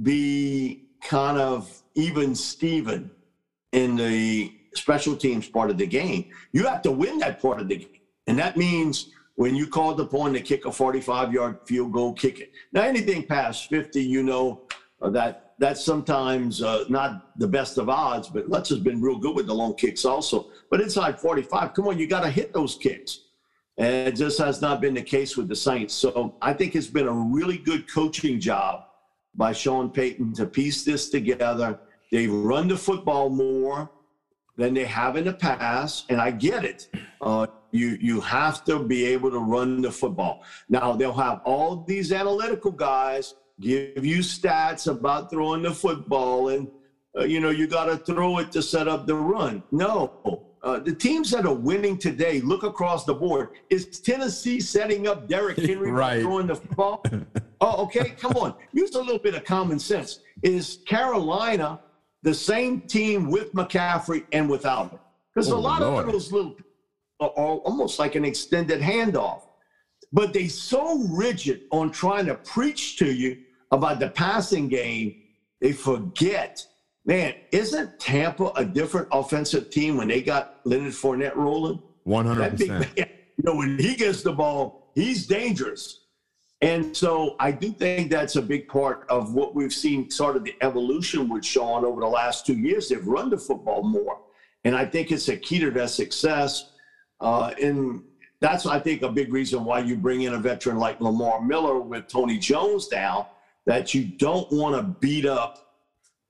be 0.03 0.89
kind 1.01 1.37
of 1.37 1.81
even 1.95 2.35
Steven 2.35 3.09
in 3.71 3.95
the 3.95 4.51
special 4.73 5.15
teams 5.15 5.47
part 5.47 5.69
of 5.69 5.77
the 5.77 5.87
game. 5.87 6.25
You 6.51 6.65
have 6.67 6.81
to 6.83 6.91
win 6.91 7.19
that 7.19 7.41
part 7.41 7.61
of 7.61 7.69
the 7.69 7.77
game. 7.77 7.94
And 8.27 8.37
that 8.39 8.57
means 8.57 9.11
when 9.35 9.55
you 9.55 9.67
called 9.67 9.99
upon 9.99 10.33
to 10.33 10.41
kick 10.41 10.65
a 10.65 10.71
45 10.71 11.33
yard 11.33 11.59
field 11.65 11.91
goal, 11.91 12.13
kick 12.13 12.39
it. 12.39 12.51
Now, 12.71 12.83
anything 12.83 13.25
past 13.25 13.69
50, 13.69 14.01
you 14.01 14.23
know 14.23 14.63
uh, 15.01 15.09
that 15.11 15.53
that's 15.57 15.83
sometimes 15.83 16.61
uh, 16.61 16.83
not 16.89 17.37
the 17.39 17.47
best 17.47 17.77
of 17.77 17.87
odds, 17.87 18.27
but 18.27 18.49
Lutz 18.49 18.69
has 18.69 18.79
been 18.79 19.01
real 19.01 19.17
good 19.17 19.35
with 19.35 19.47
the 19.47 19.53
long 19.53 19.75
kicks 19.75 20.03
also. 20.03 20.49
But 20.69 20.81
inside 20.81 21.19
45, 21.19 21.73
come 21.73 21.87
on, 21.87 21.97
you 21.97 22.07
got 22.07 22.23
to 22.23 22.29
hit 22.29 22.53
those 22.53 22.75
kicks. 22.75 23.21
And 23.77 24.07
it 24.07 24.15
just 24.15 24.37
has 24.39 24.61
not 24.61 24.81
been 24.81 24.93
the 24.93 25.01
case 25.01 25.37
with 25.37 25.47
the 25.47 25.55
Saints. 25.55 25.93
So 25.93 26.35
I 26.41 26.53
think 26.53 26.75
it's 26.75 26.87
been 26.87 27.07
a 27.07 27.13
really 27.13 27.57
good 27.57 27.91
coaching 27.91 28.39
job 28.39 28.85
by 29.33 29.51
Sean 29.51 29.89
Payton 29.89 30.33
to 30.35 30.45
piece 30.45 30.83
this 30.83 31.09
together. 31.09 31.79
They've 32.11 32.31
run 32.31 32.67
the 32.67 32.77
football 32.77 33.29
more 33.29 33.89
than 34.57 34.73
they 34.73 34.85
have 34.85 35.15
in 35.17 35.25
the 35.25 35.33
past, 35.33 36.05
and 36.09 36.21
I 36.21 36.31
get 36.31 36.63
it. 36.63 36.87
Uh, 37.21 37.47
you 37.71 37.97
you 38.01 38.21
have 38.21 38.63
to 38.65 38.79
be 38.79 39.05
able 39.05 39.31
to 39.31 39.39
run 39.39 39.81
the 39.81 39.91
football. 39.91 40.43
Now 40.69 40.93
they'll 40.93 41.13
have 41.13 41.41
all 41.45 41.83
these 41.83 42.11
analytical 42.11 42.71
guys 42.71 43.35
give 43.59 44.05
you 44.05 44.19
stats 44.19 44.87
about 44.91 45.29
throwing 45.29 45.63
the 45.63 45.71
football, 45.73 46.49
and 46.49 46.67
uh, 47.17 47.23
you 47.23 47.39
know 47.39 47.49
you 47.49 47.67
got 47.67 47.85
to 47.85 47.97
throw 47.97 48.39
it 48.39 48.51
to 48.53 48.61
set 48.61 48.87
up 48.87 49.07
the 49.07 49.15
run. 49.15 49.61
No, 49.71 50.45
uh, 50.65 50.79
the 50.79 50.93
teams 50.93 51.29
that 51.29 51.45
are 51.45 51.53
winning 51.53 51.95
today, 51.95 52.41
look 52.41 52.63
across 52.63 53.05
the 53.05 53.13
board. 53.13 53.49
Is 53.69 53.99
Tennessee 53.99 54.59
setting 54.59 55.07
up 55.07 55.27
Derrick 55.27 55.57
Henry 55.69 55.91
right. 55.91 56.21
throwing 56.21 56.47
the 56.47 56.55
football? 56.55 57.03
oh, 57.61 57.83
okay, 57.83 58.09
come 58.17 58.33
on. 58.33 58.55
Use 58.73 58.95
a 58.95 58.99
little 58.99 59.19
bit 59.19 59.35
of 59.35 59.43
common 59.43 59.77
sense. 59.77 60.21
Is 60.41 60.79
Carolina 60.87 61.81
the 62.25 62.33
same 62.33 62.81
team 62.81 63.29
with 63.29 63.53
McCaffrey 63.53 64.25
and 64.33 64.49
without 64.49 64.91
him? 64.91 64.99
Because 65.33 65.51
oh, 65.51 65.55
a 65.55 65.59
lot 65.59 65.81
Lord. 65.81 66.05
of 66.05 66.11
those 66.11 66.31
little 66.31 66.57
are 67.21 67.29
almost 67.29 67.99
like 67.99 68.15
an 68.15 68.25
extended 68.25 68.81
handoff. 68.81 69.43
But 70.11 70.33
they 70.33 70.47
so 70.47 70.99
rigid 71.09 71.61
on 71.71 71.91
trying 71.91 72.25
to 72.25 72.35
preach 72.35 72.97
to 72.97 73.13
you 73.13 73.37
about 73.71 73.99
the 73.99 74.09
passing 74.09 74.67
game, 74.67 75.15
they 75.61 75.71
forget. 75.71 76.65
Man, 77.05 77.35
isn't 77.51 77.99
Tampa 77.99 78.51
a 78.55 78.65
different 78.65 79.07
offensive 79.11 79.69
team 79.69 79.95
when 79.95 80.07
they 80.07 80.21
got 80.21 80.61
Leonard 80.65 80.93
Fournette 80.93 81.35
rolling? 81.35 81.81
One 82.03 82.25
hundred 82.25 82.51
percent. 82.51 82.87
You 82.97 83.43
know, 83.43 83.55
when 83.55 83.77
he 83.77 83.95
gets 83.95 84.23
the 84.23 84.31
ball, 84.31 84.91
he's 84.95 85.27
dangerous. 85.27 86.04
And 86.61 86.95
so 86.95 87.35
I 87.39 87.51
do 87.51 87.71
think 87.71 88.09
that's 88.09 88.37
a 88.37 88.41
big 88.41 88.67
part 88.67 89.05
of 89.09 89.33
what 89.33 89.55
we've 89.55 89.73
seen 89.73 90.09
sort 90.09 90.35
of 90.35 90.43
the 90.43 90.55
evolution 90.61 91.27
with 91.27 91.45
Sean 91.45 91.83
over 91.83 92.01
the 92.01 92.07
last 92.07 92.45
two 92.45 92.57
years. 92.57 92.89
They've 92.89 93.05
run 93.05 93.29
the 93.29 93.37
football 93.37 93.83
more. 93.83 94.19
And 94.63 94.75
I 94.75 94.85
think 94.85 95.11
it's 95.11 95.27
a 95.29 95.37
key 95.37 95.59
to 95.59 95.69
their 95.69 95.87
success. 95.87 96.71
Uh, 97.19 97.53
and 97.61 98.03
that's, 98.39 98.65
I 98.65 98.79
think, 98.79 99.01
a 99.01 99.09
big 99.09 99.31
reason 99.31 99.63
why 99.65 99.79
you 99.79 99.95
bring 99.95 100.23
in 100.23 100.33
a 100.33 100.39
veteran 100.39 100.77
like 100.77 100.99
Lamar 101.01 101.41
Miller 101.41 101.79
with 101.79 102.07
Tony 102.07 102.37
Jones 102.37 102.87
down, 102.87 103.25
that 103.65 103.93
you 103.93 104.05
don't 104.05 104.51
want 104.51 104.75
to 104.75 104.83
beat 104.99 105.25
up 105.25 105.73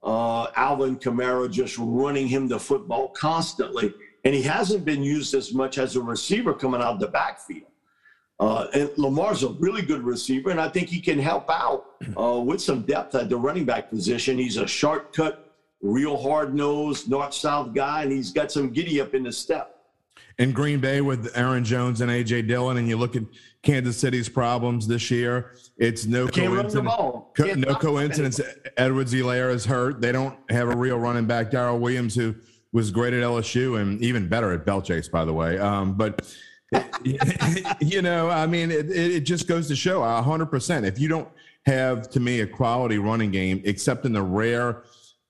uh, 0.03 0.47
Alvin 0.55 0.97
Kamara 0.97 1.49
just 1.51 1.77
running 1.77 2.27
him 2.27 2.47
the 2.47 2.59
football 2.59 3.09
constantly. 3.09 3.93
And 4.23 4.33
he 4.33 4.41
hasn't 4.41 4.85
been 4.85 5.03
used 5.03 5.33
as 5.33 5.53
much 5.53 5.77
as 5.77 5.95
a 5.95 6.01
receiver 6.01 6.53
coming 6.53 6.81
out 6.81 6.93
of 6.93 6.99
the 6.99 7.07
backfield. 7.07 7.69
Uh, 8.39 8.67
and 8.73 8.89
Lamar's 8.97 9.43
a 9.43 9.49
really 9.49 9.81
good 9.81 10.03
receiver, 10.03 10.49
and 10.49 10.59
I 10.59 10.67
think 10.67 10.89
he 10.89 10.99
can 10.99 11.19
help 11.19 11.49
out 11.49 11.85
uh, 12.17 12.39
with 12.39 12.61
some 12.61 12.81
depth 12.81 13.15
at 13.15 13.29
the 13.29 13.37
running 13.37 13.65
back 13.65 13.89
position. 13.89 14.37
He's 14.37 14.57
a 14.57 14.67
sharp 14.67 15.13
cut, 15.13 15.53
real 15.81 16.17
hard 16.17 16.53
nosed, 16.53 17.09
north 17.09 17.33
south 17.33 17.73
guy, 17.73 18.03
and 18.03 18.11
he's 18.11 18.31
got 18.31 18.51
some 18.51 18.71
giddy 18.71 18.99
up 18.99 19.13
in 19.13 19.23
the 19.23 19.31
step 19.31 19.75
in 20.37 20.51
Green 20.51 20.79
Bay 20.79 21.01
with 21.01 21.31
Aaron 21.35 21.63
Jones 21.63 22.01
and 22.01 22.11
AJ 22.11 22.47
Dillon, 22.47 22.77
and 22.77 22.87
you 22.87 22.97
look 22.97 23.15
at 23.15 23.23
Kansas 23.61 23.97
City's 23.97 24.27
problems 24.27 24.87
this 24.87 25.09
year, 25.09 25.55
it's 25.77 26.05
no 26.05 26.27
coincidence. 26.27 26.73
Co- 27.35 27.53
no 27.55 27.75
coincidence. 27.75 28.39
Edwards-Helaire 28.77 29.51
is 29.51 29.65
hurt. 29.65 30.01
They 30.01 30.11
don't 30.11 30.37
have 30.49 30.69
a 30.69 30.75
real 30.75 30.99
running 30.99 31.25
back. 31.25 31.51
Darrel 31.51 31.79
Williams, 31.79 32.15
who 32.15 32.35
was 32.73 32.91
great 32.91 33.13
at 33.13 33.23
LSU 33.23 33.79
and 33.79 34.01
even 34.01 34.27
better 34.27 34.51
at 34.51 34.65
Belle 34.65 34.81
Chasse, 34.81 35.07
by 35.07 35.23
the 35.23 35.33
way. 35.33 35.57
Um, 35.57 35.93
but 35.93 36.35
you 37.79 38.01
know, 38.01 38.29
I 38.29 38.47
mean, 38.47 38.71
it, 38.71 38.89
it 38.89 39.21
just 39.21 39.47
goes 39.47 39.67
to 39.67 39.75
show 39.75 40.01
100%. 40.01 40.85
If 40.85 40.99
you 40.99 41.07
don't 41.07 41.27
have, 41.65 42.09
to 42.11 42.19
me, 42.19 42.41
a 42.41 42.47
quality 42.47 42.97
running 42.97 43.31
game, 43.31 43.61
except 43.65 44.05
in 44.05 44.13
the 44.13 44.21
rare, 44.21 44.83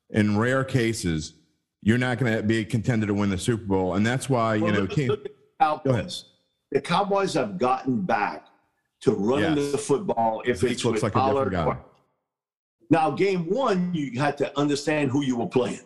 in 0.10 0.38
rare 0.38 0.64
cases, 0.64 1.34
you're 1.82 1.98
not 1.98 2.18
going 2.18 2.36
to 2.36 2.43
be 2.43 2.60
a 2.60 2.66
contender 2.66 3.06
to 3.08 3.14
win 3.14 3.30
the 3.30 3.38
Super 3.38 3.66
Bowl. 3.66 3.96
And 3.96 4.06
that's 4.06 4.30
why, 4.30 4.56
you 4.56 4.72
know, 4.72 4.88
King, 4.88 5.16
Cowboys. 5.60 6.26
The 6.72 6.82
Cowboys 6.82 7.34
have 7.36 7.58
gotten 7.58 8.02
back 8.02 8.48
to 9.02 9.12
running 9.12 9.58
yes. 9.58 9.72
the 9.72 9.78
football 9.78 10.41
if 10.46 10.60
Zeke 10.60 10.72
it's 10.72 10.86
looks 10.86 10.96
with 10.96 11.04
like 11.04 11.14
Pollard. 11.14 11.54
Or, 11.54 11.80
now, 12.89 13.12
game 13.12 13.50
one, 13.50 13.93
you 13.93 14.20
had 14.20 14.38
to 14.39 14.58
understand 14.60 15.12
who 15.12 15.24
you 15.24 15.38
were 15.38 15.48
playing. 15.48 15.82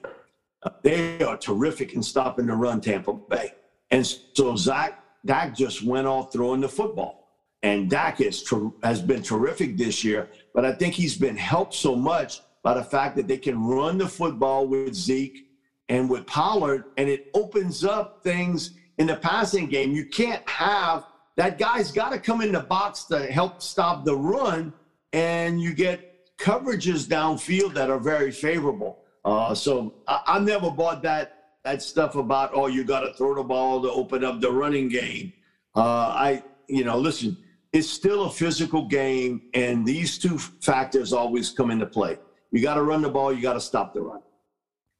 They 0.84 1.22
are 1.22 1.38
terrific 1.38 1.94
in 1.94 2.04
stopping 2.04 2.48
the 2.48 2.56
run, 2.56 2.82
Tampa 2.82 3.14
Bay. 3.14 3.54
And 3.92 4.06
so 4.06 4.56
Zach 4.56 5.04
Dak 5.26 5.56
just 5.56 5.84
went 5.84 6.08
off 6.08 6.32
throwing 6.32 6.62
the 6.62 6.70
football. 6.70 7.28
And 7.62 7.90
Dak 7.90 8.22
is 8.22 8.44
ter- 8.44 8.72
has 8.84 9.02
been 9.02 9.22
terrific 9.22 9.78
this 9.78 10.04
year, 10.04 10.30
but 10.54 10.64
I 10.64 10.72
think 10.72 10.94
he's 10.94 11.18
been 11.18 11.36
helped 11.36 11.74
so 11.74 11.96
much 11.96 12.40
by 12.64 12.74
the 12.74 12.84
fact 12.84 13.16
that 13.18 13.28
they 13.28 13.38
can 13.38 13.62
run 13.62 13.98
the 13.98 14.08
football 14.08 14.68
with 14.68 14.94
Zeke 14.94 15.46
and 15.90 16.10
with 16.10 16.26
Pollard, 16.26 16.86
and 16.98 17.10
it 17.10 17.30
opens 17.34 17.84
up 17.84 18.24
things 18.24 18.78
in 18.98 19.08
the 19.08 19.16
passing 19.16 19.68
game. 19.68 19.94
You 19.94 20.06
can't 20.06 20.48
have 20.48 21.06
that 21.36 21.58
guy's 21.58 21.92
got 21.92 22.10
to 22.10 22.20
come 22.20 22.42
in 22.42 22.52
the 22.52 22.60
box 22.60 23.06
to 23.06 23.26
help 23.32 23.62
stop 23.62 24.04
the 24.04 24.16
run, 24.16 24.74
and 25.14 25.62
you 25.62 25.74
get 25.74 26.38
coverages 26.38 27.08
downfield 27.08 27.74
that 27.74 27.90
are 27.90 28.00
very 28.00 28.32
favorable. 28.32 29.00
Uh, 29.26 29.54
so 29.54 29.94
I, 30.08 30.22
I 30.28 30.40
never 30.40 30.70
bought 30.70 31.02
that 31.04 31.39
that 31.70 31.84
stuff 31.84 32.16
about 32.16 32.52
oh 32.54 32.68
you 32.68 32.84
got 32.84 33.02
to 33.02 33.14
throw 33.14 33.36
the 33.36 33.44
ball 33.44 33.82
to 33.82 33.92
open 33.92 34.24
up 34.24 34.42
the 34.42 34.52
running 34.52 34.90
game. 34.90 35.32
Uh, 35.76 35.82
I 35.82 36.44
you 36.68 36.84
know 36.84 36.98
listen, 36.98 37.38
it's 37.74 37.90
still 37.90 38.26
a 38.26 38.30
physical 38.30 38.88
game, 38.88 39.44
and 39.54 39.86
these 39.86 40.18
two 40.18 40.38
factors 40.38 41.14
always 41.14 41.52
come 41.52 41.70
into 41.70 41.86
play. 41.86 42.18
You 42.52 42.62
got 42.64 42.76
to 42.76 42.84
run 42.84 43.02
the 43.04 43.10
ball, 43.10 43.32
you 43.32 43.42
got 43.42 43.54
to 43.54 43.62
stop 43.62 43.94
the 43.94 44.02
run. 44.02 44.22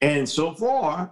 And 0.02 0.30
so 0.30 0.54
far, 0.54 1.12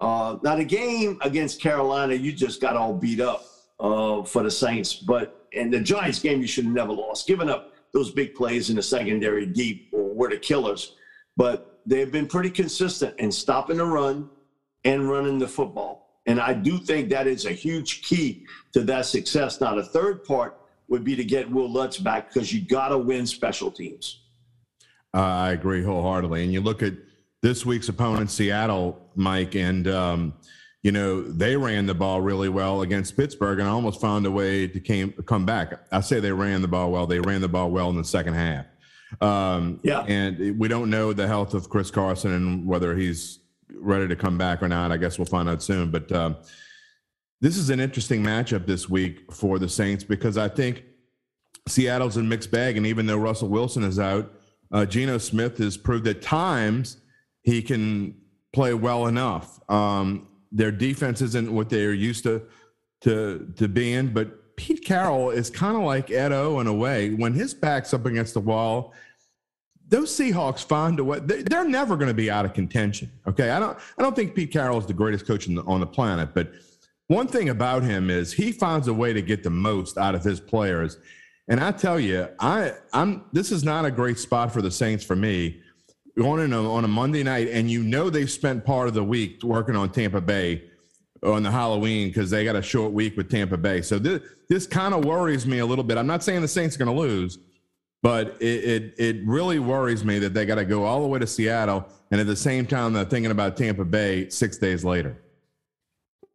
uh, 0.00 0.38
now 0.42 0.56
the 0.56 0.64
game 0.64 1.18
against 1.20 1.60
Carolina, 1.60 2.14
you 2.14 2.32
just 2.32 2.62
got 2.62 2.76
all 2.76 2.94
beat 2.94 3.20
up 3.20 3.44
uh, 3.78 4.22
for 4.22 4.42
the 4.42 4.50
Saints, 4.50 4.94
but 4.94 5.46
in 5.52 5.70
the 5.70 5.80
Giants 5.80 6.18
game, 6.18 6.40
you 6.40 6.46
should 6.46 6.64
have 6.64 6.72
never 6.72 6.92
lost. 6.92 7.26
Giving 7.26 7.50
up 7.50 7.74
those 7.92 8.10
big 8.10 8.34
plays 8.34 8.70
in 8.70 8.76
the 8.76 8.82
secondary 8.82 9.44
deep 9.44 9.90
were 9.92 10.30
the 10.30 10.38
killers, 10.38 10.96
but 11.36 11.80
they've 11.84 12.10
been 12.10 12.26
pretty 12.26 12.50
consistent 12.50 13.14
in 13.18 13.30
stopping 13.30 13.76
the 13.76 13.84
run 13.84 14.30
and 14.86 15.10
running 15.10 15.38
the 15.38 15.48
football. 15.48 16.20
And 16.26 16.40
I 16.40 16.54
do 16.54 16.78
think 16.78 17.10
that 17.10 17.26
is 17.26 17.44
a 17.44 17.52
huge 17.52 18.02
key 18.02 18.46
to 18.72 18.82
that 18.84 19.06
success. 19.06 19.60
Now, 19.60 19.74
the 19.74 19.84
third 19.84 20.24
part 20.24 20.58
would 20.88 21.04
be 21.04 21.16
to 21.16 21.24
get 21.24 21.50
Will 21.50 21.70
Lutz 21.70 21.98
back 21.98 22.32
because 22.32 22.52
you 22.52 22.60
got 22.62 22.88
to 22.88 22.98
win 22.98 23.26
special 23.26 23.70
teams. 23.70 24.22
Uh, 25.12 25.20
I 25.20 25.52
agree 25.52 25.82
wholeheartedly. 25.82 26.44
And 26.44 26.52
you 26.52 26.60
look 26.60 26.82
at 26.82 26.94
this 27.42 27.66
week's 27.66 27.88
opponent, 27.88 28.30
Seattle, 28.30 29.10
Mike, 29.16 29.56
and 29.56 29.88
um, 29.88 30.34
you 30.82 30.92
know 30.92 31.22
they 31.22 31.56
ran 31.56 31.86
the 31.86 31.94
ball 31.94 32.20
really 32.20 32.48
well 32.48 32.82
against 32.82 33.16
Pittsburgh, 33.16 33.58
and 33.58 33.68
I 33.68 33.72
almost 33.72 34.00
found 34.00 34.26
a 34.26 34.30
way 34.30 34.68
to 34.68 34.80
came, 34.80 35.12
come 35.26 35.46
back. 35.46 35.72
I 35.90 36.00
say 36.00 36.20
they 36.20 36.32
ran 36.32 36.62
the 36.62 36.68
ball 36.68 36.92
well. 36.92 37.06
They 37.06 37.20
ran 37.20 37.40
the 37.40 37.48
ball 37.48 37.70
well 37.70 37.90
in 37.90 37.96
the 37.96 38.04
second 38.04 38.34
half. 38.34 38.66
Um, 39.20 39.80
yeah, 39.82 40.00
and 40.02 40.58
we 40.58 40.68
don't 40.68 40.90
know 40.90 41.12
the 41.12 41.26
health 41.26 41.54
of 41.54 41.68
Chris 41.68 41.90
Carson 41.90 42.32
and 42.32 42.66
whether 42.66 42.94
he's 42.94 43.40
ready 43.74 44.08
to 44.08 44.16
come 44.16 44.38
back 44.38 44.62
or 44.62 44.68
not. 44.68 44.92
I 44.92 44.96
guess 44.96 45.18
we'll 45.18 45.26
find 45.26 45.48
out 45.48 45.62
soon. 45.62 45.90
But 45.90 46.10
uh, 46.12 46.34
this 47.40 47.56
is 47.56 47.70
an 47.70 47.80
interesting 47.80 48.22
matchup 48.22 48.66
this 48.66 48.88
week 48.88 49.32
for 49.32 49.58
the 49.58 49.68
Saints 49.68 50.04
because 50.04 50.38
I 50.38 50.48
think 50.48 50.84
Seattle's 51.68 52.16
a 52.16 52.22
mixed 52.22 52.50
bag. 52.50 52.76
And 52.76 52.86
even 52.86 53.06
though 53.06 53.18
Russell 53.18 53.48
Wilson 53.48 53.82
is 53.82 53.98
out, 53.98 54.32
uh, 54.72 54.84
Geno 54.84 55.18
Smith 55.18 55.58
has 55.58 55.76
proved 55.76 56.06
at 56.06 56.22
times 56.22 56.98
he 57.42 57.62
can 57.62 58.16
play 58.52 58.74
well 58.74 59.06
enough. 59.06 59.60
Um, 59.70 60.28
their 60.50 60.72
defense 60.72 61.20
isn't 61.22 61.52
what 61.52 61.68
they're 61.68 61.92
used 61.92 62.24
to 62.24 62.42
to 63.02 63.52
to 63.56 63.68
being, 63.68 64.08
but 64.08 64.56
Pete 64.56 64.84
Carroll 64.84 65.30
is 65.30 65.50
kind 65.50 65.76
of 65.76 65.82
like 65.82 66.10
Ed 66.10 66.32
O 66.32 66.60
in 66.60 66.66
a 66.66 66.72
way. 66.72 67.10
When 67.10 67.34
his 67.34 67.52
back's 67.52 67.92
up 67.92 68.06
against 68.06 68.34
the 68.34 68.40
wall, 68.40 68.94
those 69.88 70.10
Seahawks 70.10 70.64
find 70.64 70.98
a 70.98 71.04
way. 71.04 71.20
They're 71.20 71.68
never 71.68 71.96
going 71.96 72.08
to 72.08 72.14
be 72.14 72.30
out 72.30 72.44
of 72.44 72.54
contention. 72.54 73.10
Okay, 73.26 73.50
I 73.50 73.60
don't. 73.60 73.78
I 73.98 74.02
don't 74.02 74.16
think 74.16 74.34
Pete 74.34 74.52
Carroll 74.52 74.78
is 74.78 74.86
the 74.86 74.94
greatest 74.94 75.26
coach 75.26 75.46
the, 75.46 75.62
on 75.62 75.80
the 75.80 75.86
planet, 75.86 76.30
but 76.34 76.52
one 77.08 77.28
thing 77.28 77.50
about 77.50 77.84
him 77.84 78.10
is 78.10 78.32
he 78.32 78.50
finds 78.50 78.88
a 78.88 78.94
way 78.94 79.12
to 79.12 79.22
get 79.22 79.42
the 79.42 79.50
most 79.50 79.96
out 79.96 80.14
of 80.14 80.24
his 80.24 80.40
players. 80.40 80.98
And 81.48 81.60
I 81.60 81.70
tell 81.70 82.00
you, 82.00 82.28
I 82.40 82.72
I'm 82.92 83.24
this 83.32 83.52
is 83.52 83.62
not 83.62 83.84
a 83.84 83.90
great 83.90 84.18
spot 84.18 84.52
for 84.52 84.60
the 84.60 84.70
Saints 84.70 85.04
for 85.04 85.16
me. 85.16 85.60
Going 86.18 86.42
in 86.42 86.54
a, 86.54 86.72
on 86.72 86.82
a 86.82 86.88
Monday 86.88 87.22
night, 87.22 87.48
and 87.48 87.70
you 87.70 87.82
know 87.82 88.08
they've 88.08 88.30
spent 88.30 88.64
part 88.64 88.88
of 88.88 88.94
the 88.94 89.04
week 89.04 89.42
working 89.42 89.76
on 89.76 89.90
Tampa 89.90 90.20
Bay 90.22 90.64
on 91.22 91.42
the 91.42 91.50
Halloween 91.50 92.08
because 92.08 92.30
they 92.30 92.42
got 92.42 92.56
a 92.56 92.62
short 92.62 92.92
week 92.92 93.16
with 93.18 93.30
Tampa 93.30 93.58
Bay. 93.58 93.82
So 93.82 93.98
this 93.98 94.22
this 94.48 94.66
kind 94.66 94.94
of 94.94 95.04
worries 95.04 95.46
me 95.46 95.58
a 95.58 95.66
little 95.66 95.84
bit. 95.84 95.98
I'm 95.98 96.06
not 96.06 96.24
saying 96.24 96.40
the 96.40 96.48
Saints 96.48 96.74
are 96.74 96.78
going 96.78 96.94
to 96.94 97.00
lose, 97.00 97.38
but 98.02 98.36
it, 98.40 98.64
it, 98.64 98.94
it 98.98 99.26
really 99.26 99.58
worries 99.58 100.04
me 100.04 100.18
that 100.18 100.34
they 100.34 100.46
got 100.46 100.56
to 100.56 100.64
go 100.64 100.84
all 100.84 101.02
the 101.02 101.08
way 101.08 101.18
to 101.18 101.26
Seattle, 101.26 101.86
and 102.10 102.20
at 102.20 102.26
the 102.26 102.36
same 102.36 102.66
time 102.66 102.92
they're 102.92 103.04
thinking 103.04 103.30
about 103.30 103.56
Tampa 103.56 103.84
Bay 103.84 104.28
six 104.28 104.58
days 104.58 104.84
later. 104.84 105.16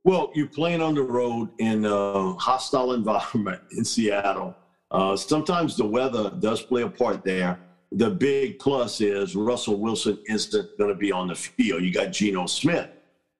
Well, 0.04 0.32
you're 0.34 0.48
playing 0.48 0.82
on 0.82 0.96
the 0.96 1.04
road 1.04 1.50
in 1.60 1.86
a 1.86 2.34
hostile 2.34 2.94
environment 2.94 3.62
in 3.78 3.86
Seattle. 3.86 4.56
Uh, 4.90 5.16
sometimes 5.16 5.78
the 5.78 5.86
weather 5.86 6.32
does 6.40 6.62
play 6.62 6.82
a 6.82 6.90
part 6.90 7.24
there. 7.24 7.60
The 7.94 8.10
big 8.10 8.60
plus 8.60 9.00
is 9.02 9.36
Russell 9.36 9.78
Wilson 9.78 10.18
isn't 10.28 10.78
going 10.78 10.90
to 10.90 10.96
be 10.96 11.12
on 11.12 11.28
the 11.28 11.36
field. 11.36 11.84
You 11.84 11.94
got 11.94 12.12
Geno 12.12 12.48
Smith. 12.48 12.90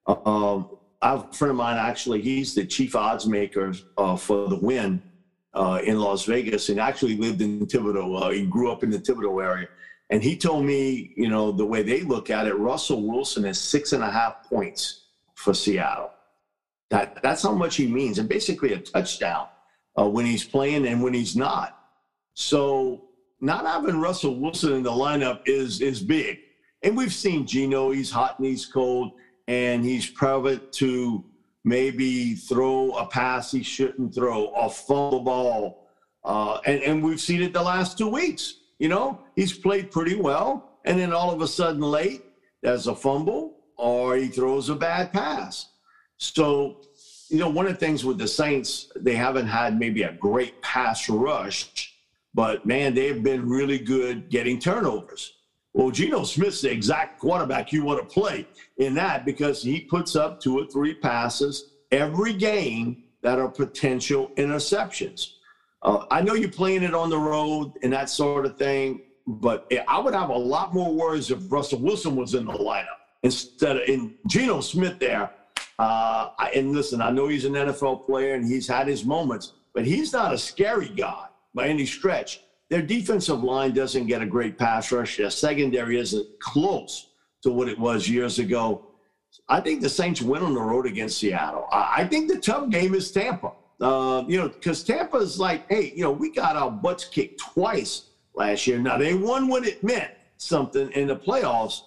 Um, 0.06 0.70
I 1.00 1.10
have 1.10 1.28
a 1.30 1.32
friend 1.32 1.50
of 1.50 1.56
mine, 1.56 1.76
actually, 1.76 2.22
he's 2.22 2.54
the 2.54 2.64
chief 2.64 2.94
odds 2.94 3.26
maker 3.26 3.72
uh, 3.98 4.16
for 4.16 4.48
the 4.48 4.56
Wynn 4.56 5.02
uh, 5.54 5.80
in 5.84 5.98
Las 5.98 6.24
Vegas 6.24 6.68
and 6.68 6.80
actually 6.80 7.16
lived 7.16 7.40
in 7.40 7.66
Thibodaux. 7.66 8.22
Uh, 8.22 8.30
he 8.30 8.46
grew 8.46 8.70
up 8.70 8.82
in 8.82 8.90
the 8.90 8.98
Thibodaux 8.98 9.42
area. 9.42 9.68
And 10.10 10.22
he 10.22 10.36
told 10.36 10.64
me, 10.64 11.14
you 11.16 11.28
know, 11.28 11.52
the 11.52 11.64
way 11.64 11.82
they 11.82 12.02
look 12.02 12.28
at 12.30 12.46
it, 12.46 12.54
Russell 12.58 13.02
Wilson 13.02 13.44
is 13.44 13.58
six 13.58 13.92
and 13.92 14.02
a 14.02 14.10
half 14.10 14.44
points 14.48 15.06
for 15.34 15.54
Seattle. 15.54 16.10
That, 16.90 17.22
that's 17.22 17.42
how 17.42 17.52
much 17.52 17.76
he 17.76 17.86
means, 17.86 18.18
and 18.18 18.28
basically 18.28 18.74
a 18.74 18.78
touchdown 18.78 19.48
uh, 19.98 20.08
when 20.08 20.26
he's 20.26 20.44
playing 20.44 20.86
and 20.86 21.02
when 21.02 21.14
he's 21.14 21.34
not. 21.34 21.78
So 22.34 23.04
not 23.40 23.66
having 23.66 24.00
Russell 24.00 24.38
Wilson 24.38 24.74
in 24.74 24.82
the 24.82 24.90
lineup 24.90 25.40
is 25.46 25.80
is 25.80 26.00
big. 26.00 26.38
And 26.82 26.96
we've 26.96 27.12
seen 27.12 27.46
Geno, 27.46 27.90
he's 27.90 28.10
hot 28.10 28.38
and 28.38 28.46
he's 28.46 28.66
cold, 28.66 29.12
and 29.48 29.84
he's 29.84 30.08
private 30.10 30.72
to 30.74 31.24
maybe 31.64 32.34
throw 32.34 32.92
a 32.92 33.06
pass 33.06 33.52
he 33.52 33.62
shouldn't 33.62 34.14
throw, 34.14 34.44
or 34.46 34.70
fumble 34.70 35.20
ball. 35.20 35.88
Uh, 36.24 36.58
and, 36.66 36.82
and 36.82 37.02
we've 37.02 37.20
seen 37.20 37.42
it 37.42 37.52
the 37.52 37.62
last 37.62 37.98
two 37.98 38.08
weeks. 38.08 38.54
You 38.78 38.88
know, 38.88 39.20
he's 39.36 39.56
played 39.56 39.90
pretty 39.90 40.14
well. 40.14 40.78
And 40.84 40.98
then 40.98 41.12
all 41.12 41.30
of 41.30 41.40
a 41.40 41.48
sudden, 41.48 41.80
late, 41.80 42.24
there's 42.62 42.86
a 42.86 42.94
fumble 42.94 43.58
or 43.76 44.16
he 44.16 44.28
throws 44.28 44.68
a 44.68 44.74
bad 44.74 45.12
pass. 45.12 45.68
So, 46.18 46.82
you 47.28 47.38
know, 47.38 47.48
one 47.48 47.66
of 47.66 47.72
the 47.72 47.78
things 47.78 48.04
with 48.04 48.18
the 48.18 48.28
Saints, 48.28 48.92
they 48.96 49.14
haven't 49.14 49.46
had 49.46 49.78
maybe 49.78 50.02
a 50.02 50.12
great 50.12 50.60
pass 50.62 51.08
rush, 51.08 51.94
but 52.34 52.64
man, 52.64 52.94
they've 52.94 53.22
been 53.22 53.48
really 53.48 53.78
good 53.78 54.30
getting 54.30 54.58
turnovers. 54.58 55.34
Well, 55.74 55.90
Geno 55.90 56.24
Smith's 56.24 56.60
the 56.60 56.70
exact 56.70 57.18
quarterback 57.18 57.72
you 57.72 57.82
want 57.82 58.00
to 58.00 58.06
play 58.06 58.46
in 58.84 58.94
that 58.94 59.24
because 59.24 59.62
he 59.62 59.80
puts 59.80 60.16
up 60.16 60.40
two 60.40 60.58
or 60.58 60.66
three 60.66 60.94
passes 60.94 61.72
every 61.90 62.32
game 62.32 63.04
that 63.22 63.38
are 63.38 63.48
potential 63.48 64.30
interceptions. 64.36 65.34
Uh, 65.82 66.06
I 66.10 66.22
know 66.22 66.34
you're 66.34 66.50
playing 66.50 66.82
it 66.82 66.94
on 66.94 67.10
the 67.10 67.18
road 67.18 67.72
and 67.82 67.92
that 67.92 68.08
sort 68.08 68.46
of 68.46 68.56
thing, 68.56 69.02
but 69.26 69.70
I 69.88 69.98
would 69.98 70.14
have 70.14 70.30
a 70.30 70.36
lot 70.36 70.74
more 70.74 70.92
worries 70.92 71.30
if 71.30 71.50
Russell 71.50 71.80
Wilson 71.80 72.16
was 72.16 72.34
in 72.34 72.46
the 72.46 72.52
lineup 72.52 72.86
instead 73.22 73.76
of 73.76 73.82
in 73.88 74.14
Geno 74.26 74.60
Smith 74.60 74.98
there. 74.98 75.30
Uh, 75.78 76.30
and 76.54 76.72
listen, 76.72 77.00
I 77.00 77.10
know 77.10 77.28
he's 77.28 77.44
an 77.44 77.54
NFL 77.54 78.06
player 78.06 78.34
and 78.34 78.46
he's 78.46 78.68
had 78.68 78.86
his 78.86 79.04
moments, 79.04 79.54
but 79.74 79.84
he's 79.84 80.12
not 80.12 80.32
a 80.32 80.38
scary 80.38 80.88
guy 80.88 81.26
by 81.54 81.68
any 81.68 81.86
stretch. 81.86 82.40
Their 82.70 82.82
defensive 82.82 83.42
line 83.42 83.72
doesn't 83.72 84.06
get 84.06 84.22
a 84.22 84.26
great 84.26 84.58
pass 84.58 84.90
rush. 84.92 85.18
Their 85.18 85.30
secondary 85.30 85.98
isn't 85.98 86.26
close 86.40 87.11
to 87.42 87.50
what 87.50 87.68
it 87.68 87.78
was 87.78 88.08
years 88.08 88.38
ago. 88.38 88.86
I 89.48 89.60
think 89.60 89.80
the 89.80 89.88
Saints 89.88 90.22
win 90.22 90.42
on 90.42 90.54
the 90.54 90.60
road 90.60 90.86
against 90.86 91.18
Seattle. 91.18 91.66
I 91.72 92.04
think 92.04 92.28
the 92.28 92.38
tough 92.38 92.70
game 92.70 92.94
is 92.94 93.10
Tampa. 93.10 93.52
Uh, 93.80 94.24
you 94.28 94.38
know, 94.38 94.48
because 94.48 94.84
Tampa 94.84 95.16
is 95.16 95.40
like, 95.40 95.68
hey, 95.68 95.92
you 95.96 96.02
know, 96.02 96.12
we 96.12 96.30
got 96.30 96.56
our 96.56 96.70
butts 96.70 97.04
kicked 97.04 97.40
twice 97.40 98.10
last 98.34 98.66
year. 98.66 98.78
Now 98.78 98.96
they 98.96 99.14
won 99.14 99.48
when 99.48 99.64
it 99.64 99.82
meant 99.82 100.10
something 100.36 100.90
in 100.92 101.08
the 101.08 101.16
playoffs, 101.16 101.80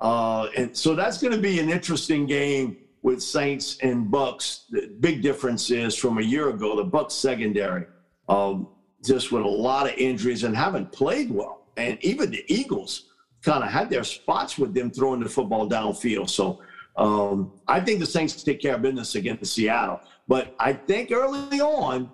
uh, 0.00 0.48
and 0.56 0.76
so 0.76 0.94
that's 0.94 1.18
going 1.18 1.32
to 1.32 1.40
be 1.40 1.60
an 1.60 1.70
interesting 1.70 2.26
game 2.26 2.76
with 3.02 3.22
Saints 3.22 3.78
and 3.82 4.10
Bucks. 4.10 4.64
The 4.70 4.88
big 4.98 5.22
difference 5.22 5.70
is 5.70 5.94
from 5.94 6.18
a 6.18 6.22
year 6.22 6.48
ago, 6.48 6.74
the 6.74 6.84
Bucks 6.84 7.14
secondary, 7.14 7.86
um, 8.28 8.68
just 9.04 9.30
with 9.30 9.42
a 9.42 9.48
lot 9.48 9.86
of 9.86 9.96
injuries 9.96 10.42
and 10.42 10.56
haven't 10.56 10.90
played 10.90 11.30
well. 11.30 11.68
And 11.76 12.02
even 12.04 12.30
the 12.32 12.44
Eagles 12.48 13.10
kind 13.42 13.62
of 13.62 13.70
had 13.70 13.90
their 13.90 14.04
spots 14.04 14.58
with 14.58 14.74
them 14.74 14.90
throwing 14.90 15.20
the 15.20 15.28
football 15.28 15.68
downfield. 15.68 16.28
So 16.30 16.60
um, 16.96 17.52
I 17.68 17.80
think 17.80 18.00
the 18.00 18.06
Saints 18.06 18.42
take 18.42 18.60
care 18.60 18.74
of 18.74 18.82
business 18.82 19.14
against 19.14 19.54
Seattle. 19.54 20.00
But 20.28 20.54
I 20.58 20.72
think 20.72 21.12
early 21.12 21.60
on, 21.60 22.10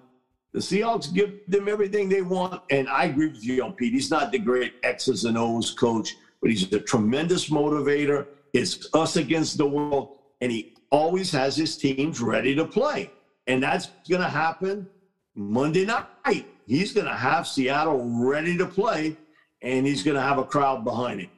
the 0.53 0.59
Seahawks 0.59 1.12
give 1.12 1.41
them 1.49 1.68
everything 1.68 2.09
they 2.09 2.20
want. 2.23 2.62
And 2.70 2.89
I 2.89 3.05
agree 3.05 3.29
with 3.29 3.45
you 3.45 3.64
on 3.64 3.73
Pete. 3.73 3.95
He's 3.95 4.11
not 4.11 4.33
the 4.33 4.39
great 4.39 4.75
X's 4.83 5.25
and 5.25 5.39
O's 5.39 5.70
coach, 5.70 6.14
but 6.41 6.51
he's 6.51 6.70
a 6.73 6.81
tremendous 6.81 7.49
motivator. 7.49 8.27
It's 8.53 8.89
us 8.93 9.16
against 9.16 9.57
the 9.57 9.66
world. 9.66 10.18
And 10.43 10.53
he 10.53 10.75
always 10.91 11.31
has 11.31 11.57
his 11.57 11.77
teams 11.79 12.20
ready 12.20 12.55
to 12.55 12.66
play. 12.66 13.11
And 13.47 13.62
that's 13.62 13.89
going 14.09 14.20
to 14.20 14.29
happen 14.29 14.87
Monday 15.35 15.87
night. 15.87 16.47
He's 16.66 16.93
going 16.93 17.07
to 17.07 17.14
have 17.14 17.47
Seattle 17.47 18.05
ready 18.25 18.57
to 18.59 18.66
play, 18.66 19.16
and 19.63 19.87
he's 19.87 20.03
going 20.03 20.17
to 20.17 20.23
have 20.23 20.39
a 20.39 20.45
crowd 20.45 20.85
behind 20.85 21.21
him. 21.21 21.31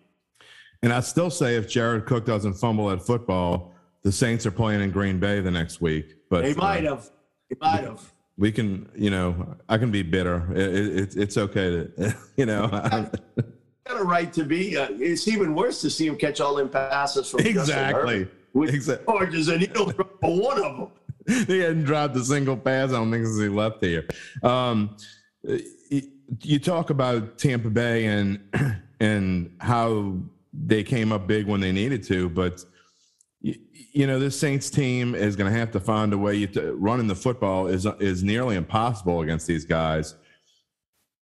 And 0.82 0.92
I 0.92 1.00
still 1.00 1.30
say 1.30 1.56
if 1.56 1.68
Jared 1.68 2.06
Cook 2.06 2.26
doesn't 2.26 2.54
fumble 2.54 2.90
at 2.90 3.00
football, 3.00 3.72
the 4.02 4.12
Saints 4.12 4.44
are 4.44 4.50
playing 4.50 4.82
in 4.82 4.90
Green 4.90 5.18
Bay 5.18 5.40
the 5.40 5.50
next 5.50 5.80
week. 5.80 6.14
But 6.28 6.42
they 6.42 6.54
might 6.54 6.84
uh, 6.86 6.96
have. 6.96 7.10
They 7.48 7.56
might 7.60 7.84
have. 7.84 8.12
We 8.36 8.52
can, 8.52 8.90
you 8.96 9.10
know, 9.10 9.56
I 9.68 9.78
can 9.78 9.90
be 9.90 10.02
bitter. 10.02 10.52
It, 10.52 10.98
it, 10.98 11.16
it's 11.16 11.38
okay 11.38 11.70
to, 11.70 12.16
you 12.36 12.46
know. 12.46 12.66
got 13.86 14.00
a 14.00 14.04
right 14.04 14.32
to 14.32 14.44
be. 14.44 14.76
Uh, 14.76 14.88
it's 14.90 15.28
even 15.28 15.54
worse 15.54 15.80
to 15.82 15.90
see 15.90 16.06
him 16.06 16.16
catch 16.16 16.40
all 16.40 16.54
them 16.54 16.68
passes 16.68 17.30
from 17.30 17.40
exactly 17.40 18.28
with 18.52 18.74
exactly. 18.74 19.06
Chargers, 19.06 19.48
and 19.48 19.60
he 19.60 19.66
don't 19.66 19.94
throw 19.94 20.06
one 20.20 20.62
of 20.62 20.76
them. 20.76 20.88
he 21.46 21.60
hadn't 21.60 21.84
dropped 21.84 22.16
a 22.16 22.24
single 22.24 22.56
pass. 22.56 22.90
I 22.90 22.94
don't 22.94 23.10
think 23.10 23.24
since 23.26 23.38
he 23.38 23.48
left 23.48 23.84
here. 23.84 24.06
Um, 24.42 24.96
you 26.42 26.58
talk 26.58 26.90
about 26.90 27.38
Tampa 27.38 27.70
Bay 27.70 28.06
and 28.06 28.40
and 29.00 29.56
how 29.60 30.16
they 30.52 30.82
came 30.82 31.12
up 31.12 31.26
big 31.26 31.46
when 31.46 31.60
they 31.60 31.72
needed 31.72 32.02
to, 32.04 32.28
but 32.28 32.64
you, 33.40 33.56
you 33.92 34.06
know 34.06 34.18
this 34.18 34.38
Saints 34.38 34.70
team 34.70 35.14
is 35.14 35.36
going 35.36 35.52
to 35.52 35.58
have 35.58 35.70
to 35.72 35.80
find 35.80 36.12
a 36.12 36.18
way 36.18 36.46
to 36.46 36.74
running 36.74 37.06
the 37.06 37.14
football 37.14 37.66
is 37.66 37.86
is 38.00 38.22
nearly 38.22 38.56
impossible 38.56 39.20
against 39.20 39.46
these 39.46 39.64
guys. 39.64 40.14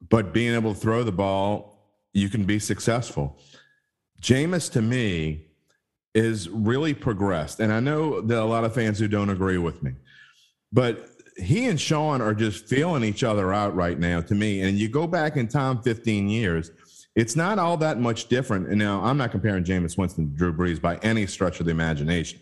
But 0.09 0.35
being 0.35 0.55
able 0.55 0.75
to 0.75 0.81
throw 0.81 1.03
the 1.03 1.13
ball, 1.13 1.79
you 2.13 2.29
can 2.29 2.45
be 2.45 2.59
successful. 2.59 3.39
Jameis, 4.21 4.71
to 4.73 4.83
me, 4.83 5.47
is 6.15 6.49
really 6.49 6.95
progressed. 6.95 7.61
And 7.61 7.73
I 7.73 7.81
know 7.81 8.21
that 8.21 8.39
a 8.39 8.45
lot 8.45 8.65
of 8.65 8.75
fans 8.75 8.99
who 8.99 9.09
don't 9.09 9.31
agree 9.31 9.59
with 9.59 9.83
me, 9.83 9.93
but 10.73 11.14
he 11.37 11.67
and 11.67 11.81
Sean 11.81 12.21
are 12.21 12.35
just 12.35 12.67
feeling 12.67 13.03
each 13.03 13.25
other 13.25 13.53
out 13.53 13.75
right 13.75 13.99
now 13.99 14.21
to 14.21 14.35
me. 14.35 14.63
And 14.63 14.79
you 14.79 14.89
go 14.89 15.07
back 15.07 15.37
in 15.37 15.49
time 15.49 15.83
15 15.83 16.29
years, 16.29 16.71
it's 17.17 17.37
not 17.37 17.59
all 17.59 17.77
that 17.79 18.01
much 18.01 18.29
different. 18.29 18.69
And 18.69 18.79
now 18.79 19.03
I'm 19.03 19.17
not 19.17 19.31
comparing 19.31 19.65
Jameis 19.65 19.97
Winston 19.97 20.31
to 20.31 20.37
Drew 20.37 20.53
Brees 20.53 20.81
by 20.81 20.97
any 20.99 21.27
stretch 21.27 21.61
of 21.61 21.67
the 21.67 21.73
imagination. 21.73 22.41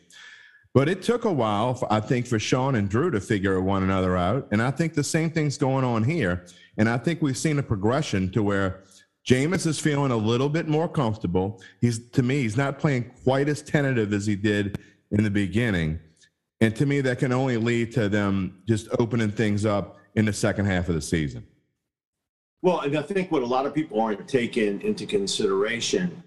But 0.74 0.88
it 0.88 1.02
took 1.02 1.26
a 1.26 1.32
while, 1.32 1.74
for, 1.74 1.92
I 1.92 2.00
think, 2.00 2.26
for 2.26 2.38
Sean 2.38 2.76
and 2.76 2.88
Drew 2.88 3.10
to 3.10 3.20
figure 3.20 3.60
one 3.60 3.82
another 3.82 4.16
out. 4.16 4.48
And 4.52 4.62
I 4.62 4.70
think 4.70 4.94
the 4.94 5.04
same 5.04 5.30
thing's 5.30 5.58
going 5.58 5.84
on 5.84 6.02
here. 6.02 6.46
And 6.78 6.88
I 6.88 6.96
think 6.96 7.20
we've 7.20 7.36
seen 7.36 7.58
a 7.58 7.62
progression 7.62 8.30
to 8.32 8.42
where 8.42 8.82
Jameis 9.26 9.66
is 9.66 9.78
feeling 9.78 10.10
a 10.10 10.16
little 10.16 10.48
bit 10.48 10.68
more 10.68 10.88
comfortable. 10.88 11.60
He's 11.80 12.08
to 12.10 12.22
me, 12.22 12.42
he's 12.42 12.56
not 12.56 12.78
playing 12.78 13.12
quite 13.22 13.48
as 13.48 13.62
tentative 13.62 14.12
as 14.12 14.26
he 14.26 14.34
did 14.34 14.78
in 15.10 15.22
the 15.22 15.30
beginning. 15.30 16.00
And 16.62 16.76
to 16.76 16.86
me, 16.86 17.00
that 17.00 17.18
can 17.18 17.32
only 17.32 17.56
lead 17.56 17.90
to 17.94 18.08
them 18.08 18.62
just 18.68 18.86
opening 19.00 19.32
things 19.32 19.66
up 19.66 19.98
in 20.14 20.24
the 20.24 20.32
second 20.32 20.66
half 20.66 20.88
of 20.88 20.94
the 20.94 21.00
season. 21.00 21.44
Well, 22.62 22.82
and 22.82 22.96
I 22.96 23.02
think 23.02 23.32
what 23.32 23.42
a 23.42 23.46
lot 23.46 23.66
of 23.66 23.74
people 23.74 24.00
aren't 24.00 24.28
taking 24.28 24.80
into 24.82 25.04
consideration 25.04 26.22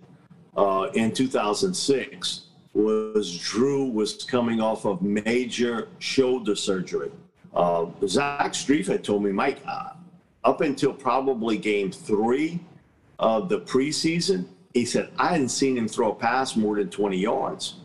uh, 0.57 0.89
in 0.93 1.13
2006 1.13 2.47
was 2.73 3.37
Drew 3.39 3.85
was 3.85 4.25
coming 4.25 4.59
off 4.59 4.83
of 4.83 5.01
major 5.01 5.87
shoulder 5.99 6.53
surgery. 6.53 7.11
Uh, 7.53 7.85
Zach 8.05 8.51
Strief 8.51 8.87
had 8.87 9.05
told 9.05 9.23
me, 9.23 9.31
Mike, 9.31 9.61
uh, 9.65 9.91
up 10.43 10.59
until 10.59 10.91
probably 10.91 11.57
game 11.57 11.93
three, 11.93 12.59
of 13.19 13.47
the 13.47 13.61
preseason, 13.61 14.49
he 14.73 14.83
said, 14.83 15.09
I 15.17 15.29
hadn't 15.29 15.47
seen 15.47 15.77
him 15.77 15.87
throw 15.87 16.11
a 16.11 16.15
pass 16.15 16.57
more 16.57 16.75
than 16.75 16.89
20 16.89 17.17
yards. 17.17 17.75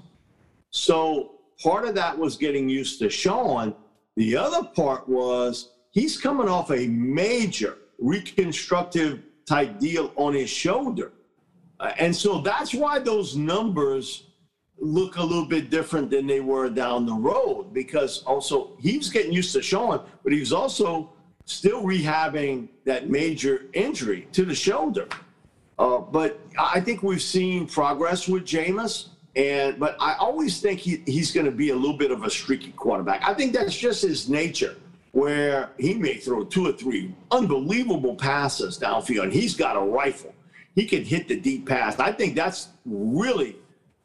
So 0.73 1.37
part 1.63 1.87
of 1.87 1.95
that 1.95 2.17
was 2.19 2.37
getting 2.37 2.69
used 2.69 2.99
to 3.01 3.11
Sean. 3.11 3.75
The 4.17 4.37
other 4.37 4.67
part 4.69 5.09
was 5.09 5.73
he's 5.91 6.19
coming 6.19 6.49
off 6.49 6.71
a 6.71 6.87
major 6.87 7.79
reconstructive 7.99 9.23
type 9.47 9.79
deal 9.79 10.13
on 10.17 10.35
his 10.35 10.51
shoulder. 10.51 11.13
Uh, 11.79 11.93
and 11.99 12.15
so 12.15 12.41
that's 12.41 12.75
why 12.75 12.99
those 12.99 13.37
numbers 13.37 14.25
look 14.79 15.17
a 15.17 15.23
little 15.23 15.47
bit 15.47 15.71
different 15.71 16.11
than 16.11 16.27
they 16.27 16.41
were 16.41 16.71
down 16.71 17.05
the 17.05 17.13
road 17.13 17.73
because 17.73 18.23
also 18.25 18.77
he 18.81 18.97
was 18.97 19.11
getting 19.11 19.33
used 19.33 19.53
to 19.53 19.63
Sean, 19.63 20.03
but 20.25 20.33
he 20.33 20.41
was 20.41 20.53
also 20.53 21.13
still 21.45 21.83
rehabbing 21.83 22.69
that 22.85 23.11
major 23.11 23.67
injury 23.73 24.27
to 24.33 24.45
the 24.45 24.55
shoulder. 24.55 25.07
Uh, 25.79 25.99
but 25.99 26.41
I 26.59 26.81
think 26.81 27.03
we've 27.03 27.23
seen 27.23 27.67
progress 27.67 28.29
with 28.29 28.45
Jameis. 28.45 29.09
And 29.37 29.79
but 29.79 29.97
I 30.01 30.15
always 30.15 30.61
think 30.61 30.81
he, 30.81 31.03
he's 31.07 31.33
going 31.33 31.47
to 31.47 31.53
be 31.53 31.71
a 31.71 31.77
little 31.77 31.97
bit 31.97 32.11
of 32.11 32.25
a 32.25 32.31
streaky 32.31 32.73
quarterback. 32.73 33.23
I 33.27 33.35
think 33.35 33.53
that's 33.53 33.77
just 33.77 34.03
his 34.03 34.29
nature, 34.29 34.77
where 35.13 35.71
he 35.79 35.95
may 35.95 36.17
throw 36.17 36.45
two 36.45 36.67
or 36.67 36.73
three 36.73 37.15
unbelievable 37.31 38.17
passes 38.17 38.79
downfield, 38.79 39.25
and 39.25 39.33
he's 39.33 39.55
got 39.55 39.77
a 39.77 39.81
rifle. 39.81 40.35
He 40.75 40.85
can 40.85 41.05
hit 41.05 41.29
the 41.29 41.39
deep 41.39 41.69
pass. 41.69 41.99
I 41.99 42.13
think 42.13 42.35
that's 42.35 42.69
really 42.85 43.57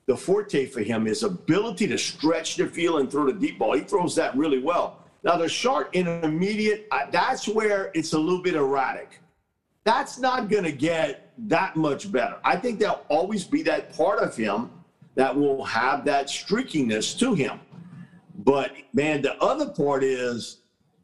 the 0.07 0.15
forte 0.15 0.67
for 0.67 0.81
him, 0.81 1.05
his 1.05 1.23
ability 1.23 1.87
to 1.87 1.97
stretch 1.97 2.57
the 2.57 2.67
field 2.67 2.99
and 2.99 3.09
throw 3.09 3.25
the 3.25 3.33
deep 3.33 3.57
ball. 3.57 3.73
He 3.73 3.81
throws 3.81 4.15
that 4.15 4.35
really 4.37 4.59
well. 4.59 4.99
Now, 5.23 5.37
the 5.37 5.49
short 5.49 5.89
intermediate, 5.93 6.87
that's 7.11 7.47
where 7.47 7.89
it's 7.95 8.13
a 8.13 8.19
little 8.19 8.43
bit 8.43 8.53
erratic. 8.53 9.19
That's 9.83 10.19
not 10.19 10.49
going 10.49 10.65
to 10.65 10.71
get 10.71 11.31
that 11.47 11.75
much 11.75 12.11
better. 12.11 12.37
I 12.43 12.57
think 12.57 12.79
there'll 12.79 13.05
always 13.09 13.43
be 13.43 13.63
that 13.63 13.95
part 13.95 14.19
of 14.19 14.35
him 14.35 14.69
that 15.15 15.35
will 15.35 15.63
have 15.63 16.05
that 16.05 16.27
streakiness 16.27 17.17
to 17.19 17.33
him. 17.33 17.59
But 18.39 18.71
man, 18.93 19.21
the 19.21 19.35
other 19.41 19.69
part 19.69 20.03
is 20.03 20.57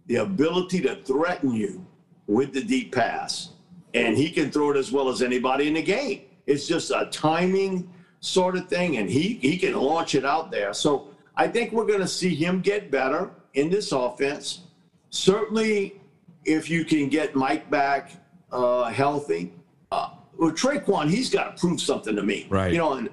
the 0.08 0.18
ability 0.18 0.82
to 0.82 0.96
threaten 0.98 1.54
you 1.54 1.86
with 2.28 2.54
the 2.54 2.64
deep 2.64 2.94
pass. 2.94 3.52
And 3.94 4.18
he 4.18 4.30
can 4.30 4.52
throw 4.52 4.72
it 4.72 4.78
as 4.78 4.92
well 4.92 5.10
as 5.10 5.22
anybody 5.22 5.68
in 5.68 5.74
the 5.74 5.82
game. 5.82 6.22
It's 6.46 6.68
just 6.68 6.92
a 6.92 7.08
timing 7.12 7.90
sort 8.20 8.56
of 8.56 8.68
thing, 8.68 8.98
and 8.98 9.10
he, 9.10 9.40
he 9.42 9.58
can 9.58 9.74
launch 9.74 10.16
it 10.16 10.26
out 10.26 10.52
there. 10.52 10.74
So 10.74 11.10
I 11.36 11.48
think 11.48 11.72
we're 11.72 11.86
going 11.86 12.00
to 12.00 12.08
see 12.08 12.34
him 12.36 12.62
get 12.62 12.92
better 12.92 13.32
in 13.54 13.70
this 13.70 13.92
offense. 13.92 14.62
Certainly, 15.10 16.00
if 16.46 16.70
you 16.70 16.86
can 16.86 17.10
get 17.10 17.36
Mike 17.36 17.70
back 17.70 18.12
uh, 18.52 18.86
healthy, 18.86 19.54
uh, 19.92 20.12
well, 20.38 20.52
Tre'Quan, 20.52 21.10
he's 21.10 21.30
got 21.30 21.56
to 21.56 21.60
prove 21.60 21.82
something 21.82 22.16
to 22.16 22.24
me. 22.24 22.48
Right. 22.50 22.72
You 22.72 22.78
know, 22.78 22.94
and 22.94 23.10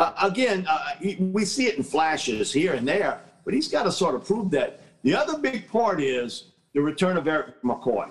uh, 0.00 0.14
again, 0.22 0.66
uh, 0.68 0.94
we 1.18 1.44
see 1.44 1.66
it 1.66 1.76
in 1.76 1.82
flashes 1.82 2.50
here 2.52 2.72
and 2.72 2.88
there, 2.88 3.20
but 3.44 3.52
he's 3.52 3.68
got 3.68 3.82
to 3.82 3.92
sort 3.92 4.14
of 4.14 4.24
prove 4.24 4.50
that. 4.50 4.80
The 5.02 5.14
other 5.14 5.38
big 5.38 5.68
part 5.68 6.00
is 6.00 6.52
the 6.72 6.80
return 6.80 7.16
of 7.18 7.28
Eric 7.28 7.60
McCoy. 7.62 8.10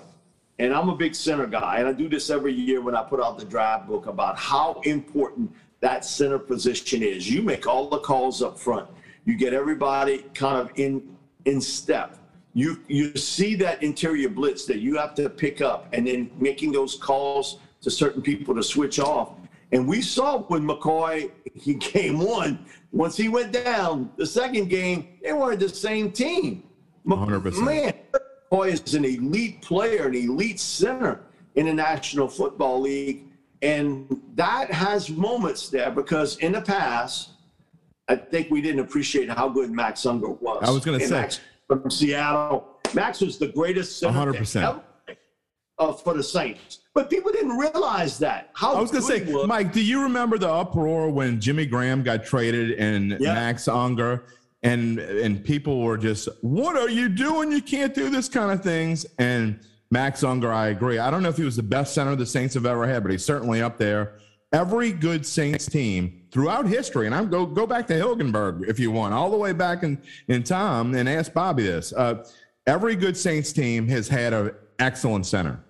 And 0.60 0.72
I'm 0.72 0.88
a 0.88 0.94
big 0.94 1.14
center 1.14 1.46
guy, 1.46 1.78
and 1.78 1.88
I 1.88 1.92
do 1.92 2.08
this 2.08 2.30
every 2.30 2.52
year 2.52 2.80
when 2.80 2.94
I 2.94 3.02
put 3.02 3.20
out 3.20 3.38
the 3.38 3.44
draft 3.44 3.88
book 3.88 4.06
about 4.06 4.36
how 4.36 4.80
important 4.84 5.50
that 5.80 6.04
center 6.04 6.38
position 6.38 7.02
is. 7.02 7.28
You 7.28 7.42
make 7.42 7.66
all 7.66 7.88
the 7.88 7.98
calls 7.98 8.40
up 8.42 8.58
front. 8.58 8.88
You 9.24 9.36
get 9.36 9.52
everybody 9.52 10.18
kind 10.34 10.58
of 10.58 10.70
in 10.76 11.16
in 11.46 11.60
step. 11.60 12.18
You 12.52 12.80
you 12.88 13.16
see 13.16 13.54
that 13.56 13.82
interior 13.82 14.28
blitz 14.28 14.64
that 14.66 14.78
you 14.78 14.96
have 14.96 15.14
to 15.14 15.28
pick 15.30 15.60
up, 15.60 15.88
and 15.92 16.06
then 16.06 16.30
making 16.38 16.72
those 16.72 16.94
calls 16.94 17.58
to 17.80 17.90
certain 17.90 18.22
people 18.22 18.54
to 18.54 18.62
switch 18.62 19.00
off. 19.00 19.30
And 19.72 19.86
we 19.86 20.02
saw 20.02 20.38
when 20.42 20.66
McCoy 20.66 21.30
he 21.54 21.74
game 21.92 22.18
one. 22.18 22.66
Once 22.92 23.16
he 23.16 23.28
went 23.28 23.52
down, 23.52 24.10
the 24.16 24.26
second 24.26 24.68
game 24.68 25.18
they 25.22 25.32
weren't 25.32 25.60
the 25.60 25.68
same 25.68 26.10
team. 26.10 26.64
100%. 27.06 27.64
Man, 27.64 27.94
McCoy 28.50 28.72
is 28.72 28.94
an 28.94 29.04
elite 29.04 29.62
player, 29.62 30.08
an 30.08 30.14
elite 30.14 30.60
center 30.60 31.20
in 31.54 31.66
the 31.66 31.74
National 31.74 32.28
Football 32.28 32.80
League, 32.82 33.24
and 33.62 34.20
that 34.34 34.70
has 34.70 35.10
moments 35.10 35.68
there 35.68 35.90
because 35.90 36.36
in 36.38 36.52
the 36.52 36.60
past 36.60 37.30
I 38.10 38.16
think 38.16 38.50
we 38.50 38.60
didn't 38.60 38.80
appreciate 38.80 39.30
how 39.30 39.48
good 39.48 39.70
Max 39.70 40.04
Unger 40.04 40.30
was. 40.30 40.64
I 40.66 40.70
was 40.70 40.84
going 40.84 40.98
to 40.98 41.06
say 41.06 41.20
Max 41.20 41.40
from 41.68 41.88
Seattle. 41.88 42.80
Max 42.92 43.20
was 43.20 43.38
the 43.38 43.46
greatest 43.46 44.00
center 44.00 44.32
100%. 44.32 44.62
Ever, 44.62 44.82
uh, 45.78 45.92
for 45.92 46.14
the 46.14 46.22
Saints, 46.22 46.79
but 46.94 47.10
people 47.10 47.30
didn't 47.32 47.56
realize 47.56 48.18
that. 48.18 48.50
How 48.54 48.74
I 48.74 48.80
was 48.80 48.90
going 48.90 49.02
to 49.04 49.08
say, 49.08 49.32
was. 49.32 49.46
Mike, 49.46 49.72
do 49.72 49.82
you 49.82 50.02
remember 50.02 50.38
the 50.38 50.50
uproar 50.50 51.10
when 51.10 51.40
Jimmy 51.40 51.66
Graham 51.66 52.02
got 52.02 52.24
traded 52.24 52.72
and 52.72 53.12
yep. 53.12 53.20
Max 53.20 53.68
Unger? 53.68 54.24
and 54.62 54.98
and 54.98 55.44
people 55.44 55.80
were 55.80 55.96
just, 55.96 56.28
"What 56.42 56.76
are 56.76 56.88
you 56.88 57.08
doing? 57.08 57.50
You 57.50 57.62
can't 57.62 57.94
do 57.94 58.10
this 58.10 58.28
kind 58.28 58.50
of 58.50 58.62
things." 58.62 59.06
And 59.18 59.60
Max 59.90 60.22
Unger, 60.22 60.52
I 60.52 60.68
agree. 60.68 60.98
I 60.98 61.10
don't 61.10 61.22
know 61.22 61.30
if 61.30 61.36
he 61.36 61.44
was 61.44 61.56
the 61.56 61.62
best 61.62 61.94
center 61.94 62.14
the 62.14 62.26
Saints 62.26 62.54
have 62.54 62.66
ever 62.66 62.86
had, 62.86 63.02
but 63.02 63.10
he's 63.10 63.24
certainly 63.24 63.62
up 63.62 63.78
there. 63.78 64.18
Every 64.52 64.92
good 64.92 65.24
Saints 65.24 65.66
team 65.66 66.24
throughout 66.30 66.66
history, 66.66 67.06
and 67.06 67.14
I'm 67.14 67.30
go 67.30 67.46
go 67.46 67.66
back 67.66 67.86
to 67.88 67.94
Hilgenberg 67.94 68.68
if 68.68 68.78
you 68.78 68.90
want, 68.90 69.14
all 69.14 69.30
the 69.30 69.36
way 69.36 69.52
back 69.52 69.82
in 69.82 70.00
in 70.28 70.42
time, 70.42 70.94
and 70.94 71.08
ask 71.08 71.32
Bobby 71.32 71.62
this. 71.62 71.92
Uh, 71.92 72.26
every 72.66 72.96
good 72.96 73.16
Saints 73.16 73.52
team 73.52 73.88
has 73.88 74.08
had 74.08 74.32
an 74.32 74.52
excellent 74.78 75.26
center. 75.26 75.64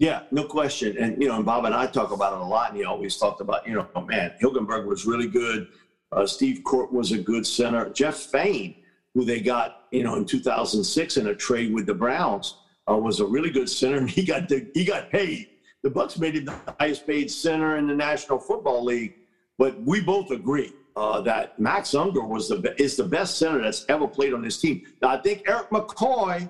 Yeah, 0.00 0.22
no 0.30 0.44
question. 0.44 0.96
And, 0.96 1.20
you 1.20 1.28
know, 1.28 1.36
and 1.36 1.44
Bob 1.44 1.66
and 1.66 1.74
I 1.74 1.86
talk 1.86 2.10
about 2.10 2.32
it 2.32 2.40
a 2.40 2.44
lot, 2.44 2.70
and 2.70 2.78
he 2.78 2.84
always 2.84 3.18
talked 3.18 3.42
about, 3.42 3.68
you 3.68 3.74
know, 3.74 3.86
man, 4.06 4.32
Hilgenberg 4.42 4.86
was 4.86 5.04
really 5.04 5.28
good. 5.28 5.68
Uh, 6.10 6.26
Steve 6.26 6.62
Korte 6.64 6.90
was 6.90 7.12
a 7.12 7.18
good 7.18 7.46
center. 7.46 7.90
Jeff 7.90 8.16
Faine, 8.16 8.76
who 9.12 9.26
they 9.26 9.40
got, 9.40 9.84
you 9.90 10.02
know, 10.02 10.16
in 10.16 10.24
2006 10.24 11.18
in 11.18 11.26
a 11.26 11.34
trade 11.34 11.74
with 11.74 11.84
the 11.84 11.92
Browns, 11.92 12.56
uh, 12.90 12.96
was 12.96 13.20
a 13.20 13.26
really 13.26 13.50
good 13.50 13.68
center, 13.68 13.98
and 13.98 14.08
he 14.08 14.24
got 14.24 14.48
the, 14.48 14.66
he 14.72 14.86
got 14.86 15.10
paid. 15.10 15.48
The 15.82 15.90
Bucks 15.90 16.18
made 16.18 16.34
him 16.34 16.46
the 16.46 16.58
highest 16.78 17.06
paid 17.06 17.30
center 17.30 17.76
in 17.76 17.86
the 17.86 17.94
National 17.94 18.38
Football 18.38 18.82
League, 18.82 19.16
but 19.58 19.82
we 19.82 20.00
both 20.00 20.30
agree 20.30 20.72
uh, 20.96 21.20
that 21.22 21.58
Max 21.58 21.94
Unger 21.94 22.24
was 22.24 22.48
the 22.48 22.74
is 22.82 22.96
the 22.96 23.04
best 23.04 23.36
center 23.36 23.60
that's 23.62 23.84
ever 23.90 24.08
played 24.08 24.32
on 24.32 24.40
this 24.40 24.60
team. 24.60 24.82
Now 25.02 25.08
I 25.08 25.20
think 25.20 25.42
Eric 25.46 25.68
McCoy 25.70 26.48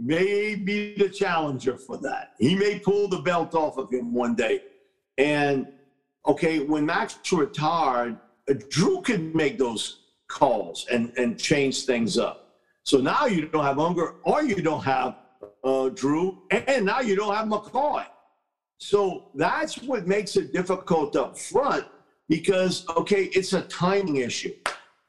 may 0.00 0.54
be 0.54 0.94
the 0.96 1.08
challenger 1.08 1.76
for 1.76 1.98
that. 1.98 2.32
He 2.38 2.54
may 2.54 2.78
pull 2.78 3.08
the 3.08 3.18
belt 3.18 3.54
off 3.54 3.76
of 3.76 3.92
him 3.92 4.12
one 4.14 4.34
day. 4.34 4.62
And 5.18 5.66
okay, 6.26 6.60
when 6.60 6.86
Max 6.86 7.18
retired, 7.32 8.16
uh, 8.48 8.54
Drew 8.70 9.02
could 9.02 9.34
make 9.34 9.58
those 9.58 10.00
calls 10.28 10.86
and, 10.90 11.12
and 11.16 11.38
change 11.38 11.84
things 11.84 12.16
up. 12.16 12.56
So 12.84 12.98
now 12.98 13.26
you 13.26 13.46
don't 13.46 13.64
have 13.64 13.78
Unger 13.78 14.14
or 14.24 14.42
you 14.42 14.62
don't 14.62 14.82
have 14.82 15.16
uh, 15.62 15.90
Drew, 15.90 16.42
and 16.50 16.86
now 16.86 17.00
you 17.00 17.14
don't 17.14 17.34
have 17.34 17.46
McCoy. 17.46 18.06
So 18.78 19.30
that's 19.34 19.82
what 19.82 20.06
makes 20.06 20.36
it 20.36 20.54
difficult 20.54 21.14
up 21.14 21.38
front 21.38 21.84
because, 22.28 22.86
okay, 22.96 23.24
it's 23.24 23.52
a 23.52 23.62
timing 23.62 24.16
issue. 24.16 24.54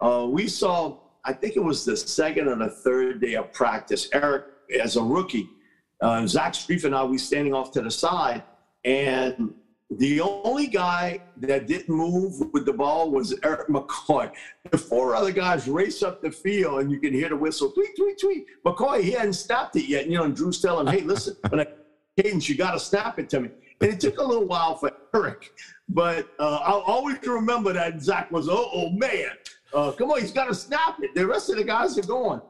Uh, 0.02 0.28
we 0.30 0.48
saw, 0.48 0.98
I 1.24 1.32
think 1.32 1.56
it 1.56 1.64
was 1.64 1.86
the 1.86 1.96
second 1.96 2.50
or 2.50 2.58
the 2.58 2.70
third 2.70 3.22
day 3.22 3.36
of 3.36 3.54
practice, 3.54 4.10
Eric 4.12 4.46
as 4.80 4.96
a 4.96 5.04
rookie. 5.04 5.50
Uh, 6.02 6.26
Zach 6.26 6.54
Strief 6.54 6.84
and 6.84 6.96
I, 6.96 7.04
we 7.04 7.18
standing 7.18 7.54
off 7.54 7.72
to 7.72 7.82
the 7.82 7.92
side, 7.92 8.44
and 8.86 9.54
the 9.98 10.22
only 10.22 10.68
guy 10.68 11.22
that 11.38 11.68
didn't 11.68 11.94
move 11.94 12.52
with 12.54 12.66
the 12.66 12.72
ball 12.72 13.12
was 13.12 13.38
Eric 13.44 13.68
McCoy. 13.68 14.32
The 14.70 14.78
four 14.78 15.16
other 15.16 15.32
guys 15.32 15.68
race 15.68 16.02
up 16.02 16.22
the 16.22 16.32
field, 16.32 16.80
and 16.80 16.92
you 16.92 17.00
can 17.00 17.14
hear 17.14 17.30
the 17.30 17.36
whistle, 17.36 17.72
tweet, 17.72 17.96
tweet, 17.98 18.20
tweet. 18.20 18.46
McCoy, 18.66 19.04
he 19.04 19.12
hadn't 19.12 19.34
stopped 19.34 19.76
it 19.76 19.88
yet. 19.88 20.04
And, 20.04 20.12
You 20.12 20.20
know, 20.20 20.24
and 20.24 20.36
Drew's 20.36 20.62
telling 20.62 20.88
him, 20.88 20.94
hey, 20.94 21.02
listen, 21.02 21.36
when 21.50 21.60
I 21.62 21.68
cadence, 22.22 22.48
you 22.48 22.56
got 22.56 22.72
to 22.72 22.80
snap 22.80 23.20
it 23.20 23.30
to 23.32 23.42
me. 23.42 23.50
And 23.82 23.92
it 23.92 24.00
took 24.00 24.18
a 24.18 24.24
little 24.24 24.46
while 24.46 24.76
for 24.76 24.92
Eric, 25.14 25.52
but 25.90 26.30
uh, 26.40 26.60
I'll 26.64 26.82
always 26.82 27.18
remember 27.26 27.74
that 27.74 28.02
Zach 28.02 28.32
was, 28.32 28.48
oh, 28.48 28.70
oh 28.74 28.90
man, 28.92 29.32
uh, 29.74 29.92
come 29.92 30.12
on, 30.12 30.22
he's 30.22 30.32
got 30.32 30.46
to 30.46 30.56
snap 30.56 31.00
it. 31.02 31.14
The 31.16 31.28
rest 31.28 31.50
of 31.50 31.58
the 31.58 31.64
guys 31.64 31.98
are 31.98 32.04
going 32.04 32.42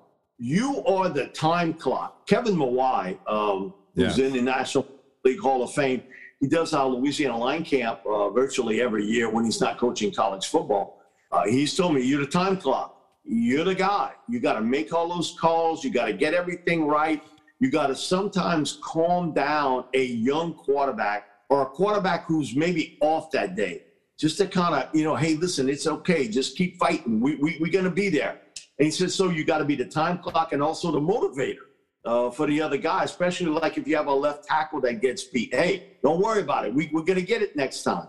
you 0.42 0.84
are 0.86 1.08
the 1.08 1.28
time 1.28 1.72
clock. 1.72 2.26
Kevin 2.26 2.56
Mawae, 2.56 3.16
um, 3.32 3.76
who's 3.94 4.18
yeah. 4.18 4.26
in 4.26 4.34
the 4.34 4.42
National 4.42 4.88
League 5.24 5.40
Hall 5.40 5.62
of 5.62 5.72
Fame, 5.72 6.02
he 6.40 6.48
does 6.48 6.74
our 6.74 6.88
Louisiana 6.88 7.38
line 7.38 7.64
camp 7.64 8.00
uh, 8.08 8.32
virtually 8.32 8.82
every 8.82 9.06
year 9.06 9.30
when 9.30 9.46
he's 9.46 9.62
not 9.62 9.78
coaching 9.78 10.12
college 10.12 10.48
football. 10.48 11.00
Uh, 11.32 11.44
he's 11.46 11.76
told 11.76 11.94
me, 11.94 12.02
You're 12.02 12.22
the 12.22 12.26
time 12.26 12.58
clock. 12.58 12.98
You're 13.24 13.64
the 13.64 13.76
guy. 13.76 14.14
You 14.28 14.40
got 14.40 14.54
to 14.54 14.62
make 14.62 14.92
all 14.92 15.08
those 15.08 15.38
calls. 15.40 15.84
You 15.84 15.92
got 15.92 16.06
to 16.06 16.14
get 16.14 16.34
everything 16.34 16.88
right. 16.88 17.22
You 17.60 17.70
got 17.70 17.88
to 17.88 17.96
sometimes 17.96 18.80
calm 18.84 19.36
down 19.36 19.86
a 19.94 20.04
young 20.04 20.56
quarterback 20.56 21.28
or 21.50 21.62
a 21.62 21.68
quarterback 21.68 22.26
who's 22.26 22.56
maybe 22.56 22.98
off 23.02 23.30
that 23.30 23.56
day, 23.56 23.84
just 24.18 24.40
to 24.40 24.48
kind 24.48 24.74
of, 24.74 24.96
you 24.96 25.04
know, 25.04 25.16
hey, 25.16 25.36
listen, 25.36 25.70
it's 25.70 25.86
okay. 25.86 26.28
Just 26.28 26.58
keep 26.58 26.80
fighting. 26.80 27.20
We, 27.20 27.36
we, 27.36 27.58
we're 27.62 27.72
going 27.72 27.86
to 27.86 27.92
be 27.92 28.10
there. 28.10 28.40
And 28.82 28.88
he 28.88 28.92
says, 28.92 29.14
so 29.14 29.30
you 29.30 29.44
got 29.44 29.60
to 29.60 29.64
be 29.64 29.76
the 29.76 29.86
time 29.86 30.18
clock 30.18 30.54
and 30.54 30.64
also 30.64 30.92
the 30.92 31.00
motivator 31.00 31.68
uh, 32.04 32.32
for 32.32 32.48
the 32.48 32.60
other 32.64 32.78
guy, 32.78 33.04
especially 33.04 33.46
like 33.46 33.78
if 33.78 33.88
you 33.88 33.96
have 33.96 34.08
a 34.08 34.12
left 34.12 34.48
tackle 34.48 34.82
that 34.82 35.02
gets 35.02 35.26
beat. 35.26 35.54
Hey, 35.54 35.98
don't 36.02 36.20
worry 36.20 36.42
about 36.42 36.66
it. 36.66 36.74
We, 36.74 36.90
we're 36.92 37.04
going 37.04 37.20
to 37.20 37.26
get 37.26 37.44
it 37.44 37.56
next 37.56 37.84
time. 37.84 38.08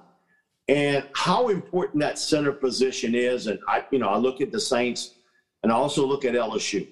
And 0.68 1.04
how 1.14 1.48
important 1.48 2.00
that 2.00 2.18
center 2.18 2.52
position 2.52 3.14
is. 3.14 3.48
And 3.48 3.58
I, 3.68 3.84
you 3.90 3.98
know, 3.98 4.08
I 4.08 4.16
look 4.16 4.40
at 4.40 4.50
the 4.50 4.58
Saints 4.58 5.16
and 5.62 5.70
I 5.70 5.74
also 5.74 6.06
look 6.06 6.24
at 6.24 6.32
LSU. 6.32 6.88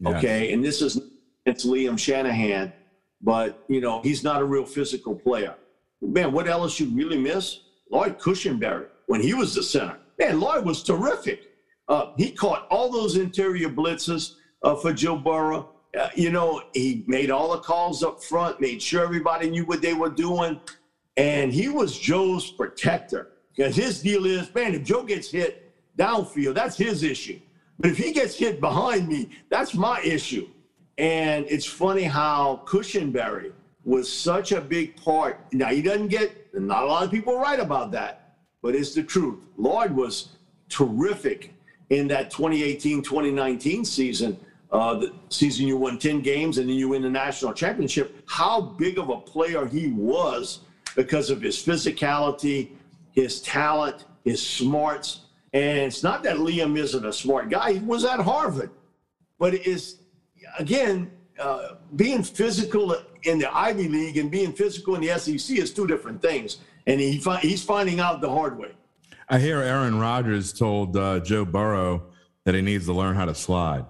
Yes. 0.00 0.14
Okay. 0.16 0.52
And 0.52 0.64
this 0.64 0.82
is, 0.82 1.00
it's 1.46 1.64
Liam 1.64 1.96
Shanahan, 1.96 2.72
but, 3.20 3.62
you 3.68 3.80
know, 3.80 4.02
he's 4.02 4.24
not 4.24 4.42
a 4.42 4.44
real 4.44 4.66
physical 4.66 5.14
player. 5.14 5.54
Man, 6.02 6.32
what 6.32 6.46
LSU 6.46 6.92
really 6.92 7.18
miss? 7.18 7.60
Lloyd 7.92 8.18
Cushenberry 8.18 8.88
when 9.06 9.20
he 9.20 9.34
was 9.34 9.54
the 9.54 9.62
center. 9.62 10.00
Man, 10.18 10.40
Lloyd 10.40 10.64
was 10.64 10.82
terrific. 10.82 11.53
Uh, 11.88 12.12
he 12.16 12.30
caught 12.30 12.66
all 12.70 12.90
those 12.90 13.16
interior 13.16 13.68
blitzes 13.68 14.34
uh, 14.62 14.74
for 14.74 14.92
Joe 14.92 15.16
Burrow. 15.16 15.70
Uh, 15.98 16.08
you 16.14 16.30
know, 16.30 16.62
he 16.72 17.04
made 17.06 17.30
all 17.30 17.52
the 17.52 17.58
calls 17.58 18.02
up 18.02 18.22
front, 18.22 18.60
made 18.60 18.82
sure 18.82 19.04
everybody 19.04 19.50
knew 19.50 19.64
what 19.64 19.82
they 19.82 19.94
were 19.94 20.10
doing. 20.10 20.60
And 21.16 21.52
he 21.52 21.68
was 21.68 21.98
Joe's 21.98 22.50
protector 22.50 23.32
because 23.54 23.76
his 23.76 24.02
deal 24.02 24.26
is, 24.26 24.52
man, 24.54 24.74
if 24.74 24.82
Joe 24.82 25.04
gets 25.04 25.30
hit 25.30 25.72
downfield, 25.96 26.54
that's 26.54 26.76
his 26.76 27.02
issue. 27.02 27.38
But 27.78 27.90
if 27.90 27.98
he 27.98 28.12
gets 28.12 28.36
hit 28.36 28.60
behind 28.60 29.08
me, 29.08 29.30
that's 29.50 29.74
my 29.74 30.00
issue. 30.00 30.48
And 30.98 31.46
it's 31.48 31.66
funny 31.66 32.04
how 32.04 32.62
Cushenberry 32.66 33.52
was 33.84 34.12
such 34.12 34.52
a 34.52 34.60
big 34.60 34.96
part. 34.96 35.40
Now, 35.52 35.68
he 35.68 35.82
doesn't 35.82 36.08
get, 36.08 36.54
not 36.54 36.84
a 36.84 36.86
lot 36.86 37.04
of 37.04 37.10
people 37.10 37.38
write 37.38 37.60
about 37.60 37.92
that, 37.92 38.36
but 38.62 38.74
it's 38.74 38.94
the 38.94 39.02
truth. 39.02 39.46
Lloyd 39.56 39.92
was 39.92 40.30
terrific 40.68 41.53
in 41.90 42.08
that 42.08 42.30
2018 42.30 43.02
2019 43.02 43.84
season, 43.84 44.38
uh, 44.72 44.94
the 44.94 45.12
season 45.28 45.66
you 45.66 45.76
won 45.76 45.98
10 45.98 46.20
games 46.20 46.58
and 46.58 46.68
then 46.68 46.76
you 46.76 46.88
win 46.88 47.02
the 47.02 47.10
national 47.10 47.52
championship, 47.52 48.22
how 48.26 48.60
big 48.60 48.98
of 48.98 49.08
a 49.08 49.16
player 49.18 49.66
he 49.66 49.88
was 49.88 50.60
because 50.96 51.30
of 51.30 51.40
his 51.40 51.56
physicality, 51.56 52.70
his 53.12 53.40
talent, 53.42 54.04
his 54.24 54.44
smarts. 54.44 55.20
And 55.52 55.78
it's 55.78 56.02
not 56.02 56.22
that 56.24 56.38
Liam 56.38 56.76
isn't 56.76 57.04
a 57.04 57.12
smart 57.12 57.50
guy, 57.50 57.74
he 57.74 57.78
was 57.78 58.04
at 58.04 58.20
Harvard. 58.20 58.70
But 59.38 59.54
it 59.54 59.66
is, 59.66 59.98
again, 60.58 61.10
uh, 61.38 61.74
being 61.96 62.22
physical 62.22 62.96
in 63.24 63.38
the 63.38 63.54
Ivy 63.54 63.88
League 63.88 64.16
and 64.16 64.30
being 64.30 64.52
physical 64.52 64.94
in 64.94 65.00
the 65.02 65.18
SEC 65.18 65.56
is 65.56 65.72
two 65.72 65.86
different 65.86 66.22
things. 66.22 66.58
And 66.86 67.00
he 67.00 67.18
fi- 67.18 67.38
he's 67.38 67.62
finding 67.62 68.00
out 68.00 68.20
the 68.20 68.30
hard 68.30 68.58
way. 68.58 68.72
I 69.28 69.38
hear 69.38 69.60
Aaron 69.60 69.98
Rodgers 69.98 70.52
told 70.52 70.96
uh, 70.96 71.20
Joe 71.20 71.44
Burrow 71.44 72.10
that 72.44 72.54
he 72.54 72.60
needs 72.60 72.86
to 72.86 72.92
learn 72.92 73.16
how 73.16 73.24
to 73.24 73.34
slide. 73.34 73.86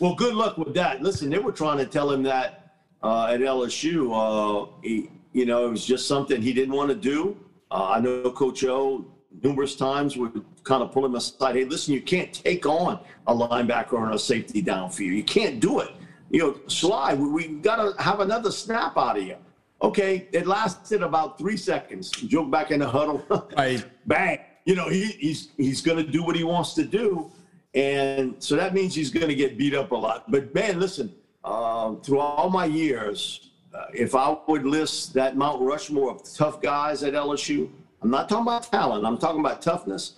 well, 0.00 0.14
good 0.14 0.34
luck 0.34 0.58
with 0.58 0.74
that. 0.74 1.02
Listen, 1.02 1.30
they 1.30 1.38
were 1.38 1.52
trying 1.52 1.78
to 1.78 1.86
tell 1.86 2.10
him 2.10 2.22
that 2.24 2.76
uh, 3.02 3.26
at 3.26 3.40
LSU. 3.40 4.10
Uh, 4.12 4.70
he, 4.82 5.10
you 5.32 5.46
know, 5.46 5.66
it 5.66 5.70
was 5.70 5.84
just 5.84 6.08
something 6.08 6.42
he 6.42 6.52
didn't 6.52 6.74
want 6.74 6.90
to 6.90 6.96
do. 6.96 7.36
Uh, 7.70 7.90
I 7.90 8.00
know 8.00 8.30
Coach 8.30 8.64
O 8.64 9.04
numerous 9.42 9.76
times 9.76 10.16
would 10.16 10.44
kind 10.64 10.82
of 10.82 10.92
pull 10.92 11.04
him 11.04 11.14
aside. 11.14 11.56
Hey, 11.56 11.64
listen, 11.64 11.94
you 11.94 12.00
can't 12.00 12.32
take 12.32 12.66
on 12.66 13.00
a 13.26 13.34
linebacker 13.34 13.94
or 13.94 14.10
a 14.10 14.18
safety 14.18 14.62
downfield. 14.62 15.14
You 15.14 15.24
can't 15.24 15.60
do 15.60 15.80
it. 15.80 15.90
You 16.30 16.40
know, 16.40 16.60
slide. 16.66 17.18
We, 17.18 17.28
we 17.28 17.48
got 17.48 17.76
to 17.76 18.02
have 18.02 18.20
another 18.20 18.50
snap 18.50 18.96
out 18.96 19.18
of 19.18 19.24
you. 19.24 19.36
Okay, 19.84 20.28
it 20.32 20.46
lasted 20.46 21.02
about 21.02 21.36
three 21.36 21.58
seconds. 21.58 22.10
Joke 22.10 22.50
back 22.50 22.70
in 22.70 22.80
the 22.80 22.88
huddle. 22.88 23.22
right. 23.56 23.84
Bang. 24.06 24.38
You 24.64 24.74
know, 24.74 24.88
he, 24.88 25.04
he's 25.04 25.50
he's 25.58 25.82
going 25.82 25.98
to 26.04 26.10
do 26.10 26.22
what 26.24 26.34
he 26.36 26.42
wants 26.42 26.72
to 26.74 26.84
do, 26.84 27.30
and 27.74 28.34
so 28.38 28.56
that 28.56 28.72
means 28.72 28.94
he's 28.94 29.10
going 29.10 29.28
to 29.28 29.34
get 29.34 29.58
beat 29.58 29.74
up 29.74 29.90
a 29.90 29.94
lot. 29.94 30.30
But 30.30 30.54
man, 30.54 30.80
listen, 30.80 31.14
um, 31.44 32.00
through 32.00 32.20
all 32.20 32.48
my 32.48 32.64
years, 32.64 33.50
uh, 33.74 33.84
if 33.92 34.14
I 34.14 34.34
would 34.48 34.64
list 34.64 35.12
that 35.14 35.36
Mount 35.36 35.60
Rushmore 35.60 36.12
of 36.12 36.22
tough 36.32 36.62
guys 36.62 37.02
at 37.02 37.12
LSU, 37.12 37.70
I'm 38.00 38.10
not 38.10 38.30
talking 38.30 38.46
about 38.46 38.62
talent. 38.72 39.04
I'm 39.04 39.18
talking 39.18 39.40
about 39.40 39.60
toughness. 39.60 40.14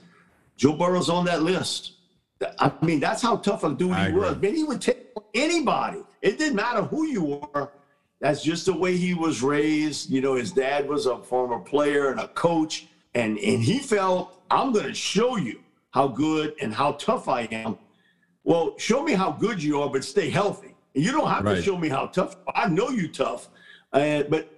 Joe 0.56 0.74
Burrow's 0.74 1.10
on 1.10 1.24
that 1.24 1.42
list. 1.42 1.94
I 2.60 2.70
mean, 2.82 3.00
that's 3.00 3.20
how 3.20 3.36
tough 3.38 3.64
a 3.64 3.74
dude 3.74 3.96
he 3.96 4.12
was. 4.12 4.40
Man, 4.40 4.54
he 4.54 4.62
would 4.62 4.80
take 4.80 5.08
anybody. 5.34 6.02
It 6.22 6.38
didn't 6.38 6.54
matter 6.54 6.82
who 6.82 7.06
you 7.06 7.24
were 7.24 7.70
that's 8.20 8.42
just 8.42 8.66
the 8.66 8.72
way 8.72 8.96
he 8.96 9.14
was 9.14 9.42
raised. 9.42 10.10
You 10.10 10.20
know, 10.20 10.34
his 10.34 10.52
dad 10.52 10.88
was 10.88 11.06
a 11.06 11.18
former 11.18 11.58
player 11.58 12.10
and 12.10 12.20
a 12.20 12.28
coach, 12.28 12.88
and, 13.14 13.38
and 13.38 13.62
he 13.62 13.78
felt, 13.78 14.42
I'm 14.50 14.72
going 14.72 14.86
to 14.86 14.94
show 14.94 15.36
you 15.36 15.60
how 15.90 16.08
good 16.08 16.54
and 16.60 16.72
how 16.72 16.92
tough 16.92 17.28
I 17.28 17.42
am. 17.52 17.78
Well, 18.44 18.74
show 18.78 19.02
me 19.02 19.12
how 19.12 19.32
good 19.32 19.62
you 19.62 19.80
are, 19.82 19.90
but 19.90 20.04
stay 20.04 20.30
healthy. 20.30 20.74
You 20.94 21.12
don't 21.12 21.28
have 21.28 21.44
right. 21.44 21.56
to 21.56 21.62
show 21.62 21.76
me 21.76 21.88
how 21.88 22.06
tough. 22.06 22.36
I 22.54 22.68
know 22.68 22.88
you 22.90 23.08
tough, 23.08 23.48
uh, 23.92 24.22
but 24.30 24.50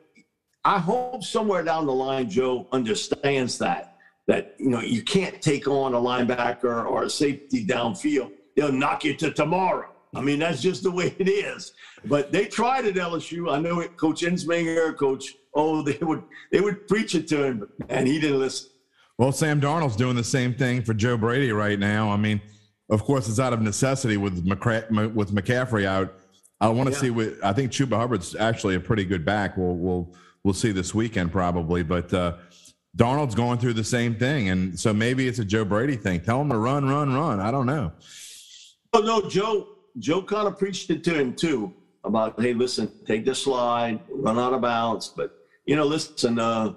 I 0.65 0.79
hope 0.79 1.25
somewhere 1.25 1.65
down 1.65 1.87
the 1.87 1.93
line, 1.93 2.29
Joe 2.29 2.67
understands 2.73 3.59
that. 3.59 3.97
that 4.27 4.55
you 4.59 4.69
know 4.69 4.81
you 4.81 5.03
can't 5.03 5.41
take 5.41 5.67
on 5.67 5.95
a 5.95 5.99
linebacker 5.99 6.85
or 6.87 7.05
a 7.05 7.11
safety 7.11 7.67
downfield. 7.67 8.33
They'll 8.55 8.73
knock 8.73 9.05
you 9.05 9.15
to 9.15 9.33
tomorrow. 9.33 9.91
I 10.15 10.21
mean, 10.21 10.39
that's 10.39 10.63
just 10.63 10.83
the 10.83 10.91
way 10.91 11.15
it 11.19 11.29
is. 11.29 11.73
But 12.05 12.33
they 12.33 12.47
tried 12.47 12.87
at 12.87 12.95
LSU. 12.95 13.53
I 13.53 13.61
know 13.61 13.81
it, 13.81 13.97
Coach 13.97 14.23
Ensminger, 14.23 14.97
Coach 14.97 15.35
Oh, 15.59 15.83
they 15.83 15.99
would 16.01 16.23
they 16.53 16.61
would 16.61 16.87
preach 16.87 17.15
it 17.15 17.27
to 17.29 17.43
him, 17.43 17.69
and 17.89 18.07
he 18.07 18.21
didn't 18.21 18.39
listen. 18.39 18.71
Well, 19.19 19.33
Sam 19.33 19.61
Darnold's 19.61 19.97
doing 19.97 20.15
the 20.15 20.25
same 20.25 20.55
thing 20.55 20.83
for 20.83 20.95
Joe 20.95 21.17
Brady 21.17 21.51
right 21.51 21.79
now. 21.79 22.11
I 22.11 22.17
mean, 22.17 22.41
of 22.89 23.03
course, 23.03 23.29
it's 23.29 23.41
out 23.41 23.53
of 23.53 23.61
necessity 23.61 24.17
with 24.17 24.47
McCra- 24.47 25.13
with 25.13 25.35
McCaffrey 25.35 25.85
out. 25.85 26.15
I 26.61 26.69
want 26.69 26.89
to 26.89 26.95
yeah. 26.95 27.01
see 27.01 27.11
what 27.11 27.35
I 27.43 27.53
think. 27.53 27.73
Chuba 27.73 27.97
Hubbard's 27.97 28.37
actually 28.37 28.77
a 28.77 28.81
pretty 28.81 29.05
good 29.05 29.25
back. 29.25 29.57
We'll 29.57 29.75
we'll 29.75 30.15
we'll 30.45 30.55
see 30.55 30.73
this 30.73 30.95
weekend 30.95 31.33
probably, 31.33 31.83
but. 31.83 32.13
Uh, 32.13 32.37
Darnold's 32.97 33.35
going 33.35 33.59
through 33.59 33.75
the 33.75 33.85
same 33.85 34.17
thing, 34.17 34.49
and 34.49 34.81
so 34.81 34.93
maybe 34.93 35.29
it's 35.29 35.39
a 35.39 35.45
Joe 35.45 35.65
Brady 35.65 35.95
thing. 35.95 36.21
Tell 36.21 36.41
him 36.41 36.49
to 36.49 36.57
run, 36.57 36.89
run, 36.89 37.15
run. 37.15 37.39
I 37.39 37.51
don't 37.53 37.67
know. 37.67 37.93
Oh 38.93 39.01
no, 39.01 39.29
Joe. 39.29 39.69
Joe 39.99 40.23
kind 40.23 40.47
of 40.47 40.59
preached 40.59 40.91
it 40.91 41.03
to 41.05 41.15
him 41.15 41.35
too 41.35 41.73
about, 42.05 42.41
hey, 42.41 42.55
listen, 42.55 42.91
take 43.07 43.25
the 43.25 43.35
slide, 43.35 44.01
run 44.11 44.39
out 44.39 44.53
of 44.53 44.63
bounds. 44.63 45.09
But 45.09 45.35
you 45.67 45.77
know, 45.77 45.85
listen, 45.85 46.39
uh, 46.39 46.75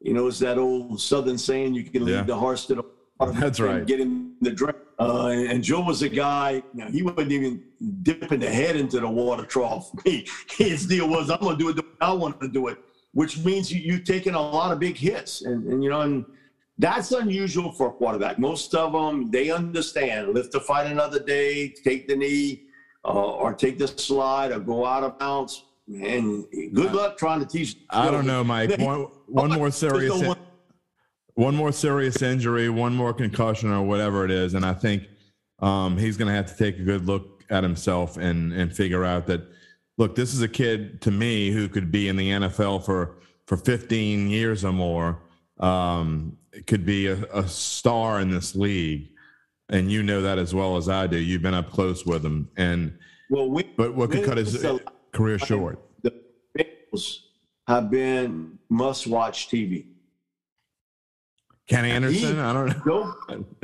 you 0.00 0.14
know, 0.14 0.26
it's 0.28 0.38
that 0.38 0.56
old 0.56 1.00
Southern 1.00 1.36
saying, 1.36 1.74
you 1.74 1.84
can 1.84 2.04
lead 2.04 2.12
yeah. 2.12 2.22
the 2.22 2.36
horse 2.36 2.64
to 2.66 2.76
the 2.76 2.84
water. 3.18 3.32
That's 3.32 3.60
right. 3.60 3.86
Get 3.86 4.00
in 4.00 4.36
the 4.40 4.50
drink. 4.50 4.76
Uh, 4.98 5.28
and 5.28 5.64
Joe 5.64 5.80
was 5.80 6.02
a 6.02 6.08
guy, 6.08 6.62
you 6.74 6.84
know, 6.84 6.90
he 6.90 7.02
wouldn't 7.02 7.32
even 7.32 7.62
dip 8.02 8.28
the 8.28 8.50
head 8.50 8.76
into 8.76 9.00
the 9.00 9.08
water 9.08 9.44
trough. 9.44 9.90
He, 10.04 10.28
his 10.50 10.86
deal 10.86 11.08
was, 11.08 11.30
I'm 11.30 11.40
going 11.40 11.56
to 11.56 11.62
do 11.62 11.70
it 11.70 11.76
the 11.76 11.82
way 11.82 11.88
I 12.00 12.12
want 12.12 12.40
to 12.40 12.48
do 12.48 12.68
it, 12.68 12.78
which 13.12 13.38
means 13.38 13.72
you, 13.72 13.80
you've 13.80 14.04
taken 14.04 14.34
a 14.34 14.40
lot 14.40 14.72
of 14.72 14.78
big 14.78 14.96
hits. 14.96 15.42
And, 15.42 15.64
and, 15.72 15.82
you 15.82 15.90
know, 15.90 16.02
and 16.02 16.24
that's 16.80 17.12
unusual 17.12 17.72
for 17.72 17.88
a 17.88 17.92
quarterback. 17.92 18.38
Most 18.38 18.74
of 18.74 18.92
them, 18.92 19.30
they 19.30 19.50
understand 19.50 20.34
live 20.34 20.50
to 20.50 20.60
fight 20.60 20.86
another 20.86 21.20
day, 21.20 21.68
take 21.68 22.08
the 22.08 22.16
knee, 22.16 22.64
uh, 23.04 23.08
or 23.12 23.52
take 23.52 23.78
the 23.78 23.86
slide, 23.86 24.50
or 24.50 24.60
go 24.60 24.86
out 24.86 25.04
of 25.04 25.18
bounds. 25.18 25.64
And 25.86 26.46
good 26.72 26.92
luck 26.92 27.18
trying 27.18 27.40
to 27.40 27.46
teach. 27.46 27.76
I 27.90 28.10
don't 28.10 28.26
know, 28.26 28.42
Mike. 28.42 28.78
One, 28.78 29.08
one 29.26 29.52
more 29.52 29.70
serious, 29.82 30.22
one 31.34 31.54
more 31.54 31.72
serious 31.72 32.22
injury, 32.22 32.70
one 32.70 32.94
more 32.94 33.12
concussion, 33.12 33.70
or 33.70 33.82
whatever 33.82 34.24
it 34.24 34.30
is, 34.30 34.54
and 34.54 34.64
I 34.64 34.72
think 34.72 35.04
um, 35.58 35.98
he's 35.98 36.16
going 36.16 36.28
to 36.28 36.34
have 36.34 36.46
to 36.46 36.56
take 36.56 36.78
a 36.78 36.82
good 36.82 37.06
look 37.06 37.44
at 37.50 37.62
himself 37.62 38.16
and 38.16 38.52
and 38.52 38.74
figure 38.74 39.04
out 39.04 39.26
that 39.26 39.42
look, 39.98 40.14
this 40.14 40.32
is 40.32 40.40
a 40.40 40.48
kid 40.48 41.02
to 41.02 41.10
me 41.10 41.50
who 41.50 41.68
could 41.68 41.92
be 41.92 42.08
in 42.08 42.16
the 42.16 42.30
NFL 42.30 42.84
for 42.84 43.18
for 43.46 43.56
15 43.56 44.30
years 44.30 44.64
or 44.64 44.72
more. 44.72 45.20
Um, 45.58 46.38
could 46.66 46.84
be 46.84 47.06
a, 47.06 47.24
a 47.32 47.46
star 47.48 48.20
in 48.20 48.30
this 48.30 48.54
league 48.54 49.10
and 49.70 49.90
you 49.90 50.02
know 50.02 50.20
that 50.20 50.38
as 50.38 50.54
well 50.54 50.76
as 50.76 50.88
I 50.88 51.06
do. 51.06 51.16
You've 51.16 51.42
been 51.42 51.54
up 51.54 51.70
close 51.70 52.04
with 52.04 52.24
him, 52.24 52.50
and 52.56 52.98
well, 53.30 53.48
we, 53.48 53.62
but 53.62 53.94
what 53.94 54.10
could 54.10 54.24
cut 54.24 54.36
his 54.36 54.64
career 55.12 55.38
short? 55.38 55.80
The 56.02 56.12
Bengals 56.58 57.18
have 57.66 57.90
been 57.90 58.58
must-watch 58.68 59.48
TV. 59.48 59.86
Ken 61.68 61.84
Anderson, 61.84 62.34
he, 62.34 62.40
I 62.40 62.52
don't 62.52 62.86
know. 62.86 63.14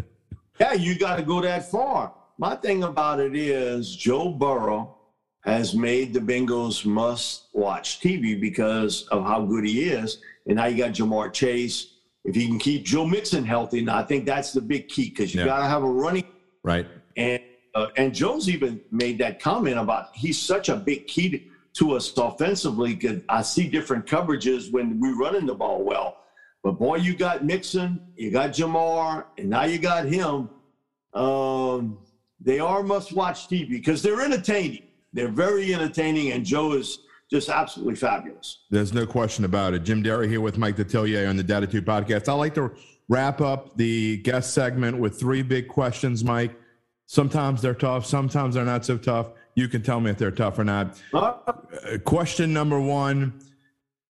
yeah, 0.60 0.72
you 0.72 0.96
got 0.96 1.16
to 1.16 1.22
go 1.22 1.40
that 1.40 1.70
far. 1.70 2.14
My 2.38 2.54
thing 2.54 2.84
about 2.84 3.18
it 3.18 3.34
is 3.34 3.96
Joe 3.96 4.30
Burrow 4.30 4.94
has 5.42 5.74
made 5.74 6.12
the 6.14 6.20
Bengals 6.20 6.84
must-watch 6.84 8.00
TV 8.00 8.40
because 8.40 9.08
of 9.08 9.24
how 9.24 9.44
good 9.44 9.64
he 9.64 9.84
is, 9.84 10.18
and 10.46 10.56
now 10.56 10.66
you 10.66 10.76
got 10.76 10.92
Ja'Marr 10.92 11.32
Chase 11.32 11.95
if 12.26 12.34
he 12.34 12.46
can 12.46 12.58
keep 12.58 12.84
Joe 12.84 13.06
Mixon 13.06 13.44
healthy, 13.44 13.78
and 13.78 13.90
I 13.90 14.02
think 14.02 14.26
that's 14.26 14.52
the 14.52 14.60
big 14.60 14.88
key 14.88 15.10
because 15.10 15.32
you 15.32 15.40
yeah. 15.40 15.46
got 15.46 15.58
to 15.58 15.66
have 15.66 15.82
a 15.82 15.90
running 15.90 16.24
right. 16.62 16.86
And 17.16 17.40
uh, 17.74 17.88
and 17.96 18.14
Joe's 18.14 18.48
even 18.48 18.80
made 18.90 19.18
that 19.18 19.40
comment 19.40 19.78
about 19.78 20.08
he's 20.14 20.40
such 20.40 20.68
a 20.68 20.76
big 20.76 21.06
key 21.06 21.30
to, 21.30 21.40
to 21.74 21.96
us 21.96 22.12
offensively 22.16 22.94
because 22.94 23.20
I 23.28 23.42
see 23.42 23.68
different 23.68 24.06
coverages 24.06 24.72
when 24.72 24.98
we're 24.98 25.16
running 25.16 25.46
the 25.46 25.54
ball 25.54 25.84
well. 25.84 26.18
But 26.64 26.72
boy, 26.72 26.96
you 26.96 27.14
got 27.14 27.44
Mixon, 27.44 28.00
you 28.16 28.32
got 28.32 28.50
Ja'Marr, 28.50 29.26
and 29.38 29.48
now 29.48 29.64
you 29.64 29.78
got 29.78 30.06
him. 30.06 30.50
Um, 31.14 31.98
they 32.40 32.58
are 32.58 32.82
must-watch 32.82 33.48
TV 33.48 33.70
because 33.70 34.02
they're 34.02 34.20
entertaining. 34.20 34.82
They're 35.12 35.28
very 35.28 35.72
entertaining, 35.72 36.32
and 36.32 36.44
Joe 36.44 36.72
is 36.72 36.98
just 37.30 37.48
absolutely 37.48 37.96
fabulous. 37.96 38.64
There's 38.70 38.92
no 38.92 39.06
question 39.06 39.44
about 39.44 39.74
it. 39.74 39.80
Jim 39.80 40.02
Derry 40.02 40.28
here 40.28 40.40
with 40.40 40.58
Mike 40.58 40.76
Detillier 40.76 41.28
on 41.28 41.36
the 41.36 41.44
Dattitude 41.44 41.84
podcast. 41.84 42.28
I 42.28 42.34
like 42.34 42.54
to 42.54 42.72
wrap 43.08 43.40
up 43.40 43.76
the 43.76 44.18
guest 44.18 44.54
segment 44.54 44.98
with 44.98 45.18
three 45.18 45.42
big 45.42 45.68
questions, 45.68 46.22
Mike. 46.22 46.54
Sometimes 47.06 47.62
they're 47.62 47.74
tough, 47.74 48.04
sometimes 48.04 48.54
they're 48.54 48.64
not 48.64 48.84
so 48.84 48.96
tough. 48.96 49.28
You 49.54 49.68
can 49.68 49.82
tell 49.82 50.00
me 50.00 50.10
if 50.10 50.18
they're 50.18 50.30
tough 50.30 50.58
or 50.58 50.64
not. 50.64 51.00
Uh, 51.14 51.32
question 52.04 52.52
number 52.52 52.80
one 52.80 53.40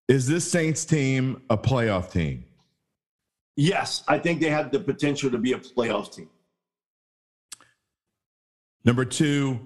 Is 0.08 0.26
this 0.26 0.50
Saints 0.50 0.84
team 0.84 1.42
a 1.50 1.56
playoff 1.56 2.10
team? 2.10 2.44
Yes, 3.56 4.02
I 4.08 4.18
think 4.18 4.40
they 4.40 4.50
have 4.50 4.70
the 4.70 4.80
potential 4.80 5.30
to 5.30 5.38
be 5.38 5.52
a 5.52 5.58
playoff 5.58 6.14
team. 6.14 6.28
Number 8.84 9.04
two, 9.04 9.60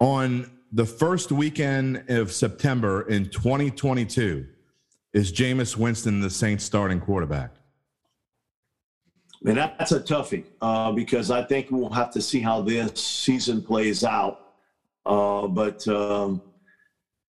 on 0.00 0.50
the 0.74 0.84
first 0.84 1.30
weekend 1.30 2.02
of 2.08 2.32
September 2.32 3.02
in 3.02 3.30
2022 3.30 4.44
is 5.12 5.32
Jameis 5.32 5.76
Winston 5.76 6.20
the 6.20 6.28
Saints 6.28 6.64
starting 6.64 7.00
quarterback? 7.00 7.52
Man, 9.40 9.54
that's 9.54 9.92
a 9.92 10.00
toughie 10.00 10.44
uh, 10.60 10.90
because 10.90 11.30
I 11.30 11.44
think 11.44 11.70
we'll 11.70 11.90
have 11.90 12.10
to 12.12 12.20
see 12.20 12.40
how 12.40 12.60
this 12.60 13.00
season 13.00 13.62
plays 13.62 14.02
out. 14.02 14.54
Uh, 15.06 15.46
but 15.46 15.86
um, 15.86 16.42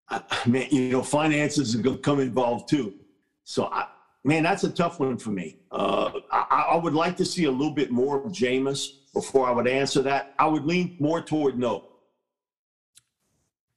I, 0.09 0.23
man, 0.47 0.67
you 0.71 0.89
know, 0.89 1.03
finances 1.03 1.75
are 1.75 1.83
going 1.83 1.97
to 1.97 2.01
come 2.01 2.21
involved 2.21 2.67
too. 2.67 2.95
So, 3.43 3.65
I, 3.65 3.85
man, 4.23 4.41
that's 4.41 4.63
a 4.63 4.71
tough 4.71 4.99
one 4.99 5.17
for 5.17 5.29
me. 5.29 5.59
Uh, 5.71 6.13
I, 6.31 6.69
I, 6.71 6.75
would 6.77 6.93
like 6.95 7.15
to 7.17 7.25
see 7.25 7.43
a 7.43 7.51
little 7.51 7.73
bit 7.73 7.91
more 7.91 8.23
of 8.25 8.31
Jameis 8.31 8.87
before 9.13 9.47
I 9.47 9.51
would 9.51 9.67
answer 9.67 10.01
that. 10.01 10.33
I 10.39 10.47
would 10.47 10.65
lean 10.65 10.95
more 10.99 11.21
toward 11.21 11.59
no. 11.59 11.94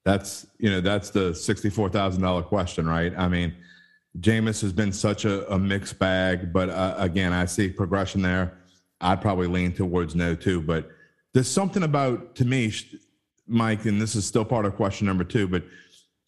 That's 0.05 0.47
you 0.59 0.71
know 0.71 0.81
that's 0.81 1.11
the 1.11 1.35
sixty 1.35 1.71
four 1.71 1.89
thousand 1.89 2.23
dollar 2.23 2.43
question, 2.43 2.89
right? 2.89 3.13
I 3.17 3.29
mean, 3.29 3.55
Jameis 4.21 4.61
has 4.63 4.73
been 4.73 4.93
such 4.93 5.25
a, 5.25 5.51
a 5.53 5.59
mixed 5.59 5.99
bag, 5.99 6.53
but 6.53 6.71
uh, 6.71 6.95
again, 6.99 7.33
I 7.33 7.45
see 7.45 7.69
progression 7.69 8.23
there. 8.23 8.59
I'd 9.01 9.21
probably 9.21 9.47
lean 9.47 9.73
towards 9.73 10.15
no 10.15 10.35
too, 10.35 10.61
but 10.61 10.91
there's 11.35 11.49
something 11.49 11.83
about 11.83 12.35
to 12.37 12.45
me, 12.45 12.73
Mike, 13.47 13.85
and 13.85 14.01
this 14.01 14.15
is 14.15 14.27
still 14.27 14.45
part 14.45 14.65
of 14.67 14.75
question 14.77 15.07
number 15.07 15.25
two, 15.25 15.47
but 15.47 15.63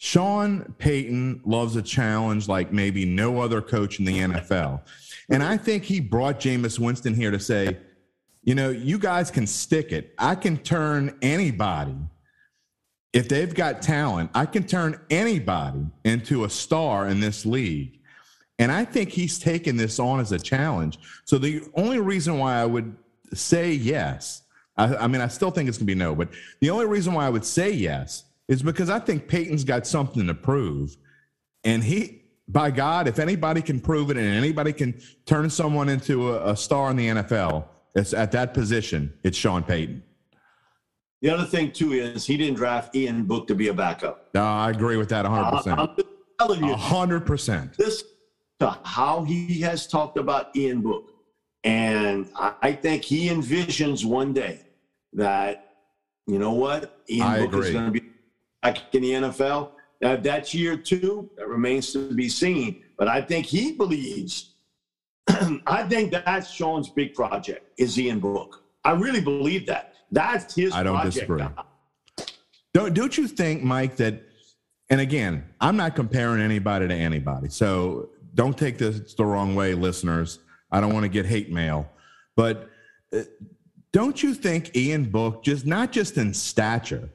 Sean 0.03 0.75
Payton 0.79 1.43
loves 1.45 1.77
a 1.77 1.83
challenge 1.83 2.49
like 2.49 2.73
maybe 2.73 3.05
no 3.05 3.41
other 3.41 3.61
coach 3.61 3.99
in 3.99 4.05
the 4.05 4.19
NFL. 4.21 4.81
And 5.29 5.43
I 5.43 5.59
think 5.59 5.85
he 5.85 6.01
brought 6.01 6.41
Jameis 6.41 6.79
Winston 6.79 7.15
here 7.15 7.31
to 7.31 7.39
say, 7.39 7.77
you 8.43 8.55
know, 8.55 8.71
you 8.71 8.99
guys 8.99 9.31
can 9.31 9.47
stick 9.47 9.93
it. 9.93 10.15
I 10.19 10.37
can 10.37 10.57
turn 10.57 11.19
anybody 11.21 11.97
if 13.13 13.29
they've 13.29 13.55
got 13.55 13.83
talent, 13.83 14.31
I 14.35 14.47
can 14.47 14.65
turn 14.65 15.01
anybody 15.11 15.87
into 16.05 16.45
a 16.45 16.51
star 16.51 17.09
in 17.09 17.21
this 17.21 17.45
league. 17.45 17.99
And 18.59 18.71
I 18.71 18.85
think 18.85 19.11
he's 19.11 19.39
taken 19.39 19.77
this 19.77 19.99
on 19.99 20.21
as 20.21 20.33
a 20.33 20.39
challenge. 20.39 20.99
So 21.25 21.39
the 21.39 21.63
only 21.75 21.99
reason 21.99 22.39
why 22.39 22.57
I 22.57 22.67
would 22.67 22.95
say 23.33 23.73
yes, 23.73 24.43
I, 24.77 24.95
I 24.97 25.07
mean, 25.07 25.21
I 25.21 25.29
still 25.29 25.51
think 25.51 25.69
it's 25.69 25.79
going 25.79 25.87
to 25.87 25.95
be 25.95 25.99
no, 25.99 26.15
but 26.15 26.29
the 26.61 26.71
only 26.71 26.87
reason 26.87 27.15
why 27.15 27.27
I 27.27 27.31
would 27.31 27.45
say 27.45 27.71
yes 27.71 28.25
is 28.49 28.63
because 28.63 28.91
I 28.91 28.99
think 28.99 29.29
Payton's 29.29 29.65
got 29.65 29.87
something 29.87 30.27
to 30.27 30.35
prove. 30.35 30.97
And 31.65 31.83
he, 31.83 32.23
by 32.49 32.71
God, 32.71 33.09
if 33.09 33.19
anybody 33.19 33.63
can 33.63 33.81
prove 33.81 34.11
it 34.11 34.17
and 34.17 34.27
anybody 34.27 34.73
can 34.73 35.01
turn 35.25 35.49
someone 35.51 35.89
into 35.89 36.31
a, 36.35 36.53
a 36.53 36.57
star 36.57 36.91
in 36.91 36.97
the 36.97 37.09
NFL, 37.09 37.65
it's 37.95 38.13
at 38.13 38.33
that 38.33 38.55
position, 38.55 39.13
it's 39.25 39.39
Sean 39.39 39.63
Payton. 39.63 40.03
The 41.23 41.31
other 41.31 41.45
thing 41.45 41.73
too 41.73 41.93
is 41.93 42.25
he 42.27 42.37
didn't 42.37 42.55
draft 42.55 42.95
Ian 42.97 43.25
Book 43.25 43.47
to 43.49 43.55
be 43.55 43.69
a 43.69 43.75
backup. 43.75 44.31
No, 44.35 44.43
I 44.43 44.71
agree 44.71 44.97
with 44.97 45.09
that 45.11 45.25
100. 45.25 45.57
percent 45.57 45.81
I'm 45.81 45.97
telling 46.39 46.65
you, 46.65 46.71
100. 46.71 47.27
percent 47.27 47.77
This 47.77 48.05
to 48.61 48.79
how 48.85 49.25
he 49.25 49.61
has 49.61 49.87
talked 49.87 50.17
about 50.19 50.55
Ian 50.57 50.81
Book, 50.81 51.13
and 51.65 52.31
I 52.37 52.73
think 52.73 53.05
he 53.05 53.29
envisions 53.29 54.05
one 54.05 54.33
day 54.33 54.63
that 55.13 55.75
you 56.27 56.39
know 56.39 56.53
what 56.53 57.01
Ian 57.11 57.23
I 57.23 57.39
Book 57.41 57.49
agree. 57.49 57.67
is 57.69 57.73
going 57.73 57.85
to 57.87 57.91
be 57.91 58.07
back 58.63 58.95
in 58.95 59.03
the 59.03 59.11
NFL. 59.13 59.73
Now, 60.01 60.17
that's 60.17 60.55
year 60.55 60.77
two. 60.77 61.29
That 61.37 61.49
remains 61.49 61.93
to 61.93 62.15
be 62.15 62.29
seen. 62.31 62.83
But 62.97 63.09
I 63.09 63.21
think 63.21 63.45
he 63.45 63.73
believes. 63.73 64.55
I 65.67 65.83
think 65.89 66.13
that's 66.13 66.51
Sean's 66.51 66.89
big 66.89 67.15
project 67.15 67.67
is 67.79 67.99
Ian 67.99 68.21
Book. 68.21 68.63
I 68.85 68.93
really 68.93 69.21
believe 69.21 69.67
that. 69.67 69.95
That's 70.11 70.55
his. 70.55 70.73
I 70.73 70.83
don't 70.83 70.95
project. 70.95 71.15
disagree. 71.15 71.45
Don't 72.73 72.95
don't 72.95 73.17
you 73.17 73.29
think, 73.29 73.63
Mike, 73.63 73.97
that? 73.97 74.23
And 74.91 75.01
again, 75.01 75.45
I'm 75.61 75.77
not 75.77 75.95
comparing 75.95 76.41
anybody 76.41 76.89
to 76.89 76.95
anybody, 76.95 77.49
so 77.49 78.11
don't 78.35 78.59
take 78.59 78.79
this 78.79 79.15
the 79.15 79.25
wrong 79.25 79.55
way, 79.55 79.75
listeners. 79.75 80.41
I 80.73 80.81
don't 80.81 80.93
want 80.93 81.05
to 81.05 81.09
get 81.09 81.27
hate 81.27 81.51
mail, 81.51 81.89
but 82.37 82.69
uh, 83.13 83.23
don't 83.93 84.23
you 84.23 84.35
think 84.35 84.77
Ian 84.77 85.05
Book, 85.05 85.43
just 85.43 85.67
not 85.67 85.93
just 85.93 86.17
in 86.17 86.33
stature, 86.33 87.11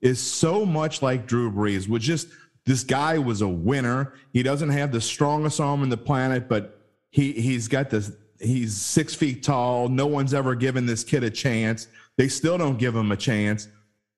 is 0.00 0.20
so 0.20 0.64
much 0.64 1.02
like 1.02 1.26
Drew 1.26 1.50
Brees? 1.50 1.88
Was 1.88 2.02
just 2.02 2.28
this 2.66 2.84
guy 2.84 3.18
was 3.18 3.40
a 3.40 3.48
winner. 3.48 4.14
He 4.32 4.42
doesn't 4.42 4.68
have 4.70 4.92
the 4.92 5.00
strongest 5.00 5.58
arm 5.58 5.82
in 5.82 5.88
the 5.88 5.96
planet, 5.96 6.48
but 6.48 6.82
he 7.10 7.32
he's 7.32 7.68
got 7.68 7.90
this. 7.90 8.12
He's 8.40 8.76
six 8.76 9.14
feet 9.14 9.42
tall. 9.42 9.88
No 9.88 10.06
one's 10.06 10.32
ever 10.32 10.54
given 10.54 10.86
this 10.86 11.02
kid 11.02 11.24
a 11.24 11.30
chance. 11.30 11.88
They 12.18 12.28
still 12.28 12.58
don't 12.58 12.78
give 12.78 12.94
him 12.94 13.10
a 13.12 13.16
chance. 13.16 13.68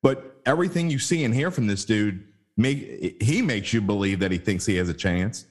But 0.03 0.41
everything 0.47 0.91
you 0.91 0.99
see 0.99 1.25
and 1.25 1.33
hear 1.33 1.51
from 1.51 1.69
this 1.69 1.85
dude, 1.85 2.27
make 2.57 3.23
he 3.23 3.43
makes 3.43 3.73
you 3.73 3.81
believe 3.81 4.19
that 4.21 4.33
he 4.33 4.39
thinks 4.39 4.67
he 4.67 4.77
has 4.77 4.89
a 4.89 4.95
chance. 4.95 5.47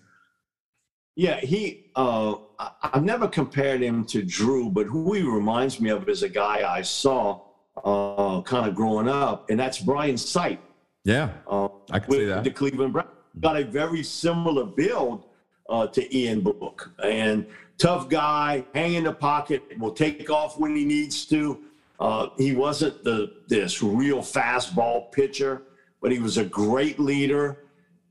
Yeah, 1.16 1.39
he. 1.39 1.91
Uh, 1.95 2.36
I've 2.82 3.04
never 3.04 3.28
compared 3.28 3.82
him 3.82 4.06
to 4.06 4.24
Drew, 4.24 4.70
but 4.70 4.88
who 4.88 5.14
he 5.14 5.22
reminds 5.22 5.80
me 5.80 5.91
of 5.91 6.10
is 6.10 6.24
a 6.24 6.30
guy 6.30 6.70
I 6.70 6.82
saw 6.82 7.41
uh, 7.84 8.41
kind 8.41 8.68
of 8.68 8.76
growing 8.76 9.08
up, 9.08 9.50
and 9.50 9.60
that's 9.60 9.80
Brian 9.80 10.16
Sipe. 10.16 10.60
Yeah, 11.06 11.30
uh, 11.47 11.70
I 11.91 12.00
can 12.00 12.12
see 12.12 12.26
that. 12.26 12.43
The 12.43 12.52
Cleveland 12.52 12.93
Browns 12.93 13.10
got 13.39 13.58
a 13.58 13.64
very 13.64 14.04
similar 14.04 14.66
build 14.66 15.26
uh, 15.70 15.88
to 15.88 16.18
Ian 16.18 16.41
Book, 16.41 16.91
and 17.04 17.45
tough 17.78 18.10
guy, 18.10 18.66
hang 18.74 18.95
in 18.95 19.04
the 19.04 19.14
pocket, 19.14 19.62
will 19.78 19.93
take 19.93 20.30
off 20.30 20.58
when 20.58 20.76
he 20.76 20.84
needs 20.84 21.26
to. 21.28 21.64
Uh, 22.00 22.30
he 22.38 22.56
wasn't 22.56 23.04
the 23.04 23.34
this 23.47 23.84
real 23.84 24.20
fastball 24.20 25.12
pitcher, 25.12 25.64
but 26.02 26.12
he 26.12 26.20
was 26.20 26.38
a 26.38 26.45
great 26.45 27.00
leader. 27.00 27.66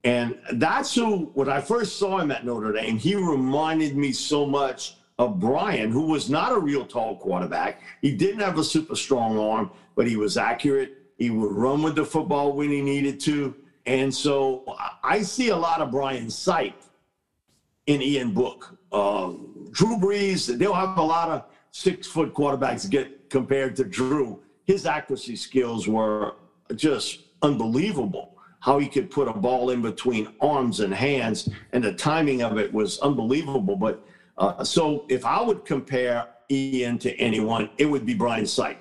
And 0.05 0.39
that's 0.53 0.95
who, 0.95 1.31
when 1.35 1.49
I 1.49 1.61
first 1.61 1.99
saw 1.99 2.19
him 2.19 2.31
at 2.31 2.45
Notre 2.45 2.73
Dame, 2.73 2.99
he 2.99 3.15
reminded 3.15 3.97
me 3.97 4.13
so 4.13 4.47
much 4.47 4.97
of 5.19 5.41
Brian, 5.41 5.91
who 5.91 6.03
was 6.03 6.31
not 6.31 6.53
a 6.53 6.59
real 6.59 6.87
tall 6.87 7.17
quarterback. 7.17 7.83
He 8.01 8.15
didn't 8.15 8.41
have 8.41 8.59
a 8.59 8.65
super 8.65 8.95
strong 8.95 9.39
arm, 9.39 9.71
but 9.97 10.07
he 10.07 10.17
was 10.17 10.37
accurate. 10.37 10.99
He 11.19 11.31
would 11.31 11.53
run 11.53 11.83
with 11.83 11.97
the 11.97 12.05
football 12.05 12.53
when 12.53 12.71
he 12.71 12.81
needed 12.81 13.19
to. 13.21 13.55
And 13.87 14.15
so 14.15 14.65
I 15.03 15.23
see 15.23 15.49
a 15.49 15.57
lot 15.57 15.81
of 15.81 15.91
Brian 15.91 16.27
Sipe 16.27 16.75
in 17.87 18.01
Ian 18.01 18.33
Book. 18.33 18.79
Uh, 18.93 19.33
Drew 19.73 19.97
Brees, 19.97 20.57
they'll 20.59 20.75
have 20.75 20.97
a 20.97 21.03
lot 21.03 21.29
of 21.31 21.45
six 21.73 22.07
foot 22.07 22.33
quarterbacks 22.35 22.89
get 22.89 23.18
compared 23.31 23.77
to 23.77 23.85
Drew. 23.85 24.41
His 24.65 24.87
accuracy 24.87 25.37
skills 25.37 25.89
were 25.89 26.35
just 26.75 27.21
unbelievable 27.43 28.35
how 28.61 28.79
he 28.79 28.89
could 28.89 29.11
put 29.11 29.29
a 29.29 29.33
ball 29.33 29.71
in 29.71 29.81
between 29.81 30.29
arms 30.41 30.81
and 30.81 30.93
hands, 30.93 31.49
and 31.73 31.83
the 31.83 31.93
timing 31.93 32.43
of 32.43 32.59
it 32.59 32.73
was 32.73 32.99
unbelievable. 33.01 33.77
But 33.77 34.05
uh, 34.37 34.65
so 34.65 35.05
if 35.09 35.25
I 35.25 35.41
would 35.41 35.65
compare 35.65 36.27
Ian 36.51 36.99
to 36.99 37.15
anyone, 37.19 37.71
it 37.79 37.87
would 37.87 38.05
be 38.05 38.15
Brian 38.15 38.45
Sipe. 38.45 38.79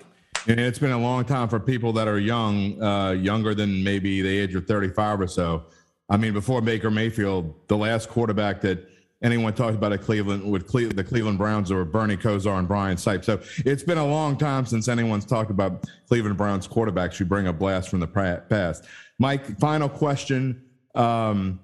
And 0.47 0.59
it's 0.59 0.79
been 0.79 0.91
a 0.91 0.99
long 0.99 1.25
time 1.25 1.49
for 1.49 1.59
people 1.59 1.91
that 1.93 2.07
are 2.07 2.19
young, 2.19 2.81
uh, 2.81 3.11
younger 3.11 3.53
than 3.53 3.83
maybe 3.83 4.21
the 4.21 4.29
age 4.29 4.55
of 4.55 4.65
35 4.65 5.21
or 5.21 5.27
so. 5.27 5.65
I 6.09 6.15
mean, 6.15 6.33
before 6.33 6.61
Baker 6.61 6.89
Mayfield, 6.89 7.53
the 7.67 7.75
last 7.75 8.07
quarterback 8.07 8.61
that 8.61 8.87
anyone 9.23 9.53
talked 9.53 9.75
about 9.75 9.91
at 9.93 10.01
Cleveland 10.01 10.49
with 10.49 10.67
Cle- 10.67 10.89
the 10.89 11.03
Cleveland 11.03 11.37
Browns 11.37 11.71
or 11.71 11.83
Bernie 11.85 12.17
Kosar 12.17 12.59
and 12.59 12.67
Brian 12.67 12.97
Sipe. 12.97 13.23
So 13.23 13.39
it's 13.65 13.83
been 13.83 13.97
a 13.97 14.05
long 14.05 14.37
time 14.37 14.65
since 14.65 14.87
anyone's 14.87 15.25
talked 15.25 15.51
about 15.51 15.85
Cleveland 16.07 16.37
Browns 16.37 16.67
quarterbacks 16.67 17.19
You 17.19 17.25
bring 17.25 17.47
a 17.47 17.53
blast 17.53 17.89
from 17.89 17.99
the 17.99 18.07
past. 18.07 18.85
Mike, 19.19 19.59
final 19.59 19.89
question. 19.89 20.63
Um, 20.93 21.59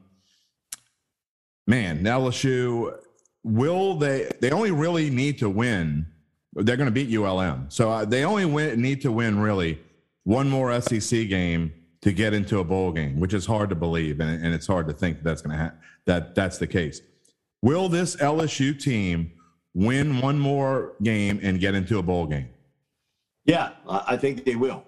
man, 1.68 2.04
LSU, 2.04 2.97
will 3.43 3.95
they? 3.95 4.32
They 4.41 4.51
only 4.51 4.72
really 4.72 5.10
need 5.10 5.38
to 5.39 5.49
win. 5.49 6.08
They're 6.56 6.78
going 6.78 6.88
to 6.88 6.91
beat 6.91 7.16
ULM, 7.16 7.66
so 7.70 7.91
uh, 7.91 8.06
they 8.06 8.26
only 8.26 8.45
win, 8.45 8.80
need 8.80 9.01
to 9.01 9.12
win 9.12 9.39
really 9.39 9.80
one 10.24 10.47
more 10.47 10.80
SEC 10.82 11.28
game 11.28 11.74
to 12.01 12.12
get 12.12 12.34
into 12.34 12.60
a 12.60 12.64
bowl 12.64 12.91
game, 12.91 13.20
which 13.20 13.34
is 13.34 13.45
hard 13.45 13.70
to 13.70 13.76
believe, 13.76 14.20
and, 14.20 14.43
and 14.43 14.54
it's 14.54 14.68
hard 14.68 14.88
to 14.88 14.93
think 14.93 15.24
that's 15.24 15.41
going 15.41 15.58
to 15.58 15.64
ha- 15.64 15.72
that 16.06 16.36
that's 16.36 16.60
the 16.60 16.68
case. 16.68 17.01
Will 17.64 17.88
this 17.88 18.18
LSU 18.18 18.78
team 18.78 19.32
win 19.74 20.20
one 20.20 20.38
more 20.38 20.95
game 21.01 21.39
and 21.41 21.61
get 21.61 21.74
into 21.76 21.97
a 21.97 22.03
bowl 22.03 22.26
game? 22.26 22.49
Yeah, 23.45 23.70
I 23.88 24.18
think 24.18 24.43
they 24.43 24.57
will. 24.57 24.84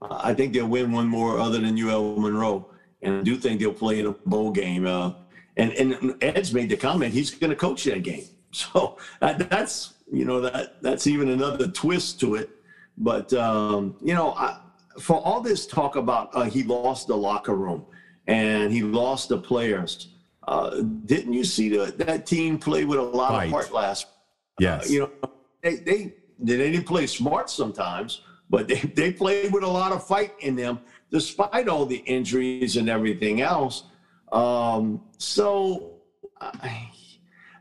I 0.00 0.32
think 0.32 0.54
they'll 0.54 0.66
win 0.66 0.90
one 0.90 1.06
more 1.06 1.38
other 1.38 1.58
than 1.58 1.78
UL 1.78 2.16
Monroe, 2.16 2.66
and 3.02 3.20
I 3.20 3.22
do 3.22 3.36
think 3.36 3.60
they'll 3.60 3.74
play 3.74 4.00
in 4.00 4.06
a 4.06 4.12
bowl 4.12 4.50
game. 4.50 4.86
Uh, 4.86 5.12
and 5.58 5.72
and 5.72 6.16
Ed's 6.22 6.54
made 6.54 6.70
the 6.70 6.78
comment 6.78 7.12
he's 7.12 7.30
going 7.30 7.50
to 7.50 7.56
coach 7.56 7.84
that 7.84 8.02
game, 8.02 8.24
so 8.52 8.96
that, 9.20 9.50
that's 9.50 9.92
you 10.10 10.24
know 10.24 10.40
that 10.40 10.80
that's 10.80 11.06
even 11.06 11.28
another 11.28 11.68
twist 11.68 12.20
to 12.20 12.36
it. 12.36 12.48
But 12.96 13.34
um, 13.34 13.96
you 14.00 14.14
know, 14.14 14.32
I, 14.32 14.60
for 14.98 15.20
all 15.20 15.42
this 15.42 15.66
talk 15.66 15.96
about 15.96 16.30
uh, 16.32 16.44
he 16.44 16.62
lost 16.62 17.06
the 17.06 17.16
locker 17.16 17.54
room 17.54 17.84
and 18.26 18.72
he 18.72 18.82
lost 18.82 19.28
the 19.28 19.36
players, 19.36 20.13
uh, 20.46 20.82
didn't 21.06 21.32
you 21.32 21.44
see 21.44 21.68
the, 21.68 21.92
that 21.98 22.26
team 22.26 22.58
play 22.58 22.84
with 22.84 22.98
a 22.98 23.02
lot 23.02 23.30
Fight. 23.30 23.46
of 23.46 23.50
heart 23.50 23.72
last? 23.72 24.06
Yes. 24.58 24.88
Uh, 24.88 24.92
you 24.92 25.00
know, 25.00 25.10
they 25.62 25.76
they 25.76 26.14
they 26.38 26.56
didn't 26.56 26.84
play 26.84 27.06
smart 27.06 27.50
sometimes 27.50 28.22
but 28.50 28.68
they, 28.68 28.76
they 28.94 29.12
played 29.12 29.52
with 29.52 29.64
a 29.64 29.68
lot 29.68 29.92
of 29.92 30.06
fight 30.06 30.32
in 30.40 30.56
them 30.56 30.80
despite 31.10 31.68
all 31.68 31.86
the 31.86 31.98
injuries 32.06 32.76
and 32.76 32.88
everything 32.88 33.40
else. 33.40 33.84
Um, 34.32 35.02
so 35.18 35.94
I, 36.40 36.88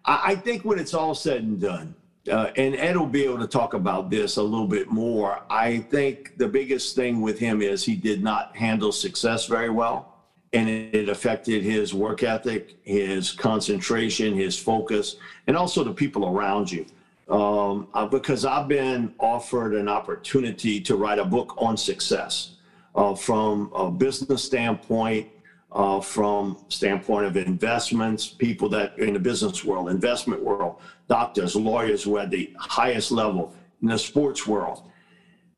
I 0.06 0.36
think 0.36 0.66
when 0.66 0.80
it's 0.80 0.94
all 0.94 1.16
said 1.16 1.44
and 1.44 1.60
done, 1.60 1.96
uh, 2.32 2.52
and 2.56 2.76
Ed 2.76 2.96
will 2.96 3.06
be 3.06 3.26
able 3.26 3.40
to 3.40 3.48
talk 3.48 3.74
about 3.74 4.10
this 4.10 4.38
a 4.38 4.44
little 4.44 4.68
bit 4.68 4.90
more. 4.90 5.44
I 5.50 5.80
think 5.80 6.38
the 6.38 6.48
biggest 6.48 6.96
thing 6.96 7.22
with 7.22 7.38
him 7.38 7.62
is 7.62 7.84
he 7.84 7.96
did 7.96 8.24
not 8.24 8.56
handle 8.56 8.92
success 8.92 9.46
very 9.46 9.70
well, 9.70 10.13
and 10.54 10.70
it 10.70 11.10
affected 11.10 11.64
his 11.64 11.94
work 11.94 12.24
ethic, 12.24 12.76
his 12.84 13.32
concentration, 13.32 14.36
his 14.36 14.58
focus, 14.58 15.16
and 15.48 15.58
also 15.58 15.84
the 15.84 15.94
people 15.94 16.28
around 16.28 16.72
you 16.72 16.86
um, 17.30 17.88
uh, 17.94 18.06
because 18.06 18.46
I've 18.46 18.68
been 18.68 19.14
offered 19.20 19.74
an 19.74 19.88
opportunity 19.88 20.82
to 20.82 20.96
write 20.96 21.20
a 21.20 21.26
book 21.26 21.56
on 21.58 21.78
success 21.78 22.56
uh, 22.96 23.16
from 23.16 23.72
a 23.74 23.90
business 23.90 24.44
standpoint, 24.44 25.30
uh, 25.72 26.02
from 26.02 26.58
standpoint 26.68 27.26
of 27.26 27.38
investments, 27.38 28.28
people 28.28 28.70
that 28.70 28.98
in 29.00 29.14
the 29.14 29.20
business 29.20 29.64
world, 29.64 29.90
investment 29.90 30.44
world, 30.44 30.80
doctors, 31.08 31.56
lawyers 31.56 32.04
who 32.04 32.18
at 32.18 32.30
the 32.30 32.54
highest 32.60 33.12
level 33.12 33.54
in 33.82 33.88
the 33.88 33.98
sports 33.98 34.46
world. 34.46 34.84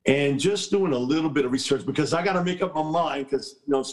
And 0.05 0.39
just 0.39 0.69
doing 0.69 0.93
a 0.93 0.97
little 0.97 1.31
bit 1.31 1.45
of 1.45 1.51
research 1.51 1.83
because 1.83 2.13
I 2.13 2.23
got 2.23 2.33
to 2.33 2.43
make 2.43 2.61
up 2.61 2.75
my 2.75 2.83
mind 2.83 3.25
because 3.25 3.55
you 3.65 3.73
know 3.73 3.83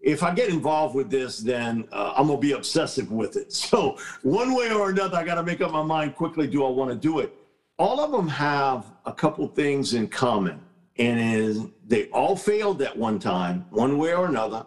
if 0.00 0.22
I 0.22 0.32
get 0.32 0.48
involved 0.48 0.94
with 0.94 1.10
this, 1.10 1.38
then 1.38 1.88
uh, 1.92 2.14
I'm 2.16 2.28
gonna 2.28 2.38
be 2.38 2.52
obsessive 2.52 3.10
with 3.10 3.36
it. 3.36 3.52
So 3.68 3.98
one 4.22 4.54
way 4.54 4.72
or 4.72 4.90
another, 4.90 5.16
I 5.18 5.24
got 5.24 5.34
to 5.34 5.42
make 5.42 5.60
up 5.60 5.72
my 5.72 5.82
mind 5.82 6.14
quickly. 6.14 6.46
Do 6.46 6.64
I 6.64 6.70
want 6.70 6.90
to 6.90 6.96
do 6.96 7.18
it? 7.18 7.34
All 7.78 8.00
of 8.00 8.10
them 8.10 8.26
have 8.28 8.86
a 9.04 9.12
couple 9.12 9.46
things 9.48 9.92
in 9.92 10.08
common, 10.08 10.60
and 10.96 11.20
is 11.20 11.66
they 11.86 12.06
all 12.06 12.34
failed 12.34 12.80
at 12.80 12.96
one 12.96 13.18
time, 13.18 13.66
one 13.70 13.98
way 13.98 14.14
or 14.14 14.26
another. 14.26 14.64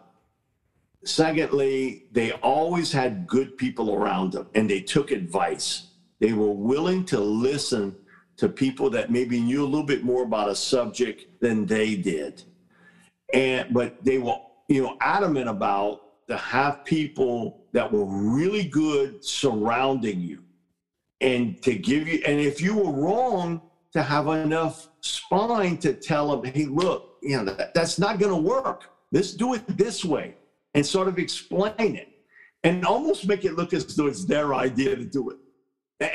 Secondly, 1.03 2.05
they 2.11 2.31
always 2.33 2.91
had 2.91 3.25
good 3.25 3.57
people 3.57 3.93
around 3.93 4.33
them, 4.33 4.47
and 4.53 4.69
they 4.69 4.81
took 4.81 5.09
advice. 5.09 5.87
They 6.19 6.33
were 6.33 6.51
willing 6.51 7.05
to 7.05 7.19
listen 7.19 7.95
to 8.37 8.47
people 8.47 8.89
that 8.91 9.09
maybe 9.09 9.39
knew 9.39 9.63
a 9.63 9.65
little 9.65 9.85
bit 9.85 10.03
more 10.03 10.23
about 10.23 10.49
a 10.49 10.55
subject 10.55 11.41
than 11.41 11.65
they 11.65 11.95
did, 11.95 12.43
and 13.33 13.73
but 13.73 14.03
they 14.03 14.19
were 14.19 14.37
you 14.71 14.81
know, 14.81 14.95
adamant 15.01 15.49
about 15.49 16.01
to 16.29 16.37
have 16.37 16.85
people 16.85 17.65
that 17.73 17.91
were 17.91 18.05
really 18.05 18.63
good 18.63 19.23
surrounding 19.23 20.21
you 20.21 20.39
and 21.19 21.61
to 21.61 21.75
give 21.75 22.07
you, 22.07 22.21
and 22.25 22.39
if 22.39 22.61
you 22.61 22.75
were 22.75 22.91
wrong, 22.91 23.61
to 23.91 24.01
have 24.01 24.27
enough 24.27 24.87
spine 25.01 25.77
to 25.77 25.93
tell 25.93 26.29
them, 26.29 26.53
hey, 26.53 26.65
look, 26.65 27.17
you 27.21 27.35
know, 27.35 27.43
that, 27.43 27.73
that's 27.73 27.99
not 27.99 28.17
going 28.17 28.31
to 28.31 28.41
work. 28.41 28.85
Let's 29.11 29.33
do 29.33 29.53
it 29.53 29.63
this 29.77 30.05
way 30.05 30.35
and 30.73 30.85
sort 30.85 31.09
of 31.09 31.19
explain 31.19 31.97
it 31.97 32.07
and 32.63 32.85
almost 32.85 33.27
make 33.27 33.43
it 33.43 33.55
look 33.55 33.73
as 33.73 33.85
though 33.93 34.07
it's 34.07 34.23
their 34.23 34.53
idea 34.53 34.95
to 34.95 35.03
do 35.03 35.31
it. 35.31 35.37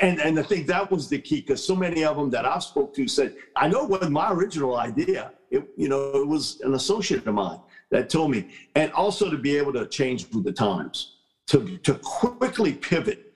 And, 0.01 0.19
and 0.19 0.39
I 0.39 0.41
think 0.41 0.65
that 0.67 0.89
was 0.89 1.07
the 1.07 1.19
key 1.19 1.41
because 1.41 1.63
so 1.63 1.75
many 1.75 2.03
of 2.03 2.17
them 2.17 2.31
that 2.31 2.45
I've 2.45 2.63
spoke 2.63 2.95
to 2.95 3.07
said, 3.07 3.35
I 3.55 3.67
know 3.67 3.83
it 3.83 3.89
wasn't 3.89 4.11
my 4.13 4.31
original 4.31 4.77
idea. 4.77 5.31
It, 5.51 5.65
you 5.77 5.87
know, 5.87 6.11
it 6.15 6.27
was 6.27 6.59
an 6.61 6.73
associate 6.73 7.25
of 7.27 7.35
mine 7.35 7.59
that 7.91 8.09
told 8.09 8.31
me, 8.31 8.49
and 8.75 8.91
also 8.93 9.29
to 9.29 9.37
be 9.37 9.57
able 9.57 9.73
to 9.73 9.87
change 9.87 10.27
with 10.33 10.43
the 10.43 10.51
times, 10.51 11.17
to, 11.47 11.77
to 11.79 11.95
quickly 11.95 12.73
pivot. 12.73 13.33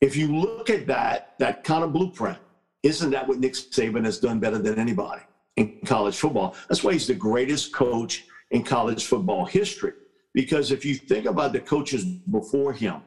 If 0.00 0.16
you 0.16 0.36
look 0.36 0.70
at 0.70 0.86
that, 0.88 1.34
that 1.38 1.64
kind 1.64 1.84
of 1.84 1.92
blueprint, 1.92 2.38
isn't 2.82 3.10
that 3.10 3.26
what 3.26 3.38
Nick 3.38 3.52
Saban 3.54 4.04
has 4.04 4.18
done 4.18 4.40
better 4.40 4.58
than 4.58 4.78
anybody 4.78 5.22
in 5.56 5.78
college 5.86 6.16
football? 6.16 6.54
That's 6.68 6.82
why 6.84 6.92
he's 6.92 7.06
the 7.06 7.14
greatest 7.14 7.72
coach 7.72 8.24
in 8.50 8.62
college 8.62 9.06
football 9.06 9.46
history. 9.46 9.92
Because 10.34 10.72
if 10.72 10.84
you 10.84 10.96
think 10.96 11.26
about 11.26 11.52
the 11.52 11.60
coaches 11.60 12.04
before 12.04 12.72
him, 12.72 13.02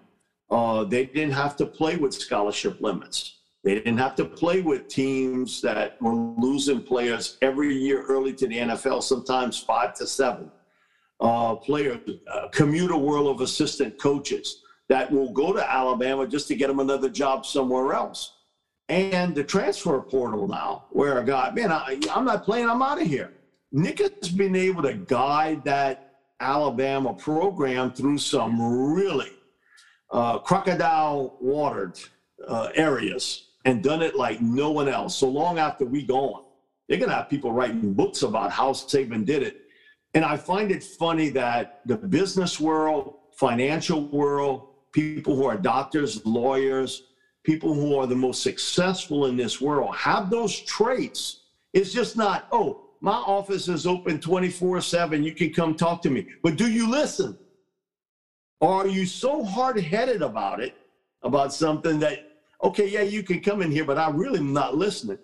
Uh, 0.49 0.85
they 0.85 1.05
didn't 1.05 1.34
have 1.34 1.57
to 1.57 1.65
play 1.65 1.97
with 1.97 2.14
scholarship 2.14 2.80
limits. 2.80 3.18
They 3.65 3.76
didn't 3.76 3.97
have 3.97 4.15
to 4.15 4.23
play 4.23 4.61
with 4.61 4.88
teams 4.88 5.59
that 5.61 6.01
were 6.01 6.15
losing 6.15 6.81
players 6.81 7.38
every 7.41 7.76
year 7.76 8.05
early 8.07 8.34
to 8.35 8.47
the 8.47 8.59
NFL, 8.59 9.03
sometimes 9.03 9.59
five 9.59 9.93
to 9.95 10.07
seven 10.07 10.49
uh, 11.19 11.56
players, 11.56 11.99
uh, 12.31 12.48
commuter 12.49 12.98
world 12.98 13.27
of 13.27 13.41
assistant 13.41 13.98
coaches 13.99 14.61
that 14.89 15.11
will 15.11 15.31
go 15.31 15.52
to 15.53 15.72
Alabama 15.72 16.27
just 16.27 16.48
to 16.48 16.56
get 16.56 16.68
them 16.68 16.80
another 16.80 17.10
job 17.10 17.45
somewhere 17.45 17.94
else. 17.94 18.34
And 18.89 19.35
the 19.35 19.44
transfer 19.44 19.99
portal 19.99 20.48
now, 20.48 20.85
where 20.91 21.19
a 21.19 21.26
guy, 21.26 21.52
man, 21.52 21.72
I, 21.72 21.99
I'm 22.14 22.23
not 22.23 22.44
playing, 22.44 22.69
I'm 22.69 22.81
out 22.81 23.02
of 23.02 23.07
here. 23.07 23.34
Nick 23.72 23.99
has 23.99 24.30
been 24.30 24.56
able 24.56 24.81
to 24.84 24.94
guide 24.94 25.65
that 25.65 26.15
Alabama 26.39 27.14
program 27.14 27.91
through 27.91 28.18
some 28.19 28.61
really 28.94 29.31
uh, 30.11 30.39
crocodile 30.39 31.38
watered 31.41 31.99
uh, 32.48 32.69
areas 32.76 33.49
and 33.65 33.84
done 33.84 34.02
it 34.02 34.15
like 34.15 34.41
no 34.41 34.72
one 34.72 34.88
else. 34.88 35.18
So 35.18 35.27
long 35.27 35.60
after 35.60 35.84
we 35.84 36.03
gone, 36.03 36.44
they're 36.88 36.98
going 36.98 37.10
to 37.10 37.15
have 37.15 37.30
people 37.30 37.52
writing 37.52 37.94
books 37.94 38.22
about 38.22 38.52
how 38.52 38.72
Saban 38.72 39.26
did 39.26 39.44
it. 39.44 39.66
And 40.18 40.26
I 40.26 40.35
find 40.35 40.72
it 40.72 40.84
funny 40.84 41.30
that 41.30 41.81
the 41.85 41.95
business 41.95 42.60
world, 42.60 43.18
financial 43.34 44.07
world, 44.07 44.69
people 44.91 45.35
who 45.35 45.45
are 45.45 45.56
doctors, 45.56 46.26
lawyers, 46.26 47.03
people 47.44 47.76
who 47.76 47.95
are 47.99 48.07
the 48.07 48.15
most 48.15 48.41
successful 48.41 49.27
in 49.27 49.38
this 49.38 49.61
world 49.61 49.95
have 49.95 50.31
those 50.31 50.60
traits. 50.61 51.41
It's 51.73 51.94
just 51.94 52.18
not, 52.18 52.48
oh, 52.52 52.88
my 52.99 53.14
office 53.14 53.68
is 53.68 53.85
open 53.85 54.19
24 54.19 54.81
7. 54.81 55.23
You 55.23 55.35
can 55.35 55.53
come 55.53 55.76
talk 55.76 56.02
to 56.02 56.10
me. 56.10 56.26
But 56.41 56.56
do 56.56 56.68
you 56.68 56.89
listen? 56.89 57.38
Or 58.60 58.73
are 58.73 58.88
you 58.88 59.06
so 59.06 59.44
hard 59.44 59.80
headed 59.80 60.23
about 60.23 60.61
it, 60.61 60.73
about 61.22 61.53
something 61.53 61.99
that, 61.99 62.39
okay, 62.64 62.89
yeah, 62.89 63.03
you 63.03 63.22
can 63.22 63.39
come 63.39 63.61
in 63.61 63.69
here, 63.69 63.85
but 63.85 63.99
I 63.99 64.10
really 64.10 64.39
am 64.39 64.52
not 64.52 64.76
listening? 64.76 65.19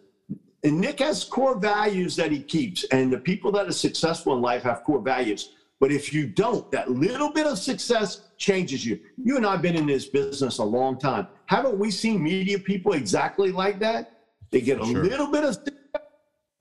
And 0.64 0.80
Nick 0.80 0.99
has 0.99 1.23
core 1.23 1.57
values 1.60 2.15
that 2.15 2.31
he 2.31 2.41
keeps. 2.41 2.85
And 2.85 3.11
the 3.11 3.18
people 3.18 3.52
that 3.53 3.68
are 3.68 3.73
successful 3.73 4.35
in 4.35 4.41
life 4.41 4.64
have 4.64 4.84
core 4.84 5.02
values. 5.02 5.53
But 5.80 5.91
if 5.91 6.14
you 6.14 6.27
don't, 6.27 6.72
that 6.72 6.90
little 6.90 7.30
bit 7.30 7.45
of 7.45 7.57
success 7.60 8.22
changes 8.38 8.85
you. 8.85 8.99
You 9.22 9.35
and 9.35 9.45
I 9.45 9.52
have 9.53 9.61
been 9.61 9.76
in 9.76 9.85
this 9.85 10.06
business 10.06 10.60
a 10.60 10.64
long 10.64 10.98
time. 10.98 11.27
Haven't 11.48 11.77
we 11.77 11.91
seen 11.91 12.23
media 12.23 12.57
people 12.57 12.94
exactly 12.94 13.52
like 13.52 13.80
that? 13.80 14.22
They 14.52 14.61
get 14.61 14.80
a 14.80 14.85
sure. 14.85 15.03
little 15.03 15.27
bit 15.27 15.44
of 15.44 15.57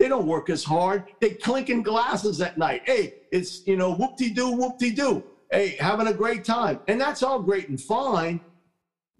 they 0.00 0.08
don't 0.08 0.26
work 0.26 0.50
as 0.50 0.64
hard. 0.64 1.04
They 1.20 1.30
clinking 1.30 1.84
glasses 1.84 2.40
at 2.40 2.58
night. 2.58 2.82
Hey, 2.86 3.14
it's 3.30 3.64
you 3.68 3.76
know 3.76 3.94
whoop-de-doo, 3.94 4.50
whoop-de-doo. 4.50 5.22
Hey, 5.52 5.76
having 5.78 6.08
a 6.08 6.12
great 6.12 6.44
time. 6.44 6.80
And 6.88 7.00
that's 7.00 7.22
all 7.22 7.40
great 7.40 7.68
and 7.68 7.80
fine. 7.80 8.40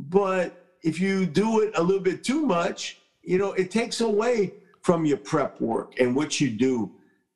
But 0.00 0.76
if 0.82 0.98
you 0.98 1.26
do 1.26 1.60
it 1.60 1.76
a 1.76 1.82
little 1.82 2.02
bit 2.02 2.24
too 2.24 2.44
much, 2.44 2.98
you 3.22 3.38
know, 3.38 3.52
it 3.52 3.70
takes 3.70 4.00
away 4.00 4.54
from 4.82 5.04
your 5.04 5.16
prep 5.16 5.60
work 5.60 5.94
and 5.98 6.14
what 6.14 6.40
you 6.40 6.50
do 6.50 6.90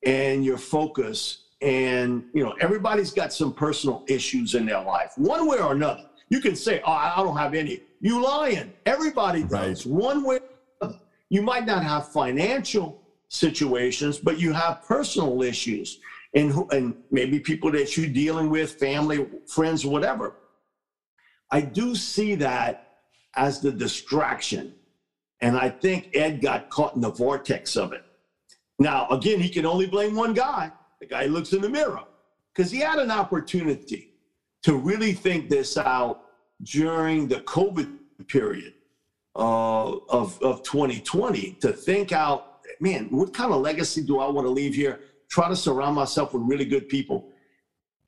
and 0.05 0.45
your 0.45 0.59
focus. 0.59 1.45
And, 1.63 2.25
you 2.35 2.45
know, 2.45 2.55
everybody's 2.61 3.13
got 3.13 3.33
some 3.33 3.53
personal 3.53 4.05
issues 4.09 4.55
in 4.55 4.67
their 4.67 4.83
life, 4.83 5.13
one 5.17 5.49
way 5.49 5.59
or 5.59 5.73
another. 5.73 6.05
You 6.29 6.41
can 6.41 6.57
say, 6.57 6.83
oh, 6.85 6.93
I 6.93 7.15
don't 7.17 7.37
have 7.37 7.55
any. 7.55 7.81
You 8.01 8.23
lying. 8.23 8.73
Everybody 8.85 9.43
does, 9.45 9.87
right. 9.87 9.93
one 9.95 10.25
way 10.25 10.41
You 11.29 11.43
might 11.43 11.67
not 11.67 11.83
have 11.83 12.13
financial 12.13 13.01
situations, 13.29 14.19
but 14.19 14.39
you 14.39 14.53
have 14.53 14.85
personal 14.85 15.43
issues 15.43 15.99
and, 16.35 16.53
and 16.73 16.95
maybe 17.11 17.41
people 17.41 17.71
that 17.73 17.97
you're 17.97 18.09
dealing 18.09 18.51
with, 18.51 18.73
family, 18.73 19.27
friends, 19.47 19.85
whatever. 19.87 20.35
I 21.51 21.61
do 21.63 21.95
see 21.95 22.35
that 22.37 22.99
as 23.35 23.61
the 23.61 23.73
distraction 23.73 24.75
and 25.41 25.57
I 25.57 25.69
think 25.69 26.11
Ed 26.15 26.41
got 26.41 26.71
caught 26.71 26.95
in 26.95 27.01
the 27.01 27.11
vortex 27.11 27.77
of 27.77 27.93
it. 27.93 28.05
Now, 28.79 29.09
again, 29.09 29.41
he 29.41 29.49
can 29.49 29.67
only 29.67 29.87
blame 29.87 30.15
one 30.15 30.35
guy, 30.35 30.71
the 31.01 31.07
guy 31.07 31.27
looks 31.27 31.53
in 31.53 31.63
the 31.63 31.69
mirror, 31.69 32.03
because 32.55 32.71
he 32.71 32.79
had 32.81 32.99
an 32.99 33.11
opportunity 33.11 34.13
to 34.63 34.77
really 34.77 35.13
think 35.13 35.49
this 35.49 35.77
out 35.77 36.23
during 36.63 37.29
the 37.29 37.41
COVID 37.41 37.97
period 38.29 38.75
uh, 39.35 39.93
of, 40.09 40.41
of 40.43 40.63
2020, 40.63 41.53
to 41.61 41.73
think 41.73 42.13
out, 42.13 42.61
man, 42.81 43.07
what 43.11 43.33
kind 43.33 43.53
of 43.53 43.61
legacy 43.61 44.03
do 44.03 44.19
I 44.19 44.29
want 44.29 44.47
to 44.47 44.51
leave 44.51 44.75
here? 44.75 45.01
Try 45.29 45.49
to 45.49 45.57
surround 45.57 45.95
myself 45.95 46.35
with 46.35 46.43
really 46.43 46.65
good 46.65 46.89
people 46.89 47.29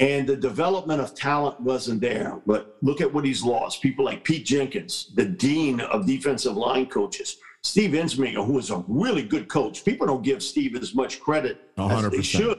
and 0.00 0.26
the 0.26 0.36
development 0.36 1.00
of 1.00 1.14
talent 1.14 1.60
wasn't 1.60 2.00
there. 2.00 2.40
But 2.46 2.76
look 2.82 3.00
at 3.00 3.12
what 3.12 3.24
he's 3.24 3.42
lost. 3.42 3.82
People 3.82 4.04
like 4.04 4.22
Pete 4.24 4.46
Jenkins, 4.46 5.10
the 5.14 5.24
dean 5.24 5.80
of 5.80 6.06
defensive 6.06 6.56
line 6.56 6.86
coaches, 6.86 7.38
Steve 7.62 7.90
Ensminger, 7.90 8.46
who 8.46 8.58
is 8.58 8.70
a 8.70 8.84
really 8.86 9.22
good 9.22 9.48
coach. 9.48 9.84
People 9.84 10.06
don't 10.06 10.22
give 10.22 10.42
Steve 10.42 10.76
as 10.76 10.94
much 10.94 11.20
credit 11.20 11.74
100%. 11.76 12.04
as 12.04 12.10
they 12.10 12.22
should. 12.22 12.58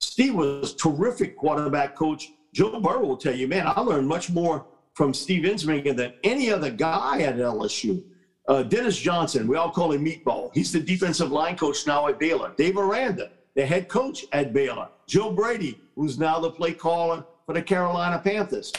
Steve 0.00 0.34
was 0.34 0.74
terrific 0.74 1.36
quarterback 1.36 1.94
coach. 1.94 2.30
Joe 2.54 2.80
Burrow 2.80 3.04
will 3.06 3.16
tell 3.16 3.34
you, 3.34 3.48
man, 3.48 3.66
I 3.66 3.80
learned 3.80 4.08
much 4.08 4.30
more 4.30 4.66
from 4.94 5.12
Steve 5.12 5.44
Ensminger 5.44 5.94
than 5.94 6.14
any 6.22 6.50
other 6.50 6.70
guy 6.70 7.20
at 7.20 7.36
LSU. 7.36 8.02
Uh, 8.46 8.62
Dennis 8.62 8.96
Johnson, 8.98 9.48
we 9.48 9.56
all 9.56 9.70
call 9.70 9.92
him 9.92 10.04
Meatball. 10.04 10.50
He's 10.54 10.70
the 10.72 10.80
defensive 10.80 11.32
line 11.32 11.56
coach 11.56 11.86
now 11.86 12.08
at 12.08 12.18
Baylor. 12.18 12.52
Dave 12.56 12.76
Aranda, 12.76 13.30
the 13.54 13.64
head 13.64 13.88
coach 13.88 14.24
at 14.32 14.52
Baylor. 14.52 14.88
Joe 15.06 15.32
Brady, 15.32 15.80
who's 15.94 16.18
now 16.18 16.40
the 16.40 16.50
play 16.50 16.72
caller 16.72 17.24
for 17.46 17.54
the 17.54 17.62
Carolina 17.62 18.20
Panthers. 18.22 18.72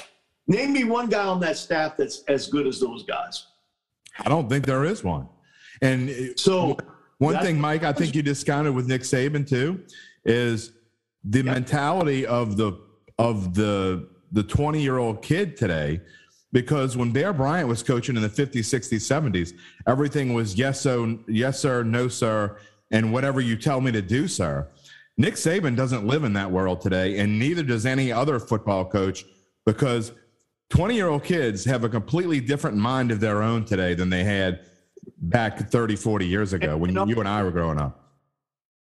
Name 0.48 0.74
me 0.74 0.84
one 0.84 1.10
guy 1.10 1.26
on 1.26 1.40
that 1.42 1.58
staff 1.58 1.98
that's 1.98 2.24
as 2.28 2.48
good 2.48 2.68
as 2.68 2.80
those 2.80 3.04
guys. 3.04 3.48
I 4.20 4.30
don't 4.30 4.50
think 4.50 4.66
there 4.66 4.86
is 4.86 5.04
one. 5.04 5.28
And 5.82 6.10
uh, 6.10 6.14
so, 6.36 6.78
one 7.18 7.40
thing, 7.40 7.60
Mike, 7.60 7.84
I 7.84 7.94
think 7.94 8.16
you 8.16 8.22
discounted 8.22 8.74
with 8.74 8.88
Nick 8.88 9.02
Saban 9.02 9.48
too, 9.48 9.84
is 10.24 10.72
the 11.24 11.40
yep. 11.40 11.46
mentality 11.46 12.26
of 12.26 12.58
the 12.58 12.80
of 13.18 13.54
the 13.54 14.10
the 14.32 14.44
20 14.44 14.82
year 14.82 14.98
old 14.98 15.22
kid 15.22 15.58
today. 15.58 16.02
Because 16.52 16.96
when 16.96 17.12
Bear 17.12 17.34
Bryant 17.34 17.68
was 17.68 17.84
coaching 17.84 18.16
in 18.16 18.22
the 18.22 18.30
50s, 18.30 18.60
60s, 18.60 19.02
70s, 19.02 19.54
everything 19.88 20.34
was 20.34 20.56
yes, 20.58 20.80
so 20.80 21.20
yes, 21.28 21.60
sir, 21.60 21.84
no, 21.84 22.08
sir, 22.08 22.58
and 22.92 23.12
whatever 23.12 23.42
you 23.42 23.56
tell 23.56 23.82
me 23.82 23.92
to 23.92 24.02
do, 24.02 24.28
sir. 24.28 24.68
Nick 25.18 25.36
Saban 25.36 25.76
doesn't 25.76 26.06
live 26.06 26.24
in 26.24 26.34
that 26.34 26.52
world 26.52 26.82
today, 26.82 27.20
and 27.20 27.40
neither 27.40 27.64
does 27.64 27.86
any 27.86 28.12
other 28.12 28.40
football 28.40 28.86
coach 28.86 29.26
because 29.66 30.12
20 30.70 30.96
year 30.96 31.08
old 31.08 31.24
kids 31.24 31.64
have 31.66 31.84
a 31.84 31.90
completely 31.90 32.40
different 32.40 32.76
mind 32.76 33.12
of 33.12 33.20
their 33.20 33.42
own 33.42 33.66
today 33.66 33.94
than 33.94 34.10
they 34.10 34.24
had 34.24 34.62
back 35.18 35.70
30, 35.70 35.96
40 35.96 36.28
years 36.28 36.54
ago 36.54 36.76
when 36.76 36.94
you, 36.94 37.08
you 37.08 37.20
and 37.20 37.28
I 37.28 37.44
were 37.44 37.52
growing 37.52 37.80
up. 37.80 38.02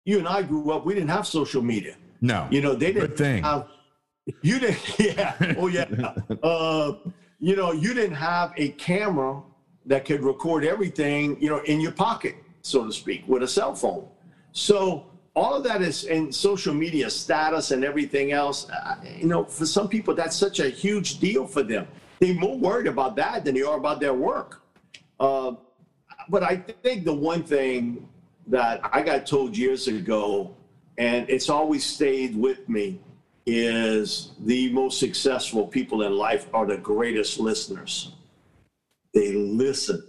You 0.06 0.20
and 0.20 0.28
I 0.28 0.42
grew 0.42 0.72
up, 0.72 0.86
we 0.86 0.94
didn't 0.94 1.10
have 1.10 1.28
social 1.28 1.62
media. 1.62 1.96
No. 2.22 2.48
You 2.50 2.62
know, 2.62 2.74
they 2.74 2.94
didn't 2.94 3.10
Good 3.10 3.18
thing. 3.18 3.44
have, 3.44 3.68
you 4.42 4.60
didn't, 4.60 5.00
yeah. 5.00 5.36
Oh, 5.58 5.68
yeah. 5.68 5.86
uh, 6.44 6.94
you 7.40 7.56
know, 7.56 7.72
you 7.74 7.94
didn't 7.94 8.16
have 8.16 8.54
a 8.58 8.70
camera 8.70 9.42
that 9.86 10.06
could 10.06 10.24
record 10.24 10.64
everything, 10.64 11.40
you 11.42 11.50
know, 11.50 11.60
in 11.60 11.82
your 11.82 11.92
pocket, 11.92 12.36
so 12.64 12.86
to 12.86 12.92
speak, 12.92 13.24
with 13.28 13.44
a 13.44 13.48
cell 13.48 13.76
phone. 13.76 14.08
So, 14.54 15.06
all 15.36 15.56
of 15.56 15.64
that 15.64 15.82
is 15.82 16.04
in 16.04 16.32
social 16.32 16.74
media 16.74 17.10
status 17.10 17.72
and 17.72 17.84
everything 17.84 18.32
else. 18.32 18.70
Uh, 18.70 18.96
you 19.18 19.26
know, 19.26 19.44
for 19.44 19.66
some 19.66 19.88
people, 19.88 20.14
that's 20.14 20.36
such 20.36 20.60
a 20.60 20.70
huge 20.70 21.20
deal 21.20 21.48
for 21.48 21.64
them. 21.64 21.88
They're 22.20 22.36
more 22.36 22.58
worried 22.58 22.88
about 22.88 23.16
that 23.16 23.44
than 23.44 23.56
they 23.56 23.64
are 23.64 23.78
about 23.78 24.00
their 24.00 24.14
work. 24.14 24.62
Uh, 25.20 25.54
but 26.30 26.44
I 26.44 26.58
think 26.58 27.04
the 27.04 27.14
one 27.14 27.44
thing 27.44 28.08
that 28.48 28.80
I 28.84 29.02
got 29.02 29.26
told 29.26 29.58
years 29.58 29.88
ago, 29.88 30.56
and 30.98 31.28
it's 31.30 31.50
always 31.50 31.84
stayed 31.84 32.36
with 32.36 32.70
me, 32.70 33.02
is 33.46 34.32
the 34.40 34.72
most 34.72 35.00
successful 35.00 35.68
people 35.68 36.04
in 36.04 36.14
life 36.14 36.48
are 36.54 36.66
the 36.66 36.78
greatest 36.78 37.40
listeners. 37.40 38.14
They 39.14 39.34
listen. 39.34 40.04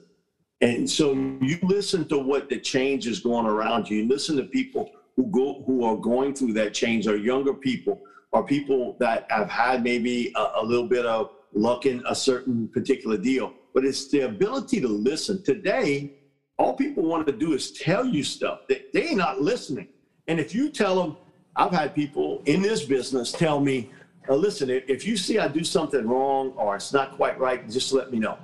And 0.64 0.88
so 0.88 1.12
you 1.40 1.58
listen 1.62 2.08
to 2.08 2.18
what 2.18 2.48
the 2.48 2.58
change 2.58 3.06
is 3.06 3.20
going 3.20 3.46
around 3.46 3.88
you. 3.88 3.98
You 3.98 4.08
listen 4.08 4.36
to 4.36 4.44
people 4.44 4.90
who 5.16 5.26
go 5.26 5.62
who 5.66 5.84
are 5.84 5.96
going 5.96 6.34
through 6.34 6.54
that 6.54 6.74
change. 6.74 7.06
Are 7.06 7.16
younger 7.16 7.54
people 7.54 8.00
or 8.32 8.44
people 8.44 8.96
that 8.98 9.26
have 9.30 9.48
had 9.48 9.82
maybe 9.82 10.32
a, 10.34 10.46
a 10.56 10.64
little 10.64 10.88
bit 10.88 11.06
of 11.06 11.30
luck 11.52 11.86
in 11.86 12.02
a 12.08 12.14
certain 12.14 12.66
particular 12.68 13.16
deal 13.16 13.52
but 13.74 13.84
it's 13.84 14.08
the 14.08 14.20
ability 14.20 14.80
to 14.80 14.88
listen. 14.88 15.42
Today 15.42 16.12
all 16.58 16.74
people 16.74 17.02
want 17.02 17.26
to 17.26 17.32
do 17.32 17.52
is 17.52 17.72
tell 17.72 18.06
you 18.06 18.22
stuff. 18.22 18.60
They, 18.68 18.82
they 18.92 19.08
ain't 19.08 19.16
not 19.16 19.40
listening. 19.40 19.88
And 20.28 20.38
if 20.38 20.54
you 20.54 20.70
tell 20.70 20.94
them 20.94 21.16
i've 21.56 21.70
had 21.70 21.94
people 21.94 22.42
in 22.46 22.60
this 22.60 22.84
business 22.84 23.30
tell 23.30 23.60
me 23.60 23.88
listen 24.28 24.68
if 24.68 25.06
you 25.06 25.16
see 25.16 25.38
i 25.38 25.46
do 25.46 25.62
something 25.62 26.04
wrong 26.04 26.50
or 26.56 26.74
it's 26.74 26.92
not 26.92 27.14
quite 27.14 27.38
right 27.38 27.70
just 27.70 27.92
let 27.92 28.10
me 28.10 28.18
know 28.18 28.36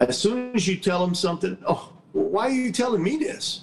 as 0.00 0.18
soon 0.18 0.54
as 0.54 0.66
you 0.66 0.76
tell 0.76 1.04
them 1.04 1.14
something 1.14 1.56
oh 1.66 1.92
why 2.12 2.46
are 2.46 2.50
you 2.50 2.72
telling 2.72 3.02
me 3.02 3.16
this 3.16 3.62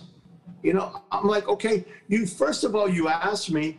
you 0.66 0.74
know, 0.74 1.04
I'm 1.12 1.28
like, 1.28 1.48
okay, 1.48 1.86
you 2.08 2.26
first 2.26 2.64
of 2.64 2.76
all, 2.76 2.90
you 2.90 3.08
ask 3.08 3.52
me 3.52 3.78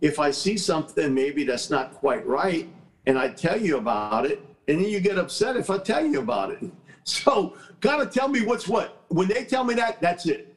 if 0.00 0.20
I 0.20 0.30
see 0.30 0.56
something 0.56 1.12
maybe 1.12 1.42
that's 1.42 1.70
not 1.70 1.92
quite 1.94 2.24
right, 2.24 2.68
and 3.06 3.18
I 3.18 3.30
tell 3.30 3.60
you 3.60 3.78
about 3.78 4.26
it, 4.26 4.40
and 4.68 4.80
then 4.80 4.88
you 4.88 5.00
get 5.00 5.18
upset 5.18 5.56
if 5.56 5.70
I 5.70 5.78
tell 5.78 6.06
you 6.06 6.20
about 6.20 6.52
it. 6.52 6.62
So, 7.02 7.56
gotta 7.80 8.06
tell 8.06 8.28
me 8.28 8.42
what's 8.42 8.68
what. 8.68 9.02
When 9.08 9.26
they 9.26 9.44
tell 9.44 9.64
me 9.64 9.74
that, 9.74 10.00
that's 10.02 10.26
it. 10.26 10.54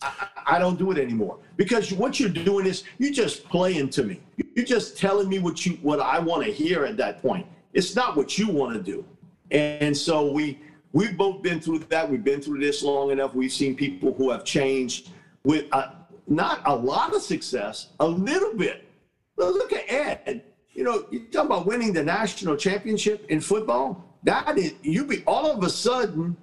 I, 0.00 0.26
I 0.46 0.58
don't 0.58 0.78
do 0.78 0.90
it 0.90 0.98
anymore 0.98 1.38
because 1.56 1.92
what 1.92 2.18
you're 2.18 2.30
doing 2.30 2.66
is 2.66 2.82
you're 2.98 3.12
just 3.12 3.44
playing 3.44 3.90
to 3.90 4.02
me. 4.02 4.20
You're 4.56 4.64
just 4.64 4.96
telling 4.96 5.28
me 5.28 5.38
what 5.38 5.64
you 5.66 5.74
what 5.82 6.00
I 6.00 6.18
want 6.18 6.44
to 6.44 6.50
hear 6.50 6.86
at 6.86 6.96
that 6.96 7.20
point. 7.20 7.46
It's 7.74 7.94
not 7.94 8.16
what 8.16 8.38
you 8.38 8.48
want 8.48 8.74
to 8.74 8.82
do. 8.82 9.04
And 9.50 9.96
so 9.96 10.32
we 10.32 10.58
we've 10.92 11.16
both 11.16 11.42
been 11.42 11.60
through 11.60 11.80
that. 11.80 12.10
We've 12.10 12.24
been 12.24 12.40
through 12.40 12.60
this 12.60 12.82
long 12.82 13.10
enough. 13.10 13.34
We've 13.34 13.52
seen 13.52 13.74
people 13.74 14.14
who 14.14 14.30
have 14.30 14.44
changed 14.44 15.10
with 15.44 15.66
uh, 15.72 15.90
not 16.26 16.62
a 16.64 16.74
lot 16.74 17.14
of 17.14 17.22
success, 17.22 17.88
a 18.00 18.06
little 18.06 18.54
bit. 18.54 18.88
But 19.36 19.54
Look 19.54 19.72
at 19.72 19.84
Ed. 19.88 20.44
You 20.70 20.84
know, 20.84 21.06
you 21.10 21.26
talk 21.26 21.46
about 21.46 21.66
winning 21.66 21.92
the 21.92 22.02
national 22.02 22.56
championship 22.56 23.26
in 23.28 23.40
football. 23.40 24.18
That 24.24 24.56
is, 24.56 24.74
you 24.82 25.04
be 25.04 25.22
all 25.26 25.50
of 25.50 25.62
a 25.62 25.68
sudden, 25.68 26.36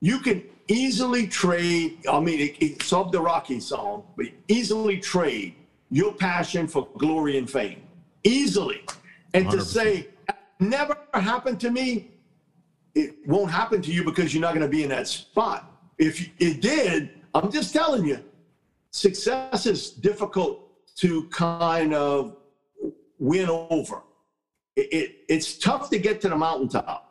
you 0.00 0.20
can 0.20 0.44
easily 0.68 1.26
trade. 1.26 1.98
I 2.10 2.20
mean, 2.20 2.40
it, 2.40 2.56
it's 2.60 2.92
of 2.92 3.12
the 3.12 3.20
Rocky 3.20 3.60
song, 3.60 4.04
but 4.16 4.26
easily 4.48 4.98
trade 4.98 5.56
your 5.90 6.12
passion 6.12 6.66
for 6.66 6.88
glory 6.96 7.38
and 7.38 7.50
fame, 7.50 7.82
easily. 8.24 8.82
And 9.34 9.46
100%. 9.46 9.50
to 9.50 9.60
say, 9.60 10.08
never 10.58 10.96
happened 11.14 11.60
to 11.60 11.70
me, 11.70 12.10
it 12.96 13.14
won't 13.26 13.50
happen 13.50 13.82
to 13.82 13.92
you 13.92 14.02
because 14.02 14.32
you're 14.32 14.40
not 14.40 14.54
going 14.54 14.66
to 14.66 14.74
be 14.74 14.82
in 14.82 14.88
that 14.88 15.06
spot. 15.06 15.70
If 15.98 16.30
it 16.40 16.62
did, 16.62 17.10
I'm 17.34 17.52
just 17.52 17.72
telling 17.74 18.06
you, 18.06 18.24
success 18.90 19.66
is 19.66 19.90
difficult 19.90 20.62
to 20.96 21.28
kind 21.28 21.92
of 21.92 22.36
win 23.18 23.50
over. 23.50 24.02
It, 24.76 24.92
it, 24.92 25.16
it's 25.28 25.58
tough 25.58 25.90
to 25.90 25.98
get 25.98 26.22
to 26.22 26.30
the 26.30 26.36
mountaintop. 26.36 27.02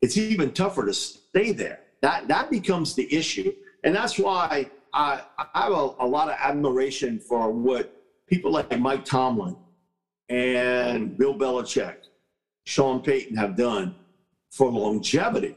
It's 0.00 0.16
even 0.16 0.52
tougher 0.52 0.86
to 0.86 0.94
stay 0.94 1.52
there. 1.52 1.80
That 2.00 2.28
that 2.28 2.50
becomes 2.50 2.94
the 2.94 3.12
issue, 3.14 3.52
and 3.84 3.94
that's 3.94 4.18
why 4.18 4.70
I, 4.92 5.22
I 5.54 5.62
have 5.62 5.72
a, 5.72 5.94
a 6.00 6.06
lot 6.06 6.28
of 6.28 6.36
admiration 6.38 7.18
for 7.18 7.50
what 7.50 7.92
people 8.26 8.50
like 8.52 8.78
Mike 8.78 9.04
Tomlin 9.04 9.56
and 10.28 11.16
Bill 11.16 11.34
Belichick, 11.34 11.96
Sean 12.64 13.00
Payton 13.00 13.36
have 13.36 13.56
done 13.56 13.94
for 14.56 14.70
longevity. 14.72 15.54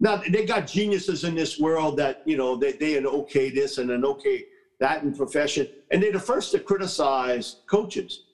Now 0.00 0.16
they 0.16 0.44
got 0.44 0.66
geniuses 0.66 1.24
in 1.24 1.34
this 1.34 1.58
world 1.58 1.96
that 1.98 2.22
you 2.24 2.36
know 2.36 2.56
they 2.56 2.72
they 2.72 2.96
an 2.96 3.06
okay 3.06 3.50
this 3.50 3.78
and 3.78 3.90
an 3.90 4.04
okay 4.04 4.44
that 4.80 5.02
in 5.02 5.14
profession, 5.14 5.68
and 5.90 6.02
they're 6.02 6.12
the 6.12 6.20
first 6.20 6.52
to 6.52 6.58
criticize 6.58 7.56
coaches. 7.66 8.24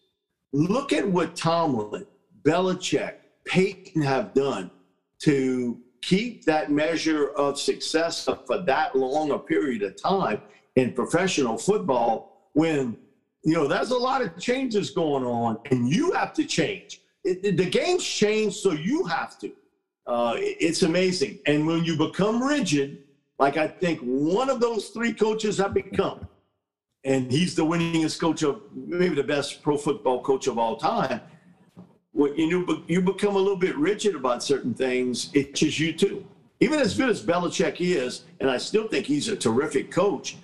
Look 0.53 0.93
at 0.93 1.07
what 1.07 1.37
Tomlin, 1.37 2.07
Belichick, 2.43 3.15
Payton 3.45 4.03
have 4.03 4.35
done 4.35 4.71
to 5.21 5.79
keep 6.03 6.45
that 6.45 6.71
measure 6.71 7.29
of 7.31 7.59
success 7.59 8.25
for 8.47 8.59
that 8.59 8.97
long 8.97 9.33
a 9.33 9.39
period 9.39 9.83
of 9.83 10.01
time 10.01 10.41
in 10.77 10.93
professional 10.93 11.59
football 11.59 12.51
when 12.55 12.97
you 13.45 13.55
know 13.55 13.67
there's 13.67 13.91
a 13.91 13.97
lot 13.97 14.23
of 14.23 14.37
changes 14.39 14.91
going 14.91 15.25
on 15.25 15.59
and 15.71 15.89
you 15.89 16.11
have 16.13 16.33
to 16.33 16.45
change 16.45 17.03
it, 17.25 17.57
the 17.57 17.69
game's 17.69 18.05
changed 18.05 18.57
so 18.57 18.73
you 18.73 19.05
have 19.05 19.39
to 19.39 19.53
uh, 20.11 20.35
it's 20.37 20.83
amazing 20.83 21.39
and 21.47 21.67
when 21.67 21.85
you 21.85 21.97
become 21.97 22.43
rigid 22.43 22.99
like 23.39 23.57
i 23.57 23.67
think 23.67 24.01
one 24.01 24.51
of 24.51 24.61
those 24.61 24.89
three 24.89 25.13
coaches 25.13 25.57
have 25.59 25.73
become 25.73 26.27
and 27.05 27.31
he's 27.31 27.55
the 27.55 27.65
winningest 27.65 28.21
coach 28.21 28.43
of 28.43 28.63
maybe 28.75 29.15
the 29.15 29.23
best 29.23 29.63
pro 29.63 29.77
football 29.77 30.23
coach 30.23 30.47
of 30.47 30.59
all 30.59 30.77
time. 30.77 31.21
When 32.13 32.35
you 32.35 32.85
you 32.89 33.01
become 33.01 33.37
a 33.37 33.39
little 33.39 33.57
bit 33.57 33.77
rigid 33.77 34.15
about 34.15 34.43
certain 34.43 34.75
things, 34.75 35.31
it 35.33 35.51
itches 35.51 35.79
you 35.79 35.93
too. 35.93 36.27
Even 36.61 36.79
as 36.79 36.95
good 36.95 37.09
as 37.09 37.25
Belichick 37.25 37.77
is, 37.81 38.25
and 38.41 38.51
I 38.51 38.59
still 38.59 38.87
think 38.87 39.07
he's 39.07 39.29
a 39.29 39.37
terrific 39.37 39.91
coach. 39.91 40.37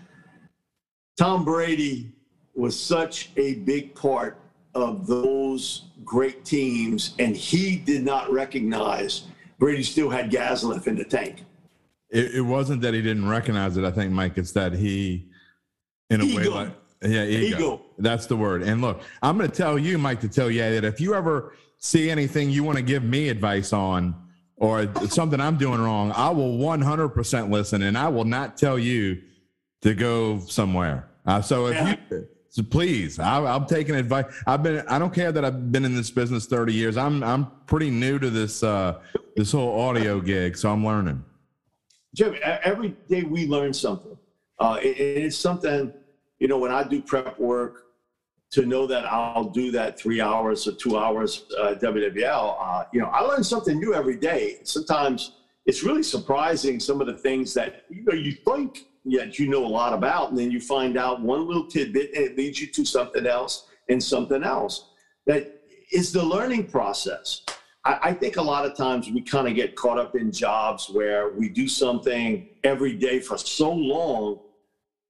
Tom 1.18 1.44
Brady 1.44 2.12
was 2.54 2.78
such 2.78 3.30
a 3.36 3.56
big 3.56 3.94
part 3.94 4.38
of 4.74 5.06
those 5.06 5.84
great 6.04 6.44
teams, 6.44 7.14
and 7.18 7.36
he 7.36 7.76
did 7.76 8.02
not 8.02 8.32
recognize 8.32 9.24
Brady 9.58 9.82
still 9.82 10.10
had 10.10 10.30
gas 10.30 10.62
left 10.62 10.86
in 10.86 10.96
the 10.96 11.04
tank. 11.04 11.44
It, 12.10 12.36
it 12.36 12.42
wasn't 12.42 12.82
that 12.82 12.94
he 12.94 13.02
didn't 13.02 13.28
recognize 13.28 13.76
it. 13.76 13.84
I 13.84 13.90
think, 13.90 14.12
Mike, 14.12 14.38
it's 14.38 14.52
that 14.52 14.72
he 14.72 15.28
in 16.10 16.20
a 16.20 16.24
ego. 16.24 16.38
way 16.38 16.46
like 16.46 16.72
yeah 17.02 17.24
ego. 17.24 17.56
ego. 17.56 17.80
that's 17.98 18.26
the 18.26 18.36
word 18.36 18.62
and 18.62 18.80
look 18.80 19.02
i'm 19.22 19.36
going 19.36 19.48
to 19.48 19.54
tell 19.54 19.78
you 19.78 19.98
mike 19.98 20.20
to 20.20 20.28
tell 20.28 20.50
you 20.50 20.60
that 20.60 20.84
if 20.84 21.00
you 21.00 21.14
ever 21.14 21.54
see 21.78 22.10
anything 22.10 22.50
you 22.50 22.64
want 22.64 22.76
to 22.76 22.82
give 22.82 23.02
me 23.02 23.28
advice 23.28 23.72
on 23.72 24.14
or 24.56 24.90
something 25.08 25.40
i'm 25.40 25.56
doing 25.56 25.80
wrong 25.80 26.12
i 26.12 26.30
will 26.30 26.56
100% 26.58 27.50
listen 27.50 27.82
and 27.82 27.98
i 27.98 28.08
will 28.08 28.24
not 28.24 28.56
tell 28.56 28.78
you 28.78 29.20
to 29.82 29.94
go 29.94 30.38
somewhere 30.40 31.08
uh, 31.26 31.40
so 31.40 31.66
if 31.66 31.74
yeah. 31.74 31.96
you 32.10 32.28
so 32.56 32.62
please 32.62 33.18
I, 33.18 33.44
i'm 33.54 33.66
taking 33.66 33.94
advice. 33.94 34.24
I've 34.46 34.62
been 34.62 34.82
i 34.88 34.98
don't 34.98 35.12
care 35.12 35.30
that 35.30 35.44
i've 35.44 35.70
been 35.70 35.84
in 35.84 35.94
this 35.94 36.10
business 36.10 36.46
30 36.46 36.72
years. 36.72 36.96
I'm 36.96 37.22
i'm 37.22 37.50
pretty 37.66 37.90
new 37.90 38.18
to 38.18 38.30
this 38.30 38.62
uh 38.62 38.98
this 39.36 39.52
whole 39.52 39.78
audio 39.78 40.20
gig 40.20 40.56
so 40.56 40.72
i'm 40.72 40.84
learning. 40.84 41.22
Jim 42.14 42.34
every 42.42 42.96
day 43.10 43.24
we 43.24 43.46
learn 43.46 43.74
something. 43.74 44.16
Uh, 44.58 44.78
it, 44.82 44.96
it's 44.98 45.36
something, 45.36 45.92
you 46.38 46.48
know, 46.48 46.56
when 46.56 46.72
I 46.72 46.82
do 46.82 47.02
prep 47.02 47.38
work, 47.38 47.82
to 48.52 48.64
know 48.64 48.86
that 48.86 49.04
I'll 49.04 49.50
do 49.50 49.70
that 49.72 49.98
three 49.98 50.22
hours 50.22 50.66
or 50.66 50.72
two 50.72 50.96
hours 50.96 51.44
uh, 51.58 51.74
WWL, 51.74 52.56
uh, 52.58 52.84
you 52.90 53.00
know, 53.00 53.08
I 53.08 53.20
learn 53.20 53.44
something 53.44 53.78
new 53.78 53.92
every 53.92 54.16
day. 54.16 54.60
Sometimes 54.62 55.32
it's 55.66 55.82
really 55.82 56.02
surprising 56.02 56.80
some 56.80 57.02
of 57.02 57.06
the 57.06 57.18
things 57.18 57.52
that 57.52 57.84
you 57.90 58.04
know 58.04 58.14
you 58.14 58.32
think 58.32 58.86
yet 59.06 59.38
you 59.38 59.48
know 59.48 59.64
a 59.64 59.68
lot 59.68 59.92
about, 59.92 60.30
and 60.30 60.38
then 60.38 60.50
you 60.50 60.60
find 60.60 60.98
out 60.98 61.20
one 61.20 61.46
little 61.46 61.66
tidbit 61.66 62.14
and 62.14 62.24
it 62.24 62.36
leads 62.36 62.60
you 62.60 62.66
to 62.66 62.84
something 62.84 63.26
else 63.26 63.66
and 63.88 64.02
something 64.02 64.42
else. 64.42 64.90
That 65.26 65.62
is 65.92 66.12
the 66.12 66.22
learning 66.22 66.66
process. 66.66 67.42
I, 67.84 67.98
I 68.02 68.12
think 68.12 68.36
a 68.36 68.42
lot 68.42 68.66
of 68.66 68.76
times 68.76 69.08
we 69.08 69.20
kind 69.20 69.46
of 69.46 69.54
get 69.54 69.76
caught 69.76 69.98
up 69.98 70.16
in 70.16 70.32
jobs 70.32 70.90
where 70.90 71.30
we 71.30 71.48
do 71.48 71.68
something 71.68 72.48
every 72.64 72.94
day 72.94 73.20
for 73.20 73.38
so 73.38 73.72
long 73.72 74.40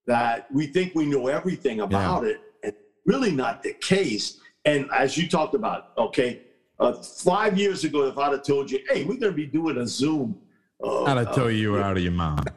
that 0.07 0.47
we 0.53 0.67
think 0.67 0.95
we 0.95 1.07
know 1.07 1.27
everything 1.27 1.81
about 1.81 2.23
yeah. 2.23 2.31
it, 2.31 2.41
and 2.63 2.73
really 3.07 3.33
not 3.33 3.63
the 3.63 3.73
case. 3.75 4.39
And 4.65 4.89
as 4.95 5.17
you 5.17 5.29
talked 5.29 5.55
about, 5.55 5.93
okay, 5.97 6.43
uh, 6.79 6.93
five 6.93 7.57
years 7.59 7.85
ago, 7.85 8.07
if 8.07 8.19
I'd 8.19 8.33
have 8.33 8.43
told 8.43 8.71
you, 8.71 8.81
hey, 8.91 9.05
we're 9.05 9.19
going 9.19 9.33
to 9.33 9.37
be 9.37 9.47
doing 9.47 9.79
a 9.79 9.87
Zoom, 9.87 10.39
uh, 10.85 11.05
I'd 11.05 11.17
have 11.17 11.35
told 11.35 11.49
uh, 11.49 11.51
you 11.51 11.73
were 11.73 11.83
out 11.83 11.97
of 11.97 12.03
your 12.03 12.13
mind. 12.13 12.51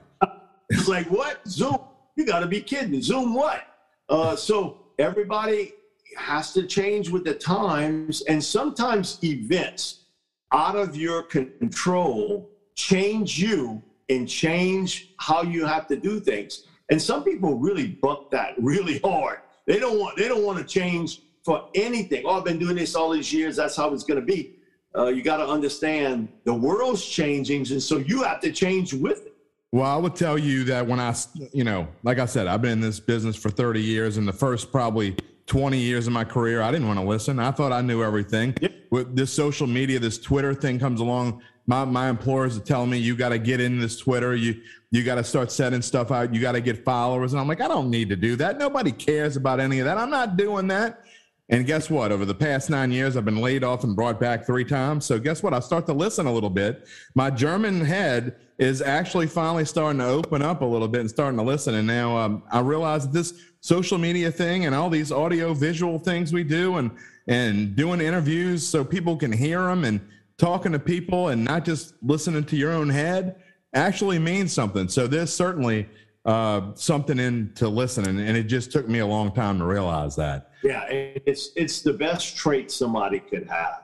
It's 0.69 0.87
like, 0.87 1.09
what? 1.09 1.39
Zoom? 1.47 1.79
You 2.15 2.25
got 2.25 2.39
to 2.39 2.47
be 2.47 2.61
kidding. 2.61 3.01
Zoom 3.01 3.33
what? 3.33 3.63
Uh, 4.09 4.35
so 4.35 4.79
everybody 4.97 5.73
has 6.17 6.53
to 6.53 6.65
change 6.65 7.09
with 7.09 7.23
the 7.23 7.35
times, 7.35 8.21
and 8.23 8.43
sometimes 8.43 9.19
events 9.23 10.05
out 10.51 10.75
of 10.75 10.95
your 10.95 11.23
control 11.23 12.49
change 12.75 13.39
you 13.39 13.81
and 14.09 14.27
change 14.27 15.13
how 15.19 15.43
you 15.43 15.65
have 15.65 15.87
to 15.87 15.95
do 15.95 16.19
things. 16.19 16.65
And 16.89 16.99
some 16.99 17.23
people 17.23 17.59
really 17.59 17.87
buck 17.87 18.31
that 18.31 18.55
really 18.57 18.99
hard. 18.99 19.39
They 19.67 19.77
don't 19.79 19.99
want 19.99 20.17
they 20.17 20.27
don't 20.27 20.43
want 20.43 20.57
to 20.57 20.65
change 20.65 21.21
for 21.45 21.69
anything. 21.75 22.23
Oh, 22.25 22.39
I've 22.39 22.45
been 22.45 22.57
doing 22.57 22.75
this 22.75 22.95
all 22.95 23.11
these 23.11 23.31
years. 23.31 23.55
That's 23.55 23.75
how 23.75 23.93
it's 23.93 24.03
going 24.03 24.19
to 24.19 24.25
be. 24.25 24.55
Uh, 24.97 25.07
you 25.07 25.21
got 25.21 25.37
to 25.37 25.47
understand 25.47 26.29
the 26.45 26.53
world's 26.53 27.05
changing, 27.05 27.71
and 27.71 27.81
so 27.81 27.97
you 27.97 28.23
have 28.23 28.39
to 28.41 28.51
change 28.51 28.93
with 28.93 29.27
it. 29.27 29.28
Well, 29.71 29.85
I 29.85 29.97
would 29.97 30.15
tell 30.15 30.37
you 30.37 30.63
that 30.65 30.87
when 30.87 30.99
I, 30.99 31.15
you 31.53 31.63
know, 31.63 31.87
like 32.03 32.17
I 32.17 32.25
said, 32.25 32.47
I've 32.47 32.61
been 32.61 32.71
in 32.71 32.81
this 32.81 32.99
business 32.99 33.35
for 33.35 33.49
30 33.49 33.81
years, 33.81 34.17
and 34.17 34.27
the 34.27 34.33
first 34.33 34.71
probably 34.71 35.15
20 35.45 35.77
years 35.77 36.07
of 36.07 36.13
my 36.13 36.23
career, 36.23 36.61
I 36.61 36.71
didn't 36.71 36.87
want 36.87 36.99
to 36.99 37.05
listen. 37.05 37.39
I 37.39 37.51
thought 37.51 37.71
I 37.71 37.81
knew 37.81 38.03
everything. 38.03 38.55
Yep. 38.61 38.73
With 38.89 39.15
this 39.15 39.31
social 39.31 39.67
media, 39.67 39.99
this 39.99 40.17
Twitter 40.17 40.55
thing 40.55 40.79
comes 40.79 41.01
along, 41.01 41.43
my, 41.67 41.85
my 41.85 42.09
employers 42.09 42.57
are 42.57 42.61
telling 42.61 42.89
me 42.89 42.97
you 42.97 43.15
got 43.15 43.29
to 43.29 43.37
get 43.37 43.61
in 43.61 43.79
this 43.79 43.99
Twitter. 43.99 44.35
You 44.35 44.59
you 44.91 45.03
got 45.03 45.15
to 45.15 45.23
start 45.23 45.51
setting 45.51 45.83
stuff 45.83 46.09
out. 46.09 46.33
You 46.33 46.41
got 46.41 46.53
to 46.53 46.61
get 46.61 46.83
followers. 46.83 47.33
And 47.33 47.39
I'm 47.39 47.47
like, 47.47 47.61
I 47.61 47.67
don't 47.67 47.91
need 47.91 48.09
to 48.09 48.15
do 48.15 48.35
that. 48.37 48.57
Nobody 48.57 48.91
cares 48.91 49.35
about 49.35 49.59
any 49.59 49.77
of 49.77 49.85
that. 49.85 49.99
I'm 49.99 50.09
not 50.09 50.35
doing 50.35 50.65
that. 50.69 51.03
And 51.49 51.65
guess 51.67 51.91
what? 51.91 52.11
Over 52.11 52.25
the 52.25 52.33
past 52.33 52.71
nine 52.71 52.91
years, 52.91 53.15
I've 53.15 53.25
been 53.25 53.37
laid 53.37 53.63
off 53.63 53.83
and 53.83 53.95
brought 53.95 54.19
back 54.19 54.47
three 54.47 54.65
times. 54.65 55.05
So 55.05 55.19
guess 55.19 55.43
what? 55.43 55.53
I 55.53 55.59
start 55.59 55.85
to 55.87 55.93
listen 55.93 56.25
a 56.25 56.33
little 56.33 56.49
bit. 56.49 56.87
My 57.13 57.29
German 57.29 57.81
head 57.81 58.35
is 58.60 58.81
actually 58.81 59.26
finally 59.26 59.64
starting 59.64 59.99
to 59.99 60.06
open 60.06 60.41
up 60.41 60.61
a 60.61 60.65
little 60.65 60.90
bit 60.90 61.02
and 61.02 61.10
starting 61.10 61.38
to 61.38 61.44
listen. 61.44 61.76
And 61.76 61.88
now 61.88 62.18
um, 62.18 62.44
I 62.52 62.60
realize 62.60 63.07
that 63.07 63.14
this 63.14 63.34
social 63.61 63.98
media 63.98 64.30
thing 64.31 64.65
and 64.65 64.76
all 64.76 64.90
these 64.90 65.11
audio 65.11 65.53
visual 65.53 65.98
things 65.98 66.31
we 66.31 66.44
do 66.44 66.77
and 66.77 66.91
and 67.27 67.76
doing 67.76 68.02
interviews 68.02 68.68
so 68.68 68.84
people 68.84 69.15
can 69.15 69.31
hear 69.31 69.64
them 69.64 69.86
and 69.86 70.02
talking 70.38 70.72
to 70.72 70.80
people 70.80 71.30
and 71.30 71.44
not 71.44 71.64
just 71.64 71.94
listening 72.02 72.44
to 72.44 72.56
your 72.56 72.72
own 72.72 72.90
head 72.90 73.36
actually 73.73 74.18
means 74.18 74.52
something. 74.52 74.88
So 74.88 75.06
there's 75.06 75.31
certainly 75.31 75.88
uh, 76.26 76.73
something 76.73 77.19
in 77.19 77.53
to 77.56 77.69
listen, 77.69 78.07
and, 78.07 78.19
and, 78.19 78.36
it 78.36 78.44
just 78.44 78.72
took 78.72 78.90
me 78.90 78.99
a 78.99 79.06
long 79.06 79.31
time 79.34 79.57
to 79.60 79.65
realize 79.65 80.15
that. 80.18 80.52
Yeah, 80.64 80.86
it's 80.90 81.52
it's 81.56 81.81
the 81.81 81.94
best 81.94 82.36
trait 82.36 82.72
somebody 82.72 83.19
could 83.19 83.48
have 83.48 83.84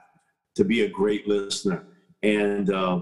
to 0.55 0.65
be 0.65 0.81
a 0.81 0.89
great 0.89 1.27
listener. 1.27 1.85
and 2.23 2.71
uh, 2.71 3.01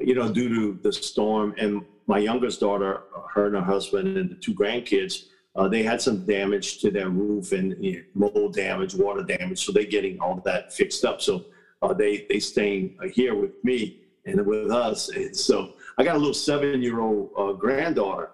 you 0.00 0.14
know, 0.14 0.32
due 0.32 0.48
to 0.48 0.78
the 0.82 0.92
storm, 0.92 1.54
and 1.58 1.84
my 2.06 2.18
youngest 2.18 2.60
daughter, 2.60 3.02
her 3.34 3.46
and 3.46 3.54
her 3.54 3.62
husband, 3.62 4.16
and 4.16 4.30
the 4.30 4.34
two 4.36 4.54
grandkids, 4.54 5.26
uh, 5.54 5.68
they 5.68 5.82
had 5.82 6.00
some 6.00 6.24
damage 6.24 6.80
to 6.80 6.90
their 6.90 7.10
roof 7.10 7.52
and 7.52 7.76
you 7.82 8.04
know, 8.14 8.30
mold 8.34 8.54
damage, 8.54 8.94
water 8.94 9.22
damage. 9.22 9.64
So 9.64 9.72
they're 9.72 9.84
getting 9.84 10.18
all 10.20 10.40
that 10.44 10.72
fixed 10.72 11.04
up. 11.04 11.20
So 11.20 11.46
uh, 11.82 11.92
they 11.92 12.26
they 12.28 12.40
staying 12.40 12.96
here 13.12 13.34
with 13.34 13.52
me 13.62 14.00
and 14.24 14.44
with 14.46 14.70
us. 14.70 15.10
And 15.16 15.36
so 15.36 15.74
I 15.98 16.04
got 16.04 16.16
a 16.16 16.18
little 16.18 16.34
seven 16.34 16.80
year 16.82 17.00
old 17.00 17.30
uh, 17.36 17.52
granddaughter, 17.52 18.30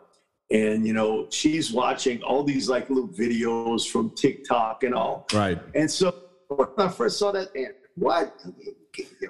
and 0.50 0.86
you 0.86 0.92
know 0.92 1.26
she's 1.30 1.72
watching 1.72 2.22
all 2.22 2.44
these 2.44 2.68
like 2.68 2.88
little 2.88 3.08
videos 3.08 3.88
from 3.88 4.10
TikTok 4.10 4.84
and 4.84 4.94
all. 4.94 5.26
Right. 5.32 5.58
And 5.74 5.90
so 5.90 6.14
when 6.48 6.68
I 6.78 6.88
first 6.88 7.18
saw 7.18 7.32
that, 7.32 7.54
man, 7.54 7.74
what? 7.96 8.40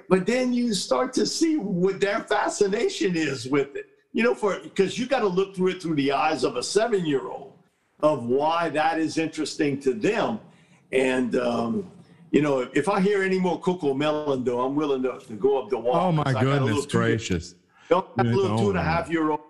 But 0.07 0.25
then 0.25 0.53
you 0.53 0.73
start 0.73 1.13
to 1.13 1.25
see 1.25 1.57
what 1.57 1.99
their 1.99 2.21
fascination 2.21 3.15
is 3.15 3.47
with 3.47 3.75
it. 3.75 3.87
You 4.11 4.23
know, 4.23 4.33
for 4.33 4.59
because 4.59 4.97
you 4.97 5.05
got 5.05 5.19
to 5.19 5.27
look 5.27 5.55
through 5.55 5.69
it 5.69 5.81
through 5.81 5.95
the 5.95 6.11
eyes 6.11 6.43
of 6.43 6.55
a 6.55 6.63
seven 6.63 7.05
year 7.05 7.27
old 7.27 7.53
of 8.01 8.25
why 8.25 8.69
that 8.69 8.99
is 8.99 9.17
interesting 9.17 9.79
to 9.81 9.93
them. 9.93 10.39
And 10.91 11.35
um, 11.35 11.91
you 12.31 12.41
know, 12.41 12.69
if 12.73 12.89
I 12.89 12.99
hear 12.99 13.23
any 13.23 13.39
more 13.39 13.59
CoComelon, 13.59 14.45
though, 14.45 14.61
I'm 14.61 14.75
willing 14.75 15.03
to, 15.03 15.19
to 15.19 15.33
go 15.33 15.61
up 15.61 15.69
the 15.69 15.77
wall. 15.77 15.95
Oh 15.95 16.11
my 16.11 16.33
goodness 16.33 16.85
gracious! 16.85 17.55
Don't 17.89 18.07
have 18.17 18.27
a 18.27 18.29
little 18.29 18.57
two 18.57 18.69
and 18.69 18.79
a 18.79 18.83
half 18.83 19.09
year 19.09 19.29
old 19.31 19.41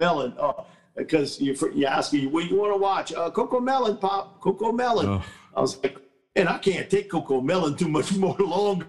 melon. 0.00 0.34
Oh, 0.38 0.66
because 0.96 1.40
you 1.40 1.56
you 1.74 1.86
ask 1.86 2.12
me 2.12 2.26
what 2.26 2.48
you 2.50 2.56
want 2.56 2.72
to 2.72 2.78
watch. 2.78 3.12
Uh, 3.12 3.30
CoComelon, 3.30 4.00
pop, 4.00 4.40
CoComelon. 4.40 5.04
Oh. 5.04 5.24
I 5.56 5.60
was 5.60 5.82
like, 5.82 5.98
and 6.38 6.48
I 6.48 6.58
can't 6.58 6.88
take 6.88 7.10
CoComelon 7.10 7.76
too 7.76 7.88
much 7.88 8.12
more 8.16 8.36
longer, 8.38 8.86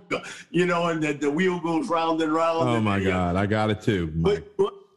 you 0.51 0.65
know, 0.65 0.87
and 0.87 1.01
the, 1.01 1.13
the 1.13 1.29
wheel 1.29 1.59
goes 1.59 1.89
round 1.89 2.21
and 2.21 2.31
round. 2.31 2.69
Oh 2.69 2.75
and, 2.75 2.85
my 2.85 3.03
God, 3.03 3.35
I 3.35 3.45
got 3.45 3.69
it 3.69 3.81
too. 3.81 4.11
But, 4.15 4.47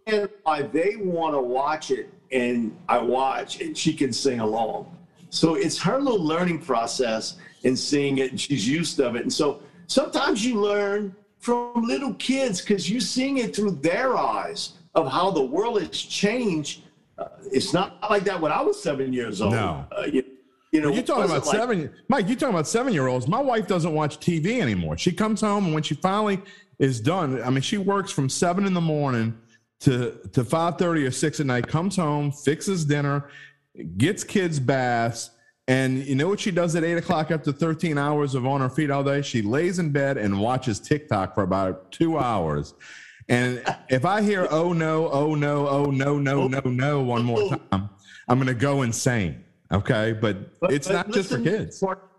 and 0.07 0.29
why 0.43 0.63
they 0.63 0.97
want 0.97 1.35
to 1.35 1.41
watch 1.41 1.91
it, 1.91 2.13
and 2.31 2.77
I 2.89 2.99
watch, 2.99 3.61
and 3.61 3.77
she 3.77 3.95
can 3.95 4.13
sing 4.13 4.41
along. 4.41 4.97
So 5.31 5.55
it's 5.55 5.79
her 5.79 5.99
little 5.99 6.23
learning 6.23 6.61
process 6.61 7.37
in 7.63 7.77
seeing 7.77 8.19
it, 8.19 8.31
and 8.31 8.41
she's 8.41 8.69
used 8.69 9.01
of 9.01 9.17
it. 9.17 9.23
And 9.23 9.33
so 9.33 9.63
sometimes 9.87 10.45
you 10.45 10.61
learn 10.61 11.15
from 11.39 11.85
little 11.85 12.15
kids 12.15 12.61
because 12.61 12.91
you're 12.91 13.01
seeing 13.01 13.39
it 13.39 13.55
through 13.57 13.73
their 13.73 14.17
eyes 14.17 14.75
of 14.95 15.11
how 15.11 15.31
the 15.31 15.43
world 15.43 15.81
has 15.81 15.91
changed. 15.91 16.83
Uh, 17.17 17.29
it's 17.51 17.73
not 17.73 17.99
like 18.11 18.25
that 18.25 18.41
when 18.41 18.53
I 18.53 18.61
was 18.61 18.83
seven 18.83 19.13
years 19.13 19.41
old. 19.41 19.53
No. 19.53 19.87
Uh, 19.97 20.03
you, 20.13 20.25
you 20.73 20.81
know, 20.81 20.91
you're 20.91 21.03
talking 21.03 21.25
about 21.25 21.47
like, 21.47 21.55
seven, 21.55 21.93
Mike. 22.09 22.29
You're 22.29 22.37
talking 22.37 22.55
about 22.55 22.67
seven 22.67 22.95
year 22.95 23.07
olds. 23.07 23.29
My 23.29 23.41
wife 23.41 23.67
doesn't 23.67 23.93
watch 23.93 24.19
TV 24.19 24.61
anymore. 24.61 24.97
She 24.97 25.13
comes 25.13 25.43
home 25.43 25.67
and 25.67 25.75
when 25.75 25.83
she 25.83 25.95
finally 25.95 26.41
is 26.79 26.99
done, 27.01 27.43
I 27.43 27.51
mean, 27.51 27.61
she 27.61 27.77
works 27.77 28.11
from 28.11 28.29
seven 28.29 28.67
in 28.67 28.73
the 28.73 28.81
morning 28.81 29.39
to 29.81 30.19
to 30.33 30.45
five 30.45 30.79
thirty 30.79 31.05
or 31.05 31.11
six 31.11 31.41
at 31.41 31.47
night. 31.47 31.67
Comes 31.67 31.97
home, 31.97 32.33
fixes 32.33 32.87
dinner, 32.87 33.29
gets 33.99 34.25
kids 34.25 34.59
baths, 34.59 35.31
and 35.69 36.05
you 36.05 36.15
know 36.15 36.29
what 36.29 36.41
she 36.41 36.51
does 36.51 36.75
at 36.75 36.85
eight 36.85 36.97
o'clock 36.97 37.31
after 37.31 37.53
13 37.53 37.97
hours 37.99 38.35
of 38.35 38.47
on 38.47 38.61
her 38.61 38.69
feet 38.69 38.91
all 38.91 39.05
day? 39.05 39.23
She 39.23 39.43
lays 39.43 39.79
in 39.79 39.91
bed 39.91 40.17
and 40.17 40.41
watches 40.41 40.81
TikTok 40.81 41.35
for 41.35 41.43
about 41.43 41.93
two 41.93 42.19
hours. 42.19 42.75
And 43.29 43.63
if 43.89 44.05
I 44.05 44.23
hear 44.23 44.49
oh 44.51 44.73
no, 44.73 45.11
oh 45.11 45.35
no, 45.35 45.69
oh 45.69 45.87
no, 45.87 46.19
no, 46.19 46.49
no, 46.49 46.61
no 46.65 47.03
one 47.03 47.25
more 47.25 47.49
time, 47.71 47.91
I'm 48.29 48.39
gonna 48.39 48.55
go 48.55 48.83
insane. 48.83 49.45
Okay, 49.73 50.13
but, 50.13 50.61
but 50.61 50.73
it's 50.73 50.87
but 50.87 50.95
not 50.95 51.09
listen, 51.09 51.23
just 51.23 51.31
for 51.31 51.57
kids. 51.57 51.69
It's 51.69 51.79
part, 51.81 52.11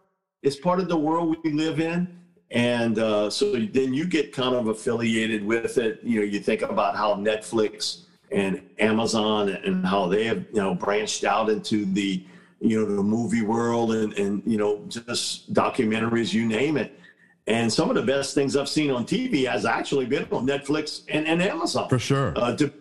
it's 0.42 0.56
part, 0.56 0.80
of 0.80 0.88
the 0.88 0.98
world 0.98 1.38
we 1.44 1.52
live 1.52 1.80
in, 1.80 2.20
and 2.52 2.98
uh, 2.98 3.30
so 3.30 3.52
then 3.54 3.94
you 3.94 4.06
get 4.06 4.34
kind 4.34 4.56
of 4.56 4.68
affiliated 4.68 5.46
with 5.46 5.78
it. 5.78 6.00
You 6.04 6.20
know, 6.20 6.26
you 6.26 6.40
think 6.40 6.64
about 6.64 6.96
how 6.96 7.14
Netflix 7.16 8.06
and 8.32 8.62
Amazon 8.80 9.50
and 9.50 9.86
how 9.86 10.08
they 10.08 10.24
have 10.24 10.46
you 10.52 10.62
know 10.62 10.74
branched 10.74 11.24
out 11.24 11.50
into 11.50 11.86
the 11.86 12.26
you 12.60 12.80
know 12.80 12.96
the 12.96 13.04
movie 13.04 13.44
world 13.44 13.94
and 13.94 14.14
and 14.14 14.42
you 14.46 14.58
know 14.58 14.84
just 14.88 15.54
documentaries, 15.54 16.34
you 16.34 16.48
name 16.48 16.78
it. 16.78 17.00
And 17.46 17.72
some 17.72 17.90
of 17.90 17.96
the 17.96 18.04
best 18.04 18.34
things 18.34 18.56
I've 18.56 18.70
seen 18.70 18.90
on 18.90 19.06
TV 19.06 19.50
has 19.50 19.66
actually 19.66 20.06
been 20.06 20.24
on 20.32 20.48
Netflix 20.48 21.04
and, 21.10 21.28
and 21.28 21.42
Amazon. 21.42 21.90
For 21.90 22.00
sure. 22.00 22.32
Uh, 22.38 22.56
to, 22.56 22.74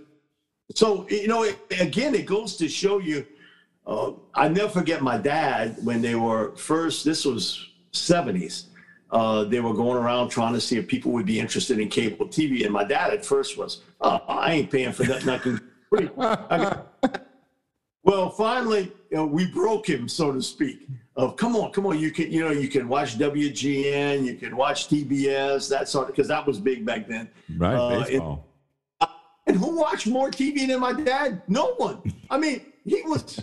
so, 0.75 1.07
you 1.09 1.27
know, 1.27 1.43
it, 1.43 1.59
again, 1.81 2.15
it 2.15 2.27
goes 2.27 2.57
to 2.59 2.69
show 2.69 3.01
you 3.01 3.27
uh, 3.87 4.13
I 4.35 4.49
never 4.49 4.69
forget 4.69 5.03
my 5.03 5.19
dad 5.19 5.77
when 5.83 6.03
they 6.03 6.15
were 6.15 6.55
first. 6.57 7.05
This 7.05 7.25
was 7.25 7.69
'70s. 7.93 8.67
Uh, 9.11 9.45
they 9.45 9.61
were 9.61 9.75
going 9.75 10.03
around 10.03 10.31
trying 10.31 10.55
to 10.55 10.61
see 10.61 10.79
if 10.79 10.89
people 10.89 11.13
would 11.13 11.27
be 11.27 11.39
interested 11.39 11.79
in 11.79 11.89
cable 11.89 12.27
TV, 12.27 12.65
and 12.65 12.73
my 12.73 12.85
dad 12.85 13.13
at 13.13 13.25
first 13.25 13.59
was, 13.59 13.83
oh, 14.01 14.21
"I 14.29 14.53
ain't 14.55 14.71
paying 14.71 14.93
for 14.93 15.03
that. 15.05 15.27
Nothing 15.27 15.61
free." 15.91 16.09
well, 18.05 18.31
finally, 18.31 18.93
you 19.11 19.17
know, 19.17 19.27
we 19.27 19.47
broke 19.47 19.89
him, 19.89 20.09
so 20.09 20.33
to 20.33 20.41
speak. 20.41 20.89
Of 21.15 21.37
come 21.37 21.57
on, 21.57 21.73
come 21.73 21.85
on, 21.85 21.99
you 21.99 22.11
can, 22.11 22.33
you 22.33 22.43
know, 22.43 22.53
you 22.53 22.69
can 22.69 22.89
watch 22.89 23.19
WGN, 23.19 24.25
you 24.25 24.35
can 24.37 24.57
watch 24.57 24.89
TBS, 24.89 25.69
that 25.69 25.87
sort 25.87 26.09
of, 26.09 26.17
because 26.17 26.29
that 26.29 26.47
was 26.47 26.59
big 26.59 26.87
back 26.87 27.07
then. 27.07 27.29
Right, 27.59 27.75
uh, 27.75 28.05
baseball. 28.05 28.47
And, 29.03 29.11
and 29.49 29.57
who 29.59 29.77
watched 29.77 30.07
more 30.07 30.31
TV 30.31 30.67
than 30.67 30.81
my 30.81 30.95
dad? 30.95 31.43
No 31.49 31.75
one. 31.75 32.01
I 32.31 32.39
mean, 32.39 32.63
he 32.85 33.03
was 33.03 33.41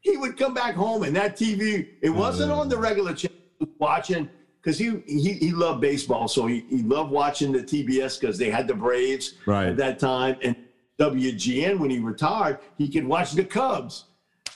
he 0.00 0.16
would 0.16 0.36
come 0.36 0.54
back 0.54 0.74
home 0.74 1.02
and 1.02 1.14
that 1.16 1.36
TV, 1.36 1.88
it 2.00 2.10
wasn't 2.10 2.50
on 2.50 2.68
the 2.68 2.76
regular 2.76 3.14
channel 3.14 3.36
watching 3.78 4.28
because 4.62 4.78
he, 4.78 5.02
he 5.06 5.34
he 5.34 5.52
loved 5.52 5.80
baseball, 5.80 6.28
so 6.28 6.46
he, 6.46 6.64
he 6.68 6.82
loved 6.82 7.10
watching 7.10 7.52
the 7.52 7.60
TBS 7.60 8.20
because 8.20 8.36
they 8.36 8.50
had 8.50 8.68
the 8.68 8.74
Braves 8.74 9.34
right. 9.46 9.68
at 9.68 9.76
that 9.78 9.98
time, 9.98 10.36
and 10.42 10.54
WGN 10.98 11.78
when 11.78 11.88
he 11.88 11.98
retired, 11.98 12.58
he 12.76 12.88
could 12.88 13.06
watch 13.06 13.32
the 13.32 13.44
Cubs. 13.44 14.04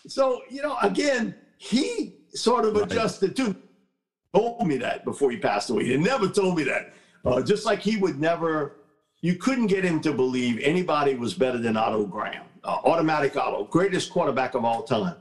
So 0.07 0.43
you 0.51 0.63
know, 0.63 0.77
again, 0.83 1.35
he 1.57 2.17
sort 2.35 2.67
of 2.67 2.77
adjusted 2.77 3.39
right. 3.39 3.53
too. 3.53 3.57
Told 4.35 4.67
me 4.67 4.77
that 4.79 5.05
before 5.05 5.31
he 5.31 5.37
passed 5.37 5.71
away. 5.71 5.85
He 5.85 5.97
never 5.97 6.29
told 6.29 6.57
me 6.57 6.65
that. 6.65 6.93
Uh, 7.25 7.41
just 7.41 7.65
like 7.65 7.81
he 7.81 7.97
would 7.97 8.21
never, 8.21 8.81
you 9.21 9.37
couldn't 9.37 9.69
get 9.69 9.85
him 9.85 10.01
to 10.01 10.13
believe 10.13 10.59
anybody 10.61 11.15
was 11.15 11.33
better 11.33 11.57
than 11.57 11.77
Otto 11.77 12.05
Graham 12.05 12.45
uh, 12.65 12.79
automatic 12.85 13.37
Otto, 13.37 13.65
greatest 13.65 14.11
quarterback 14.11 14.55
of 14.55 14.65
all 14.65 14.83
time. 14.83 15.17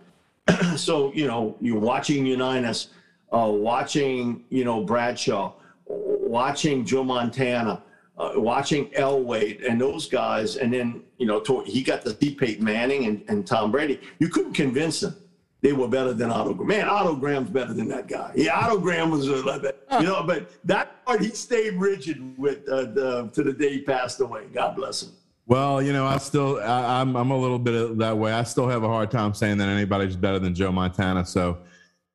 so, 0.75 1.13
you 1.13 1.27
know, 1.27 1.55
you're 1.61 1.79
watching 1.79 2.25
Unitas, 2.25 2.89
uh, 3.31 3.49
watching, 3.49 4.43
you 4.49 4.63
know, 4.63 4.83
Bradshaw, 4.83 5.53
watching 5.85 6.85
Joe 6.85 7.03
Montana, 7.03 7.83
uh, 8.17 8.33
watching 8.35 8.87
Elway 8.91 9.67
and 9.67 9.79
those 9.79 10.07
guys. 10.07 10.57
And 10.57 10.73
then, 10.73 11.03
you 11.17 11.25
know, 11.25 11.41
he 11.65 11.83
got 11.83 12.03
to 12.05 12.15
see 12.17 12.35
Peyton 12.35 12.63
Manning 12.63 13.05
and, 13.05 13.23
and 13.27 13.45
Tom 13.47 13.71
Brady. 13.71 13.99
You 14.19 14.29
couldn't 14.29 14.53
convince 14.53 14.99
them 14.99 15.15
they 15.63 15.71
were 15.71 15.87
better 15.87 16.13
than 16.13 16.29
Otto 16.29 16.53
Graham. 16.53 16.67
Man, 16.67 16.89
Otto 16.89 17.15
Graham's 17.15 17.49
better 17.49 17.73
than 17.73 17.87
that 17.87 18.07
guy. 18.07 18.33
Yeah, 18.35 18.59
Otto 18.59 18.79
Graham 18.79 19.09
was 19.09 19.29
a 19.29 19.73
you 19.99 20.05
know, 20.05 20.21
but 20.23 20.51
that 20.65 21.03
part 21.05 21.21
he 21.21 21.29
stayed 21.29 21.75
rigid 21.75 22.37
with 22.37 22.67
uh, 22.67 22.83
the, 22.83 23.29
to 23.33 23.43
the 23.43 23.53
day 23.53 23.71
he 23.71 23.81
passed 23.81 24.19
away. 24.19 24.47
God 24.53 24.75
bless 24.75 25.03
him. 25.03 25.13
Well, 25.45 25.81
you 25.81 25.91
know, 25.91 26.05
I 26.05 26.17
still, 26.17 26.59
I, 26.61 27.01
am 27.01 27.09
I'm, 27.09 27.15
I'm 27.17 27.31
a 27.31 27.37
little 27.37 27.59
bit 27.59 27.97
that 27.97 28.17
way. 28.17 28.31
I 28.31 28.43
still 28.43 28.67
have 28.67 28.83
a 28.83 28.87
hard 28.87 29.11
time 29.11 29.33
saying 29.33 29.57
that 29.57 29.67
anybody's 29.67 30.15
better 30.15 30.39
than 30.39 30.55
Joe 30.55 30.71
Montana. 30.71 31.25
So 31.25 31.59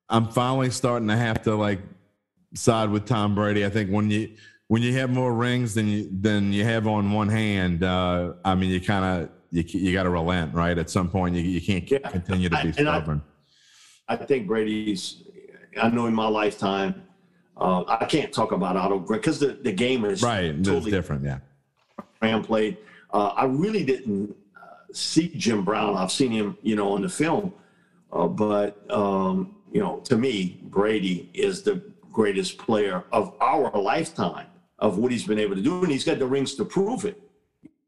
I'm 0.08 0.28
finally 0.28 0.70
starting 0.70 1.08
to 1.08 1.16
have 1.16 1.42
to 1.42 1.54
like 1.54 1.80
side 2.54 2.90
with 2.90 3.04
Tom 3.04 3.34
Brady. 3.34 3.66
I 3.66 3.70
think 3.70 3.90
when 3.90 4.10
you 4.10 4.34
when 4.68 4.82
you 4.82 4.94
have 4.94 5.10
more 5.10 5.34
rings 5.34 5.74
than 5.74 5.88
you 5.88 6.08
than 6.20 6.52
you 6.52 6.64
have 6.64 6.86
on 6.86 7.12
one 7.12 7.28
hand, 7.28 7.84
uh, 7.84 8.34
I 8.44 8.54
mean, 8.54 8.70
you 8.70 8.80
kind 8.80 9.04
of 9.04 9.30
you 9.50 9.62
you 9.66 9.92
got 9.92 10.04
to 10.04 10.10
relent, 10.10 10.54
right? 10.54 10.76
At 10.78 10.88
some 10.88 11.10
point, 11.10 11.34
you 11.34 11.42
you 11.42 11.60
can't 11.60 11.90
yeah. 11.90 11.98
continue 11.98 12.48
to 12.48 12.62
be 12.62 12.72
stubborn. 12.72 13.22
I, 14.08 14.14
I, 14.14 14.16
think 14.16 14.46
Brady's. 14.46 15.22
I 15.80 15.90
know 15.90 16.06
in 16.06 16.14
my 16.14 16.28
lifetime, 16.28 17.02
uh, 17.58 17.84
I 17.86 18.06
can't 18.06 18.32
talk 18.32 18.52
about 18.52 18.76
Otto 18.76 19.00
because 19.00 19.38
the, 19.38 19.48
the 19.48 19.72
game 19.72 20.04
is 20.06 20.22
right. 20.22 20.56
Totally 20.56 20.78
it's 20.78 20.86
different. 20.86 21.24
Yeah. 21.24 21.38
Graham 22.20 22.42
played 22.42 22.78
uh, 23.10 23.32
I 23.36 23.44
really 23.44 23.84
didn't 23.84 24.36
uh, 24.56 24.92
see 24.92 25.28
Jim 25.36 25.64
Brown. 25.64 25.96
I've 25.96 26.12
seen 26.12 26.30
him, 26.30 26.56
you 26.62 26.76
know, 26.76 26.92
on 26.92 27.02
the 27.02 27.08
film, 27.08 27.52
uh, 28.12 28.26
but 28.26 28.90
um, 28.90 29.56
you 29.72 29.80
know, 29.80 30.00
to 30.04 30.16
me, 30.16 30.60
Brady 30.64 31.30
is 31.34 31.62
the 31.62 31.82
greatest 32.10 32.58
player 32.58 33.04
of 33.12 33.34
our 33.40 33.70
lifetime 33.78 34.46
of 34.78 34.98
what 34.98 35.12
he's 35.12 35.26
been 35.26 35.38
able 35.38 35.56
to 35.56 35.62
do, 35.62 35.82
and 35.82 35.90
he's 35.90 36.04
got 36.04 36.18
the 36.18 36.26
rings 36.26 36.54
to 36.54 36.64
prove 36.64 37.04
it. 37.04 37.20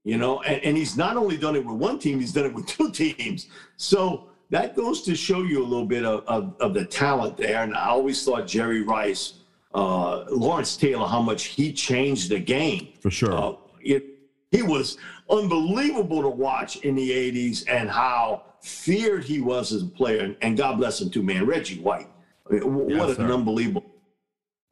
You 0.04 0.16
know, 0.16 0.40
and, 0.42 0.62
and 0.64 0.76
he's 0.76 0.96
not 0.96 1.16
only 1.16 1.36
done 1.36 1.56
it 1.56 1.64
with 1.64 1.76
one 1.76 1.98
team, 1.98 2.20
he's 2.20 2.32
done 2.32 2.46
it 2.46 2.54
with 2.54 2.66
two 2.78 2.90
teams. 2.90 3.48
So 3.76 4.30
that 4.50 4.74
goes 4.74 5.02
to 5.02 5.14
show 5.14 5.42
you 5.42 5.62
a 5.62 5.66
little 5.66 5.86
bit 5.86 6.04
of, 6.04 6.24
of, 6.26 6.56
of 6.60 6.74
the 6.74 6.84
talent 6.84 7.36
there. 7.36 7.62
And 7.62 7.74
I 7.74 7.88
always 7.88 8.24
thought 8.24 8.46
Jerry 8.46 8.82
Rice, 8.82 9.34
uh, 9.74 10.24
Lawrence 10.30 10.76
Taylor, 10.76 11.06
how 11.06 11.22
much 11.22 11.44
he 11.44 11.72
changed 11.72 12.30
the 12.30 12.40
game. 12.40 12.94
For 13.00 13.10
sure. 13.10 13.32
Uh, 13.32 13.52
it, 13.80 14.04
he 14.50 14.62
was 14.62 14.98
unbelievable 15.28 16.22
to 16.22 16.28
watch 16.28 16.76
in 16.78 16.94
the 16.94 17.10
80s 17.10 17.64
and 17.68 17.88
how 17.88 18.42
feared 18.60 19.24
he 19.24 19.40
was 19.40 19.72
as 19.72 19.82
a 19.82 19.86
player. 19.86 20.34
And 20.42 20.56
God 20.56 20.78
bless 20.78 21.00
him 21.00 21.10
too, 21.10 21.22
man. 21.22 21.46
Reggie 21.46 21.80
White. 21.80 22.08
I 22.48 22.54
mean, 22.54 22.98
what 22.98 23.18
an 23.18 23.30
unbelievable 23.30 23.86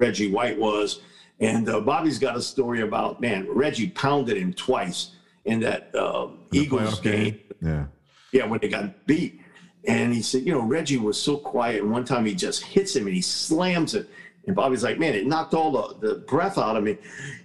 Reggie 0.00 0.30
White 0.30 0.59
was. 0.59 1.00
And 1.40 1.68
uh, 1.68 1.80
Bobby's 1.80 2.18
got 2.18 2.36
a 2.36 2.42
story 2.42 2.80
about 2.80 3.20
man, 3.20 3.46
Reggie 3.48 3.88
pounded 3.88 4.36
him 4.36 4.52
twice 4.52 5.12
in 5.44 5.60
that 5.60 5.94
uh, 5.94 6.28
Eagles 6.52 7.00
game. 7.00 7.38
Yeah. 7.62 7.86
Yeah, 8.32 8.46
when 8.46 8.60
they 8.60 8.68
got 8.68 9.06
beat. 9.06 9.40
And 9.86 10.12
he 10.12 10.20
said, 10.20 10.42
you 10.42 10.52
know, 10.52 10.60
Reggie 10.60 10.98
was 10.98 11.20
so 11.20 11.36
quiet. 11.36 11.82
And 11.82 11.90
one 11.90 12.05
time 12.05 12.26
he 12.26 12.34
just 12.34 12.62
hits 12.62 12.94
him 12.94 13.06
and 13.06 13.14
he 13.14 13.22
slams 13.22 13.94
it. 13.94 14.09
And 14.48 14.56
Bobby's 14.56 14.82
like, 14.82 14.98
man, 14.98 15.14
it 15.14 15.26
knocked 15.26 15.52
all 15.52 15.70
the, 15.70 16.08
the 16.08 16.14
breath 16.20 16.56
out 16.56 16.74
of 16.74 16.82
me. 16.82 16.96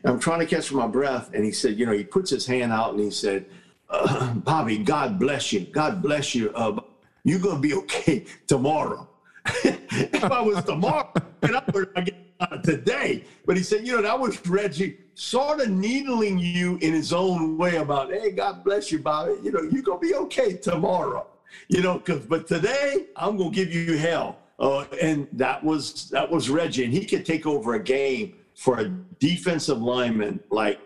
I'm 0.06 0.20
trying 0.20 0.40
to 0.40 0.46
catch 0.46 0.72
my 0.72 0.88
breath. 0.88 1.32
And 1.34 1.44
he 1.44 1.52
said, 1.52 1.78
you 1.78 1.86
know, 1.86 1.92
he 1.92 2.06
puts 2.06 2.30
his 2.30 2.46
hand 2.46 2.72
out 2.72 2.94
and 2.94 3.00
he 3.04 3.12
said, 3.12 3.46
uh, 3.90 4.34
Bobby, 4.36 4.78
God 4.78 5.20
bless 5.20 5.52
you. 5.52 5.60
God 5.66 6.02
bless 6.02 6.34
you. 6.34 6.52
Uh, 6.56 6.80
you're 7.26 7.40
going 7.40 7.58
to 7.58 7.62
be 7.62 7.74
okay 7.74 8.26
tomorrow. 8.48 9.10
if 9.66 10.24
I 10.24 10.40
was 10.40 10.64
tomorrow, 10.64 11.12
and 11.42 11.58
I 11.58 11.64
would 11.74 11.94
get 12.06 12.64
today. 12.64 13.26
But 13.46 13.58
he 13.58 13.64
said, 13.64 13.86
you 13.86 13.98
know, 13.98 14.02
that 14.02 14.18
was 14.18 14.46
Reggie 14.48 14.98
sort 15.14 15.60
of 15.60 15.70
needling 15.70 16.40
you 16.40 16.78
in 16.78 16.94
his 16.94 17.12
own 17.12 17.58
way 17.58 17.76
about, 17.76 18.14
hey, 18.14 18.32
God 18.32 18.64
bless 18.64 18.94
you, 18.94 19.00
Bobby. 19.00 19.34
You 19.44 19.52
know, 19.52 19.62
you're 19.64 19.84
going 19.84 20.00
to 20.00 20.08
be 20.08 20.16
okay 20.16 20.54
tomorrow. 20.54 21.28
You 21.68 21.82
know, 21.82 22.00
cause, 22.00 22.22
but 22.22 22.48
today 22.48 23.08
I'm 23.18 23.36
going 23.36 23.52
to 23.52 23.56
give 23.56 23.74
you 23.74 23.98
hell. 23.98 24.38
Uh, 24.60 24.86
and 25.02 25.28
that 25.34 25.64
was 25.64 26.10
that 26.10 26.30
was 26.30 26.50
Reggie, 26.50 26.84
and 26.84 26.94
he 26.94 27.06
could 27.06 27.26
take 27.26 27.46
over 27.46 27.74
a 27.74 27.84
game 27.84 28.36
for 28.56 28.80
a 28.80 28.90
defensive 29.20 29.82
lineman 29.82 30.40
like 30.52 30.80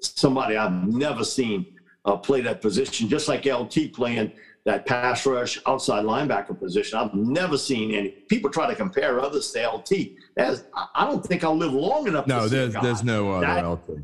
somebody 0.00 0.56
I've 0.56 0.86
never 0.86 1.24
seen 1.24 1.66
uh, 2.04 2.16
play 2.16 2.40
that 2.42 2.60
position, 2.60 3.08
just 3.08 3.28
like 3.28 3.44
LT 3.44 3.92
playing 3.92 4.32
that 4.64 4.86
pass 4.86 5.26
rush 5.26 5.58
outside 5.66 6.04
linebacker 6.04 6.58
position. 6.58 6.98
I've 6.98 7.14
never 7.14 7.56
seen 7.56 7.92
any 7.92 8.10
people 8.28 8.50
try 8.50 8.68
to 8.68 8.74
compare 8.74 9.20
others 9.20 9.50
to 9.52 9.68
LT. 9.68 9.90
That's, 10.36 10.64
I 10.94 11.06
don't 11.06 11.24
think 11.24 11.44
I'll 11.44 11.56
live 11.56 11.72
long 11.72 12.06
enough. 12.06 12.26
No, 12.26 12.46
there's 12.48 12.74
there's 12.74 13.02
no 13.02 13.32
other 13.32 13.46
that, 13.46 13.66
LT. 13.66 13.98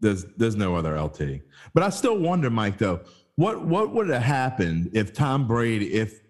There's 0.00 0.24
there's 0.36 0.56
no 0.56 0.76
other 0.76 1.00
LT. 1.00 1.42
But 1.74 1.82
I 1.82 1.90
still 1.90 2.18
wonder, 2.18 2.50
Mike, 2.50 2.78
though, 2.78 3.00
what 3.36 3.64
what 3.64 3.92
would 3.92 4.08
have 4.08 4.22
happened 4.22 4.90
if 4.94 5.12
Tom 5.12 5.46
Brady 5.46 5.92
if 5.92 6.20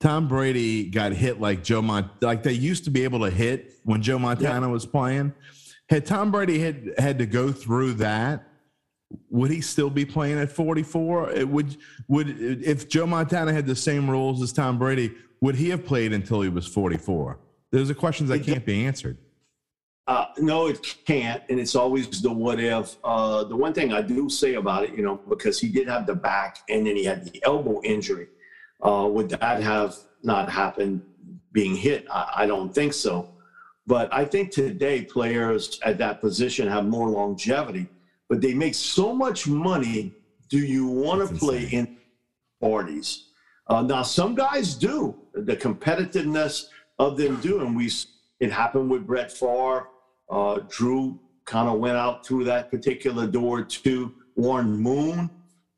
Tom 0.00 0.28
Brady 0.28 0.84
got 0.84 1.12
hit 1.12 1.40
like 1.40 1.62
Joe 1.62 1.82
Mont 1.82 2.10
like 2.22 2.42
they 2.42 2.52
used 2.52 2.84
to 2.84 2.90
be 2.90 3.04
able 3.04 3.20
to 3.20 3.30
hit 3.30 3.74
when 3.84 4.02
Joe 4.02 4.18
Montana 4.18 4.66
yeah. 4.66 4.72
was 4.72 4.86
playing? 4.86 5.34
Had 5.88 6.06
Tom 6.06 6.30
Brady 6.30 6.58
had 6.58 6.92
had 6.98 7.18
to 7.18 7.26
go 7.26 7.52
through 7.52 7.94
that 7.94 8.46
would 9.28 9.50
he 9.50 9.60
still 9.60 9.90
be 9.90 10.04
playing 10.04 10.38
at 10.38 10.50
44? 10.50 11.30
It 11.30 11.48
would 11.48 11.76
would 12.08 12.28
if 12.38 12.88
Joe 12.88 13.06
Montana 13.06 13.52
had 13.52 13.66
the 13.66 13.76
same 13.76 14.08
rules 14.08 14.42
as 14.42 14.52
Tom 14.52 14.78
Brady, 14.78 15.12
would 15.40 15.56
he 15.56 15.70
have 15.70 15.84
played 15.84 16.12
until 16.12 16.42
he 16.42 16.48
was 16.48 16.66
44? 16.66 17.38
Those 17.72 17.90
are 17.90 17.94
questions 17.94 18.28
that 18.30 18.44
can't 18.44 18.64
be 18.64 18.84
answered. 18.86 19.18
Uh, 20.06 20.26
no, 20.38 20.66
it 20.66 20.96
can't, 21.06 21.42
and 21.48 21.60
it's 21.60 21.76
always 21.76 22.20
the 22.20 22.32
what 22.32 22.58
if. 22.58 22.96
Uh, 23.04 23.44
the 23.44 23.54
one 23.54 23.72
thing 23.72 23.92
I 23.92 24.02
do 24.02 24.28
say 24.28 24.54
about 24.54 24.84
it, 24.84 24.94
you 24.94 25.02
know, 25.02 25.20
because 25.28 25.60
he 25.60 25.68
did 25.68 25.88
have 25.88 26.06
the 26.06 26.16
back 26.16 26.58
and 26.68 26.84
then 26.86 26.96
he 26.96 27.04
had 27.04 27.24
the 27.24 27.40
elbow 27.44 27.80
injury. 27.84 28.26
Uh, 28.82 29.08
would 29.10 29.28
that 29.30 29.62
have 29.62 29.96
not 30.22 30.50
happened 30.50 31.02
being 31.52 31.76
hit? 31.76 32.06
I, 32.10 32.32
I 32.36 32.46
don't 32.46 32.74
think 32.74 32.92
so. 32.92 33.28
But 33.86 34.12
I 34.12 34.24
think 34.24 34.50
today 34.50 35.02
players 35.02 35.80
at 35.84 35.98
that 35.98 36.20
position 36.20 36.68
have 36.68 36.86
more 36.86 37.08
longevity 37.08 37.88
but 38.30 38.40
they 38.40 38.54
make 38.54 38.76
so 38.76 39.12
much 39.12 39.46
money. 39.48 40.14
Do 40.48 40.58
you 40.58 40.86
want 40.86 41.28
to 41.28 41.34
play 41.34 41.64
in 41.64 41.98
parties? 42.60 43.26
Uh, 43.66 43.82
now, 43.82 44.02
some 44.02 44.34
guys 44.34 44.74
do. 44.74 45.16
The 45.34 45.56
competitiveness 45.56 46.66
of 46.98 47.16
them 47.16 47.40
do, 47.40 47.60
and 47.60 47.76
we 47.76 47.90
it 48.38 48.52
happened 48.52 48.88
with 48.88 49.06
Brett 49.06 49.30
Favre. 49.30 49.88
Uh, 50.30 50.60
Drew 50.68 51.18
kind 51.44 51.68
of 51.68 51.80
went 51.80 51.96
out 51.96 52.24
through 52.24 52.44
that 52.44 52.70
particular 52.70 53.26
door 53.26 53.62
to 53.64 54.14
Warren 54.36 54.76
Moon, 54.76 55.28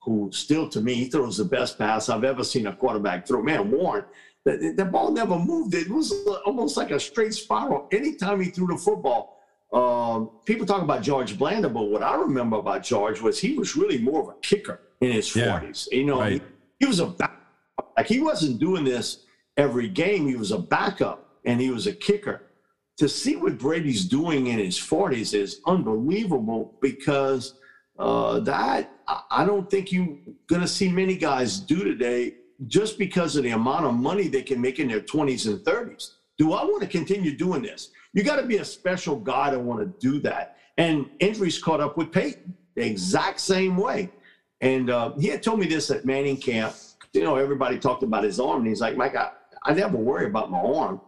who 0.05 0.29
still 0.33 0.69
to 0.69 0.81
me 0.81 0.95
he 0.95 1.05
throws 1.07 1.37
the 1.37 1.45
best 1.45 1.79
pass 1.79 2.09
I've 2.09 2.24
ever 2.24 2.45
seen 2.45 2.66
a 2.66 2.74
quarterback 2.74 3.27
throw. 3.27 3.43
Man, 3.43 3.70
Warren, 3.70 4.05
the, 4.45 4.74
the 4.77 4.85
ball 4.85 5.12
never 5.12 5.39
moved. 5.39 5.74
It 5.74 5.89
was 5.89 6.12
almost 6.45 6.77
like 6.77 6.91
a 6.91 6.99
straight 6.99 7.35
spiral. 7.35 7.89
Anytime 7.93 8.41
he 8.41 8.51
threw 8.51 8.66
the 8.66 8.77
football, 8.77 9.41
um, 9.73 10.31
people 10.45 10.66
talk 10.66 10.83
about 10.83 11.03
George 11.03 11.39
Blanda, 11.39 11.69
but 11.69 11.85
what 11.85 12.03
I 12.03 12.16
remember 12.16 12.57
about 12.57 12.83
George 12.83 13.20
was 13.20 13.39
he 13.39 13.57
was 13.57 13.77
really 13.77 13.99
more 13.99 14.23
of 14.23 14.29
a 14.29 14.41
kicker 14.43 14.81
in 15.01 15.12
his 15.12 15.35
yeah, 15.35 15.61
40s. 15.61 15.89
You 15.93 16.05
know, 16.05 16.20
right. 16.20 16.33
he, 16.33 16.41
he, 16.81 16.87
was 16.87 17.01
a 17.01 17.07
back, 17.07 17.41
like 17.97 18.07
he 18.07 18.20
wasn't 18.20 18.59
doing 18.59 18.85
this 18.85 19.24
every 19.57 19.89
game. 19.89 20.27
He 20.27 20.37
was 20.37 20.53
a 20.53 20.59
backup 20.59 21.39
and 21.45 21.61
he 21.61 21.70
was 21.70 21.87
a 21.87 21.93
kicker. 21.93 22.43
To 22.99 23.09
see 23.09 23.37
what 23.37 23.59
Brady's 23.59 24.05
doing 24.05 24.49
in 24.49 24.59
his 24.59 24.79
40s 24.79 25.33
is 25.35 25.61
unbelievable 25.66 26.77
because 26.83 27.55
uh, 27.99 28.41
that 28.41 28.91
I 29.31 29.45
don't 29.45 29.70
think 29.70 29.93
you're 29.93 30.16
going 30.47 30.62
to 30.62 30.69
see 30.69 30.91
many 30.91 31.16
guys 31.16 31.61
do 31.61 31.85
today 31.85 32.35
just 32.66 32.99
because 32.99 33.37
of 33.37 33.43
the 33.43 33.51
amount 33.51 33.87
of 33.87 33.95
money 33.95 34.29
they 34.29 34.43
can 34.43 34.61
make 34.61 34.79
in 34.79 34.89
their 34.89 35.01
20s 35.01 35.47
and 35.47 35.59
30s. 35.61 36.12
Do 36.39 36.53
I 36.53 36.65
want 36.65 36.83
to 36.83 36.89
continue 36.89 37.37
doing 37.37 37.62
this? 37.62 37.91
You 38.12 38.23
got 38.23 38.37
to 38.37 38.47
be 38.47 38.59
a 38.59 38.65
special 38.65 39.16
guy 39.16 39.51
to 39.51 39.59
want 39.59 39.81
to 39.81 40.11
do 40.11 40.20
that. 40.20 40.57
And 40.79 41.09
injuries 41.20 41.62
caught 41.62 41.81
up 41.81 41.97
with 41.97 42.12
Peyton 42.12 42.55
the 42.74 42.87
exact 42.87 43.41
same 43.41 43.77
way. 43.77 44.11
And 44.61 44.91
uh, 44.91 45.12
he 45.19 45.29
had 45.29 45.43
told 45.43 45.59
me 45.59 45.66
this 45.66 45.91
at 45.91 46.05
Manning 46.05 46.37
camp. 46.37 46.74
You 47.12 47.24
know, 47.24 47.37
everybody 47.37 47.79
talked 47.79 48.03
about 48.03 48.24
his 48.24 48.41
arm, 48.41 48.61
and 48.61 48.69
he's 48.69 48.81
like, 48.81 48.97
Mike, 48.97 49.16
I, 49.16 49.33
I 49.65 49.74
never 49.74 49.97
worry 49.97 50.27
about 50.27 50.51
my 50.51 50.59
arm. 50.59 51.01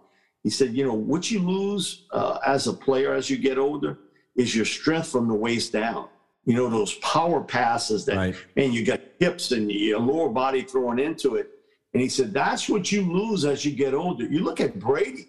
He 0.42 0.50
said, 0.50 0.74
you 0.74 0.84
know, 0.84 0.92
what 0.92 1.30
you 1.30 1.38
lose 1.38 2.04
uh, 2.12 2.38
as 2.46 2.66
a 2.66 2.72
player 2.72 3.14
as 3.14 3.30
you 3.30 3.38
get 3.38 3.56
older 3.56 3.98
is 4.36 4.54
your 4.54 4.66
strength 4.66 5.08
from 5.08 5.28
the 5.28 5.34
waist 5.34 5.72
down. 5.72 6.08
You 6.44 6.54
know, 6.54 6.68
those 6.68 6.94
power 6.94 7.40
passes 7.42 8.04
that, 8.06 8.16
right. 8.16 8.36
man, 8.56 8.72
you 8.72 8.84
got 8.84 9.00
hips 9.18 9.52
and 9.52 9.70
your 9.70 10.00
lower 10.00 10.28
body 10.28 10.62
thrown 10.62 10.98
into 10.98 11.36
it. 11.36 11.50
And 11.94 12.02
he 12.02 12.08
said, 12.08 12.34
that's 12.34 12.68
what 12.68 12.90
you 12.92 13.02
lose 13.10 13.44
as 13.44 13.64
you 13.64 13.72
get 13.72 13.94
older. 13.94 14.24
You 14.24 14.40
look 14.40 14.60
at 14.60 14.78
Brady 14.78 15.28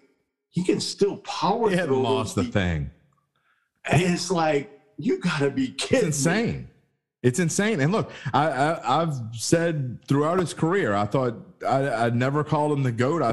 he 0.56 0.64
can 0.64 0.80
still 0.80 1.18
power. 1.18 1.68
He 1.68 1.76
hadn't 1.76 2.02
lost 2.02 2.34
the 2.34 2.44
thing. 2.44 2.90
And 3.84 4.00
it's 4.00 4.30
like 4.30 4.70
you 4.96 5.18
got 5.18 5.40
to 5.40 5.50
be 5.50 5.68
kidding. 5.68 6.08
It's 6.08 6.24
insane. 6.24 6.54
Me. 6.54 6.66
It's 7.26 7.40
insane. 7.40 7.80
And 7.80 7.90
look, 7.90 8.12
I, 8.32 8.78
I 8.84 9.00
have 9.00 9.16
said 9.32 9.98
throughout 10.06 10.38
his 10.38 10.54
career, 10.54 10.94
I 10.94 11.06
thought 11.06 11.34
I, 11.66 12.06
I 12.06 12.10
never 12.10 12.44
called 12.44 12.70
him 12.70 12.84
the 12.84 12.92
goat. 12.92 13.20
I, 13.20 13.30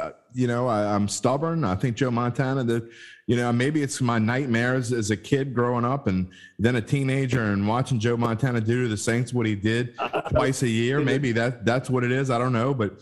I 0.00 0.12
you 0.32 0.46
know, 0.46 0.66
I, 0.66 0.94
am 0.94 1.08
stubborn. 1.08 1.62
I 1.62 1.74
think 1.74 1.94
Joe 1.94 2.10
Montana 2.10 2.64
that, 2.64 2.90
you 3.26 3.36
know, 3.36 3.52
maybe 3.52 3.82
it's 3.82 4.00
my 4.00 4.18
nightmares 4.18 4.94
as 4.94 5.10
a 5.10 5.16
kid 5.16 5.52
growing 5.52 5.84
up 5.84 6.06
and 6.06 6.30
then 6.58 6.76
a 6.76 6.80
teenager 6.80 7.52
and 7.52 7.68
watching 7.68 7.98
Joe 7.98 8.16
Montana 8.16 8.62
do 8.62 8.84
to 8.84 8.88
the 8.88 8.96
Saints 8.96 9.34
what 9.34 9.44
he 9.44 9.54
did 9.54 9.94
twice 10.30 10.62
a 10.62 10.68
year. 10.68 11.02
Maybe 11.02 11.32
that 11.32 11.66
that's 11.66 11.90
what 11.90 12.02
it 12.02 12.12
is. 12.12 12.30
I 12.30 12.38
don't 12.38 12.54
know, 12.54 12.72
but 12.72 12.98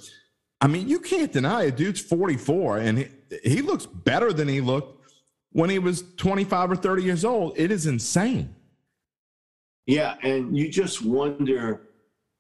I 0.61 0.67
mean, 0.67 0.89
you 0.89 0.99
can't 0.99 1.31
deny 1.31 1.67
it. 1.67 1.77
Dude's 1.77 2.01
44 2.01 2.79
and 2.79 2.99
he, 2.99 3.07
he 3.45 3.63
looks 3.63 3.87
better 3.87 4.33
than 4.33 4.49
he 4.49 4.61
looked 4.61 5.07
when 5.53 5.71
he 5.71 5.79
was 5.79 6.03
25 6.17 6.73
or 6.73 6.77
30 6.77 7.05
years 7.05 7.25
old. 7.25 7.53
It 7.57 7.71
is 7.71 7.87
insane. 7.87 8.57
Yeah, 9.87 10.17
and 10.23 10.57
you 10.57 10.69
just 10.69 11.05
wonder, 11.05 11.89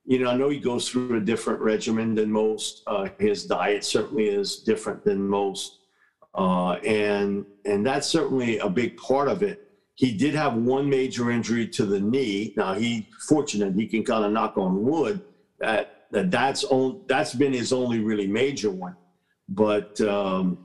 you 0.05 0.21
know, 0.21 0.31
I 0.31 0.37
know 0.37 0.49
he 0.49 0.61
goes 0.61 0.89
through 0.89 1.17
a 1.17 1.21
different 1.21 1.61
regimen 1.61 2.15
than 2.15 2.31
most. 2.31 2.83
Uh, 2.87 3.09
his 3.19 3.47
diet 3.47 3.85
certainly 3.85 4.29
is 4.29 4.59
different 4.59 5.05
than 5.05 5.27
most. 5.27 5.79
Uh, 6.35 6.73
and 6.85 7.45
and 7.67 7.85
that's 7.85 8.09
certainly 8.09 8.59
a 8.59 8.69
big 8.69 8.97
part 8.97 9.29
of 9.29 9.43
it. 9.43 9.69
He 9.95 10.17
did 10.17 10.35
have 10.35 10.55
one 10.55 10.89
major 10.89 11.31
injury 11.31 11.69
to 11.69 11.85
the 11.85 12.01
knee. 12.01 12.55
Now 12.57 12.75
he 12.75 13.09
fortunate 13.29 13.75
he 13.75 13.87
can 13.87 14.03
kind 14.03 14.25
of 14.25 14.33
knock 14.33 14.57
on 14.57 14.83
wood 14.83 15.23
that, 15.61 16.07
that 16.11 16.31
that's 16.31 16.65
on, 16.65 17.03
that's 17.07 17.35
been 17.35 17.53
his 17.53 17.73
only 17.73 18.01
really 18.01 18.27
major 18.27 18.71
one. 18.71 18.97
But 19.49 20.01
um, 20.01 20.59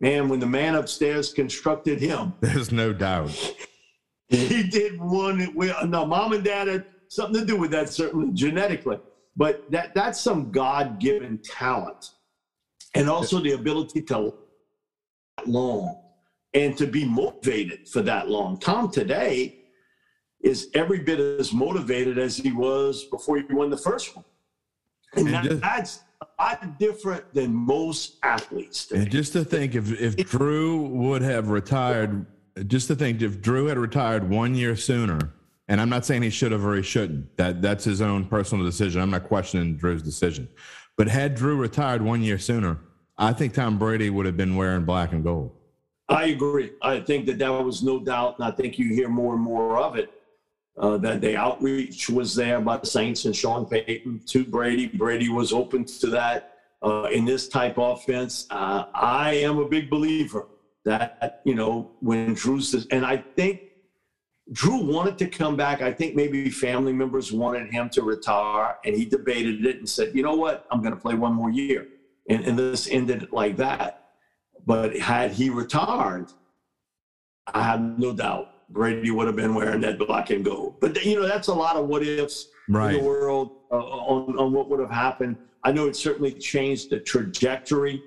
man, 0.00 0.28
when 0.28 0.40
the 0.40 0.46
man 0.46 0.74
upstairs 0.74 1.32
constructed 1.32 2.00
him, 2.00 2.32
there's 2.40 2.72
no 2.72 2.92
doubt. 2.92 3.54
He 4.48 4.62
did 4.62 4.98
one. 4.98 5.54
No, 5.90 6.06
mom 6.06 6.32
and 6.32 6.42
dad 6.42 6.66
had 6.66 6.86
something 7.08 7.40
to 7.40 7.46
do 7.46 7.56
with 7.56 7.70
that, 7.72 7.90
certainly 7.90 8.32
genetically. 8.32 8.98
But 9.36 9.70
that 9.70 9.94
that's 9.94 10.20
some 10.20 10.50
God-given 10.50 11.40
talent, 11.44 12.10
and 12.94 13.10
also 13.10 13.40
the 13.40 13.52
ability 13.52 14.02
to 14.02 14.34
long 15.46 16.02
and 16.54 16.76
to 16.78 16.86
be 16.86 17.04
motivated 17.04 17.88
for 17.88 18.02
that 18.02 18.28
long. 18.28 18.58
Tom 18.58 18.90
today 18.90 19.58
is 20.42 20.68
every 20.74 21.00
bit 21.00 21.20
as 21.20 21.52
motivated 21.52 22.18
as 22.18 22.36
he 22.36 22.52
was 22.52 23.04
before 23.04 23.36
he 23.36 23.44
won 23.50 23.70
the 23.70 23.76
first 23.76 24.16
one, 24.16 24.24
and, 25.14 25.26
and 25.26 25.34
that, 25.34 25.44
just, 25.44 25.60
that's 25.60 26.00
lot 26.42 26.78
different 26.78 27.32
than 27.34 27.54
most 27.54 28.16
athletes. 28.22 28.90
And 28.90 29.10
just 29.10 29.32
to 29.34 29.44
think, 29.44 29.74
if 29.74 30.00
if 30.00 30.16
Drew 30.30 30.82
would 30.82 31.22
have 31.22 31.50
retired, 31.50 32.26
just 32.66 32.88
to 32.88 32.94
think, 32.94 33.22
if 33.22 33.40
Drew 33.40 33.66
had 33.66 33.78
retired 33.78 34.28
one 34.28 34.54
year 34.54 34.76
sooner, 34.76 35.32
and 35.68 35.80
I'm 35.80 35.88
not 35.88 36.04
saying 36.04 36.22
he 36.22 36.30
should 36.30 36.52
have 36.52 36.64
or 36.64 36.76
he 36.76 36.82
shouldn't. 36.82 37.36
That 37.36 37.62
that's 37.62 37.84
his 37.84 38.02
own 38.02 38.26
personal 38.26 38.64
decision. 38.64 39.00
I'm 39.00 39.10
not 39.10 39.24
questioning 39.24 39.76
Drew's 39.76 40.02
decision. 40.02 40.48
But 40.96 41.08
had 41.08 41.34
Drew 41.34 41.56
retired 41.56 42.02
one 42.02 42.22
year 42.22 42.38
sooner, 42.38 42.78
I 43.16 43.32
think 43.32 43.54
Tom 43.54 43.78
Brady 43.78 44.10
would 44.10 44.26
have 44.26 44.36
been 44.36 44.56
wearing 44.56 44.84
black 44.84 45.12
and 45.12 45.24
gold. 45.24 45.52
I 46.08 46.26
agree. 46.26 46.72
I 46.82 47.00
think 47.00 47.26
that 47.26 47.38
that 47.38 47.48
was 47.48 47.82
no 47.82 47.98
doubt, 48.00 48.38
and 48.38 48.44
I 48.46 48.50
think 48.50 48.78
you 48.78 48.88
hear 48.92 49.08
more 49.08 49.34
and 49.34 49.42
more 49.42 49.78
of 49.78 49.96
it. 49.96 50.12
Uh, 50.76 50.96
that 50.96 51.20
the 51.20 51.36
outreach 51.36 52.08
was 52.08 52.34
there 52.34 52.58
by 52.58 52.78
the 52.78 52.86
Saints 52.86 53.26
and 53.26 53.36
Sean 53.36 53.66
Payton 53.66 54.22
to 54.26 54.42
Brady. 54.42 54.86
Brady 54.86 55.28
was 55.28 55.52
open 55.52 55.84
to 55.84 56.06
that 56.08 56.54
uh, 56.82 57.08
in 57.12 57.26
this 57.26 57.46
type 57.46 57.76
offense. 57.76 58.46
Uh, 58.50 58.86
I 58.94 59.34
am 59.34 59.58
a 59.58 59.68
big 59.68 59.90
believer 59.90 60.46
that 60.84 61.40
you 61.44 61.54
know 61.54 61.90
when 62.00 62.34
Drew's 62.34 62.86
and 62.90 63.06
I 63.06 63.16
think 63.16 63.60
Drew 64.50 64.84
wanted 64.84 65.18
to 65.18 65.26
come 65.26 65.56
back. 65.56 65.82
I 65.82 65.92
think 65.92 66.16
maybe 66.16 66.50
family 66.50 66.92
members 66.92 67.32
wanted 67.32 67.70
him 67.72 67.88
to 67.90 68.02
retire, 68.02 68.76
and 68.84 68.94
he 68.96 69.04
debated 69.04 69.64
it 69.64 69.78
and 69.78 69.88
said, 69.88 70.14
"You 70.14 70.22
know 70.22 70.34
what? 70.34 70.66
I'm 70.70 70.80
going 70.80 70.94
to 70.94 71.00
play 71.00 71.14
one 71.14 71.34
more 71.34 71.50
year." 71.50 71.86
And, 72.28 72.44
and 72.44 72.58
this 72.58 72.88
ended 72.88 73.28
like 73.32 73.56
that. 73.56 74.10
But 74.64 74.96
had 74.96 75.32
he 75.32 75.50
retired, 75.50 76.32
I 77.52 77.62
have 77.62 77.80
no 77.80 78.12
doubt 78.12 78.48
Brady 78.68 79.10
would 79.10 79.26
have 79.26 79.36
been 79.36 79.54
wearing 79.54 79.80
that 79.82 79.98
black 79.98 80.30
and 80.30 80.44
gold. 80.44 80.80
But 80.80 81.04
you 81.04 81.20
know, 81.20 81.26
that's 81.26 81.48
a 81.48 81.54
lot 81.54 81.76
of 81.76 81.86
what 81.86 82.02
ifs 82.02 82.48
right. 82.68 82.94
in 82.94 83.00
the 83.00 83.06
world 83.06 83.56
uh, 83.70 83.76
on, 83.76 84.36
on 84.38 84.52
what 84.52 84.68
would 84.68 84.80
have 84.80 84.90
happened. 84.90 85.36
I 85.64 85.72
know 85.72 85.86
it 85.86 85.96
certainly 85.96 86.32
changed 86.32 86.90
the 86.90 87.00
trajectory 87.00 88.02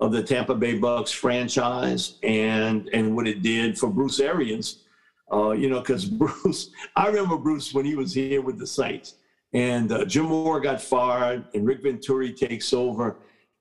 of 0.00 0.12
the 0.12 0.22
Tampa 0.22 0.54
Bay 0.54 0.78
Bucks 0.78 1.10
franchise 1.10 2.18
and 2.22 2.88
and 2.92 3.16
what 3.16 3.26
it 3.26 3.42
did 3.42 3.78
for 3.78 3.90
Bruce 3.90 4.20
Arians. 4.20 4.84
Uh, 5.32 5.50
you 5.50 5.68
know, 5.68 5.80
because 5.80 6.04
Bruce, 6.06 6.70
I 6.96 7.06
remember 7.06 7.36
Bruce 7.36 7.74
when 7.74 7.84
he 7.84 7.96
was 7.96 8.14
here 8.14 8.40
with 8.40 8.58
the 8.58 8.66
Saints, 8.66 9.14
and 9.52 9.90
uh, 9.92 10.04
Jim 10.04 10.26
Mora 10.26 10.62
got 10.62 10.80
fired, 10.80 11.44
and 11.54 11.66
Rick 11.66 11.82
Venturi 11.82 12.32
takes 12.32 12.72
over. 12.72 13.16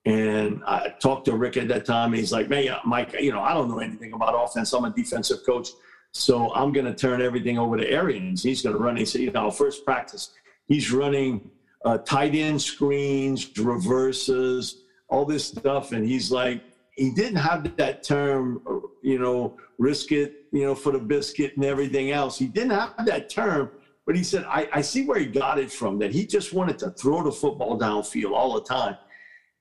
And 0.05 0.63
I 0.65 0.93
talked 1.01 1.25
to 1.25 1.35
Rick 1.35 1.57
at 1.57 1.67
that 1.67 1.85
time, 1.85 2.11
and 2.11 2.19
he's 2.19 2.31
like, 2.31 2.47
"Man, 2.47 2.77
Mike, 2.85 3.13
you 3.19 3.31
know, 3.31 3.41
I 3.41 3.53
don't 3.53 3.67
know 3.67 3.79
anything 3.79 4.13
about 4.13 4.33
offense. 4.35 4.71
I'm 4.73 4.85
a 4.85 4.89
defensive 4.89 5.45
coach." 5.45 5.69
So 6.11 6.53
I'm 6.53 6.71
going 6.71 6.85
to 6.85 6.95
turn 6.95 7.21
everything 7.21 7.57
over 7.59 7.77
to 7.77 7.89
Arians. 7.89 8.41
He's 8.41 8.61
going 8.61 8.75
to 8.75 8.81
run. 8.81 8.97
He 8.97 9.05
said, 9.05 9.21
you 9.21 9.31
know, 9.31 9.51
first 9.51 9.85
practice, 9.85 10.31
he's 10.65 10.91
running 10.91 11.49
uh, 11.85 11.99
tight 11.99 12.33
end 12.35 12.61
screens, 12.61 13.55
reverses, 13.57 14.83
all 15.09 15.25
this 15.25 15.45
stuff. 15.45 15.91
And 15.91 16.05
he's 16.05 16.31
like, 16.31 16.61
he 16.95 17.11
didn't 17.11 17.37
have 17.37 17.75
that 17.77 18.03
term, 18.03 18.61
you 19.03 19.19
know, 19.19 19.57
risk 19.77 20.11
it, 20.11 20.45
you 20.51 20.63
know, 20.63 20.75
for 20.75 20.91
the 20.91 20.99
biscuit 20.99 21.55
and 21.55 21.65
everything 21.65 22.11
else. 22.11 22.37
He 22.37 22.47
didn't 22.47 22.71
have 22.71 23.05
that 23.05 23.29
term, 23.29 23.69
but 24.05 24.15
he 24.15 24.23
said, 24.23 24.45
I, 24.47 24.67
I 24.73 24.81
see 24.81 25.05
where 25.05 25.19
he 25.19 25.27
got 25.27 25.59
it 25.59 25.71
from, 25.71 25.99
that 25.99 26.11
he 26.11 26.25
just 26.25 26.53
wanted 26.53 26.79
to 26.79 26.89
throw 26.91 27.23
the 27.23 27.31
football 27.31 27.77
downfield 27.79 28.31
all 28.31 28.53
the 28.53 28.63
time 28.63 28.97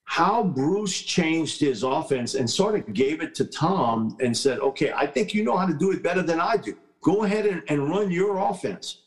how 0.06 0.42
Bruce 0.42 1.02
changed 1.02 1.60
his 1.60 1.82
offense 1.82 2.34
and 2.34 2.48
sort 2.48 2.76
of 2.76 2.94
gave 2.94 3.20
it 3.20 3.34
to 3.34 3.44
Tom 3.44 4.16
and 4.20 4.34
said, 4.34 4.60
okay, 4.60 4.92
I 4.92 5.04
think 5.06 5.34
you 5.34 5.44
know 5.44 5.56
how 5.56 5.66
to 5.66 5.74
do 5.74 5.90
it 5.90 6.02
better 6.02 6.22
than 6.22 6.40
I 6.40 6.56
do. 6.56 6.76
Go 7.02 7.24
ahead 7.24 7.44
and, 7.44 7.62
and 7.68 7.90
run 7.90 8.10
your 8.10 8.38
offense. 8.38 9.02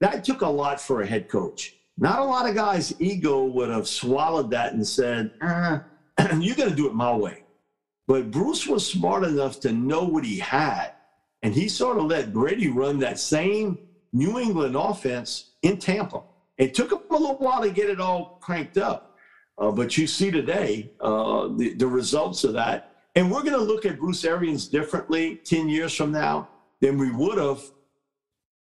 That 0.00 0.24
took 0.24 0.40
a 0.40 0.48
lot 0.48 0.80
for 0.80 1.02
a 1.02 1.06
head 1.06 1.28
coach. 1.28 1.76
Not 1.98 2.20
a 2.20 2.24
lot 2.24 2.48
of 2.48 2.54
guys' 2.54 2.94
ego 2.98 3.44
would 3.44 3.68
have 3.68 3.86
swallowed 3.86 4.50
that 4.50 4.72
and 4.72 4.86
said, 4.86 5.32
uh, 5.40 5.80
you're 6.38 6.56
going 6.56 6.70
to 6.70 6.76
do 6.76 6.86
it 6.86 6.94
my 6.94 7.14
way. 7.14 7.44
But 8.06 8.30
Bruce 8.30 8.66
was 8.66 8.86
smart 8.86 9.24
enough 9.24 9.60
to 9.60 9.72
know 9.72 10.04
what 10.04 10.24
he 10.24 10.38
had. 10.38 10.92
And 11.42 11.54
he 11.54 11.68
sort 11.68 11.98
of 11.98 12.04
let 12.04 12.32
Brady 12.32 12.68
run 12.68 12.98
that 13.00 13.18
same 13.18 13.78
New 14.12 14.38
England 14.38 14.76
offense 14.76 15.50
in 15.62 15.78
Tampa. 15.78 16.22
It 16.58 16.74
took 16.74 16.92
him 16.92 17.00
a 17.10 17.16
little 17.16 17.36
while 17.36 17.62
to 17.62 17.70
get 17.70 17.90
it 17.90 18.00
all 18.00 18.38
cranked 18.40 18.78
up. 18.78 19.16
Uh, 19.58 19.70
but 19.70 19.96
you 19.98 20.06
see 20.06 20.30
today 20.30 20.90
uh, 21.00 21.48
the, 21.56 21.74
the 21.74 21.86
results 21.86 22.44
of 22.44 22.52
that. 22.54 22.96
And 23.14 23.30
we're 23.30 23.42
going 23.42 23.52
to 23.52 23.62
look 23.62 23.84
at 23.84 23.98
Bruce 23.98 24.24
Arians 24.24 24.68
differently 24.68 25.36
10 25.44 25.68
years 25.68 25.94
from 25.94 26.12
now 26.12 26.48
than 26.80 26.98
we 26.98 27.10
would 27.10 27.38
have, 27.38 27.62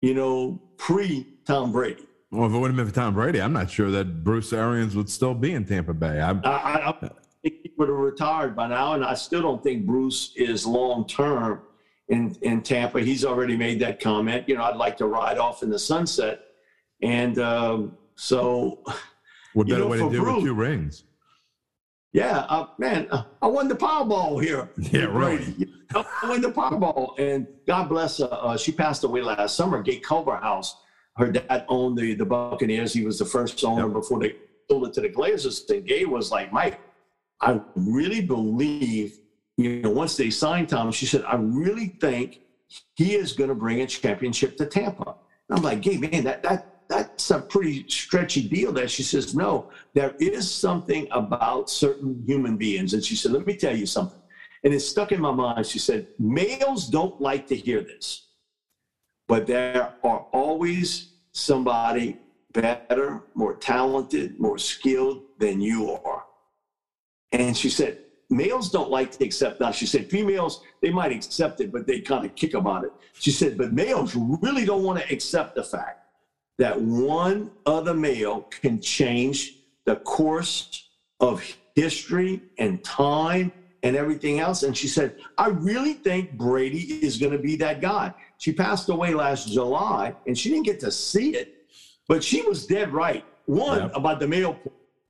you 0.00 0.14
know, 0.14 0.60
pre 0.76 1.26
Tom 1.44 1.72
Brady. 1.72 2.06
Well, 2.30 2.46
if 2.46 2.52
it 2.52 2.58
wouldn't 2.58 2.78
have 2.78 2.86
been 2.86 2.94
for 2.94 3.00
Tom 3.00 3.14
Brady, 3.14 3.42
I'm 3.42 3.52
not 3.52 3.70
sure 3.70 3.90
that 3.90 4.22
Bruce 4.22 4.52
Arians 4.52 4.94
would 4.94 5.08
still 5.08 5.34
be 5.34 5.52
in 5.52 5.64
Tampa 5.64 5.92
Bay. 5.92 6.20
I, 6.20 6.30
I, 6.30 6.88
I 6.90 6.92
think 7.42 7.54
he 7.62 7.72
would 7.76 7.88
have 7.88 7.98
retired 7.98 8.54
by 8.54 8.68
now, 8.68 8.94
and 8.94 9.04
I 9.04 9.14
still 9.14 9.42
don't 9.42 9.62
think 9.62 9.84
Bruce 9.84 10.32
is 10.36 10.64
long 10.64 11.08
term 11.08 11.62
in 12.08 12.36
in 12.42 12.62
Tampa. 12.62 13.00
He's 13.00 13.24
already 13.24 13.56
made 13.56 13.80
that 13.80 13.98
comment. 13.98 14.48
You 14.48 14.56
know, 14.56 14.62
I'd 14.62 14.76
like 14.76 14.96
to 14.98 15.06
ride 15.06 15.38
off 15.38 15.64
in 15.64 15.70
the 15.70 15.78
sunset, 15.78 16.42
and 17.02 17.38
um, 17.40 17.96
so 18.14 18.84
what 19.54 19.66
better 19.66 19.80
know, 19.80 19.88
way 19.88 19.98
to 19.98 20.10
do 20.10 20.20
Bruce, 20.20 20.36
with 20.36 20.44
two 20.44 20.54
rings? 20.54 21.04
Yeah, 22.12 22.46
uh, 22.48 22.66
man, 22.78 23.08
uh, 23.10 23.24
I 23.40 23.46
won 23.46 23.68
the 23.68 23.76
Powerball 23.76 24.42
here. 24.42 24.68
Yeah, 24.92 25.04
right. 25.04 25.40
I 25.94 26.04
won 26.28 26.40
the 26.40 26.50
Powerball, 26.50 27.18
and 27.18 27.46
God 27.66 27.88
bless 27.88 28.18
her. 28.18 28.28
Uh, 28.30 28.56
she 28.56 28.70
passed 28.70 29.02
away 29.02 29.22
last 29.22 29.56
summer. 29.56 29.82
Gay 29.82 29.98
Culverhouse, 30.00 30.74
her 31.16 31.30
dad 31.30 31.64
owned 31.68 31.98
the 31.98 32.14
the 32.14 32.24
Buccaneers. 32.24 32.92
He 32.92 33.04
was 33.04 33.18
the 33.18 33.24
first 33.24 33.62
owner 33.64 33.84
yep. 33.84 33.92
before 33.92 34.20
they 34.20 34.36
sold 34.68 34.86
it 34.86 34.92
to 34.94 35.00
the 35.00 35.08
Glazers. 35.08 35.68
And 35.70 35.86
Gay 35.86 36.04
was 36.04 36.30
like, 36.30 36.52
Mike, 36.52 36.80
I 37.40 37.60
really 37.74 38.20
believe, 38.20 39.18
you 39.56 39.82
know, 39.82 39.90
once 39.90 40.16
they 40.16 40.30
signed 40.30 40.68
Tom, 40.68 40.92
she 40.92 41.06
said, 41.06 41.24
I 41.24 41.36
really 41.36 41.96
think 42.00 42.40
he 42.94 43.14
is 43.14 43.32
going 43.32 43.48
to 43.48 43.54
bring 43.54 43.80
a 43.80 43.86
championship 43.86 44.56
to 44.58 44.66
Tampa. 44.66 45.16
And 45.48 45.58
I'm 45.58 45.62
like, 45.62 45.82
Gay, 45.82 45.96
man, 45.96 46.24
that 46.24 46.42
that 46.42 46.70
that's 46.90 47.30
a 47.30 47.38
pretty 47.38 47.88
stretchy 47.88 48.46
deal 48.48 48.72
there. 48.72 48.88
She 48.88 49.04
says, 49.04 49.32
no, 49.32 49.70
there 49.94 50.14
is 50.18 50.50
something 50.50 51.06
about 51.12 51.70
certain 51.70 52.22
human 52.26 52.56
beings. 52.56 52.94
And 52.94 53.02
she 53.02 53.14
said, 53.14 53.30
let 53.30 53.46
me 53.46 53.54
tell 53.54 53.74
you 53.74 53.86
something. 53.86 54.18
And 54.64 54.74
it 54.74 54.80
stuck 54.80 55.12
in 55.12 55.20
my 55.20 55.30
mind. 55.30 55.64
She 55.66 55.78
said, 55.78 56.08
males 56.18 56.88
don't 56.88 57.20
like 57.20 57.46
to 57.46 57.54
hear 57.54 57.80
this, 57.80 58.26
but 59.30 59.46
there 59.46 59.92
are 60.02 60.26
always 60.32 61.12
somebody 61.30 62.16
better, 62.52 63.22
more 63.34 63.54
talented, 63.54 64.40
more 64.40 64.58
skilled 64.58 65.22
than 65.38 65.60
you 65.60 65.92
are. 66.04 66.24
And 67.30 67.56
she 67.56 67.70
said, 67.70 67.98
males 68.28 68.72
don't 68.72 68.90
like 68.90 69.12
to 69.12 69.24
accept 69.24 69.60
that. 69.60 69.76
She 69.76 69.86
said, 69.86 70.10
females, 70.10 70.64
they 70.82 70.90
might 70.90 71.12
accept 71.12 71.60
it, 71.60 71.70
but 71.70 71.86
they 71.86 72.00
kind 72.00 72.26
of 72.26 72.34
kick 72.34 72.54
about 72.54 72.82
it. 72.82 72.90
She 73.12 73.30
said, 73.30 73.56
but 73.56 73.72
males 73.72 74.16
really 74.16 74.64
don't 74.64 74.82
want 74.82 74.98
to 74.98 75.14
accept 75.14 75.54
the 75.54 75.62
fact 75.62 76.08
that 76.58 76.80
one 76.80 77.52
other 77.66 77.94
male 77.94 78.40
can 78.50 78.80
change 78.80 79.58
the 79.84 79.94
course 79.94 80.88
of 81.20 81.40
history 81.76 82.42
and 82.58 82.82
time 82.82 83.52
and 83.84 83.94
everything 83.94 84.40
else. 84.40 84.64
And 84.64 84.76
she 84.76 84.88
said, 84.88 85.18
I 85.38 85.50
really 85.50 85.94
think 85.94 86.32
Brady 86.32 86.98
is 87.00 87.16
going 87.16 87.32
to 87.32 87.38
be 87.38 87.54
that 87.56 87.80
guy. 87.80 88.12
She 88.40 88.54
passed 88.54 88.88
away 88.88 89.12
last 89.12 89.52
July 89.52 90.16
and 90.26 90.36
she 90.36 90.48
didn't 90.48 90.64
get 90.64 90.80
to 90.80 90.90
see 90.90 91.36
it, 91.36 91.66
but 92.08 92.24
she 92.24 92.40
was 92.40 92.66
dead 92.66 92.90
right. 92.90 93.22
One, 93.44 93.80
yep. 93.82 93.92
about 93.94 94.18
the 94.18 94.26
male 94.26 94.58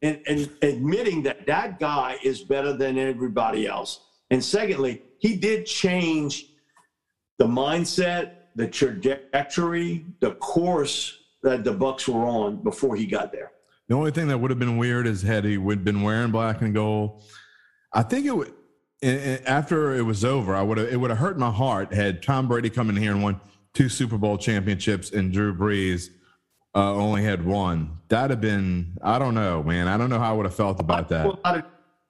and, 0.02 0.20
and 0.26 0.50
admitting 0.62 1.22
that 1.22 1.46
that 1.46 1.78
guy 1.78 2.18
is 2.24 2.40
better 2.40 2.72
than 2.72 2.98
everybody 2.98 3.68
else. 3.68 4.00
And 4.32 4.44
secondly, 4.44 5.02
he 5.18 5.36
did 5.36 5.64
change 5.64 6.46
the 7.38 7.44
mindset, 7.44 8.32
the 8.56 8.66
trajectory, 8.66 10.06
the 10.18 10.32
course 10.32 11.16
that 11.44 11.62
the 11.62 11.72
Bucks 11.72 12.08
were 12.08 12.26
on 12.26 12.56
before 12.64 12.96
he 12.96 13.06
got 13.06 13.30
there. 13.30 13.52
The 13.86 13.94
only 13.94 14.10
thing 14.10 14.26
that 14.26 14.38
would 14.38 14.50
have 14.50 14.58
been 14.58 14.76
weird 14.76 15.06
is 15.06 15.22
had 15.22 15.44
he 15.44 15.56
would 15.56 15.84
been 15.84 16.02
wearing 16.02 16.32
black 16.32 16.62
and 16.62 16.74
gold. 16.74 17.22
I 17.92 18.02
think 18.02 18.26
it 18.26 18.36
would 18.36 18.52
after 19.02 19.94
it 19.94 20.02
was 20.02 20.24
over. 20.24 20.54
I 20.54 20.62
would 20.62 20.78
have 20.78 20.92
it 20.92 20.96
would 20.96 21.10
have 21.10 21.18
hurt 21.18 21.38
my 21.38 21.50
heart 21.50 21.92
had 21.92 22.22
Tom 22.22 22.48
Brady 22.48 22.70
come 22.70 22.90
in 22.90 22.96
here 22.96 23.12
and 23.12 23.22
won 23.22 23.40
two 23.72 23.88
Super 23.88 24.18
Bowl 24.18 24.36
championships 24.36 25.10
and 25.10 25.32
Drew 25.32 25.54
Brees 25.54 26.10
uh, 26.74 26.94
only 26.94 27.22
had 27.22 27.44
one. 27.44 27.98
That'd 28.08 28.30
have 28.30 28.40
been 28.40 28.98
I 29.02 29.18
don't 29.18 29.34
know, 29.34 29.62
man. 29.62 29.88
I 29.88 29.96
don't 29.96 30.10
know 30.10 30.18
how 30.18 30.32
I 30.32 30.36
would 30.36 30.46
have 30.46 30.54
felt 30.54 30.80
about 30.80 31.08
that. 31.08 31.38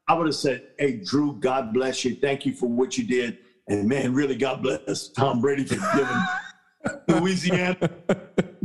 I 0.08 0.14
would 0.14 0.26
have 0.26 0.34
said, 0.34 0.66
"Hey, 0.76 0.96
Drew, 0.96 1.34
God 1.38 1.72
bless 1.72 2.04
you. 2.04 2.16
Thank 2.16 2.44
you 2.44 2.52
for 2.52 2.68
what 2.68 2.98
you 2.98 3.04
did." 3.04 3.38
And 3.68 3.88
man, 3.88 4.12
really, 4.12 4.34
God 4.34 4.60
bless 4.60 5.06
Tom 5.08 5.40
Brady 5.40 5.64
for 5.64 5.76
giving 5.76 6.22
Louisiana 7.20 7.90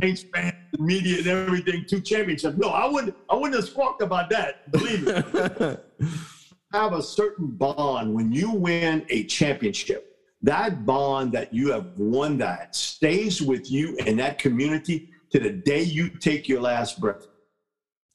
Saints 0.02 0.24
fans, 0.34 0.54
the 0.72 0.82
media, 0.82 1.18
and 1.18 1.26
everything 1.28 1.84
two 1.88 2.00
championships. 2.00 2.58
No, 2.58 2.70
I 2.70 2.88
wouldn't. 2.88 3.14
I 3.30 3.36
wouldn't 3.36 3.54
have 3.54 3.68
squawked 3.68 4.02
about 4.02 4.28
that. 4.30 4.72
Believe 4.72 5.06
me. 5.06 5.76
have 6.76 6.92
a 6.92 7.02
certain 7.02 7.46
bond 7.46 8.14
when 8.14 8.32
you 8.32 8.50
win 8.50 9.06
a 9.10 9.24
championship. 9.24 10.16
That 10.42 10.86
bond 10.86 11.32
that 11.32 11.52
you 11.52 11.72
have 11.72 11.86
won 11.96 12.38
that 12.38 12.74
stays 12.76 13.42
with 13.42 13.70
you 13.70 13.96
in 13.96 14.16
that 14.18 14.38
community 14.38 15.10
to 15.30 15.40
the 15.40 15.50
day 15.50 15.82
you 15.82 16.08
take 16.08 16.48
your 16.48 16.60
last 16.60 17.00
breath. 17.00 17.26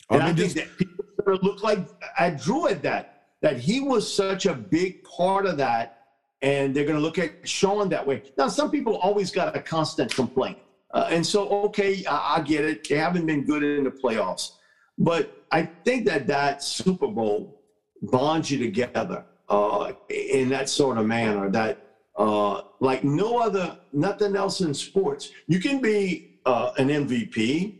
And 0.10 0.22
I, 0.22 0.28
mean, 0.28 0.36
I 0.36 0.38
think 0.38 0.54
that 0.54 0.78
people 0.78 1.06
sort 1.24 1.38
of 1.38 1.44
look 1.44 1.64
like 1.64 1.80
I 2.18 2.30
drew 2.30 2.68
at 2.68 2.84
that 2.84 3.24
that 3.42 3.58
he 3.58 3.82
was 3.82 4.12
such 4.12 4.46
a 4.46 4.54
big 4.54 5.04
part 5.04 5.46
of 5.46 5.58
that 5.58 6.02
and 6.42 6.76
they're 6.76 6.86
going 6.86 6.98
to 6.98 7.02
look 7.02 7.20
at 7.20 7.48
Sean 7.48 7.90
that 7.90 8.06
way. 8.06 8.24
Now, 8.38 8.48
some 8.48 8.72
people 8.72 8.98
always 8.98 9.32
got 9.32 9.56
a 9.56 9.60
constant 9.60 10.14
complaint. 10.14 10.58
Uh, 10.94 11.08
and 11.10 11.26
so, 11.26 11.48
okay, 11.66 12.04
I, 12.06 12.38
I, 12.38 12.42
get 12.42 12.66
it. 12.66 12.88
They 12.88 12.98
haven't 12.98 13.26
been 13.26 13.46
good 13.46 13.64
in 13.64 13.84
the 13.84 13.92
playoffs. 13.92 14.54
But 14.98 15.46
I 15.52 15.64
think 15.64 16.06
that 16.06 16.28
that 16.28 16.64
Super 16.64 17.08
Bowl 17.08 17.61
bonds 18.02 18.50
you 18.52 18.58
together 18.58 19.26
uh, 19.50 19.92
in 20.10 20.50
that 20.50 20.70
sort 20.70 20.98
of 20.98 21.06
manner 21.06 21.50
that 21.50 21.92
uh, 22.18 22.62
like 22.80 23.04
no 23.04 23.40
other, 23.40 23.78
nothing 23.94 24.36
else 24.36 24.62
in 24.62 24.74
sports. 24.74 25.32
You 25.48 25.60
can 25.60 25.82
be 25.82 26.40
uh, 26.46 26.72
an 26.78 26.90
MVP. 26.90 27.80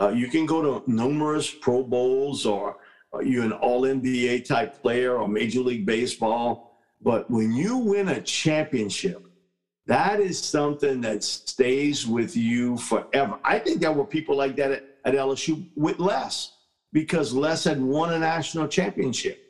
Uh, 0.00 0.08
you 0.08 0.28
can 0.28 0.46
go 0.46 0.62
to 0.62 0.90
numerous 0.90 1.50
Pro 1.50 1.82
Bowls, 1.82 2.44
or 2.46 2.76
uh, 3.14 3.20
you're 3.20 3.44
an 3.44 3.52
All 3.52 3.82
NBA 3.82 4.44
type 4.46 4.80
player, 4.80 5.16
or 5.16 5.28
Major 5.28 5.60
League 5.60 5.86
Baseball. 5.86 6.78
But 7.00 7.30
when 7.30 7.52
you 7.52 7.76
win 7.76 8.08
a 8.08 8.20
championship, 8.20 9.22
that 9.86 10.20
is 10.20 10.38
something 10.38 11.00
that 11.02 11.22
stays 11.22 12.06
with 12.06 12.36
you 12.36 12.76
forever. 12.76 13.38
I 13.44 13.58
think 13.58 13.80
there 13.80 13.92
were 13.92 14.04
people 14.04 14.36
like 14.36 14.56
that 14.56 14.72
at, 14.72 14.84
at 15.04 15.14
LSU 15.14 15.68
with 15.76 15.98
Les 15.98 16.52
because 16.92 17.32
Les 17.32 17.64
had 17.64 17.80
won 17.80 18.12
a 18.12 18.18
national 18.18 18.68
championship 18.68 19.45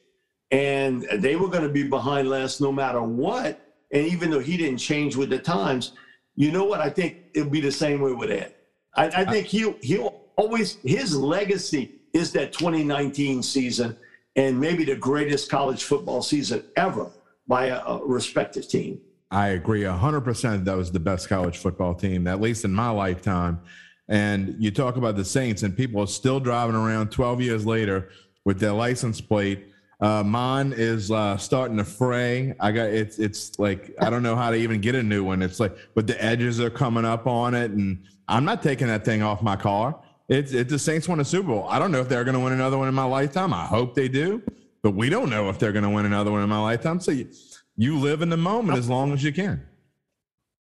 and 0.51 1.07
they 1.15 1.37
were 1.37 1.49
going 1.49 1.63
to 1.63 1.69
be 1.69 1.83
behind 1.83 2.29
Les 2.29 2.61
no 2.61 2.73
matter 2.73 3.03
what. 3.03 3.61
And 3.93 4.07
even 4.07 4.31
though 4.31 4.41
he 4.41 4.57
didn't 4.57 4.79
change 4.79 5.17
with 5.17 5.31
the 5.31 5.39
times, 5.39 5.93
you 6.35 6.53
know 6.53 6.65
what? 6.65 6.81
I 6.81 6.91
think 6.91 7.19
it'll 7.35 7.51
be 7.51 7.61
the 7.61 7.73
same 7.73 8.01
way 8.01 8.13
with 8.13 8.31
Ed. 8.31 8.55
I, 8.95 9.07
I 9.07 9.25
think 9.25 9.47
he'll 9.47 9.77
he'll 9.81 10.21
always 10.37 10.79
his 10.85 11.17
legacy 11.17 11.93
is 12.13 12.33
that 12.33 12.53
2019 12.53 13.43
season 13.43 13.97
and 14.37 14.59
maybe 14.59 14.85
the 14.85 14.97
greatest 14.97 15.51
college 15.51 15.85
football 15.85 16.23
season 16.23 16.63
ever 16.77 17.11
by 17.47 17.67
a, 17.67 17.83
a 17.85 18.05
respective 18.05 18.69
team. 18.69 19.01
I 19.31 19.49
agree 19.49 19.83
100% 19.83 20.65
that 20.65 20.77
was 20.77 20.93
the 20.93 21.01
best 21.01 21.29
college 21.29 21.59
football 21.59 21.95
team, 21.95 22.27
at 22.27 22.41
least 22.41 22.65
in 22.65 22.73
my 22.73 22.91
lifetime. 22.91 23.61
And 24.09 24.55
you 24.59 24.71
talk 24.71 24.97
about 24.97 25.17
the 25.17 25.25
Saints, 25.25 25.65
and 25.65 25.77
people 25.77 26.01
are 26.01 26.07
still 26.07 26.39
driving 26.39 26.77
around 26.77 27.11
12 27.11 27.41
years 27.41 27.67
later 27.67 28.11
with 28.45 28.61
their 28.61 28.73
license 28.73 29.21
plate. 29.21 29.67
Uh, 29.99 30.23
mine 30.23 30.75
is 30.77 31.11
uh, 31.11 31.37
starting 31.37 31.77
to 31.79 31.85
fray. 31.85 32.55
I 32.61 32.71
got 32.71 32.89
it's 32.89 33.19
it's 33.19 33.59
like 33.59 33.95
I 34.01 34.11
don't 34.11 34.23
know 34.23 34.37
how 34.37 34.51
to 34.51 34.57
even 34.57 34.81
get 34.81 34.95
a 34.95 35.03
new 35.03 35.25
one. 35.25 35.41
It's 35.43 35.59
like, 35.59 35.77
but 35.95 36.07
the 36.07 36.23
edges 36.23 36.61
are 36.61 36.71
coming 36.71 37.05
up 37.05 37.27
on 37.27 37.55
it, 37.55 37.71
and 37.71 38.05
I'm 38.29 38.45
not 38.45 38.63
taking 38.63 38.89
that 38.89 39.05
thing 39.05 39.23
off 39.23 39.43
my 39.43 39.57
car. 39.57 39.99
It's 40.29 40.53
it's 40.53 40.71
the 40.71 40.79
Saints 40.79 41.09
won 41.09 41.21
a 41.21 41.25
Super 41.25 41.49
Bowl. 41.49 41.67
I 41.69 41.79
don't 41.79 41.93
know 41.93 42.01
if 42.01 42.09
they're 42.09 42.25
going 42.25 42.35
to 42.35 42.41
win 42.41 42.53
another 42.53 42.77
one 42.77 42.89
in 42.89 42.95
my 42.95 43.05
lifetime. 43.05 43.55
I 43.55 43.65
hope 43.65 43.95
they 43.95 44.09
do, 44.09 44.43
but 44.83 44.95
we 44.95 45.09
don't 45.09 45.31
know 45.31 45.49
if 45.49 45.59
they're 45.59 45.73
going 45.73 45.85
to 45.85 45.91
win 45.91 46.05
another 46.05 46.31
one 46.31 46.43
in 46.43 46.49
my 46.49 46.61
lifetime. 46.61 47.01
So. 47.01 47.13
You, 47.13 47.29
you 47.77 47.99
live 47.99 48.23
in 48.23 48.31
the 48.31 48.37
moment 48.39 48.79
as 48.79 48.89
long 48.89 49.13
as 49.13 49.23
you 49.23 49.33
can. 49.33 49.67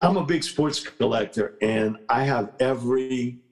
I'm 0.02 0.18
a 0.18 0.26
big 0.26 0.44
sports 0.44 0.80
collector, 0.80 1.58
and 1.62 1.98
I 2.10 2.24
have 2.24 2.54
every 2.60 3.43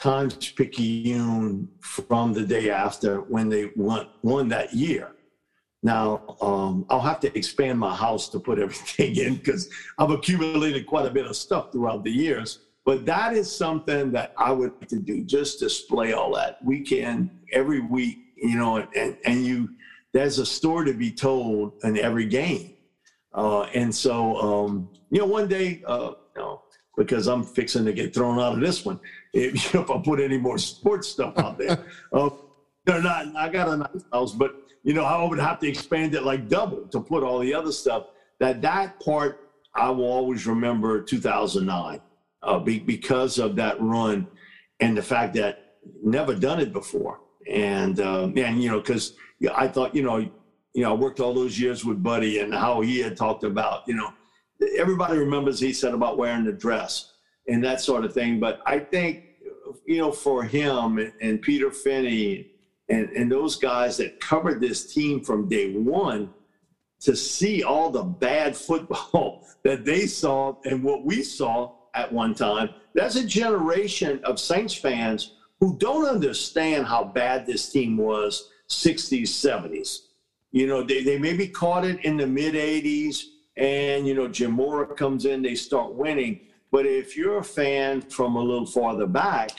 Times 0.00 0.52
Picayune 0.52 1.68
from 1.80 2.32
the 2.32 2.42
day 2.42 2.70
after 2.70 3.20
when 3.20 3.50
they 3.50 3.70
won 3.76 4.08
won 4.22 4.48
that 4.48 4.72
year. 4.72 5.12
Now 5.82 6.36
um, 6.40 6.86
I'll 6.88 7.00
have 7.00 7.20
to 7.20 7.36
expand 7.36 7.78
my 7.78 7.94
house 7.94 8.28
to 8.30 8.40
put 8.40 8.58
everything 8.58 9.16
in 9.24 9.36
because 9.36 9.68
I've 9.98 10.10
accumulated 10.10 10.86
quite 10.86 11.04
a 11.04 11.10
bit 11.10 11.26
of 11.26 11.36
stuff 11.36 11.70
throughout 11.70 12.04
the 12.04 12.10
years. 12.10 12.60
But 12.86 13.04
that 13.06 13.34
is 13.34 13.54
something 13.54 14.10
that 14.12 14.32
I 14.38 14.52
would 14.52 14.72
like 14.80 14.88
to 14.88 14.98
do, 14.98 15.22
just 15.22 15.60
display 15.60 16.14
all 16.14 16.34
that 16.34 16.64
weekend 16.64 17.30
every 17.52 17.80
week, 17.80 18.18
you 18.36 18.56
know, 18.56 18.78
and 18.78 19.18
and 19.26 19.44
you 19.44 19.68
there's 20.12 20.38
a 20.38 20.46
story 20.46 20.86
to 20.86 20.94
be 20.94 21.10
told 21.10 21.74
in 21.84 21.98
every 21.98 22.26
game. 22.26 22.74
Uh, 23.32 23.62
and 23.74 23.94
so, 23.94 24.36
um, 24.36 24.88
you 25.10 25.20
know, 25.20 25.26
one 25.26 25.46
day, 25.46 25.82
uh, 25.86 26.12
you 26.34 26.42
know, 26.42 26.62
because 26.96 27.26
I'm 27.26 27.42
fixing 27.44 27.84
to 27.84 27.92
get 27.92 28.14
thrown 28.14 28.38
out 28.38 28.54
of 28.54 28.60
this 28.60 28.84
one, 28.84 29.00
if, 29.32 29.74
if 29.74 29.90
I 29.90 29.98
put 29.98 30.20
any 30.20 30.38
more 30.38 30.58
sports 30.58 31.08
stuff 31.08 31.38
out 31.38 31.58
there, 31.58 31.84
uh, 32.12 32.30
they're 32.84 33.02
not. 33.02 33.34
I 33.36 33.48
got 33.48 33.68
a 33.68 33.76
nice 33.76 34.04
house, 34.12 34.32
but 34.32 34.56
you 34.82 34.94
know, 34.94 35.04
I 35.04 35.22
would 35.22 35.38
have 35.38 35.58
to 35.60 35.68
expand 35.68 36.14
it 36.14 36.22
like 36.22 36.48
double 36.48 36.86
to 36.88 37.00
put 37.00 37.22
all 37.22 37.38
the 37.38 37.54
other 37.54 37.72
stuff. 37.72 38.06
That 38.38 38.62
that 38.62 38.98
part 39.00 39.50
I 39.74 39.90
will 39.90 40.10
always 40.10 40.46
remember 40.46 41.02
2009 41.02 42.00
uh, 42.42 42.58
be, 42.58 42.78
because 42.78 43.38
of 43.38 43.54
that 43.56 43.80
run 43.80 44.26
and 44.80 44.96
the 44.96 45.02
fact 45.02 45.34
that 45.34 45.76
never 46.02 46.34
done 46.34 46.60
it 46.60 46.72
before. 46.72 47.20
And 47.48 47.98
and 47.98 48.62
you 48.62 48.70
know, 48.70 48.80
because 48.80 49.14
I 49.54 49.68
thought 49.68 49.94
you 49.94 50.02
know 50.02 50.30
you 50.74 50.82
know, 50.82 50.90
I 50.90 50.94
worked 50.94 51.20
all 51.20 51.34
those 51.34 51.58
years 51.58 51.84
with 51.84 52.02
Buddy 52.02 52.38
and 52.38 52.54
how 52.54 52.80
he 52.80 53.00
had 53.00 53.16
talked 53.16 53.44
about, 53.44 53.82
you 53.88 53.94
know, 53.94 54.12
everybody 54.78 55.18
remembers 55.18 55.60
he 55.60 55.72
said 55.72 55.94
about 55.94 56.18
wearing 56.18 56.44
the 56.44 56.52
dress 56.52 57.12
and 57.48 57.62
that 57.64 57.80
sort 57.80 58.04
of 58.04 58.12
thing. 58.12 58.38
But 58.40 58.60
I 58.66 58.78
think, 58.78 59.24
you 59.86 59.98
know, 59.98 60.12
for 60.12 60.42
him 60.42 60.98
and, 61.20 61.42
Peter 61.42 61.70
Finney 61.70 62.52
and, 62.88 63.08
and 63.10 63.30
those 63.30 63.56
guys 63.56 63.96
that 63.98 64.20
covered 64.20 64.60
this 64.60 64.92
team 64.92 65.22
from 65.22 65.48
day 65.48 65.72
one 65.72 66.32
to 67.00 67.16
see 67.16 67.62
all 67.62 67.90
the 67.90 68.02
bad 68.02 68.56
football 68.68 69.46
that 69.62 69.84
they 69.84 70.06
saw 70.06 70.56
and 70.64 70.82
what 70.82 71.04
we 71.04 71.22
saw 71.22 71.72
at 71.94 72.12
one 72.12 72.34
time, 72.34 72.70
that's 72.94 73.16
a 73.16 73.26
generation 73.26 74.20
of 74.24 74.38
Saints 74.38 74.74
fans 74.74 75.34
who 75.60 75.76
don't 75.78 76.06
understand 76.06 76.86
how 76.86 77.04
bad 77.04 77.46
this 77.46 77.70
team 77.70 77.96
was 77.96 78.50
60s, 78.68 79.22
70s 79.22 80.00
you 80.52 80.66
know, 80.66 80.82
they, 80.82 81.02
they 81.02 81.18
maybe 81.18 81.46
caught 81.46 81.84
it 81.84 82.04
in 82.04 82.16
the 82.16 82.26
mid 82.26 82.54
80s, 82.54 83.22
and, 83.60 84.08
you 84.08 84.14
know, 84.14 84.26
Jim 84.26 84.52
Mora 84.52 84.86
comes 84.86 85.26
in, 85.26 85.42
they 85.42 85.54
start 85.54 85.94
winning. 85.94 86.40
But 86.72 86.86
if 86.86 87.16
you're 87.16 87.38
a 87.38 87.44
fan 87.44 88.00
from 88.00 88.36
a 88.36 88.40
little 88.40 88.64
farther 88.64 89.06
back, 89.06 89.50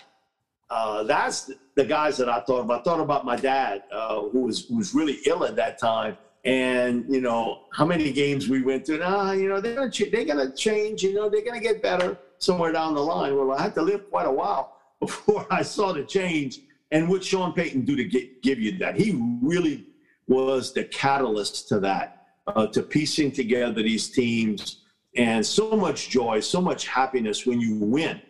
uh, 0.71 1.03
that's 1.03 1.51
the 1.75 1.85
guys 1.85 2.17
that 2.17 2.27
I 2.27 2.39
thought 2.41 2.61
of. 2.61 2.71
I 2.71 2.81
thought 2.81 2.99
about 2.99 3.25
my 3.25 3.35
dad, 3.35 3.83
uh, 3.91 4.21
who 4.21 4.41
was 4.41 4.65
who 4.65 4.77
was 4.77 4.95
really 4.95 5.19
ill 5.25 5.43
at 5.43 5.55
that 5.57 5.77
time, 5.77 6.17
and 6.45 7.05
you 7.13 7.19
know 7.19 7.65
how 7.73 7.85
many 7.85 8.11
games 8.11 8.47
we 8.47 8.61
went 8.61 8.85
to. 8.85 9.01
Ah, 9.03 9.33
you 9.33 9.49
know 9.49 9.59
they're 9.59 9.75
gonna 9.75 9.91
ch- 9.91 10.09
they're 10.11 10.25
gonna 10.25 10.55
change. 10.55 11.03
You 11.03 11.13
know 11.13 11.29
they're 11.29 11.43
gonna 11.43 11.59
get 11.59 11.81
better 11.81 12.17
somewhere 12.37 12.71
down 12.71 12.95
the 12.95 13.01
line. 13.01 13.35
Well, 13.35 13.51
I 13.51 13.61
had 13.61 13.75
to 13.75 13.81
live 13.81 14.09
quite 14.09 14.27
a 14.27 14.31
while 14.31 14.77
before 14.99 15.45
I 15.51 15.61
saw 15.61 15.91
the 15.91 16.03
change. 16.03 16.61
And 16.91 17.07
what 17.07 17.23
Sean 17.23 17.53
Payton 17.53 17.81
do 17.81 17.95
to 17.95 18.03
get, 18.03 18.41
give 18.41 18.59
you 18.59 18.77
that? 18.79 18.95
He 18.95 19.17
really 19.41 19.85
was 20.27 20.73
the 20.73 20.85
catalyst 20.85 21.67
to 21.69 21.79
that, 21.81 22.20
uh, 22.47 22.67
to 22.67 22.81
piecing 22.81 23.31
together 23.31 23.81
these 23.81 24.09
teams, 24.09 24.83
and 25.15 25.45
so 25.45 25.71
much 25.71 26.09
joy, 26.09 26.39
so 26.39 26.61
much 26.61 26.87
happiness 26.87 27.45
when 27.45 27.59
you 27.59 27.75
win. 27.75 28.21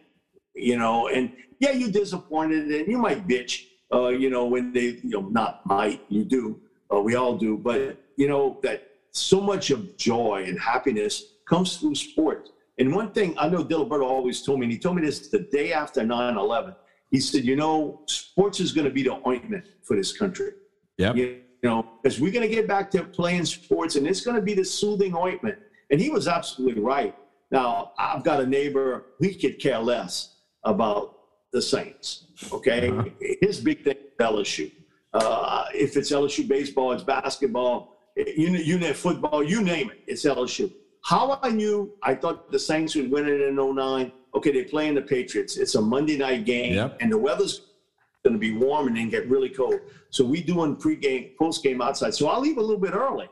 You 0.55 0.77
know, 0.77 1.07
and 1.07 1.31
yeah, 1.59 1.71
you're 1.71 1.91
disappointed, 1.91 2.71
and 2.71 2.88
you 2.88 2.97
might 2.97 3.27
bitch. 3.27 3.67
Uh, 3.93 4.07
you 4.07 4.29
know, 4.29 4.45
when 4.45 4.71
they, 4.71 4.99
you 5.03 5.09
know, 5.09 5.21
not 5.21 5.65
might, 5.65 6.01
you 6.09 6.23
do. 6.23 6.59
Uh, 6.93 6.99
we 6.99 7.15
all 7.15 7.38
do, 7.38 7.57
but 7.57 7.97
you 8.17 8.27
know 8.27 8.59
that 8.63 8.88
so 9.11 9.41
much 9.41 9.71
of 9.71 9.97
joy 9.97 10.43
and 10.47 10.59
happiness 10.59 11.35
comes 11.47 11.77
through 11.77 11.95
sport. 11.95 12.49
And 12.79 12.93
one 12.93 13.11
thing 13.11 13.35
I 13.38 13.49
know 13.49 13.63
Diliberto 13.63 14.03
always 14.03 14.41
told 14.41 14.59
me, 14.59 14.65
and 14.65 14.73
he 14.73 14.79
told 14.79 14.95
me 14.95 15.05
this 15.05 15.27
the 15.27 15.39
day 15.51 15.73
after 15.73 16.03
9 16.03 16.38
11. 16.38 16.73
He 17.11 17.19
said, 17.19 17.43
You 17.43 17.55
know, 17.55 18.01
sports 18.07 18.59
is 18.59 18.71
going 18.71 18.85
to 18.85 18.91
be 18.91 19.03
the 19.03 19.19
ointment 19.27 19.65
for 19.83 19.95
this 19.95 20.17
country. 20.17 20.51
Yeah. 20.97 21.13
You 21.13 21.25
you 21.25 21.41
know, 21.69 21.88
because 22.01 22.19
we're 22.19 22.31
going 22.31 22.47
to 22.47 22.53
get 22.53 22.67
back 22.67 22.89
to 22.91 23.03
playing 23.03 23.45
sports 23.45 23.95
and 23.95 24.07
it's 24.07 24.21
going 24.21 24.35
to 24.35 24.41
be 24.41 24.53
the 24.53 24.65
soothing 24.65 25.15
ointment. 25.15 25.57
And 25.91 25.99
he 25.99 26.09
was 26.09 26.27
absolutely 26.27 26.81
right. 26.81 27.15
Now, 27.51 27.91
I've 27.99 28.23
got 28.23 28.41
a 28.41 28.45
neighbor, 28.45 29.05
he 29.19 29.35
could 29.35 29.59
care 29.59 29.79
less 29.79 30.38
about 30.63 31.17
the 31.51 31.61
Saints. 31.61 32.27
Okay. 32.51 32.89
Uh-huh. 32.89 33.09
His 33.41 33.59
big 33.59 33.83
thing 33.83 33.95
is 33.97 34.25
LSU. 34.25 34.71
Uh, 35.13 35.65
if 35.73 35.97
it's 35.97 36.11
LSU 36.11 36.47
baseball, 36.47 36.93
it's 36.93 37.03
basketball, 37.03 37.97
you, 38.15 38.49
you 38.49 38.79
name 38.79 38.93
football, 38.93 39.43
you 39.43 39.61
name 39.61 39.91
it, 39.91 39.99
it's 40.07 40.25
LSU. 40.25 40.71
How 41.03 41.39
I 41.41 41.49
knew, 41.49 41.93
I 42.03 42.15
thought 42.15 42.51
the 42.51 42.59
Saints 42.59 42.95
would 42.95 43.11
win 43.11 43.27
it 43.27 43.41
in 43.41 43.55
09. 43.55 44.11
Okay, 44.35 44.51
they 44.51 44.63
play 44.63 44.88
in 44.88 44.95
the 44.95 45.01
Patriots. 45.01 45.57
It's 45.57 45.75
a 45.75 45.81
Monday 45.81 46.17
night 46.17 46.45
game, 46.45 46.75
yep. 46.75 46.97
and 47.01 47.11
the 47.11 47.17
weather's 47.17 47.70
going 48.23 48.34
to 48.34 48.39
be 48.39 48.52
warm 48.52 48.88
and 48.88 48.98
then 48.98 49.10
get 49.10 49.27
really 49.30 49.49
cold. 49.49 49.80
So 50.10 50.23
we 50.23 50.41
doing 50.41 50.76
pregame, 50.76 51.35
postgame 51.38 51.84
outside. 51.84 52.14
So 52.14 52.27
I'll 52.27 52.41
leave 52.41 52.57
a 52.57 52.61
little 52.61 52.77
bit 52.77 52.93
early. 52.93 53.30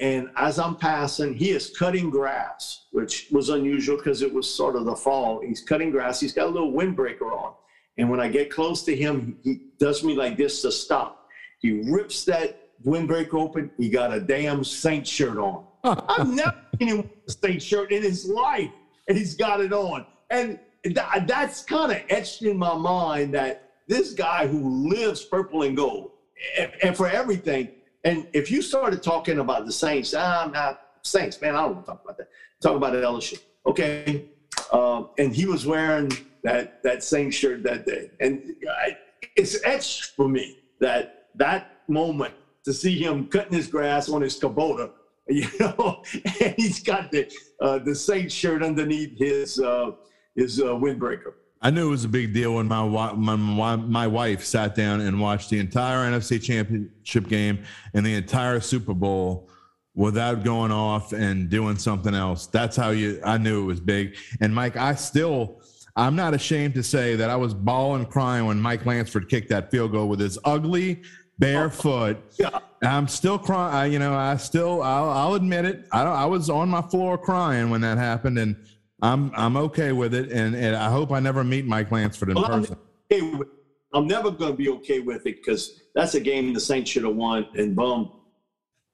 And 0.00 0.30
as 0.36 0.58
I'm 0.58 0.76
passing, 0.76 1.34
he 1.34 1.50
is 1.50 1.74
cutting 1.76 2.10
grass, 2.10 2.86
which 2.90 3.28
was 3.30 3.50
unusual 3.50 3.96
because 3.96 4.22
it 4.22 4.32
was 4.32 4.52
sort 4.52 4.76
of 4.76 4.84
the 4.84 4.96
fall. 4.96 5.40
He's 5.40 5.62
cutting 5.62 5.90
grass. 5.90 6.20
He's 6.20 6.32
got 6.32 6.46
a 6.46 6.50
little 6.50 6.72
windbreaker 6.72 7.30
on. 7.32 7.54
And 7.98 8.10
when 8.10 8.20
I 8.20 8.28
get 8.28 8.50
close 8.50 8.82
to 8.84 8.96
him, 8.96 9.38
he 9.44 9.68
does 9.78 10.02
me 10.02 10.14
like 10.14 10.36
this 10.36 10.62
to 10.62 10.72
stop. 10.72 11.28
He 11.60 11.82
rips 11.90 12.24
that 12.24 12.70
windbreaker 12.84 13.34
open. 13.34 13.70
He 13.78 13.90
got 13.90 14.12
a 14.12 14.20
damn 14.20 14.64
Saint 14.64 15.06
shirt 15.06 15.38
on. 15.38 15.64
I've 15.84 16.28
never 16.28 16.56
seen 16.78 16.88
him 16.88 16.96
with 16.98 17.10
a 17.28 17.30
Saint 17.30 17.62
shirt 17.62 17.92
in 17.92 18.02
his 18.02 18.26
life, 18.26 18.70
and 19.08 19.16
he's 19.16 19.34
got 19.34 19.60
it 19.60 19.72
on. 19.72 20.06
And 20.30 20.58
that, 20.84 21.26
that's 21.26 21.62
kind 21.62 21.92
of 21.92 21.98
etched 22.08 22.42
in 22.42 22.56
my 22.56 22.74
mind 22.74 23.34
that 23.34 23.70
this 23.88 24.12
guy 24.12 24.46
who 24.46 24.88
lives 24.88 25.24
purple 25.24 25.62
and 25.62 25.76
gold 25.76 26.12
and, 26.58 26.72
and, 26.82 26.96
for 26.96 27.08
everything. 27.08 27.68
And 28.04 28.26
if 28.32 28.50
you 28.50 28.62
started 28.62 29.02
talking 29.02 29.38
about 29.38 29.66
the 29.66 29.72
Saints, 29.72 30.14
I'm 30.14 30.52
not 30.52 30.80
Saints, 31.02 31.40
man, 31.40 31.54
I 31.54 31.62
don't 31.62 31.74
want 31.74 31.86
to 31.86 31.92
talk 31.92 32.04
about 32.04 32.18
that. 32.18 32.28
Talk 32.60 32.76
about 32.76 32.94
LSU. 32.94 33.38
Okay. 33.66 34.26
Um, 34.72 35.10
and 35.18 35.34
he 35.34 35.46
was 35.46 35.66
wearing 35.66 36.10
that, 36.42 36.82
that 36.82 37.02
same 37.04 37.30
shirt 37.30 37.62
that 37.64 37.86
day. 37.86 38.10
And 38.20 38.54
I, 38.84 38.96
it's 39.36 39.64
etched 39.64 40.16
for 40.16 40.28
me 40.28 40.58
that 40.80 41.28
that 41.36 41.82
moment 41.88 42.34
to 42.64 42.72
see 42.72 42.96
him 42.98 43.26
cutting 43.26 43.52
his 43.52 43.66
grass 43.66 44.08
on 44.08 44.22
his 44.22 44.38
Kubota 44.38 44.90
you 45.28 45.46
know, 45.60 46.02
and 46.40 46.54
he's 46.56 46.82
got 46.82 47.12
the 47.12 47.32
uh, 47.60 47.78
the 47.78 47.94
Saints 47.94 48.34
shirt 48.34 48.62
underneath 48.62 49.16
his 49.16 49.60
uh, 49.60 49.92
his 50.34 50.60
uh, 50.60 50.66
windbreaker. 50.66 51.34
I 51.64 51.70
knew 51.70 51.86
it 51.86 51.90
was 51.90 52.04
a 52.04 52.08
big 52.08 52.34
deal 52.34 52.56
when 52.56 52.66
my, 52.66 52.84
my 53.12 53.76
my 53.76 54.06
wife 54.08 54.44
sat 54.44 54.74
down 54.74 55.00
and 55.00 55.20
watched 55.20 55.48
the 55.48 55.60
entire 55.60 55.98
NFC 56.10 56.42
Championship 56.42 57.28
game 57.28 57.62
and 57.94 58.04
the 58.04 58.14
entire 58.14 58.58
Super 58.58 58.94
Bowl 58.94 59.48
without 59.94 60.42
going 60.42 60.72
off 60.72 61.12
and 61.12 61.48
doing 61.48 61.76
something 61.76 62.14
else. 62.14 62.48
That's 62.48 62.76
how 62.76 62.90
you. 62.90 63.20
I 63.24 63.38
knew 63.38 63.62
it 63.62 63.66
was 63.66 63.80
big. 63.80 64.16
And 64.40 64.54
Mike, 64.54 64.76
I 64.76 64.94
still. 64.94 65.60
I'm 65.94 66.16
not 66.16 66.32
ashamed 66.32 66.72
to 66.74 66.82
say 66.82 67.16
that 67.16 67.28
I 67.28 67.36
was 67.36 67.52
bawling 67.52 68.06
crying 68.06 68.46
when 68.46 68.58
Mike 68.58 68.86
Lansford 68.86 69.28
kicked 69.28 69.50
that 69.50 69.70
field 69.70 69.92
goal 69.92 70.08
with 70.08 70.20
his 70.20 70.38
ugly 70.42 71.02
barefoot. 71.38 72.16
Yeah. 72.38 72.60
I'm 72.82 73.06
still 73.08 73.38
crying. 73.38 73.74
I, 73.74 73.86
You 73.86 73.98
know, 73.98 74.14
I 74.14 74.36
still, 74.36 74.82
I'll, 74.82 75.10
I'll 75.10 75.34
admit 75.34 75.66
it. 75.66 75.86
I, 75.92 76.02
I 76.02 76.24
was 76.24 76.48
on 76.48 76.70
my 76.70 76.80
floor 76.82 77.18
crying 77.18 77.68
when 77.68 77.82
that 77.82 77.98
happened, 77.98 78.38
and 78.38 78.56
I'm 79.02 79.32
I'm 79.34 79.56
okay 79.56 79.92
with 79.92 80.14
it. 80.14 80.30
And, 80.32 80.54
and 80.54 80.76
I 80.76 80.90
hope 80.90 81.12
I 81.12 81.20
never 81.20 81.44
meet 81.44 81.66
Mike 81.66 81.90
Lansford 81.90 82.30
in 82.30 82.36
well, 82.36 82.46
person. 82.46 82.76
I'm, 83.10 83.40
okay 83.40 83.48
I'm 83.94 84.06
never 84.06 84.30
going 84.30 84.52
to 84.52 84.56
be 84.56 84.68
okay 84.70 85.00
with 85.00 85.26
it 85.26 85.36
because 85.36 85.82
that's 85.94 86.14
a 86.14 86.20
game 86.20 86.54
the 86.54 86.60
Saints 86.60 86.90
should 86.90 87.04
have 87.04 87.14
won, 87.14 87.46
and 87.54 87.76
Bum, 87.76 88.10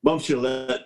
Bum 0.02 0.18
should 0.18 0.38
let, 0.38 0.80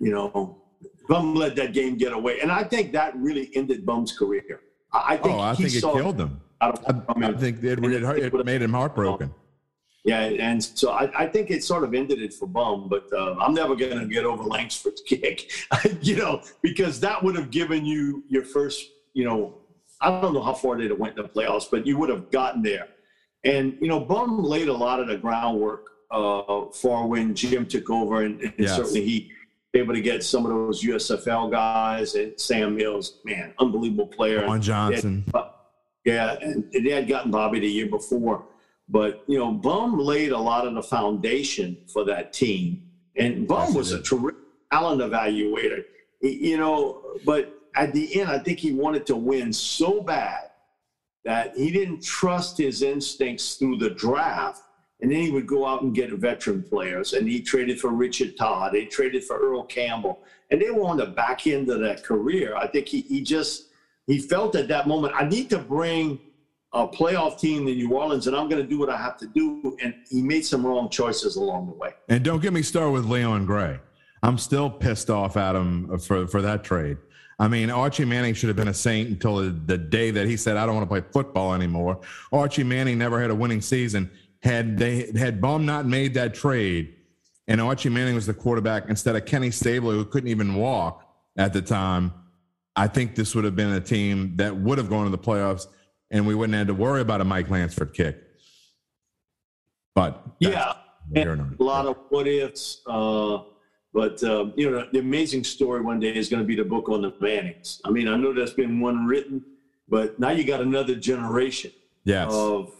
you 0.00 0.12
know, 0.12 0.62
Bum 1.08 1.34
let 1.34 1.54
that 1.56 1.72
game 1.72 1.96
get 1.96 2.12
away. 2.12 2.40
And 2.40 2.50
I 2.50 2.64
think 2.64 2.92
that 2.92 3.14
really 3.16 3.50
ended 3.54 3.86
Bum's 3.86 4.16
career. 4.16 4.60
I, 4.92 5.16
think 5.16 5.36
oh, 5.36 5.40
I 5.40 5.54
think 5.54 5.74
it 5.74 5.80
killed 5.80 6.20
him. 6.20 6.40
I, 6.60 6.72
I, 7.08 7.32
think 7.32 7.62
it, 7.62 7.84
it, 7.84 8.34
it 8.34 8.44
made 8.44 8.62
him 8.62 8.72
heartbroken. 8.72 9.34
Yeah, 10.04 10.20
and 10.20 10.62
so 10.62 10.90
I, 10.90 11.10
I, 11.22 11.26
think 11.26 11.50
it 11.50 11.64
sort 11.64 11.82
of 11.82 11.94
ended 11.94 12.20
it 12.20 12.34
for 12.34 12.46
Bum, 12.46 12.88
but 12.90 13.10
uh, 13.10 13.36
I'm 13.40 13.54
never 13.54 13.74
going 13.74 13.98
to 13.98 14.04
get 14.04 14.26
over 14.26 14.42
Lansford's 14.42 15.00
kick, 15.06 15.50
you 16.02 16.16
know, 16.16 16.42
because 16.60 17.00
that 17.00 17.22
would 17.22 17.34
have 17.36 17.50
given 17.50 17.86
you 17.86 18.22
your 18.28 18.44
first, 18.44 18.90
you 19.14 19.24
know, 19.24 19.54
I 20.02 20.20
don't 20.20 20.34
know 20.34 20.42
how 20.42 20.52
far 20.52 20.76
they'd 20.76 20.90
have 20.90 20.98
went 20.98 21.16
in 21.16 21.22
the 21.22 21.28
playoffs, 21.30 21.70
but 21.70 21.86
you 21.86 21.96
would 21.96 22.10
have 22.10 22.30
gotten 22.30 22.60
there. 22.62 22.88
And 23.44 23.78
you 23.80 23.88
know, 23.88 23.98
Bum 23.98 24.44
laid 24.44 24.68
a 24.68 24.72
lot 24.74 25.00
of 25.00 25.08
the 25.08 25.16
groundwork 25.16 25.86
uh, 26.10 26.66
for 26.74 27.06
when 27.06 27.34
Jim 27.34 27.64
took 27.64 27.88
over, 27.88 28.24
and, 28.24 28.42
and 28.42 28.52
yes. 28.58 28.76
certainly 28.76 29.04
he 29.04 29.32
able 29.74 29.94
to 29.94 30.00
get 30.00 30.22
some 30.22 30.44
of 30.46 30.52
those 30.52 30.82
USFL 30.82 31.50
guys 31.50 32.14
and 32.14 32.38
Sam 32.38 32.76
Mills, 32.76 33.20
man, 33.24 33.54
unbelievable 33.58 34.06
player. 34.06 34.40
Vaughan 34.40 34.62
Johnson, 34.62 35.24
had, 35.34 35.44
yeah, 36.04 36.36
and 36.40 36.70
they 36.72 36.90
had 36.90 37.08
gotten 37.08 37.30
Bobby 37.30 37.60
the 37.60 37.66
year 37.66 37.88
before. 37.88 38.44
But 38.88 39.24
you 39.26 39.38
know, 39.38 39.50
Bum 39.50 39.98
laid 39.98 40.32
a 40.32 40.38
lot 40.38 40.66
of 40.66 40.74
the 40.74 40.82
foundation 40.82 41.78
for 41.92 42.04
that 42.04 42.32
team, 42.32 42.82
and 43.16 43.48
Bum 43.48 43.74
was 43.74 43.92
a 43.92 44.02
terrific 44.02 44.40
talent 44.70 45.00
evaluator. 45.00 45.84
You 46.20 46.58
know, 46.58 47.02
but 47.24 47.54
at 47.74 47.92
the 47.92 48.20
end, 48.20 48.30
I 48.30 48.38
think 48.38 48.58
he 48.58 48.72
wanted 48.72 49.06
to 49.06 49.16
win 49.16 49.52
so 49.52 50.00
bad 50.02 50.50
that 51.24 51.56
he 51.56 51.70
didn't 51.70 52.02
trust 52.02 52.58
his 52.58 52.82
instincts 52.82 53.54
through 53.54 53.78
the 53.78 53.90
draft. 53.90 54.62
And 55.00 55.10
then 55.10 55.20
he 55.20 55.30
would 55.30 55.46
go 55.46 55.66
out 55.66 55.82
and 55.82 55.94
get 55.94 56.10
veteran 56.12 56.62
players. 56.62 57.14
And 57.14 57.28
he 57.28 57.40
traded 57.40 57.80
for 57.80 57.90
Richard 57.90 58.36
Todd. 58.36 58.74
He 58.74 58.86
traded 58.86 59.24
for 59.24 59.36
Earl 59.36 59.64
Campbell. 59.64 60.20
And 60.50 60.62
they 60.62 60.70
were 60.70 60.84
on 60.84 60.96
the 60.96 61.06
back 61.06 61.46
end 61.46 61.68
of 61.68 61.80
that 61.80 62.04
career. 62.04 62.56
I 62.56 62.68
think 62.68 62.86
he, 62.88 63.00
he 63.02 63.20
just 63.22 63.66
he 64.06 64.18
felt 64.18 64.54
at 64.54 64.68
that 64.68 64.86
moment, 64.86 65.14
I 65.16 65.24
need 65.26 65.50
to 65.50 65.58
bring– 65.58 66.20
a 66.74 66.88
playoff 66.88 67.38
team 67.38 67.68
in 67.68 67.76
New 67.76 67.92
Orleans, 67.92 68.26
and 68.26 68.36
I'm 68.36 68.48
going 68.48 68.60
to 68.60 68.68
do 68.68 68.78
what 68.78 68.90
I 68.90 68.96
have 68.96 69.16
to 69.18 69.26
do. 69.28 69.76
And 69.80 69.94
he 70.10 70.20
made 70.20 70.44
some 70.44 70.66
wrong 70.66 70.90
choices 70.90 71.36
along 71.36 71.68
the 71.68 71.72
way. 71.72 71.90
And 72.08 72.24
don't 72.24 72.42
get 72.42 72.52
me 72.52 72.62
started 72.62 72.90
with 72.90 73.06
Leon 73.06 73.46
Gray. 73.46 73.78
I'm 74.22 74.38
still 74.38 74.68
pissed 74.68 75.08
off 75.08 75.36
at 75.36 75.54
him 75.54 75.98
for 75.98 76.26
for 76.26 76.42
that 76.42 76.64
trade. 76.64 76.96
I 77.38 77.48
mean, 77.48 77.70
Archie 77.70 78.04
Manning 78.04 78.34
should 78.34 78.48
have 78.48 78.56
been 78.56 78.68
a 78.68 78.74
Saint 78.74 79.08
until 79.08 79.36
the, 79.36 79.50
the 79.50 79.78
day 79.78 80.10
that 80.10 80.26
he 80.26 80.36
said, 80.36 80.56
"I 80.56 80.66
don't 80.66 80.74
want 80.74 80.88
to 80.88 80.92
play 80.92 81.02
football 81.12 81.54
anymore." 81.54 82.00
Archie 82.32 82.64
Manning 82.64 82.98
never 82.98 83.20
had 83.20 83.30
a 83.30 83.34
winning 83.34 83.60
season. 83.60 84.10
Had 84.42 84.78
they 84.78 85.12
had 85.16 85.40
Bum 85.40 85.66
not 85.66 85.86
made 85.86 86.14
that 86.14 86.34
trade, 86.34 86.94
and 87.46 87.60
Archie 87.60 87.88
Manning 87.90 88.14
was 88.14 88.26
the 88.26 88.34
quarterback 88.34 88.88
instead 88.88 89.14
of 89.14 89.26
Kenny 89.26 89.50
Stabler, 89.50 89.94
who 89.94 90.04
couldn't 90.04 90.28
even 90.28 90.54
walk 90.54 91.06
at 91.36 91.52
the 91.52 91.62
time, 91.62 92.12
I 92.76 92.88
think 92.88 93.14
this 93.14 93.34
would 93.34 93.44
have 93.44 93.56
been 93.56 93.72
a 93.72 93.80
team 93.80 94.36
that 94.36 94.56
would 94.56 94.78
have 94.78 94.88
gone 94.88 95.04
to 95.04 95.10
the 95.10 95.18
playoffs 95.18 95.66
and 96.14 96.24
we 96.24 96.34
wouldn't 96.34 96.56
have 96.56 96.68
to 96.68 96.74
worry 96.74 97.00
about 97.00 97.20
a 97.20 97.24
Mike 97.24 97.50
Lansford 97.50 97.92
kick. 97.92 98.16
But 99.96 100.24
yeah, 100.38 100.74
a 101.14 101.36
lot 101.58 101.86
of 101.86 101.96
what 102.08 102.28
ifs. 102.28 102.82
Uh, 102.86 103.38
but 103.92 104.22
uh, 104.22 104.46
you 104.56 104.70
know, 104.70 104.86
the 104.92 105.00
amazing 105.00 105.42
story 105.42 105.80
one 105.82 105.98
day 105.98 106.14
is 106.14 106.28
going 106.28 106.42
to 106.42 106.46
be 106.46 106.54
the 106.54 106.64
book 106.64 106.88
on 106.88 107.02
the 107.02 107.12
Mannings. 107.20 107.80
I 107.84 107.90
mean, 107.90 108.06
I 108.08 108.16
know 108.16 108.32
there's 108.32 108.54
been 108.54 108.80
one 108.80 109.06
written, 109.06 109.44
but 109.88 110.18
now 110.18 110.30
you 110.30 110.44
got 110.44 110.60
another 110.60 110.94
generation 110.94 111.72
yes. 112.04 112.32
of 112.32 112.72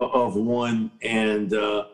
of 0.00 0.34
one, 0.34 0.90
and 1.02 1.54
uh, 1.54 1.84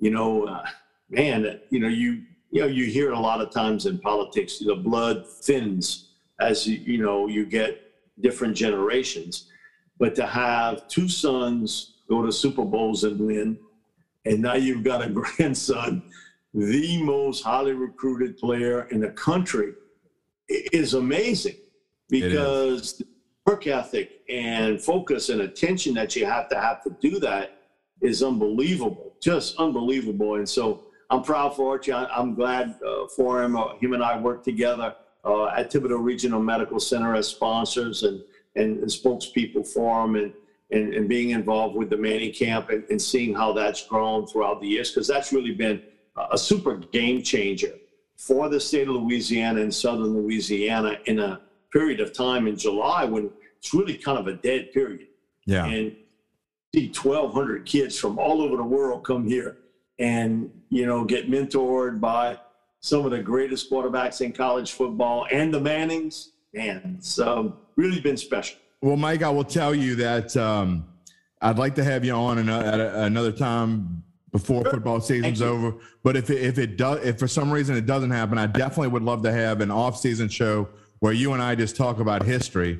you 0.00 0.10
know, 0.10 0.48
uh, 0.48 0.64
man, 1.10 1.60
you 1.70 1.78
know, 1.78 1.88
you 1.88 2.22
you 2.50 2.60
know, 2.60 2.66
you 2.66 2.86
hear 2.86 3.12
a 3.12 3.18
lot 3.18 3.40
of 3.40 3.50
times 3.50 3.86
in 3.86 3.98
politics, 3.98 4.58
the 4.58 4.74
blood 4.74 5.28
thins 5.28 6.08
as 6.40 6.66
you, 6.66 6.78
you 6.78 6.98
know 6.98 7.28
you 7.28 7.46
get 7.46 7.92
different 8.20 8.56
generations. 8.56 9.48
But 9.98 10.14
to 10.16 10.26
have 10.26 10.88
two 10.88 11.08
sons 11.08 11.94
go 12.08 12.24
to 12.24 12.32
Super 12.32 12.64
Bowls 12.64 13.04
and 13.04 13.18
win, 13.18 13.58
and 14.24 14.40
now 14.42 14.54
you've 14.54 14.84
got 14.84 15.04
a 15.04 15.08
grandson, 15.20 16.02
the 16.52 17.02
most 17.02 17.42
highly 17.42 17.72
recruited 17.72 18.38
player 18.38 18.88
in 18.90 19.00
the 19.00 19.10
country, 19.10 19.74
is 20.48 20.94
amazing 20.94 21.56
because 22.08 22.98
the 22.98 23.06
work 23.46 23.66
ethic 23.66 24.20
and 24.28 24.80
focus 24.80 25.28
and 25.28 25.42
attention 25.42 25.94
that 25.94 26.14
you 26.16 26.26
have 26.26 26.48
to 26.48 26.60
have 26.60 26.82
to 26.84 26.96
do 27.00 27.18
that 27.20 27.58
is 28.00 28.22
unbelievable, 28.22 29.14
just 29.22 29.56
unbelievable. 29.56 30.36
And 30.36 30.48
so 30.48 30.84
I'm 31.10 31.22
proud 31.22 31.56
for 31.56 31.70
Archie. 31.70 31.92
I'm 31.92 32.34
glad 32.34 32.78
uh, 32.86 33.06
for 33.08 33.42
him. 33.42 33.56
Uh, 33.56 33.76
him 33.76 33.92
and 33.92 34.02
I 34.02 34.18
work 34.18 34.44
together 34.44 34.94
uh, 35.24 35.46
at 35.46 35.70
Thibodaux 35.70 36.02
Regional 36.02 36.40
Medical 36.40 36.78
Center 36.78 37.14
as 37.14 37.28
sponsors, 37.28 38.02
and 38.02 38.22
and, 38.56 38.78
and 38.78 38.88
spokespeople 38.88 39.66
for 39.66 40.02
them 40.02 40.16
and, 40.16 40.32
and, 40.70 40.94
and, 40.94 41.08
being 41.08 41.30
involved 41.30 41.76
with 41.76 41.90
the 41.90 41.96
Manning 41.96 42.32
camp 42.32 42.70
and, 42.70 42.84
and 42.90 43.00
seeing 43.00 43.34
how 43.34 43.52
that's 43.52 43.86
grown 43.86 44.26
throughout 44.26 44.60
the 44.60 44.68
years, 44.68 44.90
because 44.90 45.06
that's 45.06 45.32
really 45.32 45.52
been 45.52 45.82
a 46.32 46.38
super 46.38 46.76
game 46.76 47.22
changer 47.22 47.72
for 48.16 48.48
the 48.48 48.60
state 48.60 48.88
of 48.88 48.94
Louisiana 48.94 49.60
and 49.60 49.74
southern 49.74 50.14
Louisiana 50.14 50.98
in 51.06 51.18
a 51.18 51.40
period 51.72 52.00
of 52.00 52.12
time 52.12 52.46
in 52.46 52.56
July 52.56 53.04
when 53.04 53.30
it's 53.58 53.74
really 53.74 53.96
kind 53.96 54.18
of 54.18 54.28
a 54.28 54.34
dead 54.34 54.72
period. 54.72 55.08
Yeah. 55.46 55.66
And 55.66 55.96
see 56.74 56.88
1,200 56.88 57.66
kids 57.66 57.98
from 57.98 58.18
all 58.18 58.42
over 58.42 58.56
the 58.56 58.64
world 58.64 59.04
come 59.04 59.26
here 59.26 59.58
and, 59.98 60.50
you 60.70 60.86
know, 60.86 61.04
get 61.04 61.30
mentored 61.30 62.00
by 62.00 62.38
some 62.80 63.04
of 63.04 63.10
the 63.10 63.22
greatest 63.22 63.70
quarterbacks 63.70 64.20
in 64.20 64.32
college 64.32 64.72
football 64.72 65.26
and 65.30 65.52
the 65.52 65.60
Mannings. 65.60 66.30
Man, 66.54 66.98
so 67.00 67.56
really 67.76 68.00
been 68.00 68.16
special. 68.16 68.58
Well, 68.80 68.96
Mike, 68.96 69.22
I 69.22 69.30
will 69.30 69.44
tell 69.44 69.74
you 69.74 69.96
that 69.96 70.36
um, 70.36 70.86
I'd 71.42 71.58
like 71.58 71.74
to 71.74 71.84
have 71.84 72.04
you 72.04 72.12
on 72.12 72.38
another, 72.38 72.64
at 72.64 72.80
a, 72.80 73.02
another 73.02 73.32
time 73.32 74.04
before 74.30 74.62
sure. 74.62 74.72
football 74.72 75.00
season's 75.00 75.42
over. 75.42 75.74
But 76.04 76.16
if 76.16 76.30
it, 76.30 76.42
if 76.42 76.58
it 76.58 76.76
does, 76.76 77.04
if 77.04 77.18
for 77.18 77.26
some 77.26 77.50
reason 77.50 77.76
it 77.76 77.86
doesn't 77.86 78.10
happen, 78.10 78.38
I 78.38 78.46
definitely 78.46 78.88
would 78.88 79.02
love 79.02 79.22
to 79.24 79.32
have 79.32 79.60
an 79.60 79.70
off-season 79.70 80.28
show 80.28 80.68
where 81.00 81.12
you 81.12 81.32
and 81.32 81.42
I 81.42 81.54
just 81.56 81.76
talk 81.76 81.98
about 81.98 82.22
history. 82.22 82.78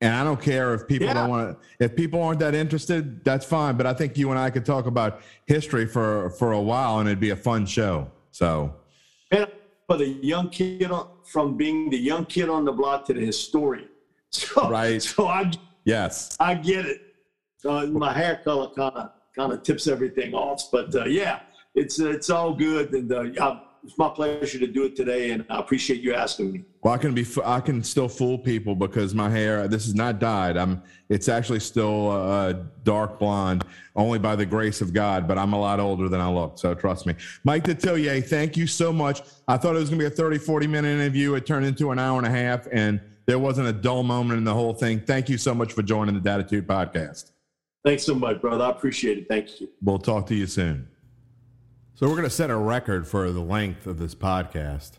And 0.00 0.14
I 0.14 0.22
don't 0.22 0.40
care 0.40 0.74
if 0.74 0.86
people 0.86 1.06
yeah. 1.06 1.14
don't 1.14 1.30
want 1.30 1.58
to. 1.58 1.84
If 1.84 1.96
people 1.96 2.22
aren't 2.22 2.40
that 2.40 2.54
interested, 2.54 3.24
that's 3.24 3.46
fine. 3.46 3.76
But 3.76 3.86
I 3.86 3.94
think 3.94 4.18
you 4.18 4.30
and 4.30 4.38
I 4.38 4.50
could 4.50 4.66
talk 4.66 4.86
about 4.86 5.22
history 5.46 5.86
for 5.86 6.30
for 6.30 6.52
a 6.52 6.60
while, 6.60 6.98
and 6.98 7.08
it'd 7.08 7.18
be 7.18 7.30
a 7.30 7.36
fun 7.36 7.64
show. 7.64 8.10
So, 8.30 8.74
for 9.86 9.96
the 9.96 10.06
young 10.06 10.50
kid, 10.50 10.90
from 11.24 11.56
being 11.56 11.90
the 11.90 11.98
young 11.98 12.24
kid 12.26 12.48
on 12.48 12.64
the 12.64 12.72
block 12.72 13.04
to 13.06 13.14
the 13.14 13.20
historian, 13.20 13.88
So, 14.30 14.68
right. 14.68 15.02
So 15.02 15.28
I 15.28 15.50
yes, 15.84 16.36
I 16.40 16.54
get 16.54 16.84
it. 16.86 17.00
Uh, 17.64 17.86
my 17.86 18.12
hair 18.12 18.40
color 18.44 18.70
kind 18.74 18.94
of 18.96 19.10
kind 19.34 19.52
of 19.52 19.62
tips 19.62 19.86
everything 19.86 20.34
off, 20.34 20.70
but 20.70 20.94
uh, 20.94 21.04
yeah, 21.04 21.40
it's 21.74 21.98
it's 21.98 22.30
all 22.30 22.54
good, 22.54 22.92
and 22.92 23.12
uh, 23.12 23.22
it's 23.86 23.98
my 23.98 24.08
pleasure 24.08 24.58
to 24.58 24.66
do 24.66 24.84
it 24.84 24.96
today, 24.96 25.30
and 25.30 25.44
I 25.48 25.60
appreciate 25.60 26.00
you 26.00 26.12
asking 26.12 26.52
me. 26.52 26.64
Well, 26.82 26.92
I 26.92 26.98
can 26.98 27.14
be 27.14 27.24
I 27.44 27.60
can 27.60 27.82
still 27.84 28.08
fool 28.08 28.36
people 28.36 28.74
because 28.74 29.14
my 29.14 29.30
hair 29.30 29.68
this 29.68 29.86
is 29.86 29.94
not 29.94 30.18
dyed. 30.18 30.56
I'm 30.56 30.82
it's 31.08 31.28
actually 31.28 31.60
still 31.60 32.10
uh, 32.10 32.54
dark 32.82 33.20
blonde, 33.20 33.64
only 33.94 34.18
by 34.18 34.34
the 34.34 34.44
grace 34.44 34.80
of 34.80 34.92
God. 34.92 35.28
But 35.28 35.38
I'm 35.38 35.52
a 35.52 35.58
lot 35.58 35.78
older 35.78 36.08
than 36.08 36.20
I 36.20 36.28
look, 36.28 36.58
so 36.58 36.74
trust 36.74 37.06
me. 37.06 37.14
Mike 37.44 37.64
Detillier, 37.64 38.26
thank 38.26 38.56
you 38.56 38.66
so 38.66 38.92
much. 38.92 39.22
I 39.46 39.56
thought 39.56 39.76
it 39.76 39.78
was 39.78 39.88
going 39.88 40.00
to 40.00 40.08
be 40.08 40.12
a 40.12 40.16
30, 40.16 40.38
40 40.38 40.66
minute 40.66 40.88
interview. 40.88 41.34
It 41.34 41.46
turned 41.46 41.64
into 41.64 41.92
an 41.92 41.98
hour 42.00 42.18
and 42.18 42.26
a 42.26 42.30
half, 42.30 42.66
and 42.72 43.00
there 43.26 43.38
wasn't 43.38 43.68
a 43.68 43.72
dull 43.72 44.02
moment 44.02 44.38
in 44.38 44.44
the 44.44 44.54
whole 44.54 44.74
thing. 44.74 45.00
Thank 45.00 45.28
you 45.28 45.38
so 45.38 45.54
much 45.54 45.72
for 45.72 45.82
joining 45.82 46.20
the 46.20 46.28
Dattitude 46.28 46.66
podcast. 46.66 47.30
Thanks 47.84 48.02
so 48.02 48.16
much, 48.16 48.40
brother. 48.40 48.64
I 48.64 48.70
appreciate 48.70 49.18
it. 49.18 49.28
Thank 49.28 49.60
you. 49.60 49.68
We'll 49.80 50.00
talk 50.00 50.26
to 50.26 50.34
you 50.34 50.48
soon. 50.48 50.88
So, 51.96 52.06
we're 52.06 52.14
going 52.14 52.24
to 52.24 52.30
set 52.30 52.50
a 52.50 52.56
record 52.56 53.08
for 53.08 53.32
the 53.32 53.40
length 53.40 53.86
of 53.86 53.98
this 53.98 54.14
podcast. 54.14 54.92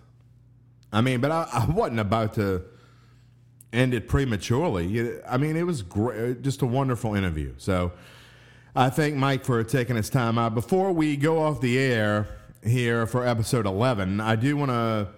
I 0.92 1.02
mean, 1.02 1.22
but 1.22 1.30
I, 1.30 1.48
I 1.54 1.66
wasn't 1.70 2.00
about 2.00 2.34
to 2.36 2.64
end 3.72 3.94
it 3.94 4.08
prematurely. 4.08 5.22
I 5.28 5.38
mean, 5.38 5.56
it 5.56 5.64
was 5.64 5.84
great, 5.84 6.20
uh, 6.20 6.34
just 6.42 6.64
a 6.64 6.66
wonderful 6.66 7.14
interview. 7.14 7.54
So 7.58 7.92
I 8.76 8.90
thank 8.90 9.16
Mike 9.16 9.46
for 9.46 9.64
taking 9.64 9.96
his 9.96 10.10
time 10.10 10.40
out. 10.40 10.56
Before 10.56 10.92
we 10.92 11.18
go 11.18 11.44
off 11.44 11.62
the 11.62 11.78
air 11.78 12.28
here 12.64 13.06
for 13.06 13.28
episode 13.28 13.68
11, 13.68 14.20
I 14.20 14.36
do 14.36 14.58
want 14.58 14.72
to 14.72 15.10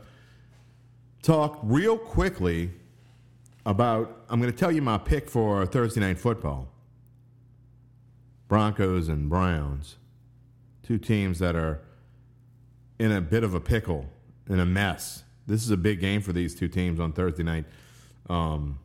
talk 1.22 1.60
real 1.64 1.98
quickly 1.98 2.72
about. 3.66 4.26
I'm 4.30 4.42
going 4.42 4.52
to 4.52 4.58
tell 4.58 4.72
you 4.72 4.82
my 4.82 4.98
pick 4.98 5.30
for 5.30 5.66
Thursday 5.66 6.02
night 6.02 6.20
football 6.20 6.68
Broncos 8.50 9.08
and 9.08 9.30
Browns. 9.30 9.96
Two 10.90 10.98
teams 10.98 11.38
that 11.38 11.56
are 11.56 11.82
in 12.98 13.12
a 13.12 13.22
bit 13.22 13.44
of 13.44 13.54
a 13.54 13.60
pickle, 13.60 14.08
in 14.50 14.60
a 14.60 14.66
mess. 14.66 15.24
This 15.46 15.62
is 15.62 15.70
a 15.70 15.78
big 15.78 16.00
game 16.00 16.20
for 16.20 16.34
these 16.34 16.56
two 16.56 16.68
teams 16.68 17.00
on 17.00 17.14
Thursday 17.14 17.44
night. 17.44 17.66
Um, 18.28 18.80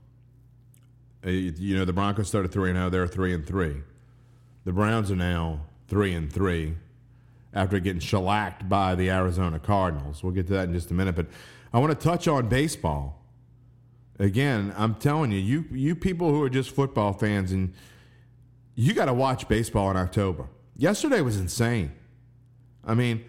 uh, 1.27 1.31
you 1.31 1.79
know, 1.79 1.87
the 1.87 1.95
Broncos 1.95 2.29
started 2.29 2.53
three 2.53 2.69
and 2.69 2.77
zero. 2.77 2.91
They're 2.91 3.07
three 3.07 3.33
and 3.33 3.47
three. 3.47 3.77
The 4.67 4.73
Browns 4.73 5.11
are 5.11 5.17
now 5.17 5.61
three 5.89 6.13
and 6.13 6.31
three 6.31 6.75
after 7.55 7.81
getting 7.81 8.01
shellacked 8.01 8.69
by 8.69 8.95
the 8.95 9.09
Arizona 9.09 9.59
Cardinals. 9.59 10.23
We'll 10.23 10.35
get 10.35 10.47
to 10.49 10.53
that 10.53 10.69
in 10.69 10.75
just 10.75 10.91
a 10.91 10.95
minute, 10.95 11.17
but 11.17 11.29
I 11.73 11.79
want 11.79 11.99
to 11.99 12.07
touch 12.07 12.29
on 12.29 12.51
baseball. 12.51 13.25
Again, 14.19 14.75
I'm 14.77 14.97
telling 14.97 15.33
you, 15.33 15.39
you 15.39 15.65
you 15.71 15.97
people 15.97 16.29
who 16.29 16.43
are 16.43 16.51
just 16.51 16.69
football 16.69 17.15
fans 17.15 17.51
and 17.51 17.73
you 18.75 18.93
got 18.93 19.07
to 19.07 19.15
watch 19.15 19.49
baseball 19.49 19.91
in 19.91 19.97
October. 19.97 20.49
Yesterday 20.77 21.21
was 21.21 21.39
insane. 21.39 21.93
I 22.85 22.95
mean, 22.95 23.25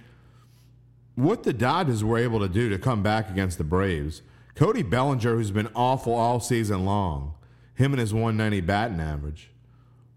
what 1.16 1.44
the 1.44 1.54
Dodgers 1.54 2.04
were 2.04 2.18
able 2.18 2.40
to 2.40 2.50
do 2.50 2.70
to 2.70 2.78
come 2.78 3.02
back 3.04 3.30
against 3.30 3.58
the 3.58 3.64
Braves. 3.64 4.22
Cody 4.56 4.84
Bellinger, 4.84 5.36
who's 5.36 5.52
been 5.52 5.70
awful 5.76 6.14
all 6.14 6.40
season 6.40 6.86
long, 6.86 7.36
him 7.76 7.94
and 7.94 8.00
his 8.00 8.14
190 8.14 8.62
batting 8.62 9.00
average. 9.00 9.50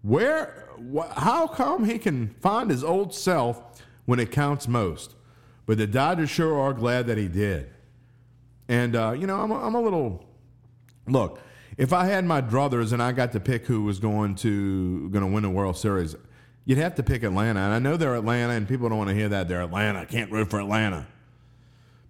Where, 0.01 0.69
wh- 0.93 1.11
how 1.11 1.47
come 1.47 1.85
he 1.85 1.99
can 1.99 2.29
find 2.41 2.69
his 2.69 2.83
old 2.83 3.13
self 3.13 3.61
when 4.05 4.19
it 4.19 4.31
counts 4.31 4.67
most? 4.67 5.15
But 5.65 5.77
the 5.77 5.87
Dodgers 5.87 6.29
sure 6.29 6.59
are 6.59 6.73
glad 6.73 7.07
that 7.07 7.17
he 7.17 7.27
did. 7.27 7.69
And 8.67 8.95
uh, 8.95 9.11
you 9.11 9.27
know, 9.27 9.39
I'm 9.39 9.51
a, 9.51 9.61
I'm 9.61 9.75
a 9.75 9.81
little 9.81 10.25
look. 11.07 11.41
If 11.77 11.93
I 11.93 12.05
had 12.05 12.25
my 12.25 12.41
druthers 12.41 12.93
and 12.93 13.01
I 13.01 13.11
got 13.11 13.31
to 13.33 13.39
pick 13.39 13.65
who 13.65 13.83
was 13.83 13.99
going 13.99 14.35
to 14.35 15.09
going 15.09 15.25
to 15.25 15.31
win 15.31 15.43
the 15.43 15.49
World 15.49 15.77
Series, 15.77 16.15
you'd 16.69 16.77
have 16.77 16.93
to 16.93 17.01
pick 17.01 17.23
Atlanta. 17.23 17.61
And 17.61 17.73
I 17.73 17.79
know 17.79 17.97
they're 17.97 18.15
Atlanta, 18.15 18.53
and 18.53 18.67
people 18.67 18.89
don't 18.89 18.99
want 18.99 19.09
to 19.09 19.15
hear 19.15 19.27
that 19.29 19.47
they're 19.47 19.63
Atlanta. 19.63 20.05
Can't 20.05 20.31
root 20.31 20.51
for 20.51 20.59
Atlanta. 20.59 21.07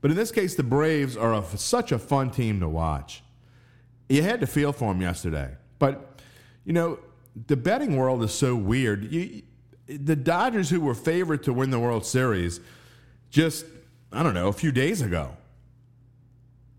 But 0.02 0.12
in 0.12 0.18
this 0.18 0.34
case, 0.34 0.56
the 0.56 0.64
Braves 0.64 1.16
are 1.16 1.34
a, 1.34 1.46
such 1.58 1.94
a 1.94 1.98
fun 1.98 2.30
team 2.30 2.60
to 2.60 2.68
watch. 2.68 3.24
You 4.10 4.22
had 4.22 4.42
to 4.42 4.48
feel 4.48 4.74
for 4.74 4.92
them 4.94 5.02
yesterday, 5.02 5.56
but 5.78 6.20
you 6.66 6.74
know 6.74 7.00
the 7.48 7.56
betting 7.56 7.96
world 7.96 8.22
is 8.22 8.34
so 8.34 8.54
weird. 8.54 9.10
You, 9.14 9.44
the 9.88 10.18
Dodgers, 10.18 10.70
who 10.70 10.82
were 10.82 10.94
favored 10.94 11.44
to 11.44 11.54
win 11.54 11.70
the 11.70 11.80
World 11.80 12.06
Series, 12.06 12.60
just 13.30 13.66
I 14.12 14.24
don't 14.24 14.34
know 14.34 14.50
a 14.50 14.54
few 14.54 14.74
days 14.74 15.02
ago 15.02 15.38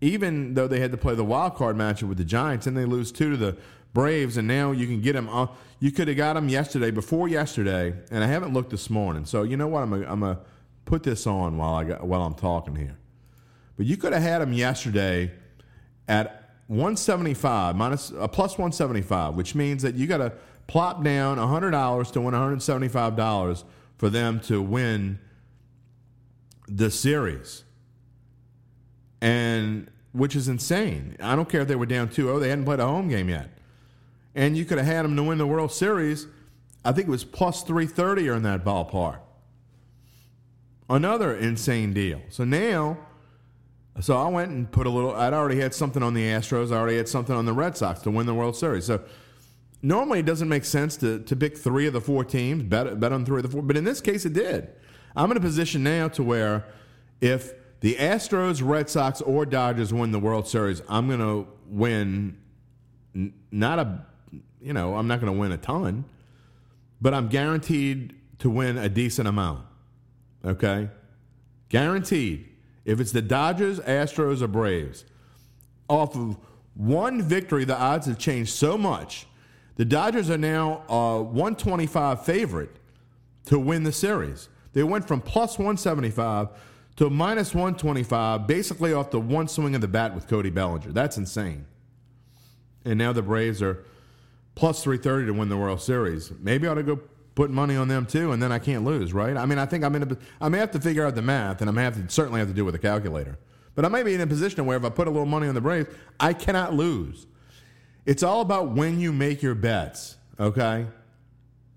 even 0.01 0.55
though 0.55 0.67
they 0.67 0.79
had 0.79 0.91
to 0.91 0.97
play 0.97 1.13
the 1.13 1.23
wild 1.23 1.55
card 1.55 1.75
matchup 1.75 2.09
with 2.09 2.17
the 2.17 2.25
Giants 2.25 2.65
and 2.65 2.75
they 2.75 2.85
lose 2.85 3.11
two 3.11 3.29
to 3.29 3.37
the 3.37 3.55
Braves, 3.93 4.37
and 4.37 4.47
now 4.47 4.71
you 4.71 4.87
can 4.87 5.01
get 5.01 5.13
them. 5.13 5.27
Uh, 5.29 5.47
you 5.79 5.91
could 5.91 6.07
have 6.07 6.17
got 6.17 6.33
them 6.33 6.47
yesterday, 6.47 6.91
before 6.91 7.27
yesterday, 7.27 7.93
and 8.11 8.23
I 8.23 8.27
haven't 8.27 8.53
looked 8.53 8.69
this 8.69 8.89
morning. 8.89 9.25
So 9.25 9.43
you 9.43 9.57
know 9.57 9.67
what? 9.67 9.83
I'm 9.83 9.91
gonna 10.03 10.39
put 10.85 11.03
this 11.03 11.27
on 11.27 11.57
while 11.57 11.73
I 11.73 11.83
got, 11.83 12.05
while 12.05 12.21
I'm 12.21 12.35
talking 12.35 12.75
here. 12.75 12.97
But 13.77 13.85
you 13.85 13.97
could 13.97 14.13
have 14.13 14.21
had 14.21 14.41
them 14.41 14.53
yesterday 14.53 15.31
at 16.07 16.51
175 16.67 17.75
minus 17.75 18.11
a 18.11 18.21
uh, 18.21 18.27
plus 18.27 18.51
175, 18.53 19.35
which 19.35 19.55
means 19.55 19.81
that 19.83 19.95
you 19.95 20.07
got 20.07 20.19
to 20.19 20.31
plop 20.67 21.03
down 21.03 21.37
$100 21.37 22.11
to 22.13 22.21
win 22.21 22.33
$175 22.33 23.63
for 23.97 24.09
them 24.09 24.39
to 24.39 24.61
win 24.61 25.19
the 26.67 26.89
series 26.89 27.65
and 29.21 29.91
which 30.13 30.35
is 30.35 30.47
insane. 30.47 31.15
I 31.21 31.35
don't 31.35 31.47
care 31.47 31.61
if 31.61 31.67
they 31.67 31.75
were 31.75 31.85
down 31.85 32.09
2-0; 32.09 32.39
they 32.39 32.49
hadn't 32.49 32.65
played 32.65 32.79
a 32.79 32.85
home 32.85 33.07
game 33.07 33.29
yet, 33.29 33.49
and 34.35 34.57
you 34.57 34.65
could 34.65 34.77
have 34.77 34.87
had 34.87 35.05
them 35.05 35.15
to 35.15 35.23
win 35.23 35.37
the 35.37 35.47
World 35.47 35.71
Series. 35.71 36.27
I 36.83 36.91
think 36.91 37.07
it 37.07 37.11
was 37.11 37.23
plus 37.23 37.63
330 37.63 38.29
or 38.29 38.35
in 38.35 38.43
that 38.43 38.63
ballpark. 38.63 39.19
Another 40.89 41.35
insane 41.35 41.93
deal. 41.93 42.21
So 42.29 42.43
now, 42.43 42.97
so 43.99 44.17
I 44.17 44.27
went 44.27 44.51
and 44.51 44.69
put 44.69 44.87
a 44.87 44.89
little. 44.89 45.15
I'd 45.15 45.33
already 45.33 45.59
had 45.59 45.73
something 45.73 46.03
on 46.03 46.13
the 46.13 46.23
Astros. 46.23 46.71
I 46.71 46.77
already 46.77 46.97
had 46.97 47.07
something 47.07 47.35
on 47.35 47.45
the 47.45 47.53
Red 47.53 47.77
Sox 47.77 48.01
to 48.01 48.11
win 48.11 48.25
the 48.25 48.33
World 48.33 48.55
Series. 48.55 48.85
So 48.85 49.01
normally 49.81 50.19
it 50.19 50.25
doesn't 50.25 50.49
make 50.49 50.65
sense 50.65 50.97
to, 50.97 51.19
to 51.19 51.35
pick 51.35 51.57
three 51.57 51.87
of 51.87 51.93
the 51.93 52.01
four 52.01 52.23
teams, 52.23 52.63
bet, 52.63 52.99
bet 52.99 53.11
on 53.11 53.25
three 53.25 53.37
of 53.37 53.43
the 53.43 53.49
four, 53.49 53.61
but 53.61 53.77
in 53.77 53.83
this 53.83 54.01
case 54.01 54.25
it 54.25 54.33
did. 54.33 54.69
I'm 55.15 55.29
in 55.31 55.37
a 55.37 55.41
position 55.41 55.83
now 55.83 56.07
to 56.09 56.23
where 56.23 56.65
if 57.19 57.53
the 57.81 57.95
Astros, 57.95 58.61
Red 58.63 58.89
Sox, 58.89 59.21
or 59.21 59.45
Dodgers 59.45 59.93
win 59.93 60.11
the 60.11 60.19
World 60.19 60.47
Series, 60.47 60.81
I'm 60.87 61.07
going 61.07 61.19
to 61.19 61.47
win 61.67 62.37
not 63.51 63.79
a, 63.79 64.05
you 64.61 64.73
know, 64.73 64.95
I'm 64.95 65.07
not 65.07 65.19
going 65.19 65.33
to 65.33 65.39
win 65.39 65.51
a 65.51 65.57
ton, 65.57 66.05
but 67.01 67.13
I'm 67.13 67.27
guaranteed 67.27 68.15
to 68.39 68.49
win 68.49 68.77
a 68.77 68.89
decent 68.89 69.27
amount. 69.27 69.65
Okay? 70.45 70.89
Guaranteed. 71.69 72.47
If 72.85 72.99
it's 72.99 73.11
the 73.11 73.21
Dodgers, 73.21 73.79
Astros, 73.81 74.41
or 74.41 74.47
Braves, 74.47 75.05
off 75.87 76.15
of 76.15 76.37
one 76.73 77.21
victory, 77.21 77.65
the 77.65 77.77
odds 77.77 78.07
have 78.07 78.17
changed 78.17 78.53
so 78.53 78.77
much. 78.77 79.27
The 79.75 79.85
Dodgers 79.85 80.29
are 80.29 80.37
now 80.37 80.83
uh, 80.89 80.93
a 80.93 81.23
125 81.23 82.25
favorite 82.25 82.75
to 83.45 83.59
win 83.59 83.83
the 83.83 83.91
series. 83.91 84.49
They 84.73 84.83
went 84.83 85.07
from 85.07 85.21
plus 85.21 85.57
175 85.57 86.49
to 86.97 87.09
minus 87.09 87.53
125, 87.53 88.47
basically 88.47 88.93
off 88.93 89.11
the 89.11 89.19
one 89.19 89.47
swing 89.47 89.75
of 89.75 89.81
the 89.81 89.87
bat 89.87 90.13
with 90.13 90.27
Cody 90.27 90.49
Bellinger. 90.49 90.91
That's 90.91 91.17
insane. 91.17 91.65
And 92.85 92.97
now 92.97 93.13
the 93.13 93.21
Braves 93.21 93.61
are 93.61 93.85
plus 94.55 94.83
330 94.83 95.27
to 95.27 95.33
win 95.33 95.49
the 95.49 95.57
World 95.57 95.81
Series. 95.81 96.31
Maybe 96.39 96.67
I 96.67 96.71
ought 96.71 96.75
to 96.75 96.83
go 96.83 96.99
put 97.35 97.49
money 97.49 97.75
on 97.75 97.87
them 97.87 98.05
too, 98.05 98.31
and 98.31 98.41
then 98.41 98.51
I 98.51 98.59
can't 98.59 98.83
lose, 98.83 99.13
right? 99.13 99.37
I 99.37 99.45
mean, 99.45 99.57
I 99.57 99.65
think 99.65 99.83
I'm 99.83 99.95
in 99.95 100.03
a, 100.03 100.17
I 100.39 100.49
may 100.49 100.57
have 100.57 100.71
to 100.71 100.79
figure 100.79 101.05
out 101.05 101.15
the 101.15 101.21
math, 101.21 101.61
and 101.61 101.69
I 101.69 101.73
may 101.73 101.83
have 101.83 101.95
to 101.95 102.13
certainly 102.13 102.39
have 102.39 102.49
to 102.49 102.53
do 102.53 102.63
it 102.63 102.65
with 102.65 102.75
a 102.75 102.79
calculator. 102.79 103.37
But 103.73 103.85
I 103.85 103.87
may 103.87 104.03
be 104.03 104.13
in 104.13 104.21
a 104.21 104.27
position 104.27 104.65
where 104.65 104.77
if 104.77 104.83
I 104.83 104.89
put 104.89 105.07
a 105.07 105.11
little 105.11 105.25
money 105.25 105.47
on 105.47 105.55
the 105.55 105.61
Braves, 105.61 105.89
I 106.19 106.33
cannot 106.33 106.73
lose. 106.73 107.25
It's 108.05 108.23
all 108.23 108.41
about 108.41 108.71
when 108.71 108.99
you 108.99 109.13
make 109.13 109.41
your 109.41 109.55
bets, 109.55 110.17
okay? 110.39 110.87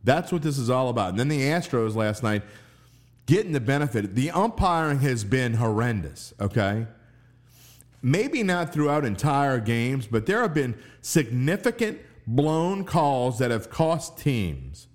That's 0.03 0.33
what 0.33 0.43
this 0.43 0.59
is 0.59 0.71
all 0.71 0.89
about. 0.89 1.11
And 1.11 1.21
then 1.21 1.29
the 1.29 1.41
Astros 1.41 1.95
last 1.95 2.23
night, 2.23 2.43
getting 3.27 3.53
the 3.53 3.61
benefit. 3.61 4.15
The 4.15 4.31
umpiring 4.31 5.01
has 5.01 5.25
been 5.25 5.55
horrendous, 5.55 6.35
okay? 6.41 6.87
Maybe 8.03 8.43
not 8.43 8.73
throughout 8.73 9.05
entire 9.05 9.61
games, 9.61 10.07
but 10.07 10.27
there 10.27 10.43
have 10.43 10.53
been 10.53 10.77
significant 11.01 12.01
blown 12.27 12.85
calls 12.85 13.39
that 13.39 13.51
have 13.51 13.71
cost 13.71 14.19
teams. 14.19 14.89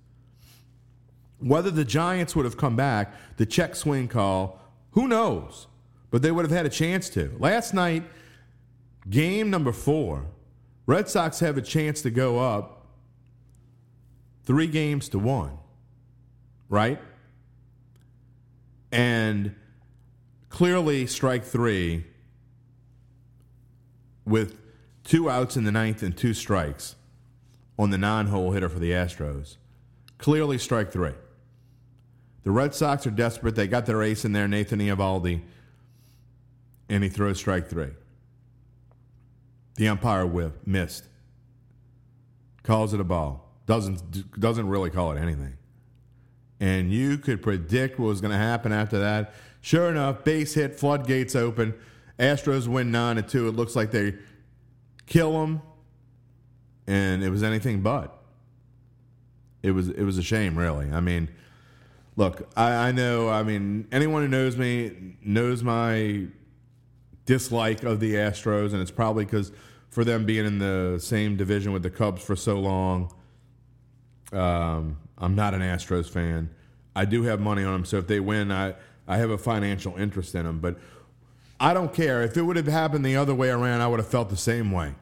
Whether 1.40 1.72
the 1.72 1.86
Giants 1.86 2.36
would 2.36 2.46
have 2.46 2.58
come 2.58 2.76
back, 2.76 3.14
the 3.38 3.46
check 3.46 3.76
swing 3.76 4.08
call, 4.08 4.60
who 4.92 5.08
knows? 5.08 5.68
But 6.12 6.22
they 6.22 6.32
would 6.32 6.44
have 6.44 6.52
had 6.52 6.66
a 6.66 6.70
chance 6.70 7.10
to. 7.12 7.36
Last 7.40 7.74
night, 7.74 8.04
game 9.10 9.50
number 9.50 9.72
four, 9.72 10.26
Red 10.86 11.08
Sox 11.08 11.40
have 11.40 11.58
a 11.58 11.62
chance 11.62 12.02
to 12.02 12.10
go 12.10 12.40
up 12.40 12.88
three 14.44 14.68
games 14.68 15.08
to 15.10 15.20
one, 15.20 15.58
right? 16.68 17.00
And 18.92 19.56
clearly, 20.50 21.06
strike 21.06 21.46
three 21.46 22.06
with 24.26 24.58
two 25.04 25.30
outs 25.30 25.56
in 25.56 25.64
the 25.64 25.72
ninth 25.72 26.02
and 26.02 26.18
two 26.18 26.34
strikes 26.34 26.96
on 27.80 27.90
the 27.90 27.98
nine 27.98 28.28
hole 28.28 28.52
hitter 28.52 28.70
for 28.70 28.78
the 28.78 28.92
Astros. 28.92 29.58
Clearly, 30.20 30.60
strike 30.60 30.92
three. 30.92 31.14
The 32.44 32.52
Red 32.52 32.76
Sox 32.76 33.08
are 33.08 33.12
desperate. 33.12 33.56
They 33.56 33.68
got 33.68 33.88
their 33.88 34.04
ace 34.04 34.24
in 34.24 34.34
there, 34.34 34.48
Nathan 34.48 34.80
Eovaldi, 34.80 35.42
and 36.88 37.04
he 37.04 37.10
throws 37.10 37.40
strike 37.40 37.68
three. 37.68 37.90
The 39.76 39.88
umpire 39.88 40.28
whip, 40.28 40.68
missed. 40.68 41.06
Calls 42.62 42.94
it 42.94 43.00
a 43.00 43.04
ball. 43.04 43.50
Doesn't, 43.66 44.40
doesn't 44.40 44.68
really 44.68 44.92
call 44.92 45.12
it 45.14 45.20
anything 45.20 45.58
and 46.60 46.92
you 46.92 47.18
could 47.18 47.42
predict 47.42 48.00
what 48.00 48.08
was 48.08 48.22
going 48.22 48.32
to 48.32 48.38
happen 48.38 48.72
after 48.72 49.00
that. 49.00 49.34
Sure 49.62 49.90
enough, 49.90 50.24
base 50.24 50.54
hit, 50.54 50.80
floodgates 50.80 51.36
open. 51.36 51.74
Astros 52.18 52.68
win 52.68 52.92
nine 52.92 53.16
to 53.16 53.22
two. 53.22 53.48
It 53.48 53.56
looks 53.56 53.76
like 53.76 53.92
they 53.92 54.16
kill 55.06 55.34
them, 55.34 55.62
and 56.90 57.24
it 57.24 57.30
was 57.30 57.44
anything 57.44 57.82
but. 57.82 58.18
It 59.62 59.72
was 59.72 59.90
it 59.90 60.04
was 60.04 60.18
a 60.18 60.24
shame, 60.24 60.58
really. 60.58 60.92
I 60.92 61.00
mean, 61.00 61.30
look, 62.16 62.50
I, 62.58 62.88
I 62.88 62.92
know. 62.92 63.30
I 63.30 63.44
mean, 63.44 63.88
anyone 63.92 64.24
who 64.24 64.28
knows 64.28 64.58
me 64.58 65.16
knows 65.24 65.64
my 65.64 66.26
dislike 67.26 67.84
of 67.84 68.00
the 68.00 68.16
Astros, 68.16 68.74
and 68.74 68.82
it's 68.82 68.92
probably 68.92 69.26
because 69.26 69.52
for 69.90 70.04
them 70.04 70.26
being 70.26 70.46
in 70.46 70.58
the 70.58 70.98
same 71.00 71.38
division 71.38 71.74
with 71.74 71.84
the 71.84 71.90
Cubs 71.90 72.24
for 72.24 72.36
so 72.36 72.60
long. 72.60 73.14
Um, 74.32 74.98
I'm 75.18 75.36
not 75.36 75.54
an 75.54 75.62
Astros 75.62 76.10
fan. 76.10 76.50
I 76.96 77.06
do 77.06 77.24
have 77.24 77.40
money 77.40 77.64
on 77.64 77.74
them, 77.74 77.86
so 77.86 77.98
if 77.98 78.08
they 78.08 78.20
win, 78.20 78.52
I 78.52 78.74
I 79.08 79.18
have 79.18 79.30
a 79.30 79.38
financial 79.38 79.96
interest 79.96 80.34
in 80.34 80.46
them. 80.46 80.60
But 80.60 80.80
I 81.60 81.76
don't 81.76 81.94
care 81.94 82.24
if 82.24 82.36
it 82.36 82.42
would 82.42 82.56
have 82.56 82.68
happened 82.68 83.06
the 83.06 83.18
other 83.18 83.36
way 83.36 83.50
around. 83.50 83.82
I 83.82 83.88
would 83.88 84.00
have 84.00 84.10
felt 84.10 84.30
the 84.30 84.38
same 84.38 84.72
way. 84.72 84.96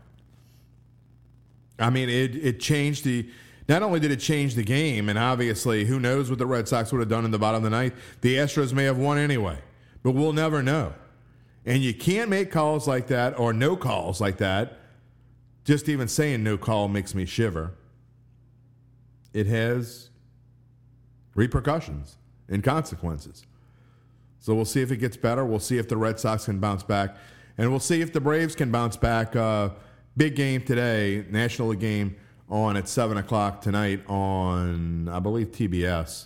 I 1.80 1.90
mean, 1.90 2.10
it 2.10 2.36
it 2.36 2.60
changed 2.60 3.04
the. 3.04 3.30
Not 3.70 3.84
only 3.84 4.00
did 4.00 4.12
it 4.12 4.22
change 4.22 4.56
the 4.56 4.64
game, 4.64 5.10
and 5.10 5.20
obviously, 5.20 5.84
who 5.84 6.00
knows 6.00 6.30
what 6.30 6.40
the 6.40 6.46
Red 6.46 6.70
Sox 6.70 6.92
would 6.94 7.00
have 7.00 7.10
done 7.10 7.26
in 7.26 7.32
the 7.32 7.38
bottom 7.38 7.58
of 7.58 7.64
the 7.64 7.70
ninth? 7.70 7.96
The 8.22 8.36
Astros 8.36 8.72
may 8.72 8.86
have 8.86 8.98
won 8.98 9.18
anyway, 9.18 9.60
but 10.04 10.12
we'll 10.12 10.32
never 10.32 10.64
know. 10.64 10.94
And 11.66 11.84
you 11.84 11.94
can't 11.94 12.30
make 12.30 12.50
calls 12.50 12.88
like 12.88 13.08
that 13.08 13.38
or 13.38 13.52
no 13.52 13.76
calls 13.76 14.22
like 14.22 14.38
that. 14.38 14.80
Just 15.66 15.90
even 15.90 16.08
saying 16.08 16.44
no 16.44 16.58
call 16.58 16.88
makes 16.88 17.14
me 17.14 17.26
shiver. 17.26 17.74
It 19.34 19.48
has 19.48 20.10
repercussions 21.36 22.16
and 22.48 22.64
consequences. 22.64 23.46
So 24.40 24.56
we'll 24.56 24.64
see 24.64 24.82
if 24.82 24.92
it 24.92 24.98
gets 24.98 25.18
better. 25.18 25.44
We'll 25.44 25.60
see 25.60 25.78
if 25.78 25.90
the 25.90 25.98
Red 25.98 26.22
Sox 26.22 26.46
can 26.46 26.60
bounce 26.60 26.84
back. 26.84 27.18
And 27.58 27.70
we'll 27.70 27.82
see 27.82 28.00
if 28.00 28.14
the 28.14 28.22
Braves 28.22 28.56
can 28.56 28.72
bounce 28.72 28.96
back. 28.96 29.36
Uh, 29.36 29.72
big 30.18 30.36
game 30.36 30.64
today, 30.64 31.24
National 31.30 31.70
League 31.70 31.80
game 31.80 32.16
on 32.50 32.76
at 32.76 32.88
7 32.90 33.18
o'clock 33.18 33.62
tonight 33.62 34.02
on, 34.10 35.08
I 35.08 35.20
believe, 35.20 35.52
TBS. 35.52 36.26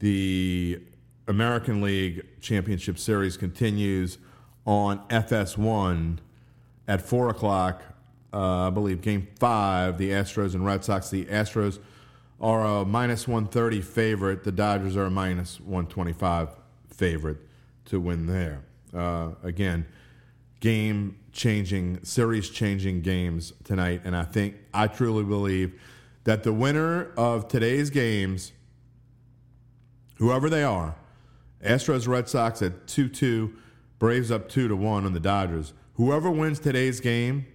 The 0.00 0.80
American 1.26 1.80
League 1.80 2.26
Championship 2.40 2.98
Series 2.98 3.36
continues 3.36 4.18
on 4.66 4.98
FS1 5.08 6.18
at 6.86 7.00
4 7.00 7.30
o'clock. 7.30 7.82
Uh, 8.32 8.68
I 8.68 8.70
believe 8.70 9.00
game 9.00 9.26
five, 9.40 9.98
the 9.98 10.10
Astros 10.10 10.54
and 10.54 10.64
Red 10.64 10.84
Sox. 10.84 11.10
The 11.10 11.24
Astros 11.24 11.80
are 12.40 12.64
a 12.64 12.84
minus 12.84 13.26
130 13.26 13.80
favorite. 13.80 14.44
The 14.44 14.52
Dodgers 14.52 14.96
are 14.96 15.06
a 15.06 15.10
minus 15.10 15.58
125 15.60 16.50
favorite 16.88 17.38
to 17.86 17.98
win 17.98 18.26
there. 18.26 18.62
Uh, 18.94 19.30
again, 19.42 19.86
game 20.60 21.16
changing, 21.32 22.02
series 22.04 22.50
changing 22.50 23.02
games 23.02 23.52
tonight. 23.64 24.02
And 24.04 24.16
I 24.16 24.24
think, 24.24 24.56
I 24.74 24.86
truly 24.86 25.24
believe 25.24 25.80
that 26.24 26.42
the 26.42 26.52
winner 26.52 27.12
of 27.16 27.48
today's 27.48 27.90
games, 27.90 28.52
whoever 30.16 30.50
they 30.50 30.62
are, 30.62 30.96
Astros 31.64 32.08
Red 32.08 32.28
Sox 32.28 32.62
at 32.62 32.86
2 32.86 33.08
2, 33.08 33.54
Braves 33.98 34.30
up 34.30 34.48
2 34.48 34.68
to 34.68 34.76
1 34.76 35.04
on 35.04 35.12
the 35.12 35.20
Dodgers. 35.20 35.74
Whoever 35.94 36.30
wins 36.30 36.58
today's 36.58 37.00
game 37.00 37.46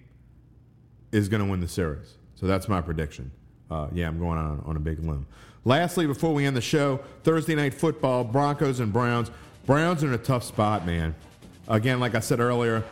is 1.12 1.28
going 1.28 1.44
to 1.44 1.50
win 1.50 1.60
the 1.60 1.68
series. 1.68 2.18
So 2.36 2.46
that's 2.46 2.68
my 2.68 2.82
prediction. 2.82 3.32
Uh, 3.72 3.88
yeah, 3.92 4.08
I'm 4.08 4.20
going 4.20 4.38
on, 4.38 4.62
on 4.64 4.76
a 4.76 4.80
big 4.80 5.00
limb. 5.00 5.26
Lastly, 5.64 6.06
before 6.06 6.34
we 6.34 6.46
end 6.46 6.56
the 6.56 6.62
show, 6.62 7.00
Thursday 7.24 7.56
night 7.56 7.74
football, 7.74 8.24
Broncos 8.24 8.80
and 8.80 8.94
Browns. 8.94 9.32
Browns 9.66 10.04
are 10.04 10.08
in 10.08 10.14
a 10.14 10.20
tough 10.20 10.44
spot, 10.44 10.86
man. 10.86 11.16
Again, 11.68 12.00
like 12.00 12.14
I 12.14 12.20
said 12.20 12.40
earlier, 12.40 12.84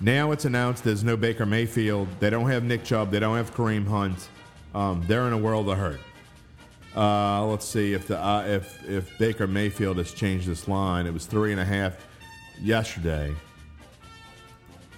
now 0.00 0.32
it's 0.32 0.44
announced 0.44 0.84
there's 0.84 1.04
no 1.04 1.16
Baker 1.16 1.46
Mayfield. 1.46 2.08
They 2.20 2.30
don't 2.30 2.48
have 2.50 2.64
Nick 2.64 2.84
Chubb. 2.84 3.10
They 3.10 3.20
don't 3.20 3.36
have 3.36 3.54
Kareem 3.54 3.86
Hunt. 3.86 4.28
Um, 4.74 5.04
they're 5.06 5.26
in 5.26 5.32
a 5.32 5.38
world 5.38 5.68
of 5.68 5.78
hurt. 5.78 6.00
Uh, 6.96 7.44
let's 7.46 7.66
see 7.66 7.92
if 7.92 8.06
the 8.06 8.18
uh, 8.18 8.44
if 8.46 8.88
if 8.88 9.18
Baker 9.18 9.46
Mayfield 9.46 9.98
has 9.98 10.12
changed 10.12 10.46
this 10.46 10.66
line. 10.68 11.06
It 11.06 11.12
was 11.12 11.26
three 11.26 11.52
and 11.52 11.60
a 11.60 11.64
half 11.64 12.06
yesterday, 12.60 13.34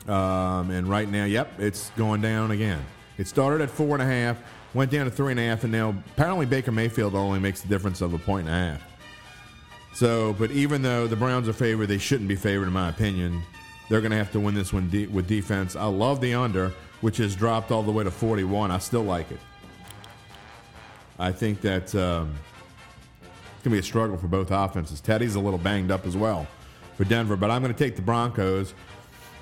um, 0.08 0.70
and 0.70 0.86
right 0.86 1.08
now, 1.08 1.24
yep, 1.24 1.52
it's 1.58 1.90
going 1.90 2.20
down 2.20 2.52
again. 2.52 2.82
It 3.18 3.26
started 3.26 3.60
at 3.60 3.70
four 3.70 3.94
and 3.94 4.02
a 4.02 4.06
half, 4.06 4.38
went 4.72 4.90
down 4.90 5.04
to 5.04 5.10
three 5.10 5.32
and 5.32 5.40
a 5.40 5.42
half, 5.42 5.64
and 5.64 5.72
now 5.72 5.94
apparently 6.14 6.46
Baker 6.46 6.72
Mayfield 6.72 7.14
only 7.14 7.38
makes 7.38 7.60
the 7.60 7.68
difference 7.68 8.00
of 8.00 8.14
a 8.14 8.18
point 8.18 8.46
and 8.46 8.56
a 8.56 8.58
half. 8.58 8.82
So, 9.92 10.32
but 10.34 10.50
even 10.52 10.82
though 10.82 11.06
the 11.06 11.16
Browns 11.16 11.48
are 11.48 11.52
favored, 11.52 11.88
they 11.88 11.98
shouldn't 11.98 12.28
be 12.28 12.36
favored 12.36 12.68
in 12.68 12.72
my 12.72 12.88
opinion. 12.88 13.42
They're 13.90 14.00
going 14.00 14.12
to 14.12 14.16
have 14.16 14.30
to 14.32 14.40
win 14.40 14.54
this 14.54 14.72
one 14.72 14.88
de- 14.88 15.08
with 15.08 15.26
defense. 15.26 15.74
I 15.74 15.86
love 15.86 16.20
the 16.20 16.32
under, 16.32 16.72
which 17.00 17.16
has 17.16 17.34
dropped 17.34 17.72
all 17.72 17.82
the 17.82 17.90
way 17.90 18.04
to 18.04 18.10
41. 18.10 18.70
I 18.70 18.78
still 18.78 19.02
like 19.02 19.30
it. 19.32 19.40
I 21.18 21.32
think 21.32 21.60
that 21.62 21.92
um, 21.96 22.32
it's 23.20 23.64
going 23.64 23.64
to 23.64 23.70
be 23.70 23.78
a 23.78 23.82
struggle 23.82 24.16
for 24.16 24.28
both 24.28 24.52
offenses. 24.52 25.00
Teddy's 25.00 25.34
a 25.34 25.40
little 25.40 25.58
banged 25.58 25.90
up 25.90 26.06
as 26.06 26.16
well 26.16 26.46
for 26.96 27.02
Denver, 27.02 27.34
but 27.34 27.50
I'm 27.50 27.62
going 27.62 27.74
to 27.74 27.78
take 27.78 27.96
the 27.96 28.02
Broncos 28.02 28.74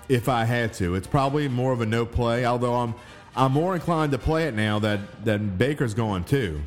if 0.09 0.31
I 0.31 0.45
had 0.45 0.73
to. 0.75 0.95
It's 0.95 1.07
probably 1.07 1.47
more 1.47 1.73
of 1.73 1.83
a 1.83 1.87
no 1.87 2.07
play, 2.07 2.47
although 2.47 2.75
I'm 2.75 2.95
I'm 3.37 3.53
more 3.53 3.75
inclined 3.75 4.13
to 4.13 4.19
play 4.19 4.49
it 4.49 4.55
now 4.55 4.79
that 4.79 5.25
that 5.27 5.59
Baker's 5.59 5.93
going 5.93 6.25
too. 6.25 6.61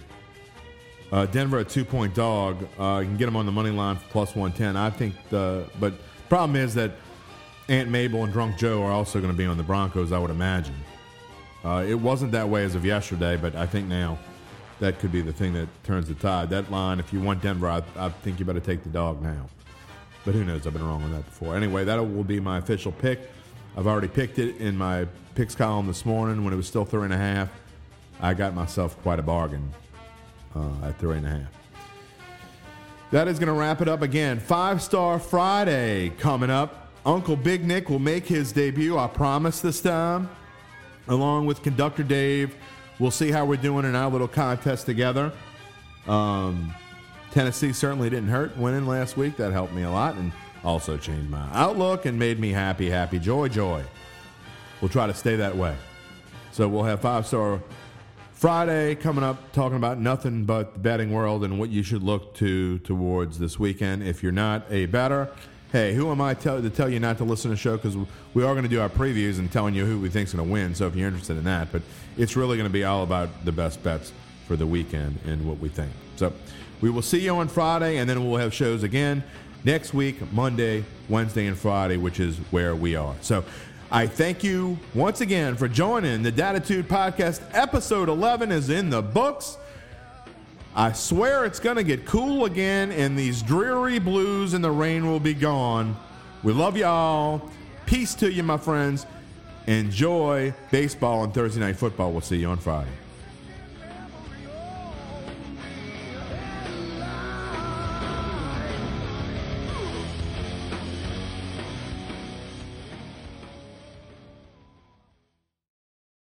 Uh, 1.11 1.25
Denver 1.25 1.57
a 1.59 1.65
two 1.65 1.83
point 1.83 2.13
dog. 2.13 2.63
Uh, 2.79 2.99
you 2.99 3.07
can 3.07 3.17
get 3.17 3.25
them 3.25 3.35
on 3.35 3.47
the 3.47 3.51
money 3.51 3.71
line 3.71 3.95
for 3.97 4.07
plus 4.09 4.35
one 4.35 4.53
ten. 4.53 4.77
I 4.77 4.91
think 4.91 5.15
the 5.29 5.67
but 5.79 5.95
problem 6.29 6.55
is 6.55 6.75
that 6.75 6.91
Aunt 7.71 7.89
Mabel 7.89 8.25
and 8.25 8.33
Drunk 8.33 8.57
Joe 8.57 8.83
are 8.83 8.91
also 8.91 9.21
going 9.21 9.31
to 9.31 9.37
be 9.37 9.45
on 9.45 9.55
the 9.55 9.63
Broncos. 9.63 10.11
I 10.11 10.19
would 10.19 10.29
imagine. 10.29 10.75
Uh, 11.63 11.85
it 11.87 11.93
wasn't 11.93 12.33
that 12.33 12.49
way 12.49 12.65
as 12.65 12.75
of 12.75 12.83
yesterday, 12.83 13.37
but 13.37 13.55
I 13.55 13.65
think 13.65 13.87
now 13.87 14.19
that 14.81 14.99
could 14.99 15.13
be 15.13 15.21
the 15.21 15.31
thing 15.31 15.53
that 15.53 15.69
turns 15.85 16.09
the 16.09 16.15
tide. 16.15 16.49
That 16.49 16.69
line, 16.69 16.99
if 16.99 17.13
you 17.13 17.21
want 17.21 17.41
Denver, 17.41 17.69
I, 17.69 17.81
I 17.95 18.09
think 18.09 18.39
you 18.39 18.45
better 18.45 18.59
take 18.59 18.83
the 18.83 18.89
dog 18.89 19.21
now. 19.21 19.47
But 20.25 20.33
who 20.33 20.43
knows? 20.43 20.67
I've 20.67 20.73
been 20.73 20.85
wrong 20.85 21.01
on 21.01 21.13
that 21.13 21.23
before. 21.23 21.55
Anyway, 21.55 21.85
that 21.85 21.97
will 21.97 22.25
be 22.25 22.41
my 22.41 22.57
official 22.57 22.91
pick. 22.91 23.21
I've 23.77 23.87
already 23.87 24.09
picked 24.09 24.37
it 24.37 24.57
in 24.57 24.77
my 24.77 25.07
picks 25.35 25.55
column 25.55 25.87
this 25.87 26.05
morning 26.05 26.43
when 26.43 26.53
it 26.53 26.57
was 26.57 26.67
still 26.67 26.83
three 26.83 27.05
and 27.05 27.13
a 27.13 27.17
half. 27.17 27.49
I 28.19 28.33
got 28.33 28.53
myself 28.53 29.01
quite 29.01 29.19
a 29.19 29.23
bargain 29.23 29.71
uh, 30.57 30.87
at 30.87 30.99
three 30.99 31.15
and 31.15 31.25
a 31.25 31.29
half. 31.29 31.53
That 33.11 33.29
is 33.29 33.39
going 33.39 33.47
to 33.47 33.53
wrap 33.53 33.81
it 33.81 33.87
up 33.87 34.01
again. 34.01 34.41
Five 34.41 34.81
Star 34.81 35.19
Friday 35.19 36.11
coming 36.17 36.49
up. 36.49 36.80
Uncle 37.05 37.35
Big 37.35 37.65
Nick 37.65 37.89
will 37.89 37.99
make 37.99 38.27
his 38.27 38.51
debut, 38.51 38.97
I 38.97 39.07
promise 39.07 39.59
this 39.59 39.81
time, 39.81 40.29
along 41.07 41.47
with 41.47 41.63
Conductor 41.63 42.03
Dave. 42.03 42.55
We'll 42.99 43.09
see 43.09 43.31
how 43.31 43.45
we're 43.45 43.55
doing 43.55 43.85
in 43.85 43.95
our 43.95 44.09
little 44.09 44.27
contest 44.27 44.85
together. 44.85 45.31
Um, 46.07 46.73
Tennessee 47.31 47.73
certainly 47.73 48.09
didn't 48.09 48.29
hurt 48.29 48.55
winning 48.55 48.85
last 48.85 49.17
week. 49.17 49.37
That 49.37 49.51
helped 49.51 49.73
me 49.73 49.81
a 49.81 49.89
lot 49.89 50.15
and 50.15 50.31
also 50.63 50.97
changed 50.97 51.29
my 51.29 51.47
outlook 51.53 52.05
and 52.05 52.19
made 52.19 52.39
me 52.39 52.51
happy, 52.51 52.89
happy, 52.89 53.17
joy, 53.17 53.47
joy. 53.47 53.83
We'll 54.79 54.89
try 54.89 55.07
to 55.07 55.13
stay 55.13 55.37
that 55.37 55.57
way. 55.57 55.75
So 56.51 56.67
we'll 56.67 56.83
have 56.83 57.01
five 57.01 57.25
star 57.25 57.61
Friday 58.33 58.95
coming 58.95 59.23
up, 59.23 59.51
talking 59.53 59.77
about 59.77 59.99
nothing 59.99 60.45
but 60.45 60.73
the 60.73 60.79
betting 60.79 61.11
world 61.11 61.43
and 61.43 61.57
what 61.57 61.69
you 61.69 61.81
should 61.81 62.03
look 62.03 62.35
to 62.35 62.77
towards 62.79 63.39
this 63.39 63.57
weekend. 63.57 64.03
If 64.03 64.21
you're 64.21 64.31
not 64.31 64.65
a 64.69 64.85
better, 64.87 65.29
hey, 65.71 65.93
who 65.93 66.11
am 66.11 66.19
I 66.19 66.33
tell, 66.33 66.61
to 66.61 66.69
tell 66.69 66.89
you 66.89 66.99
not 66.99 67.17
to 67.19 67.23
listen 67.23 67.49
to 67.49 67.55
the 67.55 67.59
show? 67.59 67.77
Because 67.77 67.95
we 68.33 68.43
are 68.43 68.53
going 68.53 68.63
to 68.63 68.69
do 68.69 68.81
our 68.81 68.89
previews 68.89 69.39
and 69.39 69.51
telling 69.51 69.73
you 69.73 69.85
who 69.85 69.99
we 69.99 70.09
think's 70.09 70.33
going 70.33 70.45
to 70.45 70.51
win. 70.51 70.75
So 70.75 70.87
if 70.87 70.95
you're 70.95 71.07
interested 71.07 71.37
in 71.37 71.45
that, 71.45 71.71
but 71.71 71.81
it's 72.17 72.35
really 72.35 72.57
going 72.57 72.69
to 72.69 72.73
be 72.73 72.83
all 72.83 73.03
about 73.03 73.45
the 73.45 73.51
best 73.51 73.81
bets 73.81 74.11
for 74.47 74.55
the 74.55 74.67
weekend 74.67 75.19
and 75.25 75.47
what 75.47 75.59
we 75.59 75.69
think. 75.69 75.91
So 76.17 76.33
we 76.81 76.89
will 76.89 77.01
see 77.01 77.19
you 77.19 77.35
on 77.35 77.47
Friday, 77.47 77.97
and 77.97 78.09
then 78.09 78.27
we'll 78.27 78.39
have 78.39 78.53
shows 78.53 78.83
again 78.83 79.23
next 79.63 79.93
week, 79.93 80.31
Monday, 80.33 80.83
Wednesday, 81.07 81.47
and 81.47 81.57
Friday, 81.57 81.97
which 81.97 82.19
is 82.19 82.37
where 82.51 82.75
we 82.75 82.95
are. 82.95 83.15
So 83.21 83.45
I 83.91 84.07
thank 84.07 84.43
you 84.43 84.77
once 84.93 85.21
again 85.21 85.55
for 85.55 85.67
joining 85.67 86.23
the 86.23 86.31
Dattitude 86.31 86.83
Podcast. 86.83 87.41
Episode 87.53 88.09
11 88.09 88.51
is 88.51 88.69
in 88.69 88.89
the 88.89 89.01
books. 89.01 89.57
I 90.73 90.93
swear 90.93 91.45
it's 91.45 91.59
going 91.59 91.75
to 91.75 91.83
get 91.83 92.05
cool 92.05 92.45
again, 92.45 92.91
and 92.91 93.19
these 93.19 93.41
dreary 93.41 93.99
blues 93.99 94.53
and 94.53 94.63
the 94.63 94.71
rain 94.71 95.05
will 95.05 95.19
be 95.19 95.33
gone. 95.33 95.97
We 96.43 96.53
love 96.53 96.77
y'all. 96.77 97.49
Peace 97.85 98.15
to 98.15 98.31
you, 98.31 98.43
my 98.43 98.57
friends. 98.57 99.05
Enjoy 99.67 100.53
baseball 100.71 101.23
and 101.23 101.33
Thursday 101.33 101.59
night 101.59 101.75
football. 101.75 102.11
We'll 102.11 102.21
see 102.21 102.37
you 102.37 102.47
on 102.47 102.57
Friday. 102.57 103.00